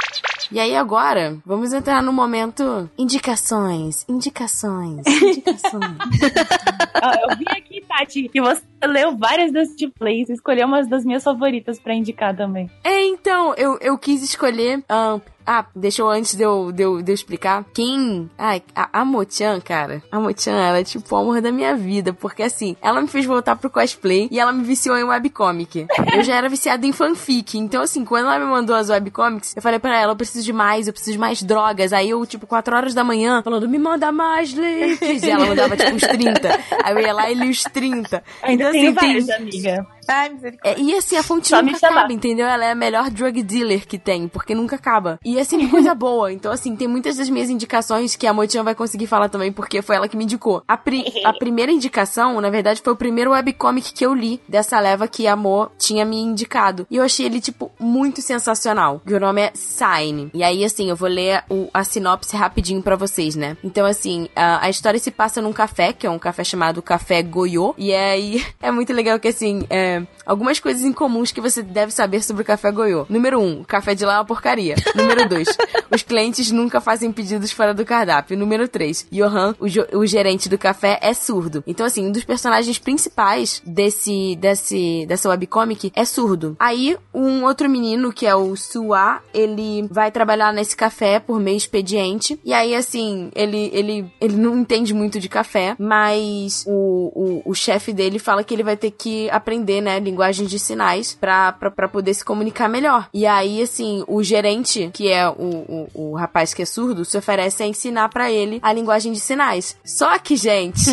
E 0.51 0.59
aí 0.59 0.75
agora, 0.75 1.37
vamos 1.45 1.73
entrar 1.73 2.01
no 2.01 2.11
momento 2.13 2.89
indicações, 2.97 4.05
indicações, 4.07 5.05
indicações. 5.07 5.83
Eu 7.29 7.37
vi 7.37 7.45
aqui, 7.49 7.83
Tati, 7.87 8.29
que 8.29 8.41
você 8.41 8.61
leu 8.85 9.15
várias 9.17 9.51
das 9.51 9.69
de 9.75 9.87
plays, 9.87 10.29
escolheu 10.29 10.67
umas 10.67 10.87
das 10.87 11.03
minhas 11.03 11.23
favoritas 11.23 11.79
pra 11.79 11.93
indicar 11.93 12.35
também. 12.35 12.69
é, 12.83 13.05
então, 13.05 13.53
eu, 13.55 13.77
eu 13.81 13.97
quis 13.97 14.23
escolher... 14.23 14.83
ahn, 14.89 15.19
ah, 15.45 15.65
deixa 15.75 16.01
eu 16.01 16.09
antes 16.09 16.35
de 16.35 16.43
eu, 16.43 16.71
de 16.71 16.83
eu, 16.83 17.01
de 17.01 17.11
eu 17.11 17.15
explicar. 17.15 17.63
Quem. 17.73 18.29
Ai, 18.37 18.61
a, 18.75 19.01
a 19.01 19.05
Mochan, 19.05 19.59
cara. 19.59 20.01
A 20.11 20.19
Mochan, 20.19 20.51
ela 20.51 20.79
é 20.79 20.83
tipo 20.83 21.15
o 21.15 21.17
amor 21.19 21.41
da 21.41 21.51
minha 21.51 21.75
vida. 21.75 22.13
Porque 22.13 22.43
assim, 22.43 22.75
ela 22.81 23.01
me 23.01 23.07
fez 23.07 23.25
voltar 23.25 23.55
pro 23.55 23.69
cosplay 23.69 24.27
e 24.31 24.39
ela 24.39 24.51
me 24.51 24.63
viciou 24.63 24.97
em 24.97 25.03
webcomic. 25.03 25.85
Eu 26.13 26.23
já 26.23 26.35
era 26.35 26.49
viciada 26.49 26.85
em 26.85 26.91
fanfic. 26.91 27.57
Então, 27.57 27.81
assim, 27.81 28.03
quando 28.05 28.25
ela 28.27 28.39
me 28.39 28.45
mandou 28.45 28.75
as 28.75 28.89
webcomics, 28.89 29.55
eu 29.55 29.61
falei 29.61 29.79
pra 29.79 29.97
ela, 29.99 30.13
eu 30.13 30.15
preciso 30.15 30.43
de 30.45 30.53
mais, 30.53 30.87
eu 30.87 30.93
preciso 30.93 31.13
de 31.13 31.19
mais 31.19 31.41
drogas. 31.43 31.93
Aí 31.93 32.09
eu, 32.09 32.25
tipo, 32.25 32.45
4 32.47 32.75
horas 32.75 32.93
da 32.93 33.03
manhã, 33.03 33.41
falando, 33.43 33.67
me 33.67 33.79
manda 33.79 34.11
mais 34.11 34.49
links. 34.51 35.23
E 35.23 35.29
ela 35.29 35.45
mandava, 35.45 35.75
tipo, 35.77 35.91
uns 35.95 36.01
30. 36.01 36.59
Aí 36.83 36.93
eu 36.93 36.99
ia 36.99 37.13
lá 37.13 37.29
e 37.29 37.33
li 37.33 37.49
os 37.49 37.63
30. 37.63 38.23
Ainda 38.41 38.63
Então, 38.63 38.69
assim, 38.69 38.79
tem- 38.81 38.93
várias, 38.93 39.29
amiga. 39.29 39.87
Ai, 40.07 40.29
misericórdia. 40.29 40.81
é, 40.81 40.83
e 40.83 40.95
assim, 40.95 41.15
a 41.17 41.23
fonte 41.23 41.47
Só 41.49 41.61
nunca 41.61 41.77
chamar. 41.79 41.99
acaba, 41.99 42.13
entendeu? 42.13 42.47
Ela 42.47 42.65
é 42.65 42.71
a 42.71 42.75
melhor 42.75 43.09
drug 43.09 43.41
dealer 43.43 43.87
que 43.87 43.97
tem, 43.97 44.27
porque 44.27 44.53
nunca 44.55 44.75
acaba. 44.75 45.19
E 45.23 45.37
é 45.37 45.43
sempre 45.43 45.67
coisa 45.67 45.93
boa. 45.95 46.31
Então, 46.31 46.51
assim, 46.51 46.75
tem 46.75 46.87
muitas 46.87 47.17
das 47.17 47.29
minhas 47.29 47.49
indicações 47.49 48.15
que 48.15 48.27
a 48.27 48.33
Motian 48.33 48.63
vai 48.63 48.75
conseguir 48.75 49.07
falar 49.07 49.29
também, 49.29 49.51
porque 49.51 49.81
foi 49.81 49.95
ela 49.95 50.07
que 50.07 50.17
me 50.17 50.23
indicou. 50.23 50.63
A, 50.67 50.77
pri- 50.77 51.05
a 51.25 51.33
primeira 51.37 51.71
indicação, 51.71 52.39
na 52.41 52.49
verdade, 52.49 52.81
foi 52.83 52.93
o 52.93 52.97
primeiro 52.97 53.31
webcomic 53.31 53.93
que 53.93 54.05
eu 54.05 54.13
li 54.13 54.41
dessa 54.47 54.79
leva 54.79 55.07
que 55.07 55.27
a 55.27 55.35
Mo 55.35 55.69
tinha 55.77 56.05
me 56.05 56.17
indicado. 56.19 56.85
E 56.89 56.97
eu 56.97 57.03
achei 57.03 57.25
ele, 57.25 57.39
tipo, 57.41 57.71
muito 57.79 58.21
sensacional. 58.21 59.01
Que 59.05 59.13
o 59.13 59.19
nome 59.19 59.41
é 59.41 59.51
Sign. 59.53 60.29
E 60.33 60.43
aí, 60.43 60.63
assim, 60.63 60.89
eu 60.89 60.95
vou 60.95 61.09
ler 61.09 61.43
o- 61.49 61.69
a 61.73 61.83
sinopse 61.83 62.35
rapidinho 62.35 62.81
pra 62.81 62.95
vocês, 62.95 63.35
né? 63.35 63.57
Então, 63.63 63.85
assim, 63.85 64.27
a, 64.35 64.65
a 64.65 64.69
história 64.69 64.99
se 64.99 65.11
passa 65.11 65.41
num 65.41 65.53
café, 65.53 65.93
que 65.93 66.05
é 66.05 66.09
um 66.09 66.19
café 66.19 66.43
chamado 66.43 66.81
Café 66.81 67.21
Goiô. 67.21 67.73
E 67.77 67.93
aí, 67.93 68.43
é 68.61 68.71
muito 68.71 68.91
legal 68.93 69.19
que, 69.19 69.27
assim, 69.27 69.65
é, 69.69 69.92
algumas 70.25 70.59
coisas 70.59 70.83
incomuns 70.83 71.31
que 71.31 71.41
você 71.41 71.61
deve 71.61 71.91
saber 71.91 72.23
sobre 72.23 72.43
o 72.43 72.45
café 72.45 72.71
Goiô. 72.71 73.05
Número 73.09 73.39
um, 73.39 73.61
o 73.61 73.65
café 73.65 73.93
de 73.95 74.05
lá 74.05 74.15
é 74.15 74.17
uma 74.17 74.25
porcaria. 74.25 74.75
Número 74.95 75.27
dois, 75.27 75.47
os 75.91 76.01
clientes 76.01 76.51
nunca 76.51 76.79
fazem 76.79 77.11
pedidos 77.11 77.51
fora 77.51 77.73
do 77.73 77.85
cardápio. 77.85 78.37
Número 78.37 78.67
três, 78.67 79.05
Johan, 79.11 79.55
o, 79.59 79.97
o 79.97 80.05
gerente 80.05 80.49
do 80.49 80.57
café, 80.57 80.99
é 81.01 81.13
surdo. 81.13 81.63
Então, 81.67 81.85
assim, 81.85 82.07
um 82.07 82.11
dos 82.11 82.23
personagens 82.23 82.77
principais 82.77 83.61
desse, 83.65 84.35
desse, 84.37 85.05
dessa 85.07 85.29
webcomic 85.29 85.91
é 85.95 86.05
surdo. 86.05 86.55
Aí, 86.59 86.97
um 87.13 87.43
outro 87.43 87.69
menino, 87.69 88.13
que 88.13 88.25
é 88.25 88.35
o 88.35 88.55
Suá, 88.55 89.21
ele 89.33 89.87
vai 89.89 90.11
trabalhar 90.11 90.53
nesse 90.53 90.75
café 90.75 91.19
por 91.19 91.39
meio 91.39 91.57
expediente. 91.57 92.39
E 92.43 92.53
aí, 92.53 92.75
assim, 92.75 93.31
ele, 93.35 93.69
ele, 93.73 94.11
ele 94.19 94.35
não 94.35 94.57
entende 94.57 94.93
muito 94.93 95.19
de 95.19 95.29
café, 95.29 95.75
mas 95.79 96.63
o, 96.67 97.41
o, 97.45 97.51
o 97.51 97.53
chefe 97.53 97.93
dele 97.93 98.19
fala 98.19 98.43
que 98.43 98.53
ele 98.53 98.63
vai 98.63 98.77
ter 98.77 98.91
que 98.91 99.29
aprender, 99.29 99.81
né, 99.83 99.99
linguagem 99.99 100.47
de 100.47 100.57
sinais 100.57 101.13
pra 101.19 101.53
poder 101.91 102.13
se 102.13 102.25
comunicar 102.25 102.67
melhor. 102.67 103.07
E 103.13 103.25
aí, 103.27 103.61
assim, 103.61 104.03
o 104.07 104.23
gerente, 104.23 104.89
que 104.93 105.09
é 105.11 105.27
o, 105.27 105.33
o, 105.33 105.89
o 105.93 106.15
rapaz 106.15 106.53
que 106.53 106.61
é 106.61 106.65
surdo, 106.65 107.05
se 107.05 107.17
oferece 107.17 107.61
a 107.61 107.67
ensinar 107.67 108.09
pra 108.09 108.31
ele 108.31 108.59
a 108.63 108.71
linguagem 108.73 109.11
de 109.11 109.19
sinais. 109.19 109.75
Só 109.83 110.17
que, 110.17 110.35
gente, 110.35 110.89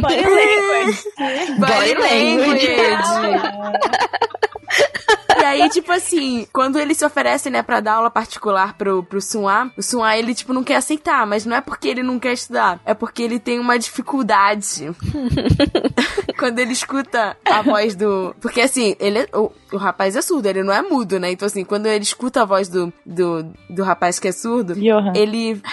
Body 0.00 0.24
language. 0.24 1.04
body 1.58 1.94
language. 1.94 2.76
E 5.54 5.62
aí, 5.62 5.68
tipo 5.68 5.92
assim, 5.92 6.46
quando 6.52 6.78
ele 6.78 6.94
se 6.94 7.04
oferece, 7.04 7.50
né, 7.50 7.62
pra 7.62 7.80
dar 7.80 7.94
aula 7.94 8.10
particular 8.10 8.74
pro, 8.74 9.02
pro 9.02 9.20
Sunwa, 9.20 9.70
o 9.76 9.82
Sunwa, 9.82 10.16
ele, 10.16 10.34
tipo, 10.34 10.52
não 10.52 10.64
quer 10.64 10.76
aceitar, 10.76 11.26
mas 11.26 11.44
não 11.46 11.56
é 11.56 11.60
porque 11.60 11.88
ele 11.88 12.02
não 12.02 12.18
quer 12.18 12.32
estudar, 12.32 12.80
é 12.84 12.94
porque 12.94 13.22
ele 13.22 13.38
tem 13.38 13.58
uma 13.58 13.78
dificuldade. 13.78 14.90
quando 16.38 16.58
ele 16.58 16.72
escuta 16.72 17.36
a 17.44 17.62
voz 17.62 17.94
do... 17.94 18.34
Porque, 18.40 18.60
assim, 18.60 18.94
ele 19.00 19.20
é- 19.20 19.28
o, 19.34 19.50
o 19.72 19.76
rapaz 19.76 20.16
é 20.16 20.22
surdo, 20.22 20.46
ele 20.48 20.62
não 20.62 20.72
é 20.72 20.82
mudo, 20.82 21.18
né? 21.18 21.30
Então, 21.30 21.46
assim, 21.46 21.64
quando 21.64 21.86
ele 21.86 22.04
escuta 22.04 22.42
a 22.42 22.44
voz 22.44 22.68
do, 22.68 22.92
do, 23.04 23.44
do 23.70 23.82
rapaz 23.82 24.18
que 24.18 24.28
é 24.28 24.32
surdo, 24.32 24.74
Johan. 24.74 25.12
ele... 25.14 25.60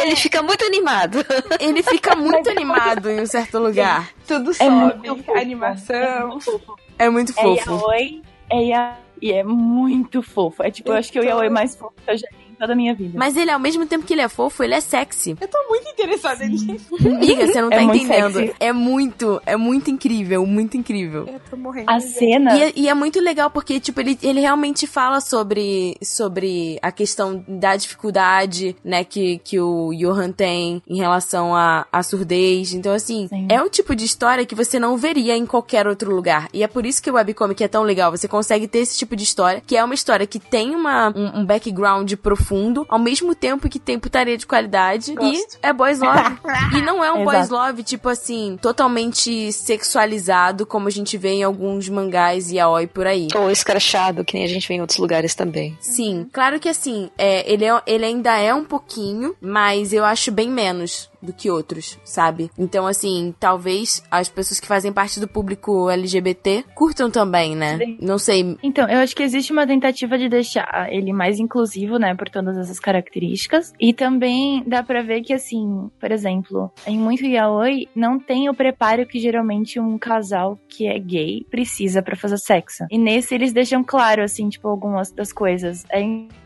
Ele 0.00 0.16
fica 0.16 0.42
muito 0.42 0.64
animado. 0.64 1.18
ele 1.60 1.82
fica 1.82 2.14
muito 2.16 2.48
animado 2.50 3.08
em 3.10 3.20
um 3.20 3.26
certo 3.26 3.58
lugar. 3.58 4.10
Tudo 4.26 4.50
É 4.50 4.54
sobe, 4.54 4.70
muito 5.10 5.24
fofo. 5.24 5.38
a 5.38 5.40
animação. 5.40 6.38
É 6.98 7.08
muito 7.10 7.32
É 7.32 7.42
fofo. 7.42 7.70
yaoi, 7.70 8.22
é 8.50 8.62
ya... 8.64 8.98
e 9.20 9.32
é 9.32 9.42
muito 9.44 10.22
fofo. 10.22 10.62
É 10.62 10.70
tipo, 10.70 10.90
eu 10.90 10.96
acho 10.96 11.10
que 11.12 11.18
é 11.18 11.22
o 11.22 11.24
yaoi 11.24 11.48
mais 11.48 11.74
fofo 11.76 11.94
que 12.04 12.10
eu 12.10 12.16
já 12.18 12.28
toda 12.60 12.74
a 12.74 12.76
minha 12.76 12.94
vida. 12.94 13.18
Mas 13.18 13.36
ele, 13.36 13.50
ao 13.50 13.58
mesmo 13.58 13.86
tempo 13.86 14.04
que 14.04 14.12
ele 14.12 14.20
é 14.20 14.28
fofo, 14.28 14.62
ele 14.62 14.74
é 14.74 14.80
sexy. 14.80 15.34
Eu 15.40 15.48
tô 15.48 15.58
muito 15.68 15.88
interessada 15.88 16.44
nisso. 16.46 16.94
Amiga, 17.00 17.46
você 17.46 17.60
não 17.62 17.70
tá 17.70 17.76
É 17.76 17.80
muito 17.80 18.04
entendendo. 18.04 18.34
sexy. 18.34 18.54
É 18.60 18.72
muito, 18.72 19.42
é 19.46 19.56
muito 19.56 19.90
incrível, 19.90 20.44
muito 20.46 20.76
incrível. 20.76 21.26
Eu 21.26 21.40
tô 21.50 21.56
morrendo. 21.56 21.88
A 21.88 21.96
de 21.96 22.04
cena... 22.04 22.56
E 22.56 22.62
é, 22.62 22.72
e 22.76 22.88
é 22.88 22.94
muito 22.94 23.18
legal 23.20 23.50
porque, 23.50 23.80
tipo, 23.80 23.98
ele, 24.00 24.18
ele 24.22 24.40
realmente 24.40 24.86
fala 24.86 25.20
sobre, 25.20 25.96
sobre 26.02 26.78
a 26.82 26.92
questão 26.92 27.42
da 27.48 27.74
dificuldade, 27.76 28.76
né, 28.84 29.04
que, 29.04 29.38
que 29.38 29.58
o 29.58 29.90
Johan 29.94 30.30
tem 30.30 30.82
em 30.86 30.98
relação 30.98 31.54
à, 31.54 31.86
à 31.90 32.02
surdez. 32.02 32.74
Então, 32.74 32.92
assim, 32.92 33.26
Sim. 33.28 33.46
é 33.50 33.62
o 33.62 33.70
tipo 33.70 33.94
de 33.96 34.04
história 34.04 34.44
que 34.44 34.54
você 34.54 34.78
não 34.78 34.98
veria 34.98 35.34
em 35.36 35.46
qualquer 35.46 35.86
outro 35.86 36.14
lugar. 36.14 36.48
E 36.52 36.62
é 36.62 36.68
por 36.68 36.84
isso 36.84 37.02
que 37.02 37.10
o 37.10 37.14
webcomic 37.14 37.64
é 37.64 37.68
tão 37.68 37.82
legal. 37.84 38.10
Você 38.10 38.28
consegue 38.28 38.68
ter 38.68 38.80
esse 38.80 38.98
tipo 38.98 39.16
de 39.16 39.24
história, 39.24 39.62
que 39.66 39.76
é 39.76 39.82
uma 39.82 39.94
história 39.94 40.26
que 40.26 40.38
tem 40.38 40.74
uma, 40.74 41.08
um, 41.16 41.40
um 41.40 41.46
background 41.46 42.12
profundo, 42.16 42.49
ao 42.88 42.98
mesmo 42.98 43.34
tempo 43.34 43.68
que 43.68 43.78
tem 43.78 43.98
putaria 43.98 44.36
de 44.36 44.46
qualidade. 44.46 45.14
Gosto. 45.14 45.58
E 45.62 45.66
é 45.66 45.72
boys 45.72 46.00
love. 46.00 46.38
e 46.76 46.82
não 46.82 47.04
é 47.04 47.12
um 47.12 47.24
boys 47.24 47.46
Exato. 47.46 47.54
love, 47.54 47.82
tipo 47.82 48.08
assim, 48.08 48.58
totalmente 48.60 49.52
sexualizado, 49.52 50.66
como 50.66 50.88
a 50.88 50.90
gente 50.90 51.16
vê 51.16 51.30
em 51.30 51.42
alguns 51.42 51.88
mangás 51.88 52.50
e 52.50 52.58
aoi 52.58 52.86
por 52.86 53.06
aí. 53.06 53.28
Ou 53.34 53.50
escrachado, 53.50 54.24
que 54.24 54.34
nem 54.34 54.44
a 54.44 54.48
gente 54.48 54.66
vê 54.66 54.74
em 54.74 54.80
outros 54.80 54.98
lugares 54.98 55.34
também. 55.34 55.76
Sim, 55.80 56.28
claro 56.32 56.58
que 56.58 56.68
assim, 56.68 57.10
é, 57.18 57.50
ele, 57.50 57.64
é, 57.64 57.82
ele 57.86 58.04
ainda 58.04 58.36
é 58.36 58.54
um 58.54 58.64
pouquinho, 58.64 59.34
mas 59.40 59.92
eu 59.92 60.04
acho 60.04 60.30
bem 60.30 60.48
menos 60.48 61.09
do 61.22 61.32
que 61.32 61.50
outros, 61.50 61.98
sabe? 62.04 62.50
Então, 62.58 62.86
assim, 62.86 63.34
talvez 63.38 64.02
as 64.10 64.28
pessoas 64.28 64.60
que 64.60 64.66
fazem 64.66 64.92
parte 64.92 65.20
do 65.20 65.28
público 65.28 65.90
LGBT 65.90 66.64
curtam 66.74 67.10
também, 67.10 67.54
né? 67.54 67.78
Não 68.00 68.18
sei. 68.18 68.56
Então, 68.62 68.88
eu 68.88 68.98
acho 68.98 69.14
que 69.14 69.22
existe 69.22 69.52
uma 69.52 69.66
tentativa 69.66 70.18
de 70.18 70.28
deixar 70.28 70.88
ele 70.90 71.12
mais 71.12 71.38
inclusivo, 71.38 71.98
né, 71.98 72.14
por 72.14 72.28
todas 72.28 72.56
essas 72.56 72.78
características. 72.80 73.72
E 73.78 73.92
também 73.92 74.62
dá 74.66 74.82
pra 74.82 75.02
ver 75.02 75.22
que, 75.22 75.32
assim, 75.32 75.90
por 75.98 76.10
exemplo, 76.10 76.70
em 76.86 76.98
muito 76.98 77.24
yaoi, 77.24 77.88
não 77.94 78.18
tem 78.18 78.48
o 78.48 78.54
preparo 78.54 79.06
que 79.06 79.18
geralmente 79.18 79.78
um 79.78 79.98
casal 79.98 80.58
que 80.68 80.86
é 80.86 80.98
gay 80.98 81.46
precisa 81.50 82.02
pra 82.02 82.16
fazer 82.16 82.38
sexo. 82.38 82.84
E 82.90 82.98
nesse 82.98 83.34
eles 83.34 83.52
deixam 83.52 83.82
claro, 83.84 84.22
assim, 84.22 84.48
tipo, 84.48 84.68
algumas 84.68 85.10
das 85.12 85.32
coisas. 85.32 85.84
É 85.90 86.00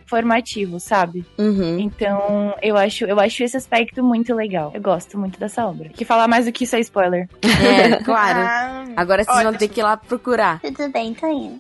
informativo, 0.05 0.79
sabe? 0.79 1.25
Uhum. 1.39 1.79
Então, 1.79 2.55
eu 2.63 2.77
acho, 2.77 3.05
eu 3.05 3.19
acho 3.19 3.43
esse 3.43 3.57
aspecto 3.57 4.03
muito 4.05 4.35
legal. 4.35 4.71
Eu 4.75 4.81
gosto 4.81 5.19
muito 5.19 5.41
dessa 5.41 5.67
obra. 5.67 5.89
Que 5.89 6.05
falar 6.05 6.29
mais 6.29 6.45
do 6.45 6.53
que 6.53 6.65
isso 6.65 6.77
é 6.77 6.81
spoiler. 6.81 7.29
É, 7.43 7.97
claro. 8.03 8.35
Ah, 8.45 8.85
Agora 8.97 9.25
vocês 9.25 9.37
vão 9.39 9.47
ótimo. 9.47 9.59
ter 9.59 9.69
que 9.69 9.81
ir 9.81 9.83
lá 9.83 9.97
procurar. 9.97 10.61
Tudo 10.61 10.89
bem, 10.91 11.15
tô 11.15 11.27
indo. 11.27 11.59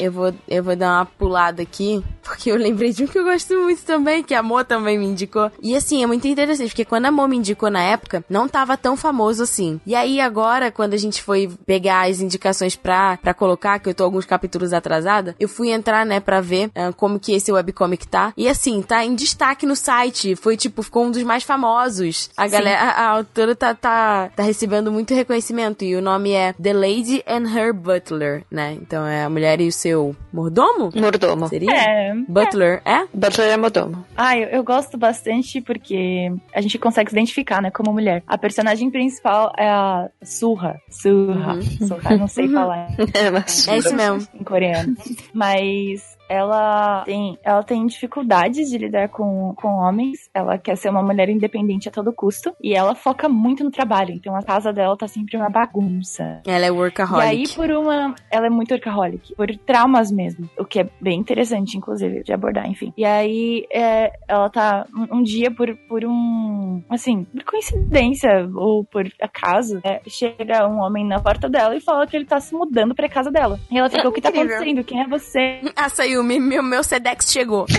Eu 0.00 0.12
vou, 0.12 0.34
eu 0.48 0.62
vou 0.62 0.76
dar 0.76 0.98
uma 0.98 1.06
pulada 1.06 1.62
aqui, 1.62 2.02
porque 2.22 2.50
eu 2.50 2.56
lembrei 2.56 2.92
de 2.92 3.04
um 3.04 3.06
que 3.06 3.18
eu 3.18 3.24
gosto 3.24 3.54
muito 3.56 3.82
também, 3.82 4.22
que 4.22 4.34
a 4.34 4.42
Mo 4.42 4.64
também 4.64 4.98
me 4.98 5.06
indicou. 5.06 5.50
E 5.62 5.76
assim, 5.76 6.02
é 6.02 6.06
muito 6.06 6.26
interessante, 6.26 6.68
porque 6.68 6.84
quando 6.84 7.06
a 7.06 7.10
Mo 7.12 7.26
me 7.28 7.36
indicou 7.36 7.70
na 7.70 7.82
época, 7.82 8.24
não 8.28 8.48
tava 8.48 8.76
tão 8.76 8.96
famoso 8.96 9.42
assim. 9.42 9.80
E 9.86 9.94
aí 9.94 10.20
agora, 10.20 10.70
quando 10.70 10.94
a 10.94 10.98
gente 10.98 11.22
foi 11.22 11.50
pegar 11.66 12.08
as 12.08 12.20
indicações 12.20 12.76
pra, 12.76 13.16
pra 13.18 13.34
colocar, 13.34 13.78
que 13.78 13.88
eu 13.88 13.94
tô 13.94 14.04
alguns 14.04 14.24
capítulos 14.24 14.72
atrasada, 14.72 15.34
eu 15.38 15.48
fui 15.48 15.70
entrar, 15.70 16.04
né, 16.06 16.20
pra 16.20 16.40
ver 16.40 16.70
ah, 16.74 16.92
como 16.92 17.20
que 17.20 17.32
esse 17.32 17.52
webcomic 17.52 18.06
tá. 18.06 18.32
E 18.36 18.48
assim, 18.48 18.82
tá 18.82 19.04
em 19.04 19.14
destaque 19.14 19.66
no 19.66 19.76
site. 19.76 20.36
Foi 20.36 20.56
tipo, 20.56 20.82
ficou 20.82 21.04
um 21.04 21.10
dos 21.10 21.22
mais 21.22 21.42
famosos. 21.42 22.30
A 22.36 22.46
galera, 22.46 22.80
a, 22.80 22.90
a 22.90 23.08
autora 23.10 23.54
tá, 23.54 23.74
tá, 23.74 24.30
tá 24.34 24.42
recebendo 24.42 24.90
muito 24.90 25.14
reconhecimento. 25.14 25.84
E 25.84 25.96
o 25.96 26.02
nome 26.02 26.32
é 26.32 26.52
The 26.54 26.72
Lady 26.72 27.24
and 27.26 27.48
Her 27.48 27.72
Butler, 27.72 28.44
né? 28.50 28.76
Então 28.80 29.06
é 29.06 29.24
a 29.24 29.30
mulher 29.30 29.60
e 29.60 29.68
o 29.68 29.72
seu 29.84 30.16
mordomo? 30.32 30.90
Mordomo. 30.94 31.46
Seria? 31.48 31.70
É. 31.70 32.14
Butler, 32.26 32.80
é? 32.86 33.06
Butler 33.12 33.52
é 33.52 33.56
mordomo. 33.58 34.04
Ah, 34.16 34.36
eu, 34.36 34.48
eu 34.48 34.64
gosto 34.64 34.96
bastante 34.96 35.60
porque 35.60 36.32
a 36.54 36.60
gente 36.62 36.78
consegue 36.78 37.10
se 37.10 37.16
identificar, 37.16 37.60
né, 37.60 37.70
como 37.70 37.92
mulher. 37.92 38.22
A 38.26 38.38
personagem 38.38 38.90
principal 38.90 39.52
é 39.58 39.68
a 39.68 40.08
Surra. 40.22 40.80
Surra. 40.88 41.60
Surra, 41.86 42.16
não 42.16 42.26
sei 42.28 42.48
falar 42.48 42.88
É, 43.12 43.30
mas... 43.30 43.68
É 43.68 43.76
isso 43.76 43.94
mesmo. 43.94 44.26
em 44.34 44.42
coreano. 44.42 44.96
Mas 45.34 46.16
ela 46.34 47.02
tem, 47.04 47.38
ela 47.42 47.62
tem 47.62 47.86
dificuldades 47.86 48.68
de 48.70 48.78
lidar 48.78 49.08
com, 49.08 49.54
com 49.56 49.68
homens. 49.68 50.28
Ela 50.34 50.58
quer 50.58 50.76
ser 50.76 50.90
uma 50.90 51.02
mulher 51.02 51.28
independente 51.28 51.88
a 51.88 51.92
todo 51.92 52.12
custo. 52.12 52.54
E 52.62 52.74
ela 52.74 52.94
foca 52.94 53.28
muito 53.28 53.62
no 53.64 53.70
trabalho. 53.70 54.12
Então 54.14 54.34
a 54.36 54.42
casa 54.42 54.72
dela 54.72 54.96
tá 54.96 55.06
sempre 55.06 55.36
uma 55.36 55.48
bagunça. 55.48 56.40
Ela 56.46 56.56
é 56.56 56.60
E 56.60 56.64
aí, 56.64 56.70
workaholic. 56.70 57.54
por 57.54 57.70
uma. 57.70 58.14
Ela 58.30 58.46
é 58.46 58.50
muito 58.50 58.72
workaholic. 58.72 59.34
Por 59.34 59.48
traumas 59.58 60.10
mesmo. 60.10 60.48
O 60.58 60.64
que 60.64 60.80
é 60.80 60.88
bem 61.00 61.18
interessante, 61.20 61.76
inclusive, 61.76 62.22
de 62.22 62.32
abordar, 62.32 62.68
enfim. 62.68 62.92
E 62.96 63.04
aí, 63.04 63.66
é, 63.72 64.12
ela 64.28 64.50
tá. 64.50 64.86
Um, 64.94 65.18
um 65.18 65.22
dia, 65.22 65.50
por, 65.50 65.74
por 65.88 66.04
um. 66.04 66.82
Assim, 66.90 67.24
por 67.24 67.44
coincidência 67.44 68.48
ou 68.54 68.84
por 68.84 69.06
acaso, 69.20 69.80
é, 69.84 70.00
chega 70.06 70.66
um 70.68 70.80
homem 70.80 71.06
na 71.06 71.20
porta 71.20 71.48
dela 71.48 71.76
e 71.76 71.80
fala 71.80 72.06
que 72.06 72.16
ele 72.16 72.24
tá 72.24 72.40
se 72.40 72.54
mudando 72.54 72.94
pra 72.94 73.08
casa 73.08 73.30
dela. 73.30 73.58
E 73.70 73.78
ela 73.78 73.88
fica: 73.90 74.08
O 74.08 74.12
que 74.12 74.20
tá 74.20 74.30
Incrível. 74.30 74.56
acontecendo? 74.56 74.84
Quem 74.84 75.00
é 75.00 75.06
você? 75.06 75.60
A 75.76 75.88
Sayumi, 76.24 76.40
meu, 76.40 76.62
meu 76.62 76.82
Sedex 76.82 77.30
chegou. 77.30 77.66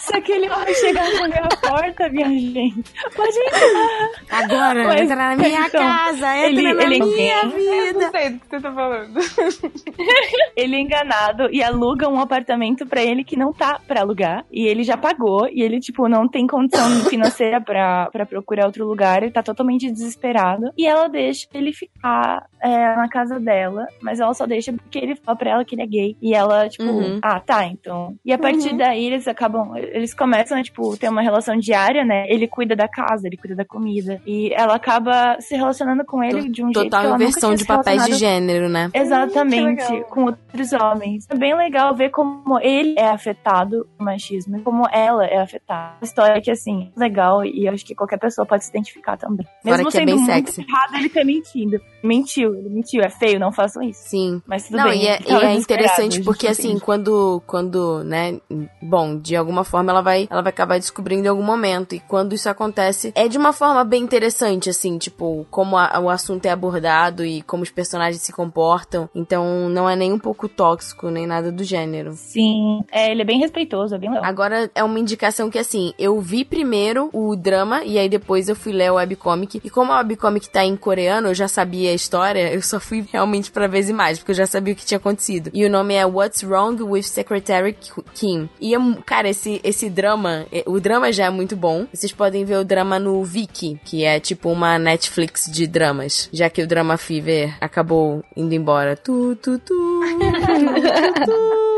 Se 0.00 0.14
aquele 0.16 0.48
homem 0.48 0.72
chegar 0.74 1.02
na 1.14 1.26
minha 1.26 1.48
porta, 1.60 2.08
minha 2.10 2.28
gente. 2.28 2.92
Pode 3.16 3.38
entrar. 3.38 4.44
Agora, 4.44 4.84
Mas, 4.84 5.00
entra 5.00 5.16
na 5.16 5.36
minha 5.36 5.66
então, 5.66 5.82
casa, 5.84 6.36
entra 6.36 6.46
ele- 6.48 6.72
na 6.74 6.82
ele 6.84 7.00
minha 7.00 7.42
vida. 7.48 7.92
Não 8.04 8.10
sei 8.12 8.30
do 8.30 8.38
que 8.38 8.46
você 8.48 8.60
tá 8.60 8.72
falando. 8.72 9.18
ele 10.56 10.76
é 10.76 10.80
enganado 10.80 11.48
e 11.50 11.60
aluga 11.62 12.08
um 12.08 12.20
apartamento 12.20 12.86
pra 12.86 13.02
ele 13.02 13.24
que 13.24 13.36
não 13.36 13.52
tá 13.52 13.80
pra 13.84 14.02
alugar. 14.02 14.44
E 14.52 14.64
ele 14.66 14.84
já 14.84 14.96
pagou. 14.96 15.48
E 15.50 15.60
ele, 15.62 15.80
tipo, 15.80 16.08
não 16.08 16.28
tem 16.28 16.46
condição 16.46 16.88
financeira 17.10 17.60
pra, 17.60 18.08
pra 18.12 18.24
procurar 18.24 18.66
outro 18.66 18.86
lugar. 18.86 19.22
Ele 19.24 19.32
tá 19.32 19.42
totalmente 19.42 19.90
desesperado. 19.90 20.70
E 20.78 20.86
ela 20.86 21.08
deixa 21.08 21.48
ele 21.52 21.72
ficar 21.72 22.46
é, 22.62 22.96
na 22.96 23.08
casa 23.08 23.38
dela. 23.40 23.86
Mas 24.00 24.20
ela 24.20 24.32
só 24.34 24.46
deixa 24.46 24.72
porque 24.72 24.98
ele 24.98 25.14
fala 25.16 25.36
pra 25.36 25.50
ela 25.50 25.64
que 25.64 25.74
ele 25.74 25.82
é 25.82 25.86
gay. 25.86 26.16
E 26.20 26.34
ela, 26.34 26.68
tipo, 26.68 26.84
Uhum. 26.84 27.18
ah, 27.22 27.40
tá, 27.40 27.64
então. 27.66 28.14
E 28.24 28.32
a 28.32 28.38
partir 28.38 28.76
daí 28.76 29.04
eles 29.06 29.26
acabam. 29.28 29.76
Eles 29.76 30.14
começam 30.14 30.58
a, 30.58 30.62
tipo, 30.62 30.96
ter 30.96 31.08
uma 31.08 31.22
relação 31.22 31.56
diária, 31.56 32.04
né? 32.04 32.26
Ele 32.28 32.46
cuida 32.46 32.74
da 32.76 32.88
casa, 32.88 33.26
ele 33.26 33.36
cuida 33.36 33.54
da 33.56 33.64
comida. 33.64 34.20
E 34.26 34.52
ela 34.54 34.74
acaba 34.76 35.36
se 35.40 35.54
relacionando 35.56 36.04
com 36.04 36.22
ele 36.22 36.48
de 36.48 36.62
um 36.62 36.66
jeito 36.66 36.78
que 36.80 36.84
Total 36.84 37.00
ela 37.04 37.12
nunca 37.12 37.24
inversão 37.24 37.50
tinha 37.50 37.56
de 37.56 37.62
se 37.62 37.66
papéis 37.68 38.04
de 38.06 38.14
gênero, 38.14 38.68
né? 38.68 38.90
Exatamente, 38.94 39.90
legal. 39.92 40.04
com 40.04 40.24
outros 40.24 40.72
homens. 40.72 41.26
É 41.28 41.34
bem 41.36 41.54
legal 41.56 41.94
ver 41.94 42.10
como 42.10 42.58
ele 42.60 42.94
é 42.98 43.08
afetado 43.08 43.86
pelo 43.96 44.04
machismo 44.06 44.58
e 44.58 44.62
como 44.62 44.86
ela 44.92 45.24
é 45.26 45.38
afetada. 45.38 45.96
Uma 46.00 46.04
história 46.04 46.40
que, 46.40 46.50
assim, 46.50 46.90
é 46.96 47.00
legal 47.00 47.44
e 47.44 47.66
eu 47.66 47.72
acho 47.72 47.84
que 47.84 47.94
qualquer 47.94 48.18
pessoa 48.18 48.46
pode 48.46 48.64
se 48.64 48.70
identificar 48.70 49.16
também. 49.16 49.46
Fora 49.62 49.76
Mesmo 49.78 49.90
que 49.90 49.96
é 49.96 50.00
sendo 50.00 50.06
bem 50.06 50.16
muito 50.16 50.32
sexy. 50.32 50.60
errado 50.68 50.94
ele 50.96 51.08
ter 51.08 51.24
mentido. 51.24 51.80
Mentiu, 52.02 52.45
ele 52.54 52.68
mentiu. 52.68 53.02
É 53.02 53.10
feio, 53.10 53.38
não 53.40 53.52
façam 53.52 53.82
isso. 53.82 54.00
Sim. 54.08 54.40
Mas 54.46 54.64
tudo 54.64 54.76
Não, 54.78 54.88
bem. 54.90 55.02
e 55.02 55.06
é, 55.06 55.18
tava 55.18 55.44
e 55.44 55.46
é 55.46 55.54
interessante 55.54 56.22
porque 56.22 56.46
assim, 56.46 56.68
entende. 56.68 56.80
quando, 56.82 57.42
quando, 57.46 58.02
né, 58.04 58.40
bom, 58.82 59.18
de 59.18 59.34
alguma 59.36 59.64
forma 59.64 59.90
ela 59.90 60.00
vai, 60.00 60.26
ela 60.30 60.42
vai 60.42 60.50
acabar 60.50 60.78
descobrindo 60.78 61.24
em 61.26 61.28
algum 61.28 61.42
momento 61.42 61.94
e 61.94 62.00
quando 62.00 62.34
isso 62.34 62.48
acontece, 62.48 63.12
é 63.14 63.28
de 63.28 63.36
uma 63.38 63.52
forma 63.52 63.84
bem 63.84 64.02
interessante, 64.02 64.70
assim, 64.70 64.98
tipo, 64.98 65.46
como 65.50 65.76
a- 65.76 65.98
o 66.00 66.08
assunto 66.10 66.46
é 66.46 66.50
abordado 66.50 67.24
e 67.24 67.42
como 67.42 67.62
os 67.62 67.70
personagens 67.70 68.22
se 68.22 68.32
comportam, 68.32 69.08
então 69.14 69.68
não 69.68 69.88
é 69.88 69.96
nem 69.96 70.12
um 70.12 70.18
pouco 70.18 70.48
tóxico, 70.48 71.08
nem 71.10 71.26
nada 71.26 71.50
do 71.52 71.64
gênero. 71.64 72.12
Sim, 72.14 72.80
é, 72.90 73.10
ele 73.10 73.22
é 73.22 73.24
bem 73.24 73.38
respeitoso, 73.38 73.94
é 73.94 73.98
bem 73.98 74.10
legal. 74.10 74.24
Agora 74.24 74.70
é 74.74 74.82
uma 74.84 74.98
indicação 74.98 75.50
que 75.50 75.58
assim, 75.58 75.92
eu 75.98 76.20
vi 76.20 76.44
primeiro 76.44 77.08
o 77.12 77.34
drama 77.36 77.84
e 77.84 77.98
aí 77.98 78.08
depois 78.08 78.48
eu 78.48 78.56
fui 78.56 78.72
ler 78.72 78.90
o 78.92 78.96
webcomic. 78.96 79.60
E 79.64 79.70
como 79.70 79.92
a 79.92 79.98
webcomic 79.98 80.48
tá 80.50 80.64
em 80.64 80.76
coreano, 80.76 81.28
eu 81.28 81.34
já 81.34 81.48
sabia 81.48 81.90
a 81.90 81.94
história, 81.94 82.35
eu 82.38 82.62
só 82.62 82.78
fui 82.80 83.04
realmente 83.12 83.50
pra 83.50 83.66
ver 83.66 83.78
as 83.80 83.88
imagens, 83.88 84.18
porque 84.18 84.32
eu 84.32 84.36
já 84.36 84.46
sabia 84.46 84.72
o 84.72 84.76
que 84.76 84.84
tinha 84.84 84.98
acontecido. 84.98 85.50
E 85.52 85.64
o 85.64 85.70
nome 85.70 85.94
é 85.94 86.04
What's 86.06 86.42
Wrong 86.42 86.82
with 86.82 87.02
Secretary 87.04 87.76
Kim. 88.14 88.48
E 88.60 88.74
é, 88.74 88.78
cara, 89.04 89.28
esse, 89.28 89.60
esse 89.64 89.88
drama, 89.90 90.46
é- 90.52 90.64
o 90.66 90.80
drama 90.80 91.12
já 91.12 91.26
é 91.26 91.30
muito 91.30 91.56
bom. 91.56 91.86
Vocês 91.92 92.12
podem 92.12 92.44
ver 92.44 92.58
o 92.58 92.64
drama 92.64 92.98
no 92.98 93.22
Viki, 93.24 93.80
que 93.84 94.04
é 94.04 94.18
tipo 94.20 94.50
uma 94.50 94.78
Netflix 94.78 95.50
de 95.50 95.66
dramas, 95.66 96.28
já 96.32 96.48
que 96.50 96.62
o 96.62 96.66
Drama 96.66 96.96
Fever 96.96 97.56
acabou 97.60 98.24
indo 98.36 98.54
embora. 98.54 98.96
Tu, 98.96 99.36
tu, 99.42 99.58
tu. 99.58 100.00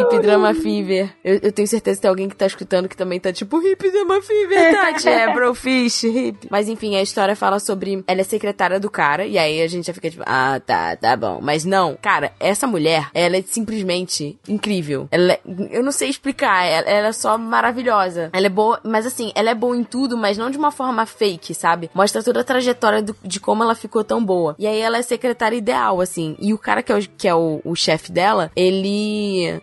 Hip 0.00 0.18
Drama 0.20 0.54
Fever. 0.54 1.10
Eu, 1.24 1.40
eu 1.42 1.52
tenho 1.52 1.68
certeza 1.68 1.96
que 1.96 2.02
tem 2.02 2.08
alguém 2.08 2.28
que 2.28 2.36
tá 2.36 2.46
escutando 2.46 2.88
que 2.88 2.96
também 2.96 3.18
tá 3.20 3.32
tipo 3.32 3.60
Hip 3.60 3.90
Drama 3.90 4.20
Fever, 4.22 4.72
Tati. 4.74 5.08
é, 5.08 5.32
Brofish, 5.32 6.04
Hip. 6.04 6.48
Mas 6.50 6.68
enfim, 6.68 6.96
a 6.96 7.02
história 7.02 7.34
fala 7.36 7.58
sobre. 7.58 8.02
Ela 8.06 8.20
é 8.20 8.24
secretária 8.24 8.78
do 8.80 8.90
cara, 8.90 9.24
e 9.26 9.38
aí 9.38 9.62
a 9.62 9.66
gente 9.68 9.86
já 9.86 9.94
fica 9.94 10.10
tipo, 10.10 10.22
ah, 10.26 10.60
tá, 10.64 10.96
tá 10.96 11.16
bom. 11.16 11.38
Mas 11.42 11.64
não, 11.64 11.96
cara, 12.00 12.32
essa 12.40 12.66
mulher, 12.66 13.08
ela 13.14 13.36
é 13.36 13.42
simplesmente 13.42 14.38
incrível. 14.48 15.08
Ela 15.10 15.32
é- 15.34 15.40
eu 15.70 15.82
não 15.82 15.92
sei 15.92 16.08
explicar, 16.08 16.64
ela, 16.64 16.88
ela 16.88 17.08
é 17.08 17.12
só 17.12 17.36
maravilhosa. 17.38 18.30
Ela 18.32 18.46
é 18.46 18.50
boa, 18.50 18.80
mas 18.84 19.06
assim, 19.06 19.32
ela 19.34 19.50
é 19.50 19.54
boa 19.54 19.76
em 19.76 19.84
tudo, 19.84 20.16
mas 20.16 20.38
não 20.38 20.50
de 20.50 20.58
uma 20.58 20.70
forma 20.70 21.04
fake, 21.06 21.54
sabe? 21.54 21.90
Mostra 21.94 22.22
toda 22.22 22.40
a 22.40 22.44
trajetória 22.44 23.02
do- 23.02 23.16
de 23.22 23.40
como 23.40 23.62
ela 23.62 23.74
ficou 23.74 24.02
tão 24.04 24.24
boa. 24.24 24.54
E 24.58 24.66
aí 24.66 24.80
ela 24.80 24.98
é 24.98 25.02
secretária 25.02 25.56
ideal, 25.56 26.00
assim. 26.00 26.36
E 26.38 26.52
o 26.52 26.58
cara 26.58 26.82
que 26.82 26.92
é 26.92 26.96
o, 26.98 27.00
que 27.16 27.28
é 27.28 27.34
o, 27.34 27.60
o 27.64 27.74
chefe 27.74 28.10
dela, 28.12 28.50
ele 28.56 29.03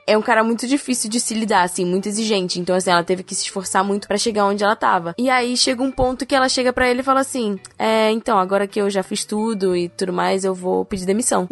é 0.07 0.17
um 0.17 0.21
cara 0.21 0.43
muito 0.43 0.67
difícil 0.67 1.09
de 1.09 1.19
se 1.19 1.33
lidar, 1.33 1.63
assim, 1.63 1.85
muito 1.85 2.07
exigente. 2.07 2.59
Então, 2.59 2.75
assim, 2.75 2.89
ela 2.91 3.03
teve 3.03 3.23
que 3.23 3.35
se 3.35 3.43
esforçar 3.43 3.83
muito 3.83 4.07
pra 4.07 4.17
chegar 4.17 4.45
onde 4.45 4.63
ela 4.63 4.75
tava. 4.75 5.13
E 5.17 5.29
aí 5.29 5.55
chega 5.57 5.81
um 5.83 5.91
ponto 5.91 6.25
que 6.25 6.35
ela 6.35 6.49
chega 6.49 6.71
pra 6.73 6.89
ele 6.89 7.01
e 7.01 7.03
fala 7.03 7.21
assim: 7.21 7.59
É, 7.77 8.11
então, 8.11 8.37
agora 8.37 8.67
que 8.67 8.79
eu 8.79 8.89
já 8.89 9.03
fiz 9.03 9.25
tudo 9.25 9.75
e 9.75 9.89
tudo 9.89 10.13
mais, 10.13 10.43
eu 10.43 10.53
vou 10.53 10.85
pedir 10.85 11.05
demissão. 11.05 11.47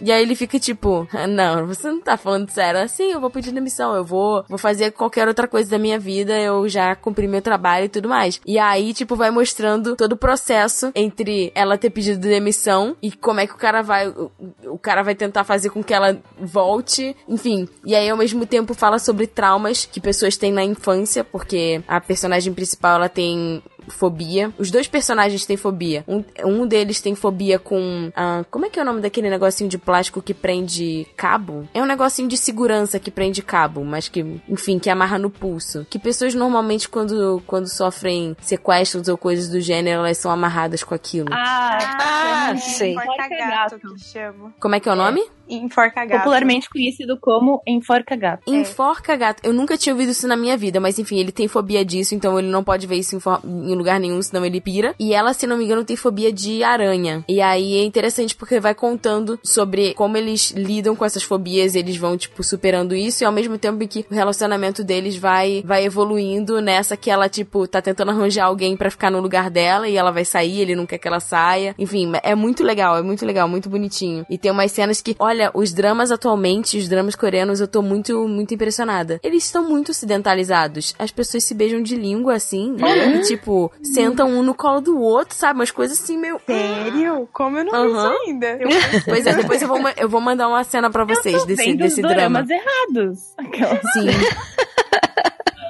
E 0.00 0.10
aí 0.10 0.22
ele 0.22 0.34
fica 0.34 0.58
tipo: 0.58 1.06
"Ah, 1.12 1.26
Não, 1.26 1.66
você 1.66 1.88
não 1.88 2.00
tá 2.00 2.16
falando 2.16 2.50
sério. 2.50 2.80
Assim, 2.80 3.12
eu 3.12 3.20
vou 3.20 3.30
pedir 3.30 3.52
demissão, 3.52 3.94
eu 3.94 4.04
vou, 4.04 4.44
vou 4.48 4.58
fazer 4.58 4.92
qualquer 4.92 5.28
outra 5.28 5.46
coisa 5.46 5.70
da 5.70 5.78
minha 5.78 5.98
vida, 5.98 6.38
eu 6.38 6.68
já 6.68 6.94
cumpri 6.94 7.26
meu 7.28 7.42
trabalho 7.42 7.86
e 7.86 7.88
tudo 7.88 8.08
mais. 8.08 8.40
E 8.46 8.58
aí, 8.58 8.92
tipo, 8.92 9.16
vai 9.16 9.30
mostrando 9.30 9.96
todo 9.96 10.12
o 10.12 10.16
processo 10.16 10.90
entre 10.94 11.52
ela 11.54 11.78
ter 11.78 11.90
pedido 11.90 12.20
demissão 12.20 12.96
e 13.02 13.10
como 13.12 13.40
é 13.40 13.46
que 13.46 13.54
o 13.54 13.58
cara 13.58 13.82
vai. 13.82 14.08
O, 14.08 14.30
o 14.66 14.78
cara 14.78 15.02
vai 15.02 15.14
tentar 15.14 15.44
fazer 15.44 15.70
com 15.70 15.82
que 15.82 15.94
ela 15.94 16.18
volte. 16.38 17.16
Enfim. 17.32 17.66
E 17.82 17.94
aí, 17.94 18.10
ao 18.10 18.16
mesmo 18.16 18.44
tempo, 18.44 18.74
fala 18.74 18.98
sobre 18.98 19.26
traumas 19.26 19.86
que 19.86 20.02
pessoas 20.02 20.36
têm 20.36 20.52
na 20.52 20.62
infância, 20.62 21.24
porque 21.24 21.82
a 21.88 21.98
personagem 21.98 22.52
principal 22.52 22.96
ela 22.96 23.08
tem 23.08 23.62
fobia. 23.88 24.52
Os 24.58 24.70
dois 24.70 24.86
personagens 24.88 25.44
têm 25.46 25.56
fobia. 25.56 26.04
Um, 26.08 26.24
um 26.44 26.66
deles 26.66 27.00
tem 27.00 27.14
fobia 27.14 27.58
com. 27.58 28.10
ah, 28.14 28.44
como 28.50 28.66
é 28.66 28.70
que 28.70 28.78
é 28.78 28.82
o 28.82 28.86
nome 28.86 29.00
daquele 29.00 29.28
negocinho 29.30 29.68
de 29.68 29.78
plástico 29.78 30.22
que 30.22 30.34
prende 30.34 31.06
cabo? 31.16 31.68
É 31.74 31.82
um 31.82 31.86
negocinho 31.86 32.28
de 32.28 32.36
segurança 32.36 32.98
que 32.98 33.10
prende 33.10 33.42
cabo, 33.42 33.84
mas 33.84 34.08
que, 34.08 34.40
enfim, 34.48 34.78
que 34.78 34.90
amarra 34.90 35.18
no 35.18 35.30
pulso. 35.30 35.86
Que 35.88 35.98
pessoas 35.98 36.34
normalmente, 36.34 36.88
quando, 36.88 37.42
quando 37.46 37.68
sofrem 37.68 38.36
sequestros 38.40 39.08
ou 39.08 39.16
coisas 39.16 39.48
do 39.48 39.60
gênero, 39.60 40.00
elas 40.00 40.18
são 40.18 40.30
amarradas 40.30 40.82
com 40.82 40.94
aquilo. 40.94 41.28
Ah, 41.32 42.48
Ah, 42.50 42.56
sei. 42.56 42.92
Enforca 42.92 43.12
Enforca 43.12 43.36
gato 43.36 43.78
gato. 43.78 43.94
que 43.94 44.00
chama. 44.00 44.54
Como 44.60 44.74
é 44.74 44.80
que 44.80 44.88
é 44.88 44.92
o 44.92 44.96
nome? 44.96 45.22
Enforca 45.48 46.04
gato. 46.04 46.18
Popularmente 46.18 46.70
conhecido 46.70 47.18
como 47.20 47.60
enforca 47.66 48.16
gato. 48.16 48.42
Enforca 48.46 49.16
gato. 49.16 49.42
Eu 49.44 49.52
nunca 49.52 49.76
tinha 49.76 49.92
ouvido 49.92 50.10
isso 50.12 50.26
na 50.26 50.36
minha 50.36 50.56
vida, 50.56 50.80
mas 50.80 50.98
enfim, 50.98 51.18
ele 51.18 51.32
tem 51.32 51.46
fobia 51.46 51.84
disso, 51.84 52.14
então 52.14 52.38
ele 52.38 52.48
não 52.48 52.64
pode 52.64 52.86
ver 52.86 52.96
isso 52.96 53.16
em, 53.16 53.71
em 53.72 53.76
lugar 53.76 53.98
nenhum, 53.98 54.20
senão 54.22 54.44
ele 54.44 54.60
pira. 54.60 54.94
E 54.98 55.14
ela, 55.14 55.32
se 55.32 55.46
não 55.46 55.56
me 55.56 55.64
engano, 55.64 55.84
tem 55.84 55.96
fobia 55.96 56.32
de 56.32 56.62
aranha. 56.62 57.24
E 57.28 57.40
aí 57.40 57.78
é 57.78 57.84
interessante 57.84 58.34
porque 58.34 58.60
vai 58.60 58.74
contando 58.74 59.38
sobre 59.42 59.94
como 59.94 60.16
eles 60.16 60.50
lidam 60.52 60.94
com 60.94 61.04
essas 61.04 61.22
fobias, 61.22 61.74
eles 61.74 61.96
vão, 61.96 62.16
tipo, 62.16 62.42
superando 62.42 62.94
isso, 62.94 63.22
e 63.22 63.26
ao 63.26 63.32
mesmo 63.32 63.58
tempo 63.58 63.86
que 63.86 64.06
o 64.10 64.14
relacionamento 64.14 64.84
deles 64.84 65.16
vai, 65.16 65.62
vai 65.64 65.84
evoluindo 65.84 66.60
nessa 66.60 66.96
que 66.96 67.10
ela, 67.10 67.28
tipo, 67.28 67.66
tá 67.66 67.82
tentando 67.82 68.10
arranjar 68.10 68.46
alguém 68.46 68.76
pra 68.76 68.90
ficar 68.90 69.10
no 69.10 69.20
lugar 69.20 69.50
dela 69.50 69.88
e 69.88 69.96
ela 69.96 70.10
vai 70.10 70.24
sair, 70.24 70.60
ele 70.60 70.74
não 70.74 70.86
quer 70.86 70.98
que 70.98 71.08
ela 71.08 71.20
saia. 71.20 71.74
Enfim, 71.78 72.12
é 72.22 72.34
muito 72.34 72.62
legal, 72.62 72.96
é 72.96 73.02
muito 73.02 73.24
legal, 73.26 73.48
muito 73.48 73.68
bonitinho. 73.68 74.24
E 74.28 74.38
tem 74.38 74.50
umas 74.50 74.72
cenas 74.72 75.00
que, 75.00 75.16
olha, 75.18 75.50
os 75.54 75.72
dramas 75.72 76.10
atualmente, 76.10 76.78
os 76.78 76.88
dramas 76.88 77.14
coreanos, 77.14 77.60
eu 77.60 77.68
tô 77.68 77.82
muito, 77.82 78.26
muito 78.28 78.54
impressionada. 78.54 79.20
Eles 79.22 79.44
estão 79.44 79.68
muito 79.68 79.90
ocidentalizados. 79.90 80.94
As 80.98 81.10
pessoas 81.10 81.44
se 81.44 81.54
beijam 81.54 81.82
de 81.82 81.96
língua 81.96 82.34
assim, 82.34 82.72
né? 82.72 83.16
E, 83.16 83.20
tipo, 83.22 83.61
sentam 83.82 84.28
um 84.28 84.42
no 84.42 84.54
colo 84.54 84.80
do 84.80 84.98
outro, 85.00 85.36
sabe? 85.36 85.58
Umas 85.58 85.70
coisas 85.70 86.00
assim, 86.00 86.16
meio. 86.16 86.40
Sério? 86.46 87.28
Como 87.32 87.58
eu 87.58 87.64
não 87.64 87.72
vi 87.72 87.92
Aham. 87.92 88.12
isso 88.14 88.22
ainda? 88.26 88.58
Pois 89.04 89.26
é, 89.26 89.34
depois 89.34 89.60
eu 89.62 89.68
vou, 89.68 89.78
eu 89.96 90.08
vou 90.08 90.20
mandar 90.20 90.48
uma 90.48 90.64
cena 90.64 90.90
pra 90.90 91.04
vocês 91.04 91.44
desse, 91.44 91.74
desse 91.74 92.02
drama. 92.02 92.46
errados. 92.48 93.32
Aquela- 93.36 93.80
Sim. 93.92 94.06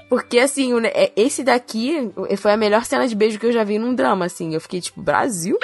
Porque, 0.09 0.39
assim, 0.39 0.73
é- 0.85 1.11
esse 1.17 1.43
daqui 1.43 2.11
foi 2.37 2.53
a 2.53 2.57
melhor 2.57 2.85
cena 2.85 3.09
de 3.09 3.15
beijo 3.15 3.39
que 3.39 3.47
eu 3.47 3.53
já 3.53 3.65
vi 3.65 3.79
num 3.79 3.95
drama, 3.95 4.27
assim. 4.27 4.53
Eu 4.53 4.61
fiquei 4.61 4.81
tipo, 4.81 5.01
Brasil? 5.01 5.59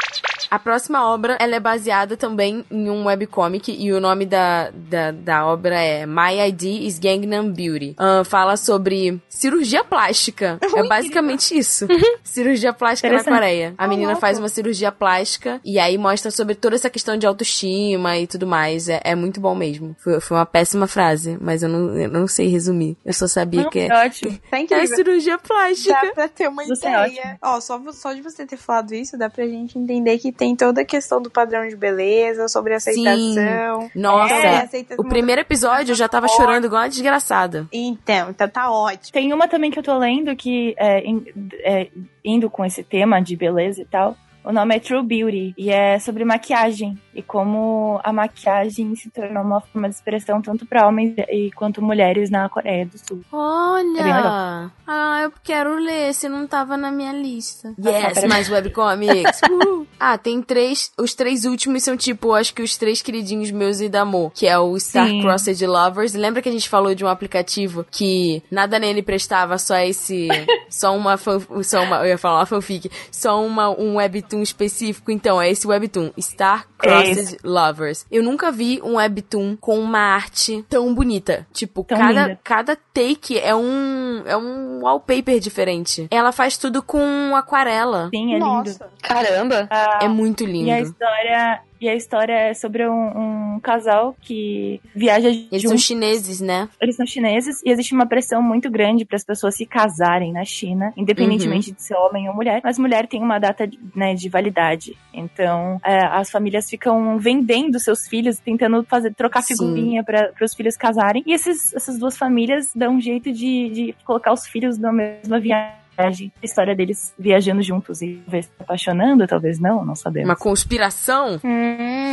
A 0.50 0.58
próxima 0.58 1.08
obra, 1.12 1.36
ela 1.40 1.56
é 1.56 1.60
baseada 1.60 2.16
também 2.16 2.64
em 2.70 2.90
um 2.90 3.06
webcomic 3.06 3.74
e 3.76 3.92
o 3.92 4.00
nome 4.00 4.26
da, 4.26 4.70
da, 4.72 5.10
da 5.10 5.46
obra 5.46 5.80
é 5.80 6.06
My 6.06 6.38
ID 6.48 6.62
is 6.86 6.98
Gangnam 6.98 7.50
Beauty. 7.50 7.94
Ah, 7.98 8.22
fala 8.24 8.56
sobre 8.56 9.20
cirurgia 9.28 9.84
plástica. 9.84 10.58
É 10.74 10.82
basicamente 10.86 11.56
isso. 11.56 11.86
cirurgia 12.22 12.72
plástica 12.72 13.10
na. 13.10 13.24
Coreia. 13.24 13.74
A 13.76 13.86
menina 13.86 14.16
faz 14.16 14.38
uma 14.38 14.48
cirurgia 14.48 14.90
plástica 14.90 15.60
e 15.64 15.78
aí 15.78 15.98
mostra 15.98 16.30
sobre 16.30 16.54
toda 16.54 16.76
essa 16.76 16.90
questão 16.90 17.16
de 17.16 17.26
autoestima 17.26 18.16
e 18.16 18.26
tudo 18.26 18.46
mais. 18.46 18.88
É, 18.88 19.00
é 19.04 19.14
muito 19.14 19.40
bom 19.40 19.54
mesmo. 19.54 19.94
Foi, 19.98 20.20
foi 20.20 20.36
uma 20.36 20.46
péssima 20.46 20.86
frase, 20.86 21.38
mas 21.40 21.62
eu 21.62 21.68
não, 21.68 21.98
eu 21.98 22.08
não 22.08 22.26
sei 22.26 22.48
resumir. 22.48 22.96
Eu 23.04 23.12
só 23.12 23.26
sabia 23.26 23.62
Não, 23.62 23.70
que 23.70 23.80
é, 23.80 23.86
é 23.88 24.06
ótimo. 24.06 24.38
Tá 24.68 24.76
é 24.76 24.86
cirurgia 24.86 25.38
plástica. 25.38 25.94
Dá 25.94 26.12
pra 26.12 26.28
ter 26.28 26.48
uma 26.48 26.62
Isso 26.64 26.86
é 26.86 27.08
ideia. 27.08 27.38
Ó, 27.40 27.60
só, 27.60 27.80
só 27.92 28.12
de 28.12 28.20
você 28.20 28.44
ter 28.44 28.56
falado 28.56 28.94
isso, 28.94 29.16
dá 29.16 29.30
pra 29.30 29.46
gente 29.46 29.78
entender 29.78 30.18
que 30.18 30.27
tem 30.32 30.54
toda 30.56 30.80
a 30.82 30.84
questão 30.84 31.20
do 31.20 31.30
padrão 31.30 31.66
de 31.68 31.76
beleza, 31.76 32.48
sobre 32.48 32.74
aceitação. 32.74 33.90
Nossa, 33.94 34.34
É, 34.34 34.56
aceitação. 34.62 35.04
o 35.04 35.08
primeiro 35.08 35.40
episódio 35.40 35.92
eu 35.92 35.96
já 35.96 36.08
tava 36.08 36.28
chorando 36.28 36.66
igual 36.66 36.82
uma 36.82 36.88
desgraçada. 36.88 37.66
Então, 37.72 38.30
então 38.30 38.48
tá 38.48 38.70
ótimo. 38.70 39.12
Tem 39.12 39.32
uma 39.32 39.48
também 39.48 39.70
que 39.70 39.78
eu 39.78 39.82
tô 39.82 39.96
lendo 39.98 40.34
que 40.36 40.74
é, 40.78 41.06
in- 41.06 41.24
é, 41.60 41.88
indo 42.24 42.48
com 42.50 42.64
esse 42.64 42.82
tema 42.82 43.20
de 43.20 43.36
beleza 43.36 43.80
e 43.82 43.84
tal. 43.84 44.16
O 44.48 44.52
nome 44.52 44.74
é 44.76 44.80
True 44.80 45.02
Beauty 45.02 45.54
e 45.58 45.68
é 45.70 45.98
sobre 45.98 46.24
maquiagem 46.24 46.98
e 47.14 47.20
como 47.20 48.00
a 48.02 48.10
maquiagem 48.12 48.94
se 48.96 49.10
tornou 49.10 49.42
uma 49.42 49.60
forma 49.60 49.88
de 49.90 49.94
expressão 49.96 50.40
tanto 50.40 50.64
para 50.64 50.88
homens 50.88 51.14
e 51.28 51.50
quanto 51.54 51.82
mulheres 51.82 52.30
na 52.30 52.48
Coreia 52.48 52.86
do 52.86 52.96
Sul. 52.98 53.20
É 53.30 53.36
Olha! 53.36 54.70
ah, 54.86 55.20
eu 55.22 55.32
quero 55.44 55.74
ler, 55.76 56.14
se 56.14 56.28
não 56.30 56.46
tava 56.46 56.76
na 56.78 56.90
minha 56.90 57.12
lista. 57.12 57.74
Yes, 57.78 58.14
peraí. 58.14 58.28
mais 58.28 58.48
webcomics. 58.50 59.40
Uh! 59.50 59.86
Ah, 60.00 60.16
tem 60.16 60.40
três. 60.40 60.92
Os 60.96 61.14
três 61.14 61.44
últimos 61.44 61.82
são 61.82 61.96
tipo, 61.96 62.32
acho 62.32 62.54
que 62.54 62.62
os 62.62 62.76
três 62.76 63.02
queridinhos 63.02 63.50
meus 63.50 63.80
e 63.80 63.88
da 63.88 64.04
Mo, 64.04 64.30
que 64.34 64.46
é 64.46 64.56
o 64.58 64.78
Star 64.78 65.08
Sim. 65.08 65.20
Crossed 65.20 65.66
Lovers. 65.66 66.14
Lembra 66.14 66.40
que 66.40 66.48
a 66.48 66.52
gente 66.52 66.68
falou 66.68 66.94
de 66.94 67.04
um 67.04 67.08
aplicativo 67.08 67.84
que 67.90 68.42
nada 68.50 68.78
nele 68.78 69.02
prestava, 69.02 69.58
só 69.58 69.76
esse. 69.78 70.28
só 70.70 70.96
uma. 70.96 71.16
fan- 71.16 71.40
Só 71.64 71.82
uma. 71.82 71.96
Eu 71.98 72.06
ia 72.10 72.18
falar 72.18 72.40
uma 72.40 72.46
fanfic. 72.46 72.88
Só 73.10 73.44
uma, 73.44 73.68
um 73.70 73.96
webtoon 73.96 74.37
específico. 74.42 75.10
Então, 75.10 75.40
é 75.40 75.50
esse 75.50 75.66
webtoon, 75.66 76.10
Star 76.20 76.66
Crossed 76.78 77.38
Lovers. 77.44 78.06
Eu 78.10 78.22
nunca 78.22 78.50
vi 78.52 78.80
um 78.82 78.96
webtoon 78.96 79.56
com 79.56 79.78
uma 79.78 79.98
arte 79.98 80.64
tão 80.68 80.94
bonita. 80.94 81.46
Tipo, 81.52 81.84
Tão 81.84 81.98
cada, 81.98 82.22
linda. 82.26 82.40
cada 82.44 82.76
take 82.76 83.38
é 83.38 83.54
um. 83.54 84.22
É 84.26 84.36
um 84.36 84.80
wallpaper 84.82 85.38
diferente. 85.40 86.06
Ela 86.10 86.32
faz 86.32 86.56
tudo 86.56 86.82
com 86.82 87.34
aquarela. 87.36 88.08
Sim, 88.14 88.30
é 88.34 88.38
lindo. 88.38 88.44
Nossa. 88.46 88.88
Caramba! 89.02 89.66
Ah, 89.70 90.00
É 90.02 90.08
muito 90.08 90.44
e 90.44 90.46
a 90.46 90.50
lindo. 90.80 90.90
história 90.90 91.60
e 91.80 91.88
a 91.88 91.94
história 91.94 92.32
é 92.32 92.54
sobre 92.54 92.88
um, 92.88 92.92
um 92.92 93.47
casal 93.60 94.16
que 94.20 94.80
viaja 94.94 95.28
Eles 95.28 95.62
junto 95.62 95.68
são 95.68 95.78
chineses, 95.78 96.40
né? 96.40 96.68
eles 96.80 96.96
são 96.96 97.06
chineses 97.06 97.60
e 97.64 97.70
existe 97.70 97.94
uma 97.94 98.06
pressão 98.06 98.42
muito 98.42 98.70
grande 98.70 99.04
para 99.04 99.16
as 99.16 99.24
pessoas 99.24 99.56
se 99.56 99.66
casarem 99.66 100.32
na 100.32 100.44
China, 100.44 100.92
independentemente 100.96 101.72
de 101.72 101.82
ser 101.82 101.94
homem 101.94 102.28
ou 102.28 102.34
mulher. 102.34 102.60
Mas 102.64 102.78
mulher 102.78 103.06
tem 103.06 103.22
uma 103.22 103.38
data 103.38 103.68
né, 103.94 104.14
de 104.14 104.28
validade. 104.28 104.96
Então, 105.12 105.80
é, 105.84 106.04
as 106.06 106.30
famílias 106.30 106.68
ficam 106.68 107.18
vendendo 107.18 107.78
seus 107.78 108.06
filhos, 108.06 108.38
tentando 108.38 108.84
fazer 108.84 109.14
trocar 109.14 109.42
figurinha 109.42 110.02
para 110.04 110.32
os 110.42 110.54
filhos 110.54 110.76
casarem. 110.76 111.22
E 111.26 111.32
esses, 111.32 111.74
essas 111.74 111.98
duas 111.98 112.16
famílias 112.16 112.70
dão 112.74 112.94
um 112.94 113.00
jeito 113.00 113.32
de, 113.32 113.68
de 113.70 113.94
colocar 114.04 114.32
os 114.32 114.46
filhos 114.46 114.78
na 114.78 114.92
mesma 114.92 115.40
viagem. 115.40 116.32
A 116.40 116.44
história 116.44 116.76
deles 116.76 117.12
viajando 117.18 117.60
juntos 117.60 118.00
e 118.02 118.20
talvez 118.24 118.46
se 118.46 118.52
apaixonando, 118.60 119.26
talvez 119.26 119.58
não, 119.58 119.84
não 119.84 119.96
sabemos. 119.96 120.28
Uma 120.28 120.36
conspiração 120.36 121.40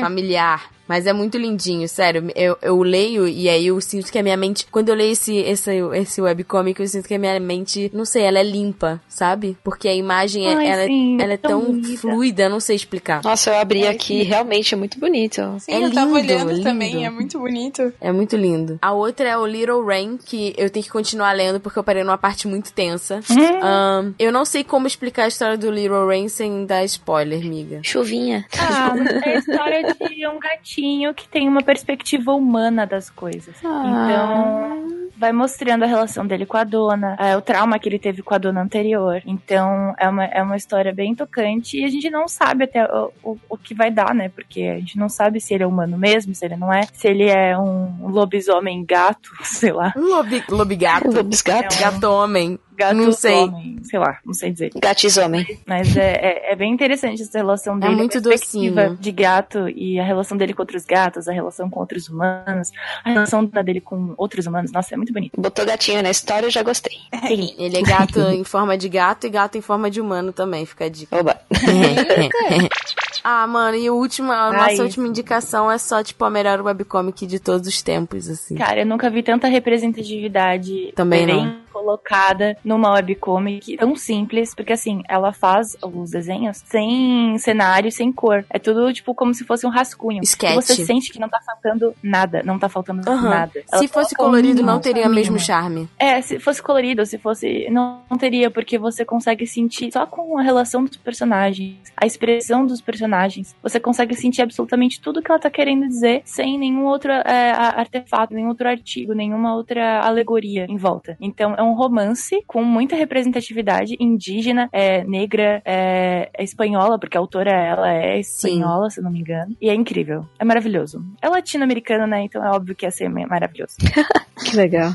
familiar. 0.02 0.72
Mas 0.88 1.08
é 1.08 1.14
muito 1.14 1.38
lindinho, 1.38 1.88
sério. 1.90 2.32
Eu, 2.36 2.58
eu 2.62 2.82
leio 2.82 3.28
e 3.28 3.50
aí 3.50 3.68
eu 3.68 3.80
sinto 3.82 4.12
que 4.12 4.20
a 4.20 4.24
minha 4.24 4.38
mente. 4.38 4.68
Quando 4.72 4.90
eu 4.90 4.96
leio 4.96 5.12
esse, 5.14 5.36
esse, 5.38 5.72
esse 5.94 6.22
webcomic, 6.22 6.80
eu 6.80 6.88
sinto 6.88 7.08
que 7.08 7.14
a 7.16 7.20
minha 7.20 7.40
mente, 7.40 7.90
não 7.94 8.06
sei, 8.06 8.24
ela 8.24 8.40
é 8.40 8.44
limpa, 8.44 9.02
sabe? 9.08 9.58
Porque 9.64 9.88
a 9.88 9.94
imagem 9.94 10.48
é, 10.48 10.54
Ai, 10.56 10.68
ela, 10.68 10.82
é- 10.84 10.88
sim, 10.88 11.22
ela 11.22 11.34
é 11.34 11.38
tão 11.38 11.62
bonita. 11.66 11.98
fluida, 12.02 12.50
não 12.50 12.60
sei 12.60 12.76
explicar. 12.76 13.22
Nossa, 13.24 13.50
eu 13.52 13.58
abri 13.58 13.84
É, 13.84 13.90
aqui, 13.90 14.24
realmente 14.24 14.74
é 14.74 14.78
muito 14.78 15.00
bonito. 15.00 15.42
Sim, 15.60 15.72
É 15.74 15.84
eu 15.86 15.92
tava 15.94 16.20
lindo, 16.20 16.34
olhando 16.34 16.52
lindo. 16.52 16.64
também, 16.64 17.06
é 17.06 17.10
muito 17.10 17.40
bonito. 17.40 17.94
É 18.00 18.12
muito 18.12 18.36
lindo. 18.36 18.78
A 18.82 18.92
outra 18.94 19.28
é 19.30 19.38
o 19.38 19.46
Little 19.46 19.84
Rain, 19.86 20.18
que 20.24 20.54
eu 20.58 20.70
tenho 20.70 20.84
que 20.86 20.92
continuar 20.92 21.32
lendo 21.34 21.60
porque 21.60 21.80
eu 21.80 21.84
parei 21.84 22.04
numa 22.04 22.18
parte 22.18 22.48
muito 22.48 22.72
tensa. 22.72 23.22
Hum. 23.30 23.60
Ahn, 23.62 24.14
eu 24.20 24.32
não 24.32 24.46
sei 24.46 24.64
como 24.64 24.86
explicar 24.88 25.24
a 25.24 25.28
história 25.28 25.58
do 25.58 25.72
Little 25.72 26.06
Rain 26.08 26.28
sem 26.30 26.66
dar 26.66 26.84
spoiler, 26.86 27.44
miga. 27.44 27.80
Chuvinha. 27.84 28.46
Ah, 28.60 28.94
é 29.26 29.36
a 29.36 29.40
história 29.40 29.84
de 29.84 30.28
um 30.28 30.40
gatinho 30.40 30.75
que 31.14 31.28
tem 31.28 31.48
uma 31.48 31.62
perspectiva 31.62 32.34
humana 32.34 32.86
das 32.86 33.10
coisas. 33.10 33.56
Então, 33.60 35.10
vai 35.18 35.32
mostrando 35.32 35.84
a 35.84 35.88
relação 35.88 36.28
dele 36.28 36.46
com 36.46 36.58
a 36.58 36.64
dona, 36.64 37.16
é, 37.20 37.38
o 37.38 37.42
trauma 37.42 37.80
que 37.80 37.88
ele 37.88 38.00
teve 38.00 38.22
com 38.22 38.34
a 38.34 38.38
dona 38.38 38.62
anterior. 38.62 39.22
Então, 39.26 39.94
é 39.98 40.08
uma, 40.08 40.26
é 40.26 40.42
uma 40.42 40.58
história 40.58 40.94
bem 40.94 41.16
tocante 41.16 41.80
e 41.80 41.86
a 41.86 41.90
gente 41.90 42.10
não 42.10 42.28
sabe 42.28 42.66
até 42.66 42.84
o, 42.86 43.12
o, 43.24 43.38
o 43.50 43.58
que 43.58 43.74
vai 43.74 43.90
dar, 43.90 44.14
né? 44.14 44.30
Porque 44.30 44.64
a 44.64 44.80
gente 44.80 44.98
não 44.98 45.08
sabe 45.08 45.40
se 45.40 45.54
ele 45.54 45.64
é 45.64 45.68
humano 45.68 45.98
mesmo, 45.98 46.36
se 46.36 46.46
ele 46.46 46.56
não 46.56 46.72
é, 46.72 46.84
se 46.94 47.08
ele 47.08 47.30
é 47.30 47.58
um 47.58 48.08
lobisomem 48.08 48.84
gato, 48.86 49.30
sei 49.44 49.72
lá. 49.72 49.94
Um 49.96 50.10
lobi, 50.10 50.44
lobigato. 50.50 51.12
Lobos 51.12 51.42
gato. 51.42 51.80
Gato 51.80 52.04
homem. 52.06 52.60
Gato 52.78 52.96
Não 52.96 53.12
sei. 53.12 53.36
homem, 53.36 53.80
sei 53.84 54.00
lá, 54.00 54.20
não 54.26 54.34
sei 54.34 54.52
dizer. 54.52 54.72
Gatis 54.76 55.18
homem. 55.18 55.46
Mas 55.66 55.96
é, 55.96 56.12
é, 56.12 56.52
é 56.52 56.56
bem 56.56 56.74
interessante 56.74 57.22
essa 57.22 57.38
relação 57.38 57.80
dele. 57.80 57.96
muito 57.96 58.18
a 58.18 58.22
perspectiva 58.22 58.82
docinho. 58.82 58.98
de 58.98 59.12
gato 59.12 59.70
e 59.70 60.00
a 60.00 60.04
relação 60.04 60.38
dele 60.38 60.54
com 60.54 60.62
outros 60.62 60.86
gatos, 60.86 61.28
a 61.28 61.34
relação 61.34 61.70
com 61.70 61.80
outros 61.80 62.10
humanos, 62.10 62.72
a 63.04 63.10
relação 63.12 63.46
dele 63.46 63.82
com 63.82 64.14
outros 64.18 64.46
humanos. 64.46 64.72
Nossa, 64.72 64.94
é 64.94 64.98
muito 64.98 65.14
bonito. 65.14 65.40
Botou 65.40 65.66
gatinho 65.66 66.02
na 66.04 66.10
história, 66.10 66.48
eu 66.48 66.52
já 66.52 66.64
gostei. 66.64 66.98
Sim. 67.28 67.56
Ele 67.58 67.78
é 67.78 67.82
gato 67.82 68.20
em 68.20 68.44
forma 68.44 68.78
de 68.78 68.90
gato 68.90 69.28
e 69.28 69.30
gato 69.30 69.58
em 69.58 69.62
forma 69.62 69.90
de 69.90 70.02
humano 70.02 70.34
também, 70.34 70.66
fica 70.66 70.86
a 70.86 70.90
dica. 70.90 71.18
Oba. 71.18 71.40
ah, 73.24 73.48
mano, 73.48 73.78
e 73.78 73.90
o 73.90 73.96
último, 73.96 74.32
a 74.32 74.50
Ai. 74.50 74.72
nossa 74.72 74.84
última 74.84 75.08
indicação 75.08 75.72
é 75.72 75.78
só, 75.78 76.04
tipo, 76.04 76.24
a 76.26 76.30
melhor 76.30 76.62
webcomic 76.62 77.26
de 77.26 77.40
todos 77.40 77.68
os 77.68 77.82
tempos, 77.82 78.30
assim. 78.30 78.56
Cara, 78.56 78.82
eu 78.82 78.86
nunca 78.86 79.10
vi 79.10 79.24
tanta 79.24 79.48
representatividade 79.48 80.94
Também 80.96 81.26
não. 81.26 81.65
Colocada 81.76 82.56
numa 82.64 82.94
webcomic 82.94 83.76
tão 83.76 83.98
simples, 83.98 84.56
porque 84.56 84.72
assim, 84.72 85.04
ela 85.10 85.34
faz 85.34 85.76
os 85.82 86.12
desenhos 86.12 86.64
sem 86.66 87.38
cenário, 87.38 87.92
sem 87.92 88.14
cor. 88.14 88.46
É 88.50 88.58
tudo, 88.58 88.94
tipo, 88.94 89.14
como 89.14 89.34
se 89.34 89.44
fosse 89.44 89.68
um 89.68 89.70
rascunho. 89.70 90.22
Sketch. 90.24 90.52
E 90.52 90.56
você 90.56 90.86
sente 90.86 91.12
que 91.12 91.20
não 91.20 91.28
tá 91.28 91.42
faltando 91.46 91.94
nada, 92.02 92.42
não 92.44 92.58
tá 92.58 92.70
faltando 92.70 93.10
Aham. 93.10 93.30
nada. 93.30 93.62
Ela 93.70 93.82
Se 93.82 93.90
fosse 93.90 94.16
colorido, 94.16 94.56
mínimo, 94.56 94.72
não 94.72 94.80
teria 94.80 95.06
o 95.08 95.14
mesmo 95.14 95.38
charme. 95.38 95.90
É, 96.00 96.22
se 96.22 96.40
fosse 96.40 96.64
colorido, 96.64 97.06
se 97.06 97.18
fosse. 97.18 97.68
Não, 97.70 98.02
não 98.10 98.18
teria, 98.18 98.50
porque 98.50 98.78
você 98.78 99.04
consegue 99.04 99.46
sentir 99.46 99.92
só 99.92 100.06
com 100.06 100.38
a 100.38 100.42
relação 100.42 100.86
dos 100.86 100.96
personagens, 100.96 101.76
a 101.98 102.06
expressão 102.06 102.66
dos 102.66 102.80
personagens. 102.80 103.54
Você 103.62 103.82
consegue 103.82 104.16
sentir 104.16 104.42
absolutamente 104.42 105.02
tudo 105.02 105.22
que 105.22 105.30
ela 105.30 105.40
tá 105.40 105.50
querendo 105.50 105.86
dizer 105.88 106.22
sem 106.24 106.58
nenhum 106.58 106.86
outro 106.86 107.12
é, 107.12 107.52
artefato, 107.52 108.34
nenhum 108.34 108.48
outro 108.50 108.70
artigo, 108.70 109.14
nenhuma 109.14 109.56
outra 109.56 110.00
alegoria 110.02 110.66
em 110.70 110.78
volta. 110.78 111.18
Então 111.20 111.54
é 111.56 111.65
um 111.66 111.74
romance 111.74 112.44
com 112.48 112.64
muita 112.64 112.96
representatividade 112.96 113.96
indígena, 114.00 114.70
é, 114.72 115.04
negra, 115.04 115.62
é, 115.66 116.30
é 116.34 116.44
espanhola, 116.44 117.00
porque 117.00 117.18
a 117.18 117.20
autora 117.20 117.52
ela 117.52 117.92
é 117.92 118.20
espanhola, 118.20 118.90
se 118.90 119.00
eu 119.00 119.04
não 119.04 119.12
me 119.12 119.20
engano. 119.20 119.56
E 119.62 119.70
é 119.70 119.74
incrível. 119.74 120.26
É 120.40 120.46
maravilhoso. 120.46 121.04
É 121.22 121.30
latino-americano, 121.30 122.08
né? 122.08 122.24
Então 122.24 122.44
é 122.46 122.50
óbvio 122.50 122.76
que 122.76 122.86
ia 122.86 122.92
ser 122.92 123.10
maravilhoso. 123.10 123.76
Que 124.36 124.58
legal. 124.58 124.92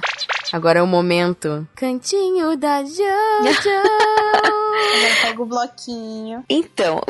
Agora 0.53 0.81
é 0.81 0.83
o 0.83 0.87
momento. 0.87 1.67
Cantinho 1.75 2.57
da 2.59 2.85
Jojo. 2.85 3.01
Pega 5.23 5.43
o 5.43 5.47
bloquinho. 5.47 6.45
Então, 6.49 7.01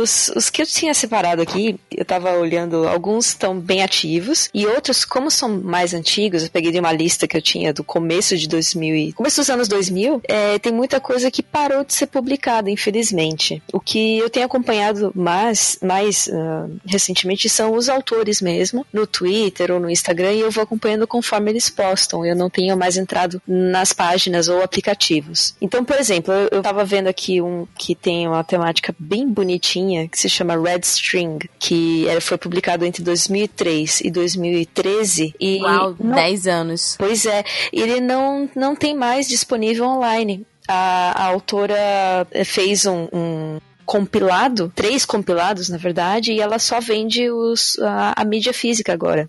os, 0.00 0.30
os 0.36 0.50
que 0.50 0.62
eu 0.62 0.66
tinha 0.66 0.94
separado 0.94 1.42
aqui, 1.42 1.78
eu 1.90 2.04
tava 2.04 2.32
olhando, 2.32 2.86
alguns 2.88 3.28
estão 3.28 3.58
bem 3.58 3.82
ativos, 3.82 4.48
e 4.52 4.66
outros, 4.66 5.04
como 5.04 5.30
são 5.30 5.60
mais 5.60 5.94
antigos, 5.94 6.42
eu 6.42 6.50
peguei 6.50 6.72
de 6.72 6.78
uma 6.78 6.92
lista 6.92 7.26
que 7.26 7.36
eu 7.36 7.42
tinha 7.42 7.72
do 7.72 7.82
começo 7.82 8.36
de 8.36 8.48
2000 8.48 8.94
e, 8.94 9.12
começo 9.12 9.40
dos 9.40 9.50
anos 9.50 9.68
2000, 9.68 10.22
é, 10.24 10.58
tem 10.58 10.72
muita 10.72 11.00
coisa 11.00 11.30
que 11.30 11.42
parou 11.42 11.84
de 11.84 11.94
ser 11.94 12.06
publicada, 12.06 12.70
infelizmente. 12.70 13.62
O 13.72 13.80
que 13.80 14.18
eu 14.18 14.30
tenho 14.30 14.46
acompanhado 14.46 15.12
mais, 15.14 15.78
mais 15.82 16.28
ah, 16.32 16.66
recentemente 16.86 17.48
são 17.48 17.74
os 17.74 17.88
autores 17.88 18.40
mesmo, 18.40 18.86
no 18.92 19.06
Twitter 19.06 19.70
ou 19.70 19.80
no 19.80 19.90
Instagram, 19.90 20.32
e 20.32 20.40
eu 20.40 20.50
vou 20.50 20.62
acompanhando 20.62 21.06
conforme 21.06 21.50
eles 21.50 21.70
postam, 21.70 22.24
eu 22.24 22.36
não 22.36 22.50
tenho 22.50 22.76
mais 22.76 22.96
entrado 22.96 23.40
nas 23.46 23.92
páginas 23.92 24.48
ou 24.48 24.62
aplicativos. 24.62 25.54
Então, 25.60 25.84
por 25.84 25.96
exemplo, 25.96 26.32
eu, 26.32 26.48
eu 26.52 26.62
tava 26.62 26.84
vendo 26.84 27.03
aqui 27.08 27.40
um 27.40 27.66
que 27.78 27.94
tem 27.94 28.26
uma 28.26 28.42
temática 28.44 28.94
bem 28.98 29.28
bonitinha, 29.28 30.08
que 30.08 30.18
se 30.18 30.28
chama 30.28 30.56
Red 30.60 30.80
String, 30.82 31.38
que 31.58 32.06
eh, 32.08 32.20
foi 32.20 32.36
publicado 32.38 32.84
entre 32.84 33.02
2003 33.02 34.00
e 34.02 34.10
2013. 34.10 35.34
E 35.40 35.60
Uau, 35.62 35.96
não- 36.00 36.14
10 36.14 36.46
anos. 36.46 36.96
Pois 36.98 37.26
é, 37.26 37.44
ele 37.72 38.00
não, 38.00 38.48
não 38.54 38.74
tem 38.74 38.94
mais 38.94 39.28
disponível 39.28 39.86
online. 39.86 40.46
A, 40.66 41.22
a 41.22 41.26
autora 41.26 42.26
fez 42.44 42.86
um, 42.86 43.06
um, 43.12 43.58
compilado, 43.84 44.72
três 44.74 45.04
compilados, 45.04 45.68
na 45.68 45.76
verdade, 45.76 46.32
e 46.32 46.40
ela 46.40 46.58
só 46.58 46.80
vende 46.80 47.30
os, 47.30 47.78
a, 47.80 48.14
a 48.16 48.24
mídia 48.24 48.52
física 48.52 48.92
agora. 48.92 49.28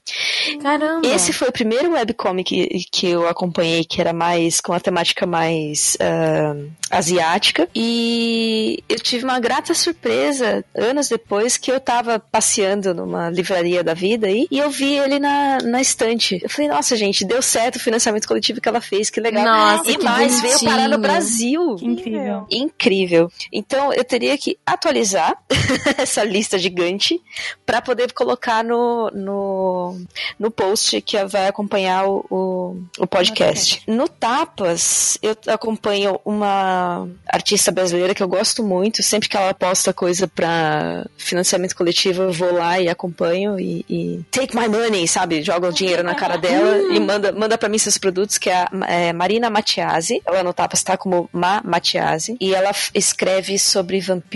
Caramba. 0.61 1.07
Esse 1.07 1.33
foi 1.33 1.49
o 1.49 1.51
primeiro 1.51 1.91
webcomic 1.91 2.45
que, 2.45 2.85
que 2.91 3.07
eu 3.07 3.27
acompanhei, 3.27 3.83
que 3.83 3.99
era 3.99 4.13
mais 4.13 4.61
com 4.61 4.73
a 4.73 4.79
temática 4.79 5.25
mais 5.25 5.97
ah, 5.99 6.55
asiática. 6.89 7.67
E 7.75 8.83
eu 8.87 8.99
tive 8.99 9.23
uma 9.23 9.39
grata 9.39 9.73
surpresa 9.73 10.63
anos 10.75 11.09
depois 11.09 11.57
que 11.57 11.71
eu 11.71 11.79
tava 11.79 12.19
passeando 12.19 12.93
numa 12.93 13.29
livraria 13.29 13.83
da 13.83 13.93
vida 13.93 14.27
aí, 14.27 14.47
e 14.51 14.59
eu 14.59 14.69
vi 14.69 14.97
ele 14.97 15.19
na, 15.19 15.57
na 15.63 15.81
estante. 15.81 16.39
Eu 16.41 16.49
falei, 16.49 16.69
nossa, 16.69 16.95
gente, 16.95 17.25
deu 17.25 17.41
certo 17.41 17.77
o 17.77 17.79
financiamento 17.79 18.27
coletivo 18.27 18.61
que 18.61 18.69
ela 18.69 18.81
fez, 18.81 19.09
que 19.09 19.19
legal. 19.19 19.43
Nossa, 19.43 19.89
e 19.89 19.97
que 19.97 20.03
mais, 20.03 20.39
veio 20.39 20.53
bonitinho. 20.53 20.71
parar 20.71 20.87
no 20.87 20.97
Brasil. 20.97 21.75
Que 21.77 21.85
incrível. 21.85 22.47
Incrível. 22.51 23.31
Então 23.51 23.91
eu 23.91 24.03
teria 24.03 24.37
que 24.37 24.44
atualizar 24.65 25.37
essa 25.97 26.23
lista 26.23 26.57
gigante 26.57 27.19
para 27.65 27.81
poder 27.81 28.11
colocar 28.13 28.63
no, 28.63 29.09
no, 29.11 30.01
no 30.37 30.51
post 30.51 31.01
que 31.01 31.23
vai 31.25 31.47
acompanhar 31.47 32.05
o, 32.07 32.25
o, 32.29 32.83
o 32.99 33.07
podcast. 33.07 33.81
No 33.87 34.07
Tapas, 34.07 35.17
eu 35.21 35.35
acompanho 35.47 36.19
uma 36.23 37.07
artista 37.27 37.71
brasileira 37.71 38.13
que 38.13 38.21
eu 38.21 38.27
gosto 38.27 38.63
muito. 38.63 39.01
Sempre 39.01 39.29
que 39.29 39.37
ela 39.37 39.53
posta 39.53 39.93
coisa 39.93 40.27
para 40.27 41.05
financiamento 41.17 41.75
coletivo, 41.75 42.23
eu 42.23 42.31
vou 42.31 42.53
lá 42.53 42.79
e 42.79 42.87
acompanho 42.87 43.59
e, 43.59 43.85
e 43.89 44.25
take 44.29 44.55
my 44.55 44.67
money, 44.67 45.07
sabe? 45.07 45.41
Joga 45.41 45.69
o 45.69 45.73
dinheiro 45.73 46.03
na 46.03 46.13
cara 46.13 46.37
dela 46.37 46.77
e 46.93 46.99
manda, 46.99 47.31
manda 47.31 47.57
para 47.57 47.69
mim 47.69 47.77
seus 47.77 47.97
produtos, 47.97 48.37
que 48.37 48.49
é 48.49 48.55
a 48.55 48.69
é, 48.87 49.13
Marina 49.13 49.49
Matiasi. 49.49 50.21
Ela 50.25 50.43
no 50.43 50.53
Tapas 50.53 50.83
tá 50.83 50.97
como 50.97 51.29
Ma 51.31 51.61
Matiasi. 51.63 52.37
E 52.39 52.53
ela 52.53 52.71
escreve 52.93 53.57
sobre 53.57 53.99
vampiros 53.99 54.34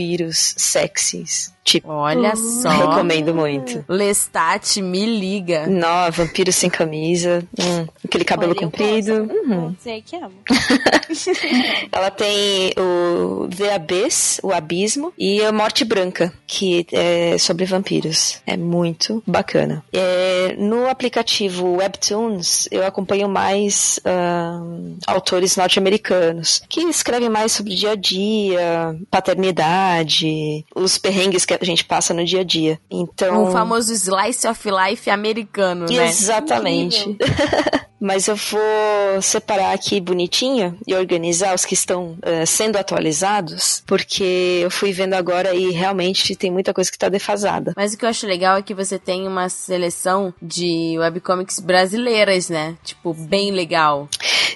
sexys. 0.58 1.52
Tipo, 1.70 1.92
Olha 1.92 2.36
só. 2.36 2.68
recomendo 2.70 3.32
muito. 3.32 3.86
Lestat, 3.88 4.82
me 4.82 5.06
liga. 5.06 5.68
Nó, 5.68 6.10
vampiro 6.10 6.52
sem 6.52 6.68
camisa, 6.68 7.44
hum, 7.60 7.86
aquele 8.04 8.26
cabelo 8.26 8.54
Olha, 8.54 8.62
comprido. 8.62 9.30
Uhum. 9.32 9.74
Dizer 9.74 10.02
que 10.02 10.16
amo. 10.16 10.34
Ela 11.92 12.10
tem 12.10 12.74
o 12.76 13.48
The 13.56 13.76
Abyss, 13.76 14.40
o 14.42 14.52
Abismo, 14.52 15.14
e 15.16 15.46
a 15.46 15.52
Morte 15.52 15.86
Branca, 15.86 16.34
que 16.48 16.88
é 16.92 17.38
sobre 17.38 17.66
vampiros. 17.66 18.42
É 18.48 18.58
muito 18.58 19.22
bacana. 19.28 19.84
É, 19.94 20.56
no 20.58 20.90
aplicativo 20.90 21.76
Webtoons, 21.78 22.68
eu 22.72 22.84
acompanho 22.84 23.30
mais 23.30 24.00
ahn, 24.04 24.96
autores 25.06 25.56
norte-americanos, 25.56 26.64
que 26.68 26.82
escrevem 26.82 27.30
mais 27.30 27.52
sobre 27.52 27.76
dia 27.76 27.92
a 27.92 27.96
dia, 27.96 28.96
paternidade, 29.12 30.66
os 30.76 30.98
perrengues 30.98 31.46
que 31.46 31.59
a 31.60 31.66
gente 31.66 31.84
passa 31.84 32.14
no 32.14 32.24
dia 32.24 32.42
a 32.42 32.44
dia. 32.44 32.80
Então, 32.90 33.48
Um 33.48 33.52
famoso 33.52 33.94
slice 33.94 34.48
of 34.48 34.70
life 34.70 35.10
americano, 35.10 35.86
né? 35.86 36.08
Exatamente. 36.08 37.18
Mas 38.00 38.30
eu 38.30 38.36
vou 38.38 39.22
separar 39.22 39.74
aqui 39.74 40.00
bonitinho 40.00 40.78
e 40.88 40.96
organizar 40.96 41.54
os 41.54 41.66
que 41.66 41.74
estão 41.74 42.18
eh, 42.22 42.46
sendo 42.46 42.78
atualizados, 42.78 43.84
porque 43.86 44.62
eu 44.64 44.72
fui 44.72 44.94
vendo 44.94 45.16
agora 45.16 45.54
e 45.54 45.72
realmente 45.72 46.34
tem 46.36 46.50
muita 46.50 46.74
coisa 46.74 46.90
que 46.90 46.96
está 46.96 47.10
defasada. 47.10 47.74
Mas 47.76 47.94
o 47.94 47.98
que 47.98 48.06
eu 48.06 48.10
acho 48.10 48.26
legal 48.26 48.56
é 48.58 48.62
que 48.62 48.74
você 48.74 48.98
tem 48.98 49.28
uma 49.28 49.50
seleção 49.50 50.34
de 50.42 50.96
webcomics 50.98 51.60
brasileiras, 51.60 52.50
né? 52.50 52.78
Tipo, 52.86 53.14
bem 53.14 53.52
legal. 53.52 54.08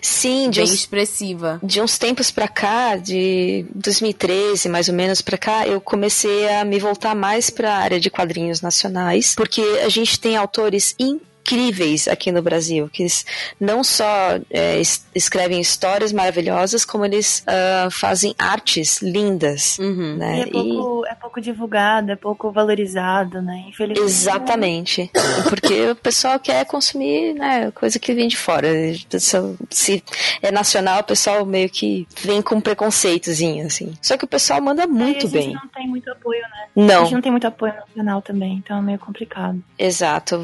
Sim, 0.04 0.50
de 0.50 0.60
Bem 0.60 0.70
uns, 0.70 0.74
expressiva. 0.74 1.60
de 1.64 1.82
uns 1.82 1.98
tempos 1.98 2.30
pra 2.30 2.48
cá, 2.48 2.98
de 2.98 3.66
2013 3.74 4.68
mais 4.70 4.90
ou 4.90 4.94
menos 4.94 5.22
pra 5.22 5.38
cá, 5.38 5.66
eu 5.66 5.80
comecei 5.80 6.50
a 6.50 6.66
me 6.66 6.78
voltar 6.78 7.16
mais 7.16 7.50
pra 7.50 7.78
área 7.78 8.00
de 8.00 8.10
quadrinhos 8.10 8.62
nacionais, 8.62 9.34
porque 9.36 9.62
a 9.84 9.90
gente 9.90 10.20
tem 10.20 10.36
autores 10.36 10.94
incríveis 11.00 11.33
aqui 12.12 12.32
no 12.32 12.42
Brasil, 12.42 12.90
que 12.92 13.04
es- 13.04 13.26
não 13.60 13.84
só 13.84 14.06
é, 14.50 14.80
es- 14.80 15.06
escrevem 15.14 15.60
histórias 15.60 16.12
maravilhosas, 16.12 16.86
como 16.86 17.06
eles 17.06 17.44
ah, 17.48 17.90
fazem 17.92 18.34
artes 18.38 19.02
lindas. 19.02 19.78
Uhum. 19.80 20.16
Né? 20.18 20.40
E 20.40 20.42
é 20.42 20.46
pouco, 20.48 21.06
é 21.08 21.16
pouco 21.16 21.42
divulgado, 21.42 22.12
é 22.12 22.16
pouco 22.16 22.52
valorizado, 22.52 23.42
né? 23.42 23.66
Infelizmente. 23.68 24.06
Exatamente. 24.08 25.12
Porque 25.50 25.90
o 25.92 25.96
pessoal 25.96 26.40
quer 26.40 26.66
consumir 26.66 27.34
né, 27.34 27.72
coisa 27.72 28.00
que 28.00 28.14
vem 28.14 28.28
de 28.28 28.38
fora. 28.38 28.68
Se- 29.70 30.04
é 30.42 30.52
nacional, 30.52 31.02
o 31.02 31.04
pessoal 31.04 31.46
meio 31.46 31.70
que 31.70 32.08
vem 32.22 32.42
com 32.42 32.60
preconceitozinho, 32.62 33.66
assim. 33.66 33.94
Só 34.02 34.18
que 34.18 34.26
o 34.26 34.28
pessoal 34.28 34.62
manda 34.62 34.86
muito 34.88 35.18
a 35.26 35.30
gente 35.30 35.32
bem. 35.32 35.54
não 35.54 35.68
tem 35.70 35.88
muito 35.88 36.10
apoio, 36.12 36.42
né? 36.42 36.48
A 36.76 36.80
Não, 36.82 37.04
gente 37.06 37.14
não 37.16 37.22
tem 37.22 37.32
muito 37.32 37.48
apoio 37.48 37.74
nacional 37.74 38.22
também, 38.22 38.56
então 38.64 38.78
é 38.78 38.82
meio 38.82 39.00
complicado. 39.00 39.62
exato. 39.78 40.40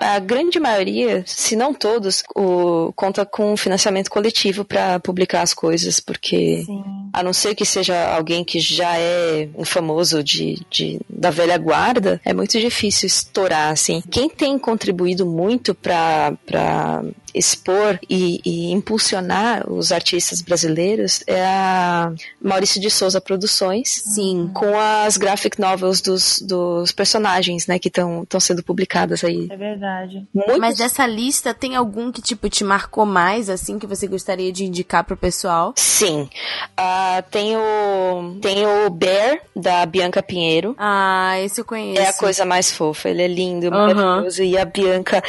A, 0.00 0.14
a 0.14 0.18
grande 0.18 0.39
maioria, 0.60 1.22
se 1.26 1.54
não 1.56 1.74
todos, 1.74 2.22
o, 2.34 2.92
conta 2.94 3.26
com 3.26 3.56
financiamento 3.56 4.10
coletivo 4.10 4.64
para 4.64 4.98
publicar 5.00 5.42
as 5.42 5.52
coisas, 5.52 6.00
porque 6.00 6.62
Sim. 6.64 6.82
A 7.12 7.24
não 7.24 7.32
ser 7.32 7.56
que 7.56 7.64
seja 7.64 8.14
alguém 8.14 8.44
que 8.44 8.60
já 8.60 8.96
é 8.96 9.48
um 9.56 9.64
famoso 9.64 10.22
de, 10.22 10.64
de- 10.70 11.00
da 11.08 11.28
velha 11.30 11.58
guarda, 11.58 12.20
é 12.24 12.32
muito 12.32 12.56
difícil 12.60 13.08
estourar, 13.08 13.72
assim. 13.72 14.00
Quem 14.08 14.28
tem 14.28 14.56
contribuído 14.56 15.26
muito 15.26 15.74
para 15.74 17.02
expor 17.34 17.98
e, 18.08 18.40
e 18.44 18.72
impulsionar 18.72 19.70
os 19.70 19.92
artistas 19.92 20.40
brasileiros 20.42 21.22
é 21.26 21.44
a 21.44 22.12
Maurício 22.40 22.80
de 22.80 22.90
Souza 22.90 23.20
Produções, 23.20 23.88
Sim. 24.14 24.50
com 24.54 24.78
as 24.78 25.16
graphic 25.16 25.60
novels 25.60 26.00
dos, 26.00 26.40
dos 26.40 26.92
personagens, 26.92 27.66
né, 27.66 27.78
que 27.78 27.88
estão 27.88 28.24
sendo 28.40 28.62
publicadas 28.62 29.22
aí. 29.24 29.46
É 29.50 29.56
verdade. 29.56 30.26
Muitos- 30.34 30.58
Mas 30.58 30.78
dessa 30.78 31.06
lista, 31.06 31.52
tem 31.54 31.76
algum 31.76 32.10
que, 32.12 32.22
tipo, 32.22 32.48
te 32.48 32.64
marcou 32.64 33.04
mais, 33.06 33.48
assim, 33.48 33.78
que 33.78 33.86
você 33.86 34.06
gostaria 34.06 34.52
de 34.52 34.64
indicar 34.64 35.04
pro 35.04 35.16
pessoal? 35.16 35.72
Sim. 35.76 36.28
Ah, 36.76 37.22
tem, 37.30 37.56
o, 37.56 38.38
tem 38.40 38.66
o 38.66 38.90
Bear, 38.90 39.40
da 39.54 39.84
Bianca 39.86 40.22
Pinheiro. 40.22 40.74
Ah, 40.78 41.34
esse 41.40 41.60
eu 41.60 41.64
conheço. 41.64 42.00
É 42.00 42.08
a 42.08 42.12
coisa 42.12 42.44
mais 42.44 42.70
fofa, 42.72 43.08
ele 43.08 43.22
é 43.22 43.28
lindo, 43.28 43.70
maravilhoso. 43.70 44.42
E 44.42 44.56
a 44.56 44.64
Bianca, 44.64 45.22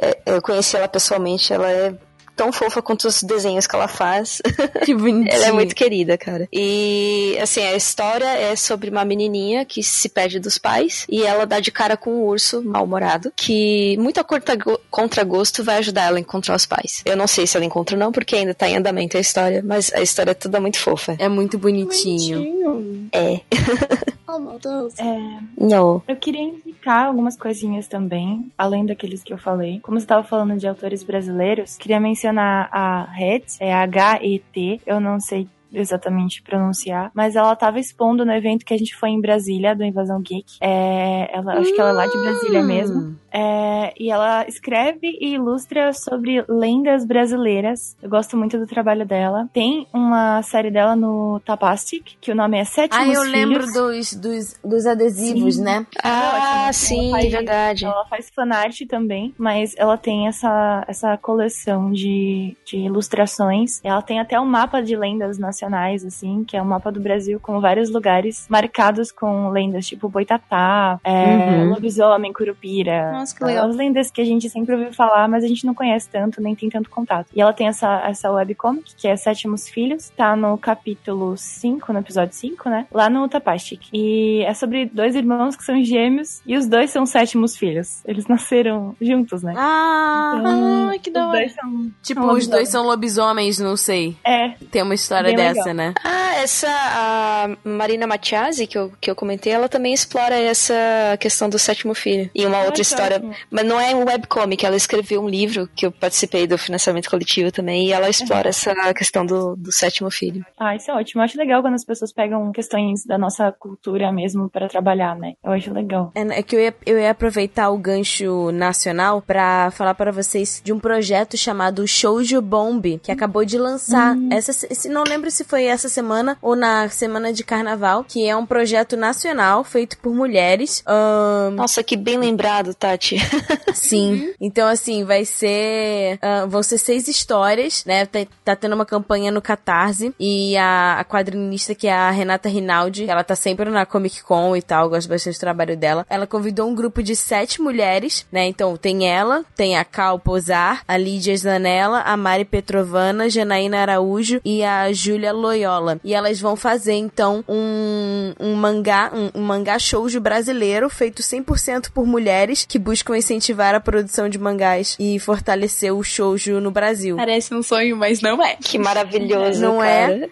é, 0.00 0.18
eu 0.26 0.42
conheci 0.42 0.76
ela 0.76 0.88
pessoalmente, 0.88 1.47
ela 1.52 1.70
é 1.70 1.94
tão 2.38 2.52
fofa 2.52 2.80
quanto 2.80 3.08
os 3.08 3.22
desenhos 3.22 3.66
que 3.66 3.74
ela 3.74 3.88
faz. 3.88 4.40
Que 4.84 4.94
bonitinho. 4.94 5.28
ela 5.34 5.46
é 5.48 5.52
muito 5.52 5.74
querida, 5.74 6.16
cara. 6.16 6.48
E, 6.52 7.36
assim, 7.42 7.60
a 7.62 7.74
história 7.74 8.24
é 8.26 8.54
sobre 8.56 8.88
uma 8.88 9.04
menininha 9.04 9.64
que 9.64 9.82
se 9.82 10.08
perde 10.08 10.38
dos 10.38 10.56
pais 10.56 11.04
e 11.10 11.24
ela 11.24 11.44
dá 11.44 11.58
de 11.60 11.70
cara 11.72 11.96
com 11.96 12.10
um 12.10 12.22
urso 12.24 12.62
mal-humorado 12.62 13.32
que, 13.36 13.96
muito 13.98 14.18
a 14.20 14.24
contra- 14.24 14.56
contragosto, 14.90 15.62
vai 15.64 15.78
ajudar 15.78 16.04
ela 16.06 16.16
a 16.16 16.20
encontrar 16.20 16.54
os 16.54 16.64
pais. 16.64 17.02
Eu 17.04 17.16
não 17.16 17.26
sei 17.26 17.46
se 17.46 17.56
ela 17.56 17.66
encontra 17.66 17.96
ou 17.96 18.00
não, 18.00 18.12
porque 18.12 18.36
ainda 18.36 18.54
tá 18.54 18.68
em 18.68 18.76
andamento 18.76 19.16
a 19.16 19.20
história, 19.20 19.62
mas 19.64 19.92
a 19.92 20.00
história 20.00 20.30
é 20.30 20.34
toda 20.34 20.60
muito 20.60 20.78
fofa. 20.78 21.16
É 21.18 21.28
muito 21.28 21.58
bonitinho. 21.58 23.08
É. 23.12 23.40
Oh, 24.30 24.38
meu 24.38 24.58
Deus. 24.58 24.92
É, 24.98 25.38
Não. 25.56 26.02
eu 26.06 26.14
queria 26.14 26.42
indicar 26.42 27.06
algumas 27.06 27.34
coisinhas 27.34 27.88
também, 27.88 28.52
além 28.58 28.84
daqueles 28.84 29.22
que 29.22 29.32
eu 29.32 29.38
falei. 29.38 29.80
Como 29.82 29.98
você 29.98 30.04
estava 30.04 30.22
falando 30.22 30.54
de 30.58 30.68
autores 30.68 31.02
brasileiros, 31.02 31.78
queria 31.78 31.98
mencionar 31.98 32.27
a 32.36 33.08
Het, 33.18 33.56
é 33.60 33.72
H-E-T, 33.72 34.82
eu 34.86 35.00
não 35.00 35.20
sei 35.20 35.48
exatamente 35.72 36.42
pronunciar, 36.42 37.10
mas 37.14 37.36
ela 37.36 37.54
tava 37.54 37.78
expondo 37.78 38.24
no 38.24 38.32
evento 38.32 38.64
que 38.64 38.72
a 38.72 38.78
gente 38.78 38.96
foi 38.96 39.10
em 39.10 39.20
Brasília, 39.20 39.74
do 39.74 39.84
Invasão 39.84 40.20
Geek. 40.20 40.56
É, 40.60 41.30
ela, 41.36 41.58
acho 41.58 41.74
que 41.74 41.80
ela 41.80 41.90
é 41.90 41.92
lá 41.92 42.06
de 42.06 42.18
Brasília 42.18 42.62
mesmo. 42.62 43.16
É, 43.32 43.92
e 43.98 44.10
ela 44.10 44.46
escreve 44.48 45.16
e 45.20 45.34
ilustra 45.34 45.92
sobre 45.92 46.44
lendas 46.48 47.04
brasileiras. 47.04 47.96
Eu 48.02 48.08
gosto 48.08 48.36
muito 48.36 48.58
do 48.58 48.66
trabalho 48.66 49.04
dela. 49.06 49.48
Tem 49.52 49.86
uma 49.92 50.42
série 50.42 50.70
dela 50.70 50.96
no 50.96 51.40
Tapastic, 51.44 52.12
que 52.20 52.32
o 52.32 52.34
nome 52.34 52.58
é 52.58 52.64
Sétimos 52.64 53.06
Ah, 53.06 53.12
eu 53.12 53.22
Filhos. 53.22 53.32
lembro 53.32 53.66
dos, 53.72 54.14
dos, 54.14 54.60
dos 54.64 54.86
adesivos, 54.86 55.56
Sim. 55.56 55.62
né? 55.64 55.86
Ah, 56.02 56.60
Ela 56.64 56.72
sim, 56.72 57.10
faz- 57.10 57.30
verdade. 57.30 57.84
Ela 57.84 58.04
faz 58.06 58.30
fanart 58.34 58.80
também, 58.88 59.34
mas 59.38 59.74
ela 59.76 59.96
tem 59.96 60.26
essa, 60.26 60.84
essa 60.88 61.16
coleção 61.18 61.90
de, 61.92 62.56
de 62.64 62.78
ilustrações. 62.78 63.80
Ela 63.84 64.02
tem 64.02 64.20
até 64.20 64.40
um 64.40 64.46
mapa 64.46 64.80
de 64.82 64.96
lendas 64.96 65.38
nacionais, 65.38 66.04
assim, 66.04 66.44
que 66.44 66.56
é 66.56 66.62
um 66.62 66.66
mapa 66.66 66.90
do 66.90 67.00
Brasil 67.00 67.38
com 67.40 67.60
vários 67.60 67.90
lugares 67.90 68.46
marcados 68.48 69.10
com 69.12 69.48
lendas, 69.50 69.86
tipo 69.86 70.08
Boitatá, 70.08 70.98
é, 71.04 71.18
Uhum. 71.28 71.70
Lobisomem, 71.70 72.32
Curupira, 72.32 73.17
Nossa, 73.18 73.34
que 73.36 73.44
legal. 73.44 73.68
As 73.68 73.76
lendas 73.76 74.10
que 74.10 74.20
a 74.20 74.24
gente 74.24 74.48
sempre 74.50 74.74
ouviu 74.74 74.92
falar, 74.92 75.28
mas 75.28 75.44
a 75.44 75.48
gente 75.48 75.64
não 75.66 75.74
conhece 75.74 76.08
tanto, 76.08 76.40
nem 76.42 76.54
tem 76.54 76.68
tanto 76.68 76.88
contato. 76.90 77.26
E 77.34 77.40
ela 77.40 77.52
tem 77.52 77.68
essa, 77.68 78.02
essa 78.06 78.30
webcomic, 78.30 78.94
que 78.96 79.08
é 79.08 79.16
Sétimos 79.16 79.68
Filhos, 79.68 80.10
tá 80.16 80.34
no 80.36 80.56
capítulo 80.58 81.36
5, 81.36 81.92
no 81.92 81.98
episódio 82.00 82.34
5, 82.34 82.68
né? 82.68 82.86
Lá 82.92 83.08
no 83.10 83.28
Tapastic. 83.28 83.82
E 83.92 84.42
é 84.44 84.54
sobre 84.54 84.86
dois 84.86 85.14
irmãos 85.14 85.56
que 85.56 85.64
são 85.64 85.82
gêmeos, 85.82 86.40
e 86.46 86.56
os 86.56 86.66
dois 86.66 86.90
são 86.90 87.04
sétimos 87.06 87.56
filhos. 87.56 88.00
Eles 88.04 88.26
nasceram 88.26 88.94
juntos, 89.00 89.42
né? 89.42 89.54
Ah, 89.56 90.36
Então, 90.38 90.88
Ai, 90.90 90.98
que 90.98 91.10
da 91.10 91.28
hora. 91.28 91.48
são. 91.48 91.90
tipo, 92.02 92.20
são 92.22 92.32
os 92.34 92.46
dois 92.46 92.68
são 92.68 92.84
lobisomens, 92.86 93.58
não 93.58 93.76
sei. 93.76 94.16
É, 94.24 94.50
Tem 94.70 94.82
uma 94.82 94.94
história 94.94 95.28
Bem 95.28 95.36
dessa, 95.36 95.60
legal. 95.70 95.74
né? 95.74 95.94
Ah, 96.04 96.36
essa 96.36 96.68
a 96.70 97.48
Marina 97.64 98.06
Matiasi, 98.06 98.66
que 98.66 98.78
eu, 98.78 98.92
que 99.00 99.10
eu 99.10 99.14
comentei, 99.14 99.52
ela 99.52 99.68
também 99.68 99.92
explora 99.92 100.34
essa 100.36 100.74
questão 101.20 101.48
do 101.48 101.58
sétimo 101.58 101.94
filho. 101.94 102.30
E 102.34 102.46
uma 102.46 102.58
Ah, 102.58 102.64
outra 102.64 102.82
história. 102.82 103.07
Ótimo. 103.16 103.34
Mas 103.50 103.64
não 103.66 103.80
é 103.80 103.94
um 103.94 104.04
webcomic, 104.04 104.64
ela 104.64 104.76
escreveu 104.76 105.22
um 105.22 105.28
livro 105.28 105.68
que 105.74 105.86
eu 105.86 105.92
participei 105.92 106.46
do 106.46 106.56
financiamento 106.58 107.08
coletivo 107.10 107.50
também, 107.52 107.88
e 107.88 107.92
ela 107.92 108.08
explora 108.08 108.48
essa 108.48 108.74
questão 108.94 109.24
do, 109.26 109.56
do 109.56 109.72
sétimo 109.72 110.10
filho. 110.10 110.44
Ah, 110.58 110.74
isso 110.76 110.90
é 110.90 110.94
ótimo. 110.94 111.20
Eu 111.20 111.24
acho 111.24 111.38
legal 111.38 111.62
quando 111.62 111.74
as 111.74 111.84
pessoas 111.84 112.12
pegam 112.12 112.50
questões 112.52 113.04
da 113.04 113.18
nossa 113.18 113.52
cultura 113.52 114.10
mesmo 114.12 114.48
pra 114.48 114.68
trabalhar, 114.68 115.16
né? 115.16 115.34
Eu 115.44 115.52
acho 115.52 115.72
legal. 115.72 116.12
É, 116.14 116.38
é 116.38 116.42
que 116.42 116.56
eu 116.56 116.60
ia, 116.60 116.74
eu 116.86 116.98
ia 116.98 117.10
aproveitar 117.10 117.70
o 117.70 117.78
gancho 117.78 118.50
nacional 118.52 119.22
pra 119.22 119.70
falar 119.70 119.94
pra 119.94 120.10
vocês 120.12 120.60
de 120.64 120.72
um 120.72 120.78
projeto 120.78 121.36
chamado 121.36 121.86
Shoujo 121.86 122.40
Bomb, 122.42 122.98
que 123.02 123.10
acabou 123.12 123.44
de 123.44 123.58
lançar 123.58 124.16
essa, 124.30 124.52
se- 124.52 124.88
não 124.88 125.04
lembro 125.04 125.30
se 125.30 125.44
foi 125.44 125.64
essa 125.64 125.88
semana 125.88 126.36
ou 126.42 126.54
na 126.56 126.88
semana 126.88 127.32
de 127.32 127.44
carnaval, 127.44 128.04
que 128.04 128.26
é 128.28 128.36
um 128.36 128.46
projeto 128.46 128.96
nacional 128.96 129.62
feito 129.64 129.98
por 129.98 130.14
mulheres. 130.14 130.82
Ahn, 130.86 131.50
Nossa, 131.54 131.82
que 131.82 131.96
bem 131.96 132.18
lembrado, 132.18 132.74
Tati. 132.74 132.97
Sim. 133.74 134.34
Então, 134.40 134.66
assim, 134.68 135.04
vai 135.04 135.24
ser. 135.24 136.18
ah, 136.20 136.46
vão 136.46 136.62
ser 136.62 136.78
seis 136.78 137.08
histórias, 137.08 137.84
né? 137.84 138.06
Tá, 138.06 138.20
tá 138.44 138.56
tendo 138.56 138.74
uma 138.74 138.86
campanha 138.86 139.30
no 139.30 139.42
Catarse. 139.42 140.14
E 140.18 140.56
a, 140.56 141.00
a 141.00 141.04
quadrinista, 141.04 141.74
que 141.74 141.86
é 141.86 141.92
a 141.92 142.10
Renata 142.10 142.48
Rinaldi, 142.48 143.08
ela 143.08 143.24
tá 143.24 143.34
sempre 143.34 143.70
na 143.70 143.86
Comic 143.86 144.22
Con 144.22 144.56
e 144.56 144.62
tal, 144.62 144.88
gosto 144.88 145.08
bastante 145.08 145.36
do 145.36 145.40
trabalho 145.40 145.76
dela. 145.76 146.06
Ela 146.08 146.26
convidou 146.26 146.68
um 146.68 146.74
grupo 146.74 147.02
de 147.02 147.14
sete 147.14 147.60
mulheres, 147.60 148.26
né? 148.30 148.46
Então, 148.46 148.76
tem 148.76 149.08
ela, 149.08 149.44
tem 149.56 149.76
a 149.76 149.84
Cal 149.84 150.18
Posar, 150.18 150.82
a 150.86 150.96
Lídia 150.96 151.36
Zanella, 151.36 152.00
a 152.00 152.16
Mari 152.16 152.44
Petrovana, 152.44 153.28
Janaína 153.30 153.78
Araújo 153.80 154.40
e 154.44 154.62
a 154.62 154.92
Júlia 154.92 155.32
Loyola. 155.32 156.00
E 156.04 156.14
elas 156.14 156.40
vão 156.40 156.56
fazer, 156.56 156.94
então, 156.94 157.44
um, 157.48 158.32
um 158.40 158.54
mangá, 158.54 159.10
um, 159.14 159.40
um 159.40 159.44
mangá 159.44 159.78
shoujo 159.78 160.20
brasileiro 160.20 160.88
feito 160.88 161.22
100% 161.22 161.90
por 161.92 162.06
mulheres 162.06 162.64
que 162.66 162.78
buscam 162.88 163.18
incentivar 163.18 163.74
a 163.74 163.80
produção 163.80 164.30
de 164.30 164.38
mangás 164.38 164.96
e 164.98 165.18
fortalecer 165.18 165.94
o 165.94 166.02
shoujo 166.02 166.58
no 166.58 166.70
Brasil. 166.70 167.16
Parece 167.16 167.54
um 167.54 167.62
sonho, 167.62 167.94
mas 167.94 168.22
não 168.22 168.42
é. 168.42 168.56
Que 168.56 168.78
maravilhoso, 168.78 169.60
Não 169.60 169.84
é? 169.84 170.06
cara. 170.06 170.30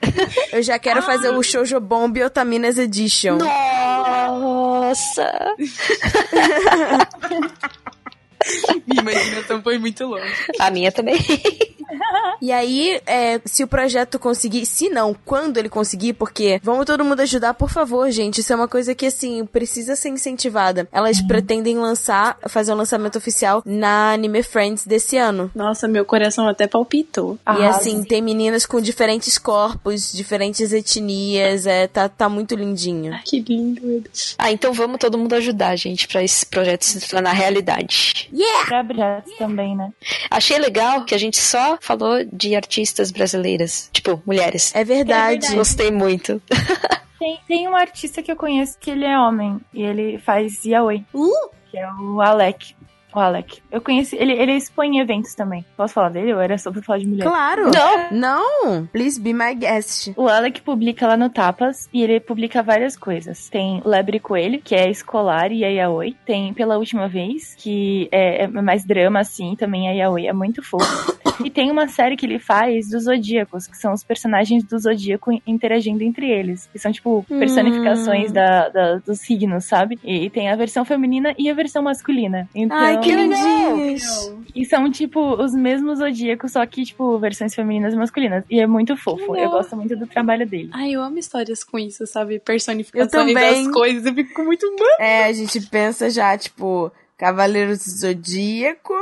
Eu 0.50 0.62
já 0.62 0.78
quero 0.78 1.02
fazer 1.02 1.28
o 1.28 1.42
Shoujo 1.42 1.78
Bomb 1.78 2.16
Otaminas 2.22 2.78
Edition. 2.78 3.36
Nossa! 3.36 5.30
Minha 8.86 9.02
imaginação 9.02 9.62
foi 9.62 9.76
muito 9.76 10.06
longe. 10.06 10.32
A 10.58 10.70
minha 10.70 10.90
também. 10.90 11.18
E 12.40 12.52
aí, 12.52 13.00
é, 13.06 13.40
se 13.44 13.64
o 13.64 13.68
projeto 13.68 14.18
conseguir, 14.18 14.66
se 14.66 14.88
não, 14.88 15.14
quando 15.24 15.58
ele 15.58 15.68
conseguir, 15.68 16.12
porque 16.12 16.60
vamos 16.62 16.84
todo 16.84 17.04
mundo 17.04 17.20
ajudar, 17.20 17.54
por 17.54 17.70
favor, 17.70 18.10
gente. 18.10 18.40
Isso 18.40 18.52
é 18.52 18.56
uma 18.56 18.68
coisa 18.68 18.94
que, 18.94 19.06
assim, 19.06 19.44
precisa 19.46 19.96
ser 19.96 20.08
incentivada. 20.08 20.88
Elas 20.92 21.20
pretendem 21.20 21.76
lançar, 21.78 22.38
fazer 22.48 22.72
um 22.72 22.76
lançamento 22.76 23.16
oficial 23.16 23.62
na 23.64 24.12
Anime 24.12 24.42
Friends 24.42 24.86
desse 24.86 25.16
ano. 25.16 25.50
Nossa, 25.54 25.88
meu 25.88 26.04
coração 26.04 26.48
até 26.48 26.66
palpitou. 26.66 27.38
E 27.58 27.64
assim, 27.64 28.02
tem 28.02 28.20
meninas 28.20 28.66
com 28.66 28.80
diferentes 28.80 29.38
corpos, 29.38 30.12
diferentes 30.12 30.72
etnias, 30.72 31.66
é, 31.66 31.86
tá, 31.86 32.08
tá 32.08 32.28
muito 32.28 32.54
lindinho. 32.54 33.12
Ai, 33.12 33.22
que 33.24 33.40
lindo, 33.40 33.80
meu 33.82 34.00
Deus. 34.00 34.34
Ah, 34.38 34.50
então 34.50 34.72
vamos 34.72 34.98
todo 34.98 35.18
mundo 35.18 35.34
ajudar, 35.34 35.76
gente, 35.76 36.06
pra 36.08 36.22
esse 36.22 36.44
projeto 36.46 36.84
se 36.84 37.08
tornar 37.08 37.32
realidade. 37.32 38.28
Pra 38.66 38.84
projetos 38.84 39.32
também, 39.38 39.76
né? 39.76 39.90
Achei 40.30 40.58
legal 40.58 41.04
que 41.04 41.14
a 41.14 41.18
gente 41.18 41.38
só 41.38 41.78
falou 41.80 42.25
de 42.32 42.54
artistas 42.54 43.10
brasileiras, 43.10 43.90
tipo, 43.92 44.22
mulheres. 44.26 44.74
É 44.74 44.84
verdade. 44.84 45.54
Gostei 45.54 45.90
muito. 45.90 46.40
Tem, 47.18 47.38
tem 47.48 47.68
um 47.68 47.74
artista 47.74 48.22
que 48.22 48.30
eu 48.30 48.36
conheço 48.36 48.78
que 48.78 48.90
ele 48.90 49.04
é 49.04 49.18
homem 49.18 49.58
e 49.72 49.82
ele 49.82 50.18
faz 50.18 50.64
yaoi. 50.64 51.04
Uh! 51.14 51.50
Que 51.70 51.78
é 51.78 51.90
o 51.94 52.20
Alec. 52.20 52.76
O 53.14 53.18
Alec. 53.18 53.62
Eu 53.70 53.80
conheci. 53.80 54.14
Ele, 54.16 54.34
ele 54.34 54.52
expõe 54.52 54.88
em 54.88 55.00
eventos 55.00 55.34
também. 55.34 55.64
Posso 55.74 55.94
falar 55.94 56.10
dele 56.10 56.34
ou 56.34 56.40
era 56.40 56.58
só 56.58 56.70
pra 56.70 56.82
falar 56.82 56.98
de 56.98 57.06
mulher? 57.06 57.24
Claro. 57.24 57.70
Não. 57.70 58.10
Não. 58.10 58.86
Please 58.88 59.18
be 59.18 59.32
my 59.32 59.54
guest. 59.54 60.12
O 60.14 60.28
Alec 60.28 60.60
publica 60.60 61.06
lá 61.06 61.16
no 61.16 61.30
Tapas 61.30 61.88
e 61.92 62.02
ele 62.02 62.20
publica 62.20 62.62
várias 62.62 62.94
coisas. 62.94 63.48
Tem 63.48 63.80
Lebre 63.84 64.20
Coelho, 64.20 64.60
que 64.60 64.74
é 64.74 64.90
escolar 64.90 65.50
e 65.50 65.64
é 65.64 65.72
yaoi. 65.72 66.14
Tem 66.26 66.52
Pela 66.52 66.76
Última 66.76 67.08
Vez, 67.08 67.54
que 67.54 68.08
é, 68.12 68.42
é 68.42 68.46
mais 68.46 68.84
drama, 68.84 69.20
assim, 69.20 69.56
também 69.56 69.88
é 69.88 69.96
yaoi. 69.96 70.26
É 70.26 70.32
muito 70.34 70.62
fofo. 70.62 71.16
e 71.44 71.50
tem 71.50 71.70
uma 71.70 71.88
série 71.88 72.16
que 72.16 72.26
ele 72.26 72.38
faz 72.38 72.88
dos 72.90 73.04
Zodíacos, 73.04 73.66
que 73.66 73.76
são 73.76 73.92
os 73.92 74.02
personagens 74.04 74.64
do 74.64 74.78
Zodíaco 74.78 75.30
interagindo 75.46 76.02
entre 76.02 76.30
eles. 76.30 76.68
Que 76.72 76.78
são, 76.78 76.90
tipo, 76.92 77.24
personificações 77.28 78.32
da, 78.32 78.68
da- 78.68 78.96
dos 78.98 79.20
signos, 79.20 79.64
sabe? 79.64 79.98
E 80.04 80.28
tem 80.30 80.48
a 80.50 80.56
versão 80.56 80.84
feminina 80.84 81.34
e 81.38 81.48
a 81.50 81.54
versão 81.54 81.82
masculina. 81.82 82.48
Então, 82.54 82.76
Ai, 82.76 82.98
que 83.00 83.14
legal. 83.14 83.76
lindinhos. 83.76 84.32
e 84.54 84.64
são, 84.64 84.90
tipo, 84.90 85.20
os 85.42 85.54
mesmos 85.54 85.98
zodíacos, 85.98 86.52
só 86.52 86.64
que, 86.66 86.84
tipo, 86.84 87.18
versões 87.18 87.54
femininas 87.54 87.94
e 87.94 87.96
masculinas. 87.96 88.44
E 88.50 88.60
é 88.60 88.66
muito 88.66 88.96
fofo. 88.96 89.36
Eu 89.36 89.50
gosto 89.50 89.76
muito 89.76 89.96
do 89.96 90.06
trabalho 90.06 90.46
dele. 90.46 90.70
Ai, 90.72 90.92
eu 90.92 91.02
amo 91.02 91.18
histórias 91.18 91.62
com 91.64 91.78
isso, 91.78 92.06
sabe? 92.06 92.38
Personificações 92.40 93.34
das 93.34 93.68
coisas. 93.68 94.04
Eu 94.06 94.14
fico 94.14 94.42
muito. 94.44 94.66
É, 94.98 95.24
a 95.24 95.32
gente 95.32 95.60
pensa 95.68 96.10
já, 96.10 96.36
tipo, 96.36 96.90
Cavaleiros 97.16 97.78
do 97.78 97.90
Zodíaco, 97.90 98.92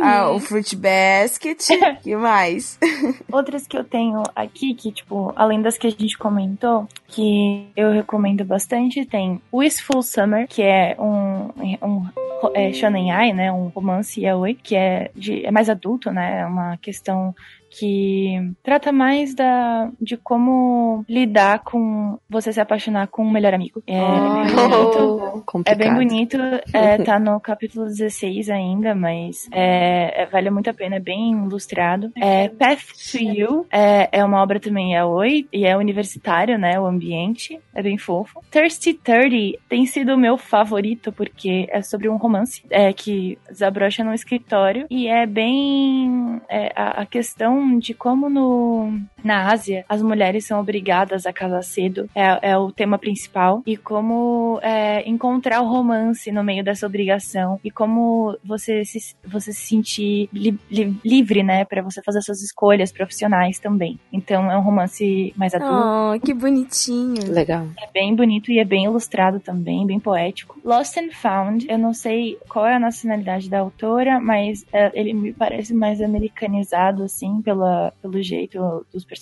ah, 0.00 0.30
o 0.30 0.38
Fruit 0.38 0.76
Basket, 0.76 1.58
que 2.02 2.14
mais? 2.14 2.78
Outras 3.32 3.66
que 3.66 3.76
eu 3.76 3.82
tenho 3.82 4.22
aqui, 4.34 4.74
que, 4.74 4.92
tipo, 4.92 5.32
além 5.34 5.60
das 5.60 5.76
que 5.76 5.88
a 5.88 5.90
gente 5.90 6.16
comentou, 6.16 6.86
que 7.08 7.68
eu 7.76 7.90
recomendo 7.90 8.44
bastante, 8.44 9.04
tem 9.04 9.42
Wistful 9.52 10.02
Summer, 10.02 10.46
que 10.46 10.62
é 10.62 10.96
um, 11.00 11.50
um 11.82 12.06
é, 12.54 12.72
shonen 12.72 13.10
ai, 13.10 13.32
né, 13.32 13.50
um 13.50 13.68
romance 13.68 14.20
yaoi, 14.20 14.54
que 14.54 14.76
é, 14.76 15.10
de, 15.14 15.44
é 15.44 15.50
mais 15.50 15.68
adulto, 15.68 16.12
né, 16.12 16.42
é 16.42 16.46
uma 16.46 16.76
questão 16.76 17.34
que 17.78 18.52
trata 18.62 18.92
mais 18.92 19.34
da, 19.34 19.90
de 20.00 20.16
como 20.16 21.04
lidar 21.08 21.60
com 21.60 22.18
você 22.28 22.52
se 22.52 22.60
apaixonar 22.60 23.08
com 23.08 23.24
um 23.24 23.30
melhor 23.30 23.52
amigo. 23.54 23.82
É, 23.86 23.98
bem 24.00 24.20
bonito. 24.20 25.44
Oh, 25.52 25.62
É 25.66 25.74
bem 25.74 25.92
bonito, 25.94 26.36
é, 26.72 26.98
tá 27.02 27.18
no 27.18 27.40
capítulo 27.40 27.86
16 27.86 28.48
ainda, 28.50 28.94
mas 28.94 29.48
é, 29.52 30.22
é- 30.22 30.26
vale 30.26 30.50
muito 30.50 30.70
a 30.70 30.74
pena, 30.74 30.96
é 30.96 31.00
bem 31.00 31.32
ilustrado. 31.32 32.12
É, 32.16 32.48
Path 32.48 32.84
to 33.10 33.18
You 33.18 33.66
é, 33.70 34.08
é 34.12 34.24
uma 34.24 34.42
obra 34.42 34.60
também 34.60 34.94
yaoi, 34.94 35.48
e 35.52 35.66
é 35.66 35.76
universitário, 35.76 36.58
né, 36.58 36.78
o 36.78 36.86
ambiente, 36.86 37.58
é 37.74 37.82
bem 37.82 37.98
fofo. 37.98 38.40
Thirsty 38.50 38.94
30 38.94 39.58
tem 39.68 39.86
sido 39.86 40.14
o 40.14 40.18
meu 40.18 40.36
favorito, 40.36 41.10
porque 41.12 41.66
é 41.70 41.82
sobre 41.82 42.08
um 42.08 42.16
romance 42.16 42.62
é, 42.70 42.92
que 42.92 43.38
desabrocha 43.48 44.04
num 44.04 44.12
escritório, 44.14 44.86
e 44.90 45.08
é 45.08 45.26
bem 45.26 46.40
é, 46.48 46.72
a, 46.76 47.02
a 47.02 47.06
questão 47.06 47.63
de 47.64 47.94
como 47.94 48.28
no, 48.28 49.08
na 49.24 49.50
Ásia 49.50 49.84
as 49.88 50.02
mulheres 50.02 50.46
são 50.46 50.60
obrigadas 50.60 51.26
a 51.26 51.32
casar 51.32 51.62
cedo, 51.62 52.08
é, 52.14 52.50
é 52.50 52.58
o 52.58 52.70
tema 52.70 52.98
principal, 52.98 53.62
e 53.66 53.76
como 53.76 54.60
é, 54.62 55.08
encontrar 55.08 55.62
o 55.62 55.68
romance 55.68 56.30
no 56.30 56.44
meio 56.44 56.62
dessa 56.62 56.86
obrigação, 56.86 57.58
e 57.64 57.70
como 57.70 58.36
você 58.44 58.84
se, 58.84 59.16
você 59.26 59.52
se 59.52 59.62
sentir 59.62 60.28
li- 60.32 60.58
li- 60.70 60.96
livre, 61.04 61.42
né, 61.42 61.64
para 61.64 61.82
você 61.82 62.02
fazer 62.02 62.20
suas 62.20 62.42
escolhas 62.42 62.92
profissionais 62.92 63.58
também. 63.58 63.98
Então 64.12 64.50
é 64.50 64.58
um 64.58 64.62
romance 64.62 65.32
mais 65.36 65.54
adulto. 65.54 65.74
Oh, 65.74 66.20
que 66.20 66.34
bonitinho. 66.34 67.32
Legal. 67.32 67.66
É 67.80 67.90
bem 67.92 68.14
bonito 68.14 68.50
e 68.50 68.58
é 68.58 68.64
bem 68.64 68.84
ilustrado 68.84 69.40
também, 69.40 69.86
bem 69.86 69.98
poético. 69.98 70.58
Lost 70.62 70.96
and 70.98 71.10
Found, 71.12 71.66
eu 71.68 71.78
não 71.78 71.94
sei 71.94 72.36
qual 72.48 72.66
é 72.66 72.76
a 72.76 72.80
nacionalidade 72.80 73.48
da 73.48 73.60
autora, 73.60 74.20
mas 74.20 74.64
é, 74.72 74.90
ele 74.94 75.14
me 75.14 75.32
parece 75.32 75.72
mais 75.72 76.00
americanizado, 76.00 77.02
assim, 77.04 77.40
pela, 77.42 77.92
pelo 78.02 78.22
jeito 78.22 78.58
dos 78.92 79.04
personagens 79.04 79.13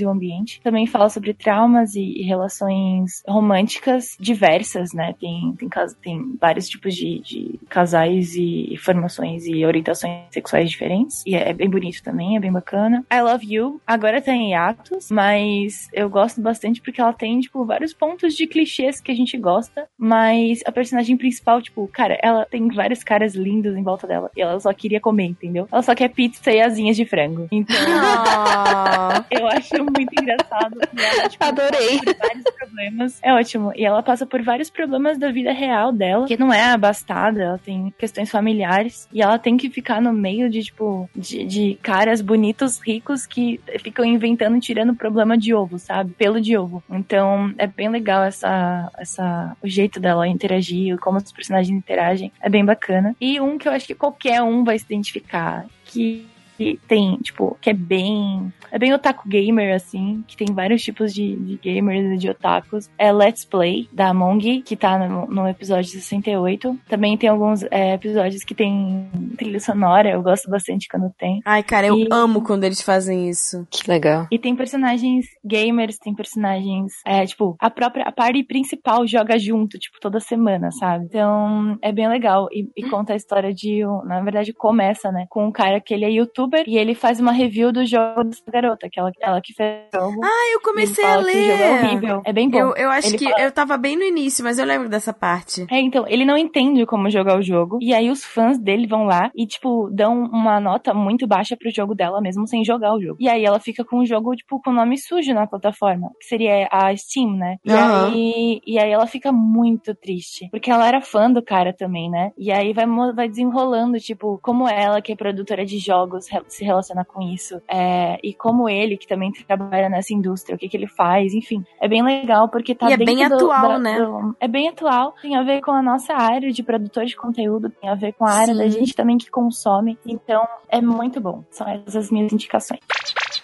e 0.00 0.06
o 0.06 0.10
ambiente. 0.10 0.60
Também 0.62 0.86
fala 0.86 1.08
sobre 1.08 1.34
traumas 1.34 1.94
e, 1.94 2.02
e 2.02 2.22
relações 2.22 3.22
românticas 3.26 4.16
diversas, 4.18 4.92
né? 4.92 5.14
Tem, 5.20 5.54
tem, 5.58 5.68
tem 6.02 6.36
vários 6.40 6.68
tipos 6.68 6.94
de, 6.94 7.20
de 7.20 7.60
casais 7.68 8.34
e 8.34 8.76
formações 8.78 9.46
e 9.46 9.64
orientações 9.64 10.24
sexuais 10.30 10.70
diferentes. 10.70 11.22
E 11.26 11.34
é, 11.34 11.50
é 11.50 11.52
bem 11.52 11.68
bonito 11.68 12.02
também, 12.02 12.36
é 12.36 12.40
bem 12.40 12.52
bacana. 12.52 13.04
I 13.12 13.20
Love 13.20 13.54
You, 13.54 13.80
agora 13.86 14.20
tá 14.20 14.32
em 14.32 14.50
hiatos, 14.50 15.10
mas 15.10 15.88
eu 15.92 16.08
gosto 16.08 16.40
bastante 16.40 16.80
porque 16.80 17.00
ela 17.00 17.12
tem, 17.12 17.40
tipo, 17.40 17.64
vários 17.64 17.92
pontos 17.92 18.34
de 18.34 18.46
clichês 18.46 19.00
que 19.00 19.10
a 19.10 19.14
gente 19.14 19.36
gosta, 19.36 19.88
mas 19.98 20.60
a 20.66 20.72
personagem 20.72 21.16
principal, 21.16 21.60
tipo, 21.60 21.88
cara, 21.88 22.18
ela 22.22 22.44
tem 22.44 22.68
vários 22.68 23.02
caras 23.02 23.34
lindos 23.34 23.76
em 23.76 23.82
volta 23.82 24.06
dela 24.06 24.30
e 24.36 24.42
ela 24.42 24.58
só 24.60 24.72
queria 24.72 25.00
comer, 25.00 25.26
entendeu? 25.26 25.68
Ela 25.70 25.82
só 25.82 25.94
quer 25.94 26.08
pizza 26.08 26.50
e 26.50 26.60
asinhas 26.60 26.96
de 26.96 27.04
frango. 27.04 27.48
Então, 27.50 27.76
eu 29.38 29.46
acho 29.48 29.76
muito 29.84 30.20
engraçado. 30.20 30.78
E 30.96 31.00
ela, 31.00 31.28
tipo, 31.28 31.44
Adorei. 31.44 31.98
por 31.98 32.16
vários 32.16 32.44
problemas. 32.58 33.18
É 33.22 33.32
ótimo. 33.32 33.72
E 33.74 33.84
ela 33.84 34.02
passa 34.02 34.26
por 34.26 34.42
vários 34.42 34.70
problemas 34.70 35.18
da 35.18 35.30
vida 35.30 35.52
real 35.52 35.92
dela, 35.92 36.26
que 36.26 36.36
não 36.36 36.52
é 36.52 36.64
abastada, 36.64 37.42
ela 37.42 37.58
tem 37.58 37.92
questões 37.98 38.30
familiares 38.30 39.08
e 39.12 39.22
ela 39.22 39.38
tem 39.38 39.56
que 39.56 39.70
ficar 39.70 40.00
no 40.00 40.12
meio 40.12 40.48
de, 40.50 40.62
tipo, 40.62 41.08
de, 41.14 41.44
de 41.44 41.78
caras 41.82 42.20
bonitos, 42.20 42.80
ricos 42.80 43.26
que 43.26 43.60
ficam 43.82 44.04
inventando 44.04 44.56
e 44.56 44.60
tirando 44.60 44.94
problema 44.94 45.36
de 45.36 45.54
ovo, 45.54 45.78
sabe? 45.78 46.12
Pelo 46.12 46.40
de 46.40 46.56
ovo. 46.56 46.82
Então, 46.90 47.52
é 47.58 47.66
bem 47.66 47.88
legal 47.88 48.24
essa, 48.24 48.90
essa, 48.98 49.56
o 49.62 49.68
jeito 49.68 50.00
dela 50.00 50.26
interagir, 50.26 50.98
como 50.98 51.18
os 51.18 51.32
personagens 51.32 51.76
interagem. 51.76 52.32
É 52.40 52.48
bem 52.48 52.64
bacana. 52.64 53.14
E 53.20 53.40
um 53.40 53.58
que 53.58 53.68
eu 53.68 53.72
acho 53.72 53.86
que 53.86 53.94
qualquer 53.94 54.42
um 54.42 54.64
vai 54.64 54.78
se 54.78 54.84
identificar, 54.84 55.66
que 55.84 56.26
que 56.56 56.78
tem, 56.88 57.16
tipo, 57.18 57.56
que 57.60 57.70
é 57.70 57.72
bem. 57.72 58.52
É 58.70 58.78
bem 58.78 58.92
otaku 58.92 59.28
gamer, 59.28 59.74
assim, 59.74 60.24
que 60.26 60.36
tem 60.36 60.52
vários 60.52 60.82
tipos 60.82 61.14
de, 61.14 61.36
de 61.36 61.56
gamers 61.62 62.12
e 62.12 62.16
de 62.18 62.28
otakus. 62.28 62.90
É 62.98 63.12
Let's 63.12 63.44
Play, 63.44 63.88
da 63.92 64.08
Among, 64.08 64.62
que 64.62 64.76
tá 64.76 64.98
no, 64.98 65.26
no 65.26 65.48
episódio 65.48 65.88
68. 65.90 66.78
Também 66.88 67.16
tem 67.16 67.28
alguns 67.30 67.62
é, 67.70 67.94
episódios 67.94 68.42
que 68.44 68.54
tem 68.54 69.08
trilha 69.36 69.60
sonora, 69.60 70.10
eu 70.10 70.22
gosto 70.22 70.50
bastante 70.50 70.88
quando 70.88 71.10
tem. 71.16 71.40
Ai, 71.44 71.62
cara, 71.62 71.86
eu 71.86 71.96
E- 71.98 72.08
amo 72.10 72.42
quando 72.42 72.64
eles 72.64 72.82
fazem 72.82 73.28
isso. 73.28 73.66
Que 73.70 73.88
legal. 73.90 74.26
E 74.30 74.38
tem 74.38 74.54
personagens 74.56 75.26
gamers, 75.44 75.98
tem 75.98 76.14
personagens. 76.14 76.92
É, 77.04 77.24
tipo, 77.24 77.56
a 77.60 77.70
própria. 77.70 78.04
A 78.04 78.12
party 78.12 78.42
principal 78.44 79.06
joga 79.06 79.38
junto, 79.38 79.78
tipo, 79.78 79.98
toda 80.00 80.20
semana, 80.20 80.70
sabe? 80.72 81.06
Então, 81.06 81.78
é 81.82 81.92
bem 81.92 82.08
legal. 82.08 82.48
E, 82.52 82.68
e 82.76 82.88
conta 82.90 83.12
a 83.12 83.16
história 83.16 83.52
de. 83.54 83.86
um- 83.86 84.04
Na 84.04 84.20
verdade, 84.20 84.52
começa, 84.52 85.10
né? 85.12 85.26
Com 85.28 85.46
um 85.46 85.52
cara 85.52 85.80
que 85.80 85.94
ele 85.94 86.04
é 86.04 86.10
youtuber 86.10 86.45
e 86.66 86.76
ele 86.76 86.94
faz 86.94 87.20
uma 87.20 87.32
review 87.32 87.72
do 87.72 87.84
jogo 87.84 88.24
dessa 88.24 88.42
garota, 88.50 88.88
que 88.90 88.98
ela, 88.98 89.10
ela 89.20 89.40
que 89.40 89.52
fez 89.52 89.84
o 89.94 89.98
jogo. 89.98 90.20
Ah, 90.24 90.52
eu 90.54 90.60
comecei 90.60 91.04
a 91.04 91.18
que 91.18 91.24
o 91.24 91.42
jogo 91.44 91.62
é 91.62 91.70
ler. 91.70 91.72
horrível. 91.72 92.22
É 92.24 92.32
bem 92.32 92.48
bom. 92.48 92.58
Eu, 92.58 92.74
eu 92.76 92.90
acho 92.90 93.08
Ele 93.08 93.18
que 93.18 93.24
fala- 93.30 93.42
eu 93.42 93.52
tava 93.52 93.76
bem 93.76 93.96
no 93.96 94.02
início, 94.04 94.44
mas 94.44 94.58
eu 94.58 94.64
lembro 94.64 94.88
dessa 94.88 95.12
parte. 95.12 95.66
É, 95.70 95.80
então, 95.80 96.04
ele 96.08 96.24
não 96.24 96.36
entende 96.36 96.84
como 96.86 97.10
jogar 97.10 97.38
o 97.38 97.42
jogo. 97.42 97.78
E 97.80 97.92
aí 97.94 98.10
os 98.10 98.24
fãs 98.24 98.58
dele 98.58 98.86
vão 98.86 99.04
lá 99.04 99.30
e, 99.34 99.46
tipo, 99.46 99.88
dão 99.92 100.24
uma 100.24 100.60
nota 100.60 100.92
muito 100.94 101.26
baixa 101.26 101.56
pro 101.56 101.70
jogo 101.70 101.94
dela, 101.94 102.20
mesmo 102.20 102.46
sem 102.46 102.64
jogar 102.64 102.94
o 102.94 103.00
jogo. 103.00 103.16
E 103.20 103.28
aí 103.28 103.44
ela 103.44 103.58
fica 103.60 103.84
com 103.84 103.98
o 103.98 104.06
jogo, 104.06 104.34
tipo, 104.34 104.60
com 104.62 104.70
o 104.70 104.74
nome 104.74 104.98
sujo 104.98 105.32
na 105.34 105.46
plataforma. 105.46 106.10
Que 106.20 106.26
seria 106.26 106.68
a 106.70 106.94
Steam, 106.96 107.36
né? 107.36 107.56
E, 107.64 107.70
Aham. 107.72 108.06
aí, 108.08 108.60
e 108.66 108.78
aí 108.78 108.90
ela 108.90 109.06
fica 109.06 109.32
muito 109.32 109.94
triste. 109.94 110.48
Porque 110.50 110.70
ela 110.70 110.86
era 110.86 111.00
fã 111.00 111.30
do 111.30 111.42
cara 111.42 111.72
também, 111.72 112.10
né? 112.10 112.32
E 112.36 112.50
aí 112.52 112.72
vai, 112.72 112.86
vai 113.14 113.28
desenrolando, 113.28 113.98
tipo, 113.98 114.38
como 114.42 114.68
ela, 114.68 115.00
que 115.00 115.12
é 115.12 115.16
produtora 115.16 115.64
de 115.64 115.78
jogos, 115.78 116.26
se 116.48 116.64
relaciona 116.64 117.04
com 117.04 117.20
isso. 117.22 117.60
É, 117.68 118.18
e 118.22 118.32
como 118.34 118.68
ele, 118.68 118.96
que 118.96 119.06
também 119.06 119.30
trabalha 119.32 119.88
nessa 119.88 120.12
indústria, 120.14 120.54
o 120.54 120.58
que, 120.58 120.68
que 120.68 120.76
ele 120.76 120.86
faz, 120.86 121.34
enfim. 121.34 121.64
É 121.80 121.88
bem 121.88 122.02
legal 122.02 122.48
porque 122.48 122.74
tá 122.74 122.88
E 122.88 122.92
é 122.92 122.96
bem 122.96 123.24
atual, 123.24 123.78
né? 123.78 123.98
do- 123.98 124.36
é 124.40 124.48
bem 124.48 124.68
atual, 124.68 125.14
tem 125.20 125.36
a 125.36 125.42
ver 125.42 125.60
com 125.60 125.70
a 125.72 125.82
nossa 125.82 126.14
área 126.14 126.50
de 126.50 126.62
produtor 126.62 127.04
de 127.04 127.16
conteúdo, 127.16 127.70
tem 127.70 127.88
a 127.90 127.94
ver 127.94 128.12
com 128.12 128.24
a 128.26 128.30
área 128.32 128.54
Sim. 128.54 128.60
da 128.60 128.68
gente 128.68 128.94
também 128.94 129.18
que 129.18 129.30
consome. 129.30 129.98
Então, 130.06 130.46
é 130.68 130.80
muito 130.80 131.20
bom. 131.20 131.42
São 131.50 131.68
essas 131.68 131.96
as 131.96 132.10
minhas 132.10 132.32
indicações. 132.32 132.80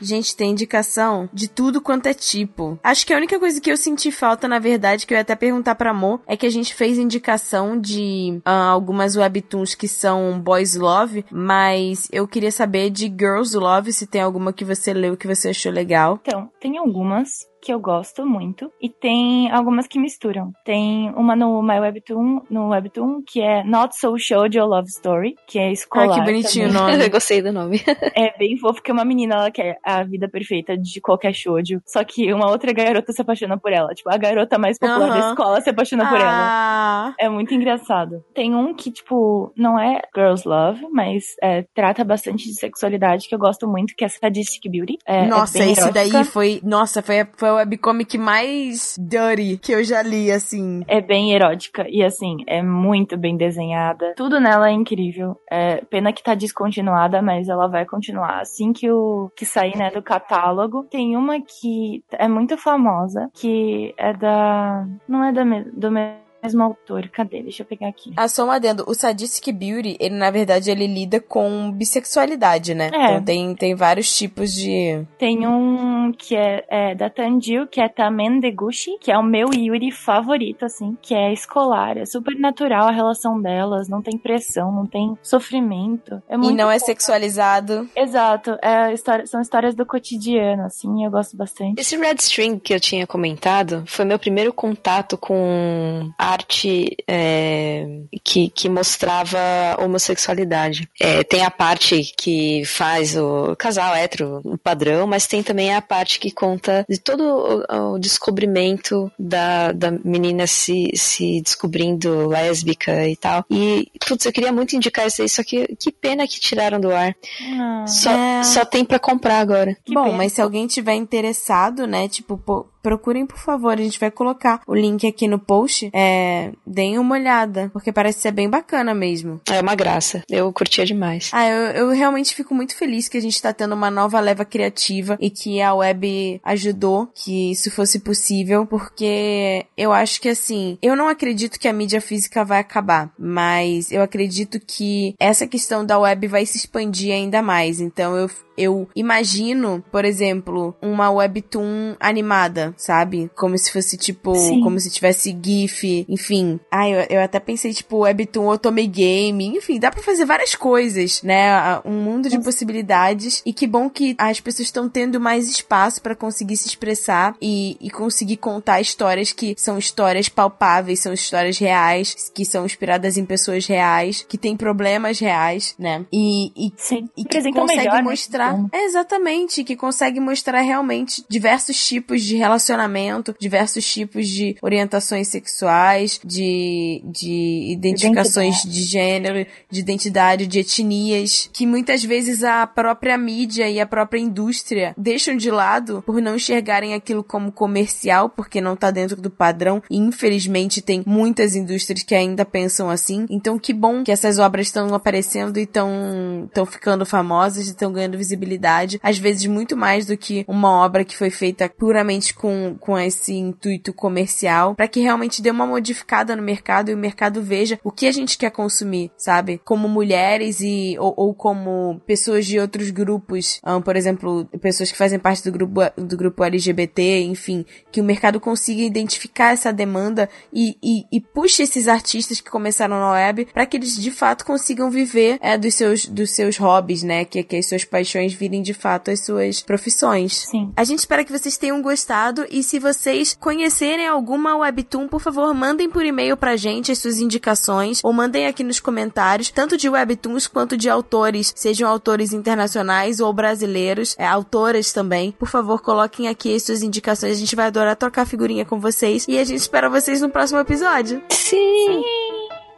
Gente, 0.03 0.37
tem 0.37 0.51
indicação 0.51 1.29
de 1.33 1.49
tudo 1.49 1.81
quanto 1.81 2.07
é 2.07 2.15
tipo. 2.15 2.79
Acho 2.83 3.07
que 3.07 3.15
a 3.15 3.17
única 3.17 3.39
coisa 3.39 3.61
que 3.61 3.71
eu 3.71 3.77
senti 3.77 4.11
falta, 4.11 4.49
na 4.49 4.59
verdade, 4.59 5.07
que 5.07 5.15
eu 5.15 5.17
ia 5.17 5.23
até 5.23 5.37
perguntar 5.37 5.75
pra 5.75 5.91
Amor, 5.91 6.21
é 6.27 6.37
que 6.37 6.47
a 6.47 6.51
gente 6.51 6.75
fez 6.75 6.99
indicação 6.99 7.79
de 7.79 8.41
ah, 8.45 8.69
algumas 8.69 9.15
webtoons 9.17 9.75
que 9.75 9.87
são 9.87 10.41
boys 10.41 10.75
love, 10.75 11.25
mas 11.31 12.09
eu 12.11 12.27
queria 12.27 12.51
saber 12.51 12.91
de 12.91 13.05
girls 13.07 13.57
love, 13.57 13.93
se 13.93 14.07
tem 14.07 14.23
alguma 14.23 14.53
que 14.53 14.65
você 14.65 14.93
leu 14.93 15.17
que 15.17 15.29
você 15.29 15.51
achou 15.51 15.71
legal. 15.71 16.19
Então, 16.23 16.51
tem 16.59 16.79
algumas 16.79 17.47
que 17.63 17.73
eu 17.73 17.79
gosto 17.79 18.27
muito 18.27 18.71
e 18.81 18.89
tem 18.89 19.51
algumas 19.53 19.87
que 19.87 19.99
misturam. 19.99 20.53
Tem 20.65 21.11
uma 21.17 21.37
no 21.37 21.63
My 21.63 21.79
Webtoon, 21.79 22.43
no 22.51 22.69
Webtoon, 22.71 23.23
que 23.27 23.41
é 23.41 23.63
Not 23.65 23.97
So 23.97 24.19
Shoujo 24.19 24.65
Love 24.65 24.89
Story, 24.89 25.37
que 25.47 25.59
é 25.59 25.71
escolar. 25.71 26.11
Ah, 26.11 26.15
que 26.15 26.21
bonitinho 26.23 26.69
o 26.69 26.73
também. 26.73 26.93
nome. 26.97 27.05
Eu 27.07 27.11
gostei 27.11 27.41
do 27.41 27.53
nome. 27.53 27.81
É 28.15 28.37
bem 28.37 28.57
fofo, 28.59 28.75
porque 28.75 28.91
uma 28.93 29.05
menina, 29.05 29.35
ela 29.37 29.51
quer 29.51 29.79
a 29.83 30.03
vida 30.03 30.29
perfeita 30.29 30.77
de 30.77 31.01
qualquer 31.01 31.33
shoujo. 31.33 31.81
Só 31.87 32.03
que 32.05 32.33
uma 32.33 32.51
outra 32.51 32.73
garota 32.73 33.13
se 33.13 33.23
apaixona 33.23 33.57
por 33.57 33.73
ela. 33.73 33.95
Tipo, 33.95 34.11
a 34.13 34.17
garota 34.17 34.59
mais 34.59 34.79
popular 34.79 35.09
da 35.09 35.31
escola 35.31 35.61
se 35.61 35.71
apaixona 35.71 36.09
por 36.09 36.19
ela. 36.19 36.31
Ah, 36.31 37.15
É 37.19 37.29
muito 37.29 37.55
engraçado. 37.55 38.25
Tem 38.35 38.55
um 38.55 38.75
que, 38.75 38.91
tipo, 38.91 39.53
não 39.57 39.79
é 39.79 40.01
Girls 40.15 40.47
Love, 40.47 40.87
mas 40.93 41.25
é, 41.43 41.65
trata 41.75 42.05
bastante 42.05 42.45
de 42.49 42.55
sexualidade, 42.55 43.29
que 43.29 43.35
eu 43.35 43.39
gosto 43.39 43.67
muito, 43.69 43.95
que 43.97 44.05
é 44.05 44.09
Sadistic 44.09 44.71
Beauty. 44.71 44.99
É, 45.07 45.27
nossa, 45.27 45.59
é 45.59 45.71
esse 45.71 45.81
erótica. 45.81 45.93
daí 45.93 46.25
foi. 46.25 46.61
Nossa, 46.65 47.03
foi, 47.03 47.25
foi 47.37 47.52
a 47.53 47.57
webcomic 47.57 48.19
mais 48.19 48.97
dirty 48.99 49.59
que 49.59 49.73
eu 49.73 49.85
já 49.85 50.03
li, 50.03 50.31
assim. 50.31 50.83
É 50.89 51.01
bem 51.01 51.33
erótica 51.33 51.87
e, 51.89 52.03
assim, 52.03 52.39
é 52.47 52.63
muito 52.63 53.17
bem 53.17 53.37
desenhada. 53.37 54.15
Tudo 54.17 54.41
nela 54.41 54.69
é 54.69 54.73
incrível. 54.73 55.37
É, 55.51 55.77
pena 55.85 56.13
que 56.13 56.23
tá 56.23 56.35
descontinuada, 56.35 57.21
mas 57.23 57.49
ela 57.49 57.69
vai 57.69 57.85
continuar. 57.85 58.41
Assim 58.41 58.73
que 58.73 58.91
o 58.91 59.31
que 59.37 59.45
sair, 59.45 59.77
né, 59.77 59.91
do 59.91 60.03
catálogo. 60.03 60.85
Tem 60.91 61.17
uma 61.17 61.41
que 61.41 62.03
é 62.13 62.29
muito 62.29 62.57
famosa, 62.57 63.31
que 63.35 63.95
é 63.97 64.13
da... 64.13 64.87
Não 65.09 65.25
é 65.25 65.33
da, 65.33 65.45
do 65.45 65.91
mesmo 65.91 66.32
autor. 66.63 67.09
Cadê? 67.09 67.43
Deixa 67.43 67.63
eu 67.63 67.67
pegar 67.67 67.89
aqui. 67.89 68.13
Ah, 68.17 68.29
só 68.29 68.45
um 68.45 68.51
adendo. 68.51 68.85
O 68.87 68.95
Sadistic 68.95 69.55
Beauty, 69.55 69.97
ele, 70.01 70.15
na 70.15 70.31
verdade, 70.31 70.71
ele 70.71 70.87
lida 70.87 71.21
com 71.21 71.71
bissexualidade, 71.73 72.75
né? 72.75 72.91
É. 72.93 73.05
Então 73.13 73.23
tem, 73.25 73.55
tem 73.55 73.75
vários 73.75 74.15
tipos 74.17 74.53
de... 74.55 75.07
Tem 75.19 75.47
um 75.47 76.13
que 76.13 76.35
é, 76.37 76.65
é 76.69 76.95
da 76.95 77.09
Tanjil, 77.09 77.67
que 77.67 77.81
é 77.81 77.89
Tamen 77.89 78.41
Deguchi, 78.41 78.99
que 79.01 79.11
é 79.11 79.19
o 79.19 79.23
meu 79.23 79.49
Yuri 79.55 79.91
favorito, 79.91 80.65
assim, 80.65 80.97
que 81.01 81.15
é 81.15 81.33
escolar. 81.33 81.97
É 81.97 82.05
super 82.05 82.35
natural 82.39 82.89
a 82.89 82.93
relação 82.93 83.41
delas, 83.41 83.89
não 83.89 84.03
tem 84.03 84.19
pressão, 84.19 84.73
não 84.73 84.87
tem 84.87 85.17
sofrimento. 85.23 86.23
É 86.29 86.35
E 86.35 86.39
muito 86.39 86.57
não 86.57 86.71
é 86.71 86.79
sexualizado. 86.79 87.89
Exato, 87.97 88.59
é 88.63 88.75
a 88.77 88.93
história- 88.93 89.27
são 89.27 89.41
histórias 89.41 89.75
do 89.75 89.87
cotidiano, 89.87 90.65
assim, 90.65 91.05
eu 91.05 91.11
gosto 91.11 91.37
bastante. 91.37 91.81
Esse 91.81 91.97
Red 91.97 92.17
String 92.17 92.59
que 92.59 92.75
eu 92.75 92.81
tinha 92.81 93.07
comentado 93.07 93.85
foi 93.87 94.05
meu 94.05 94.19
primeiro 94.19 94.53
contato 94.53 95.17
com 95.17 96.11
arte 96.33 96.97
é, 97.09 97.87
que, 98.25 98.49
que 98.51 98.69
mostrava 98.69 99.39
homossexualidade. 99.79 100.89
É, 101.01 101.23
tem 101.25 101.45
a 101.45 101.51
parte 101.51 102.13
que 102.17 102.65
faz 102.65 103.17
o 103.17 103.55
casal 103.57 103.95
hétero, 103.95 104.41
o 104.45 104.59
padrão, 104.59 105.07
mas 105.07 105.27
tem 105.27 105.43
também 105.43 105.75
a 105.75 105.81
parte 105.83 106.19
que 106.19 106.31
conta 106.31 106.85
de 106.89 106.99
todo 106.99 107.23
o, 107.69 107.95
o 107.95 107.99
descobrimento 107.99 109.11
da, 109.19 109.73
da 109.73 109.91
menina 109.91 110.47
se, 110.47 110.91
se 110.95 111.41
descobrindo 111.43 112.29
lésbica 112.29 113.09
e 113.09 113.17
tal. 113.17 113.45
E, 113.51 113.91
putz, 114.07 114.25
eu 114.27 114.33
queria 114.33 114.53
muito 114.53 114.75
indicar 114.77 115.07
isso 115.07 115.23
aí, 115.23 115.29
só 115.29 115.43
que 115.43 115.67
que 115.79 115.91
pena 115.93 116.27
que 116.27 116.41
tiraram 116.41 116.81
do 116.81 116.93
ar. 116.93 117.15
Ah, 117.59 117.87
Só, 117.87 118.11
É. 118.11 118.43
só 118.43 118.65
tem 118.65 118.85
pra 118.85 118.99
comprar 118.99 119.39
agora. 119.39 119.77
Que 119.85 119.95
Bom, 119.95 120.05
pena. 120.05 120.17
mas 120.17 120.33
se 120.33 120.41
alguém 120.43 120.67
tiver 120.67 120.95
interessado, 120.95 121.87
né, 121.87 122.09
tipo, 122.09 122.37
pô, 122.37 122.67
procurem 122.83 123.27
por 123.27 123.39
favor, 123.39 123.73
a 123.73 123.83
gente 123.83 123.99
vai 123.99 124.11
colocar 124.11 124.61
o 124.67 124.75
link 124.75 125.07
aqui 125.07 125.29
no 125.29 125.39
post, 125.39 125.91
é, 125.93 126.53
deem 126.67 126.99
uma 126.99 127.15
olhada, 127.15 127.71
porque 127.73 127.93
parece 127.93 128.21
ser 128.21 128.33
bem 128.33 128.49
bacana 128.49 128.95
mesmo. 128.95 129.41
É 129.49 129.61
uma 129.61 129.75
graça. 129.75 130.23
Eu 130.29 130.53
curtia 130.53 130.85
demais. 130.85 131.31
Ah, 131.33 131.47
eu, 131.47 131.63
eu 131.73 131.91
realmente 131.91 132.35
fico 132.35 132.55
muito 132.55 132.77
feliz 132.77 133.09
que 133.09 133.17
a 133.17 133.21
gente 133.21 133.41
tá 133.41 133.53
tendo 133.53 133.75
uma 133.75 133.91
nova 133.91 134.21
leva 134.21 134.45
criativa 134.45 135.17
e 135.21 135.31
que 135.31 135.61
a 135.61 135.75
web 135.75 136.41
ajudou 136.45 137.09
que 137.15 137.53
isso 137.53 137.71
fosse 137.71 138.01
possível, 138.01 138.67
porque 138.67 139.65
eu 139.77 139.93
acho 139.93 140.21
que 140.21 140.29
assim, 140.29 140.79
eu 140.83 140.97
não 140.97 141.09
acredito 141.09 141.59
que 141.59 141.69
a 141.69 141.73
mídia 141.73 142.01
física 142.01 142.45
vai 142.45 142.59
acabar, 142.59 143.11
mas 143.19 143.91
eu 143.93 144.03
acredito 144.03 144.59
que 144.61 145.15
essa 145.19 145.47
questão 145.47 145.85
da 145.85 145.99
web 145.99 146.27
vai 146.27 146.45
se 146.47 146.57
expandir 146.57 147.13
ainda 147.13 147.43
mais. 147.43 147.81
Então 147.81 148.17
eu, 148.17 148.31
eu 148.57 148.89
imagino, 148.95 149.85
por 149.91 150.05
exemplo, 150.05 150.75
uma 150.81 151.11
webtoon 151.11 151.97
animada, 152.01 152.72
sabe? 152.77 153.31
Como 153.37 153.57
se 153.59 153.73
fosse 153.73 153.97
tipo, 153.97 154.35
Sim. 154.35 154.61
como 154.63 154.79
se 154.79 154.91
tivesse 154.91 155.37
GIF, 155.43 156.07
enfim. 156.09 156.61
Ah, 156.71 156.89
eu, 156.89 157.07
eu 157.11 157.23
até 157.23 157.39
pensei, 157.41 157.73
tipo, 157.73 157.99
Webtoon 157.99 158.49
Otome 158.49 158.87
Game, 158.87 159.47
enfim, 159.57 159.79
dá 159.79 159.91
pra 159.91 160.03
fazer 160.03 160.25
várias 160.25 160.55
coisas, 160.55 161.23
né? 161.23 161.81
Um 161.85 162.03
mundo 162.03 162.29
de 162.29 162.39
possibilidades. 162.41 163.43
E 163.45 163.53
que 163.53 163.67
bom 163.67 163.89
que 163.89 164.15
as 164.19 164.41
pessoas 164.41 164.69
estão 164.69 164.89
tendo 164.89 165.21
mais 165.21 165.49
espaço 165.49 166.01
pra 166.03 166.15
conseguir 166.15 166.57
se 166.57 166.69
expressar 166.69 167.35
e, 167.41 167.77
e 167.81 167.91
conseguir 167.91 168.37
contar 168.37 168.81
histórias 168.81 169.33
que 169.33 169.55
são 169.59 169.79
histórias 169.79 170.29
palpáveis, 170.29 171.01
são 171.01 171.13
histórias 171.13 171.59
reais, 171.59 172.31
que 172.35 172.45
são 172.45 172.65
inspiradas 172.65 173.17
em 173.17 173.25
pessoas 173.25 173.67
reais, 173.67 174.25
que 174.29 174.39
têm 174.39 174.57
problemas 174.57 175.19
reais, 175.19 175.75
né? 175.79 176.05
E, 176.13 176.53
e 176.57 176.73
Sim. 176.77 177.09
e 177.17 177.25
que 177.25 177.43
consegue 177.53 177.79
melhor, 177.79 177.97
né? 177.97 178.03
mostrar. 178.03 178.53
Como. 178.53 178.71
É, 178.73 178.85
exatamente, 178.85 179.65
que 179.65 179.77
consegue 179.77 180.21
mostrar 180.21 180.61
realmente 180.61 181.25
diversos 181.29 181.85
tipos 181.87 182.23
de 182.23 182.37
relacionamento, 182.63 183.35
diversos 183.39 183.85
tipos 183.91 184.29
de 184.29 184.57
orientações 184.63 185.29
sexuais, 185.29 186.21
de, 186.25 187.03
de 187.05 187.73
identificações 187.73 188.63
de 188.63 188.83
gênero, 188.83 189.47
de 189.71 189.81
identidade, 189.81 190.47
de 190.47 190.61
etnias, 190.61 191.51
que 191.53 191.67
muitas 191.67 192.05
vezes 192.05 192.45
a 192.45 192.67
própria 192.67 193.19
mídia 193.19 193.69
e 193.69 193.81
a 193.81 193.87
própria 193.87 194.21
indústria 194.21 194.95
deixam 194.97 195.37
de 195.37 195.51
lado 195.51 196.03
por 196.07 196.21
não 196.21 196.37
enxergarem 196.37 196.95
aquilo 196.95 197.25
como 197.25 197.51
comercial, 197.51 198.29
porque 198.29 198.61
não 198.61 198.77
tá 198.77 198.91
dentro 198.91 199.21
do 199.21 199.31
padrão. 199.31 199.83
E 199.91 199.97
infelizmente 199.97 200.81
tem 200.81 201.03
muitas 201.07 201.57
indústrias 201.57 202.03
que 202.03 202.15
ainda 202.15 202.45
pensam 202.45 202.89
assim. 202.89 203.27
Então 203.29 203.59
que 203.59 203.73
bom 203.73 204.05
que 204.05 204.13
essas 204.13 204.39
obras 204.39 204.67
estão 204.67 204.95
aparecendo 204.95 205.59
e 205.59 205.63
estão 205.63 206.45
estão 206.47 206.67
ficando 206.67 207.05
famosas 207.05 207.67
e 207.67 207.71
estão 207.71 207.93
ganhando 207.93 208.19
visibilidade, 208.19 209.01
às 209.03 209.19
vezes 209.19 209.47
muito 209.47 209.77
mais 209.77 210.07
do 210.07 210.17
que 210.17 210.45
uma 210.47 210.71
obra 210.85 211.05
que 211.05 211.17
foi 211.17 211.31
feita 211.31 211.69
puramente 211.69 212.35
com, 212.35 212.52
com 212.81 212.99
esse 212.99 213.35
intuito 213.35 213.93
comercial, 213.93 214.75
para 214.75 214.89
que 214.89 215.01
realmente 215.01 215.43
dê 215.43 215.51
uma 215.51 215.67
modificada 215.67 216.37
no 216.37 216.43
mercado 216.43 216.91
e 216.91 216.95
o 216.95 216.99
mercado 216.99 217.43
veja 217.43 217.79
o 217.83 217.91
que 217.91 218.07
a 218.07 218.13
gente 218.13 218.39
quer 218.39 218.51
consumir, 218.51 219.11
sabe? 219.17 219.61
Como 219.65 219.89
mulheres 219.89 220.61
e 220.61 220.97
ou, 220.99 221.15
ou 221.17 221.35
como 221.35 222.01
pessoas 222.07 222.47
de 222.47 222.59
outros 222.59 222.91
grupos, 222.91 223.61
ahn, 223.65 223.81
por 223.81 223.97
exemplo, 223.97 224.47
pessoas 224.61 224.91
que 224.91 224.99
fazem 224.99 225.19
parte 225.19 225.45
do 225.45 225.53
grupo 225.53 225.81
do 225.97 226.17
grupo 226.17 226.45
LGBT, 226.45 227.23
enfim, 227.23 227.65
que 227.91 228.01
o 228.01 228.05
mercado 228.05 228.41
consiga 228.41 228.83
identificar 228.83 229.53
essa 229.53 229.73
demanda 229.73 230.29
e, 230.53 230.77
e, 230.83 231.05
e 231.11 231.21
puxe 231.21 231.63
esses 231.63 231.89
artistas 231.89 232.41
que 232.41 232.51
começaram 232.51 232.99
na 232.99 233.13
web 233.13 233.47
para 233.53 233.67
que 233.67 233.77
eles 233.77 233.97
de 233.97 234.11
fato 234.11 234.45
consigam 234.45 234.91
viver 234.91 235.39
é, 235.41 235.57
dos 235.57 235.75
seus 235.75 236.07
dos 236.07 236.31
seus 236.31 236.57
hobbies, 236.57 237.03
né? 237.03 237.25
Que, 237.25 237.43
que 237.43 237.57
as 237.57 237.67
suas 237.67 237.85
paixões 237.85 238.33
virem 238.33 238.63
de 238.63 238.75
fato 238.75 239.11
as 239.11 239.25
suas 239.25 239.63
profissões. 239.63 240.47
Sim. 240.51 240.73
A 240.77 240.85
gente 240.85 241.01
espera 241.01 241.25
que 241.25 241.33
vocês 241.33 241.57
tenham 241.57 241.81
gostado 241.83 242.42
e 242.51 242.63
se 242.63 242.79
vocês 242.79 243.37
conhecerem 243.39 244.07
alguma 244.07 244.57
webtoon, 244.57 245.09
por 245.09 245.21
favor, 245.21 245.53
mandem 245.55 245.89
por 245.89 246.05
e-mail 246.05 246.37
pra 246.37 246.57
gente 246.57 246.93
as 246.93 246.99
suas 246.99 247.19
indicações 247.19 248.01
ou 248.03 248.13
mandem 248.13 248.47
aqui 248.47 248.65
nos 248.65 248.81
comentários, 248.81 249.51
tanto 249.51 249.77
de 249.77 249.89
webtoons 249.89 250.47
quanto 250.47 250.77
de 250.77 250.89
autores, 250.89 251.53
sejam 251.57 251.89
autores 251.89 252.33
internacionais 252.33 253.21
ou 253.21 253.33
brasileiros, 253.33 254.15
é, 254.19 254.27
autoras 254.27 254.93
também. 254.93 255.33
Por 255.33 255.49
favor, 255.49 255.81
coloquem 255.81 256.29
aqui 256.29 256.55
as 256.55 256.63
suas 256.63 256.83
indicações, 256.83 257.37
a 257.37 257.41
gente 257.41 257.57
vai 257.57 257.67
adorar 257.67 257.97
trocar 257.97 258.27
figurinha 258.27 258.65
com 258.65 258.81
vocês 258.81 259.27
e 259.29 259.39
a 259.39 259.45
gente 259.45 259.61
espera 259.61 259.89
vocês 259.89 260.21
no 260.21 260.31
próximo 260.31 260.61
episódio. 260.61 261.23
Sim. 261.31 262.03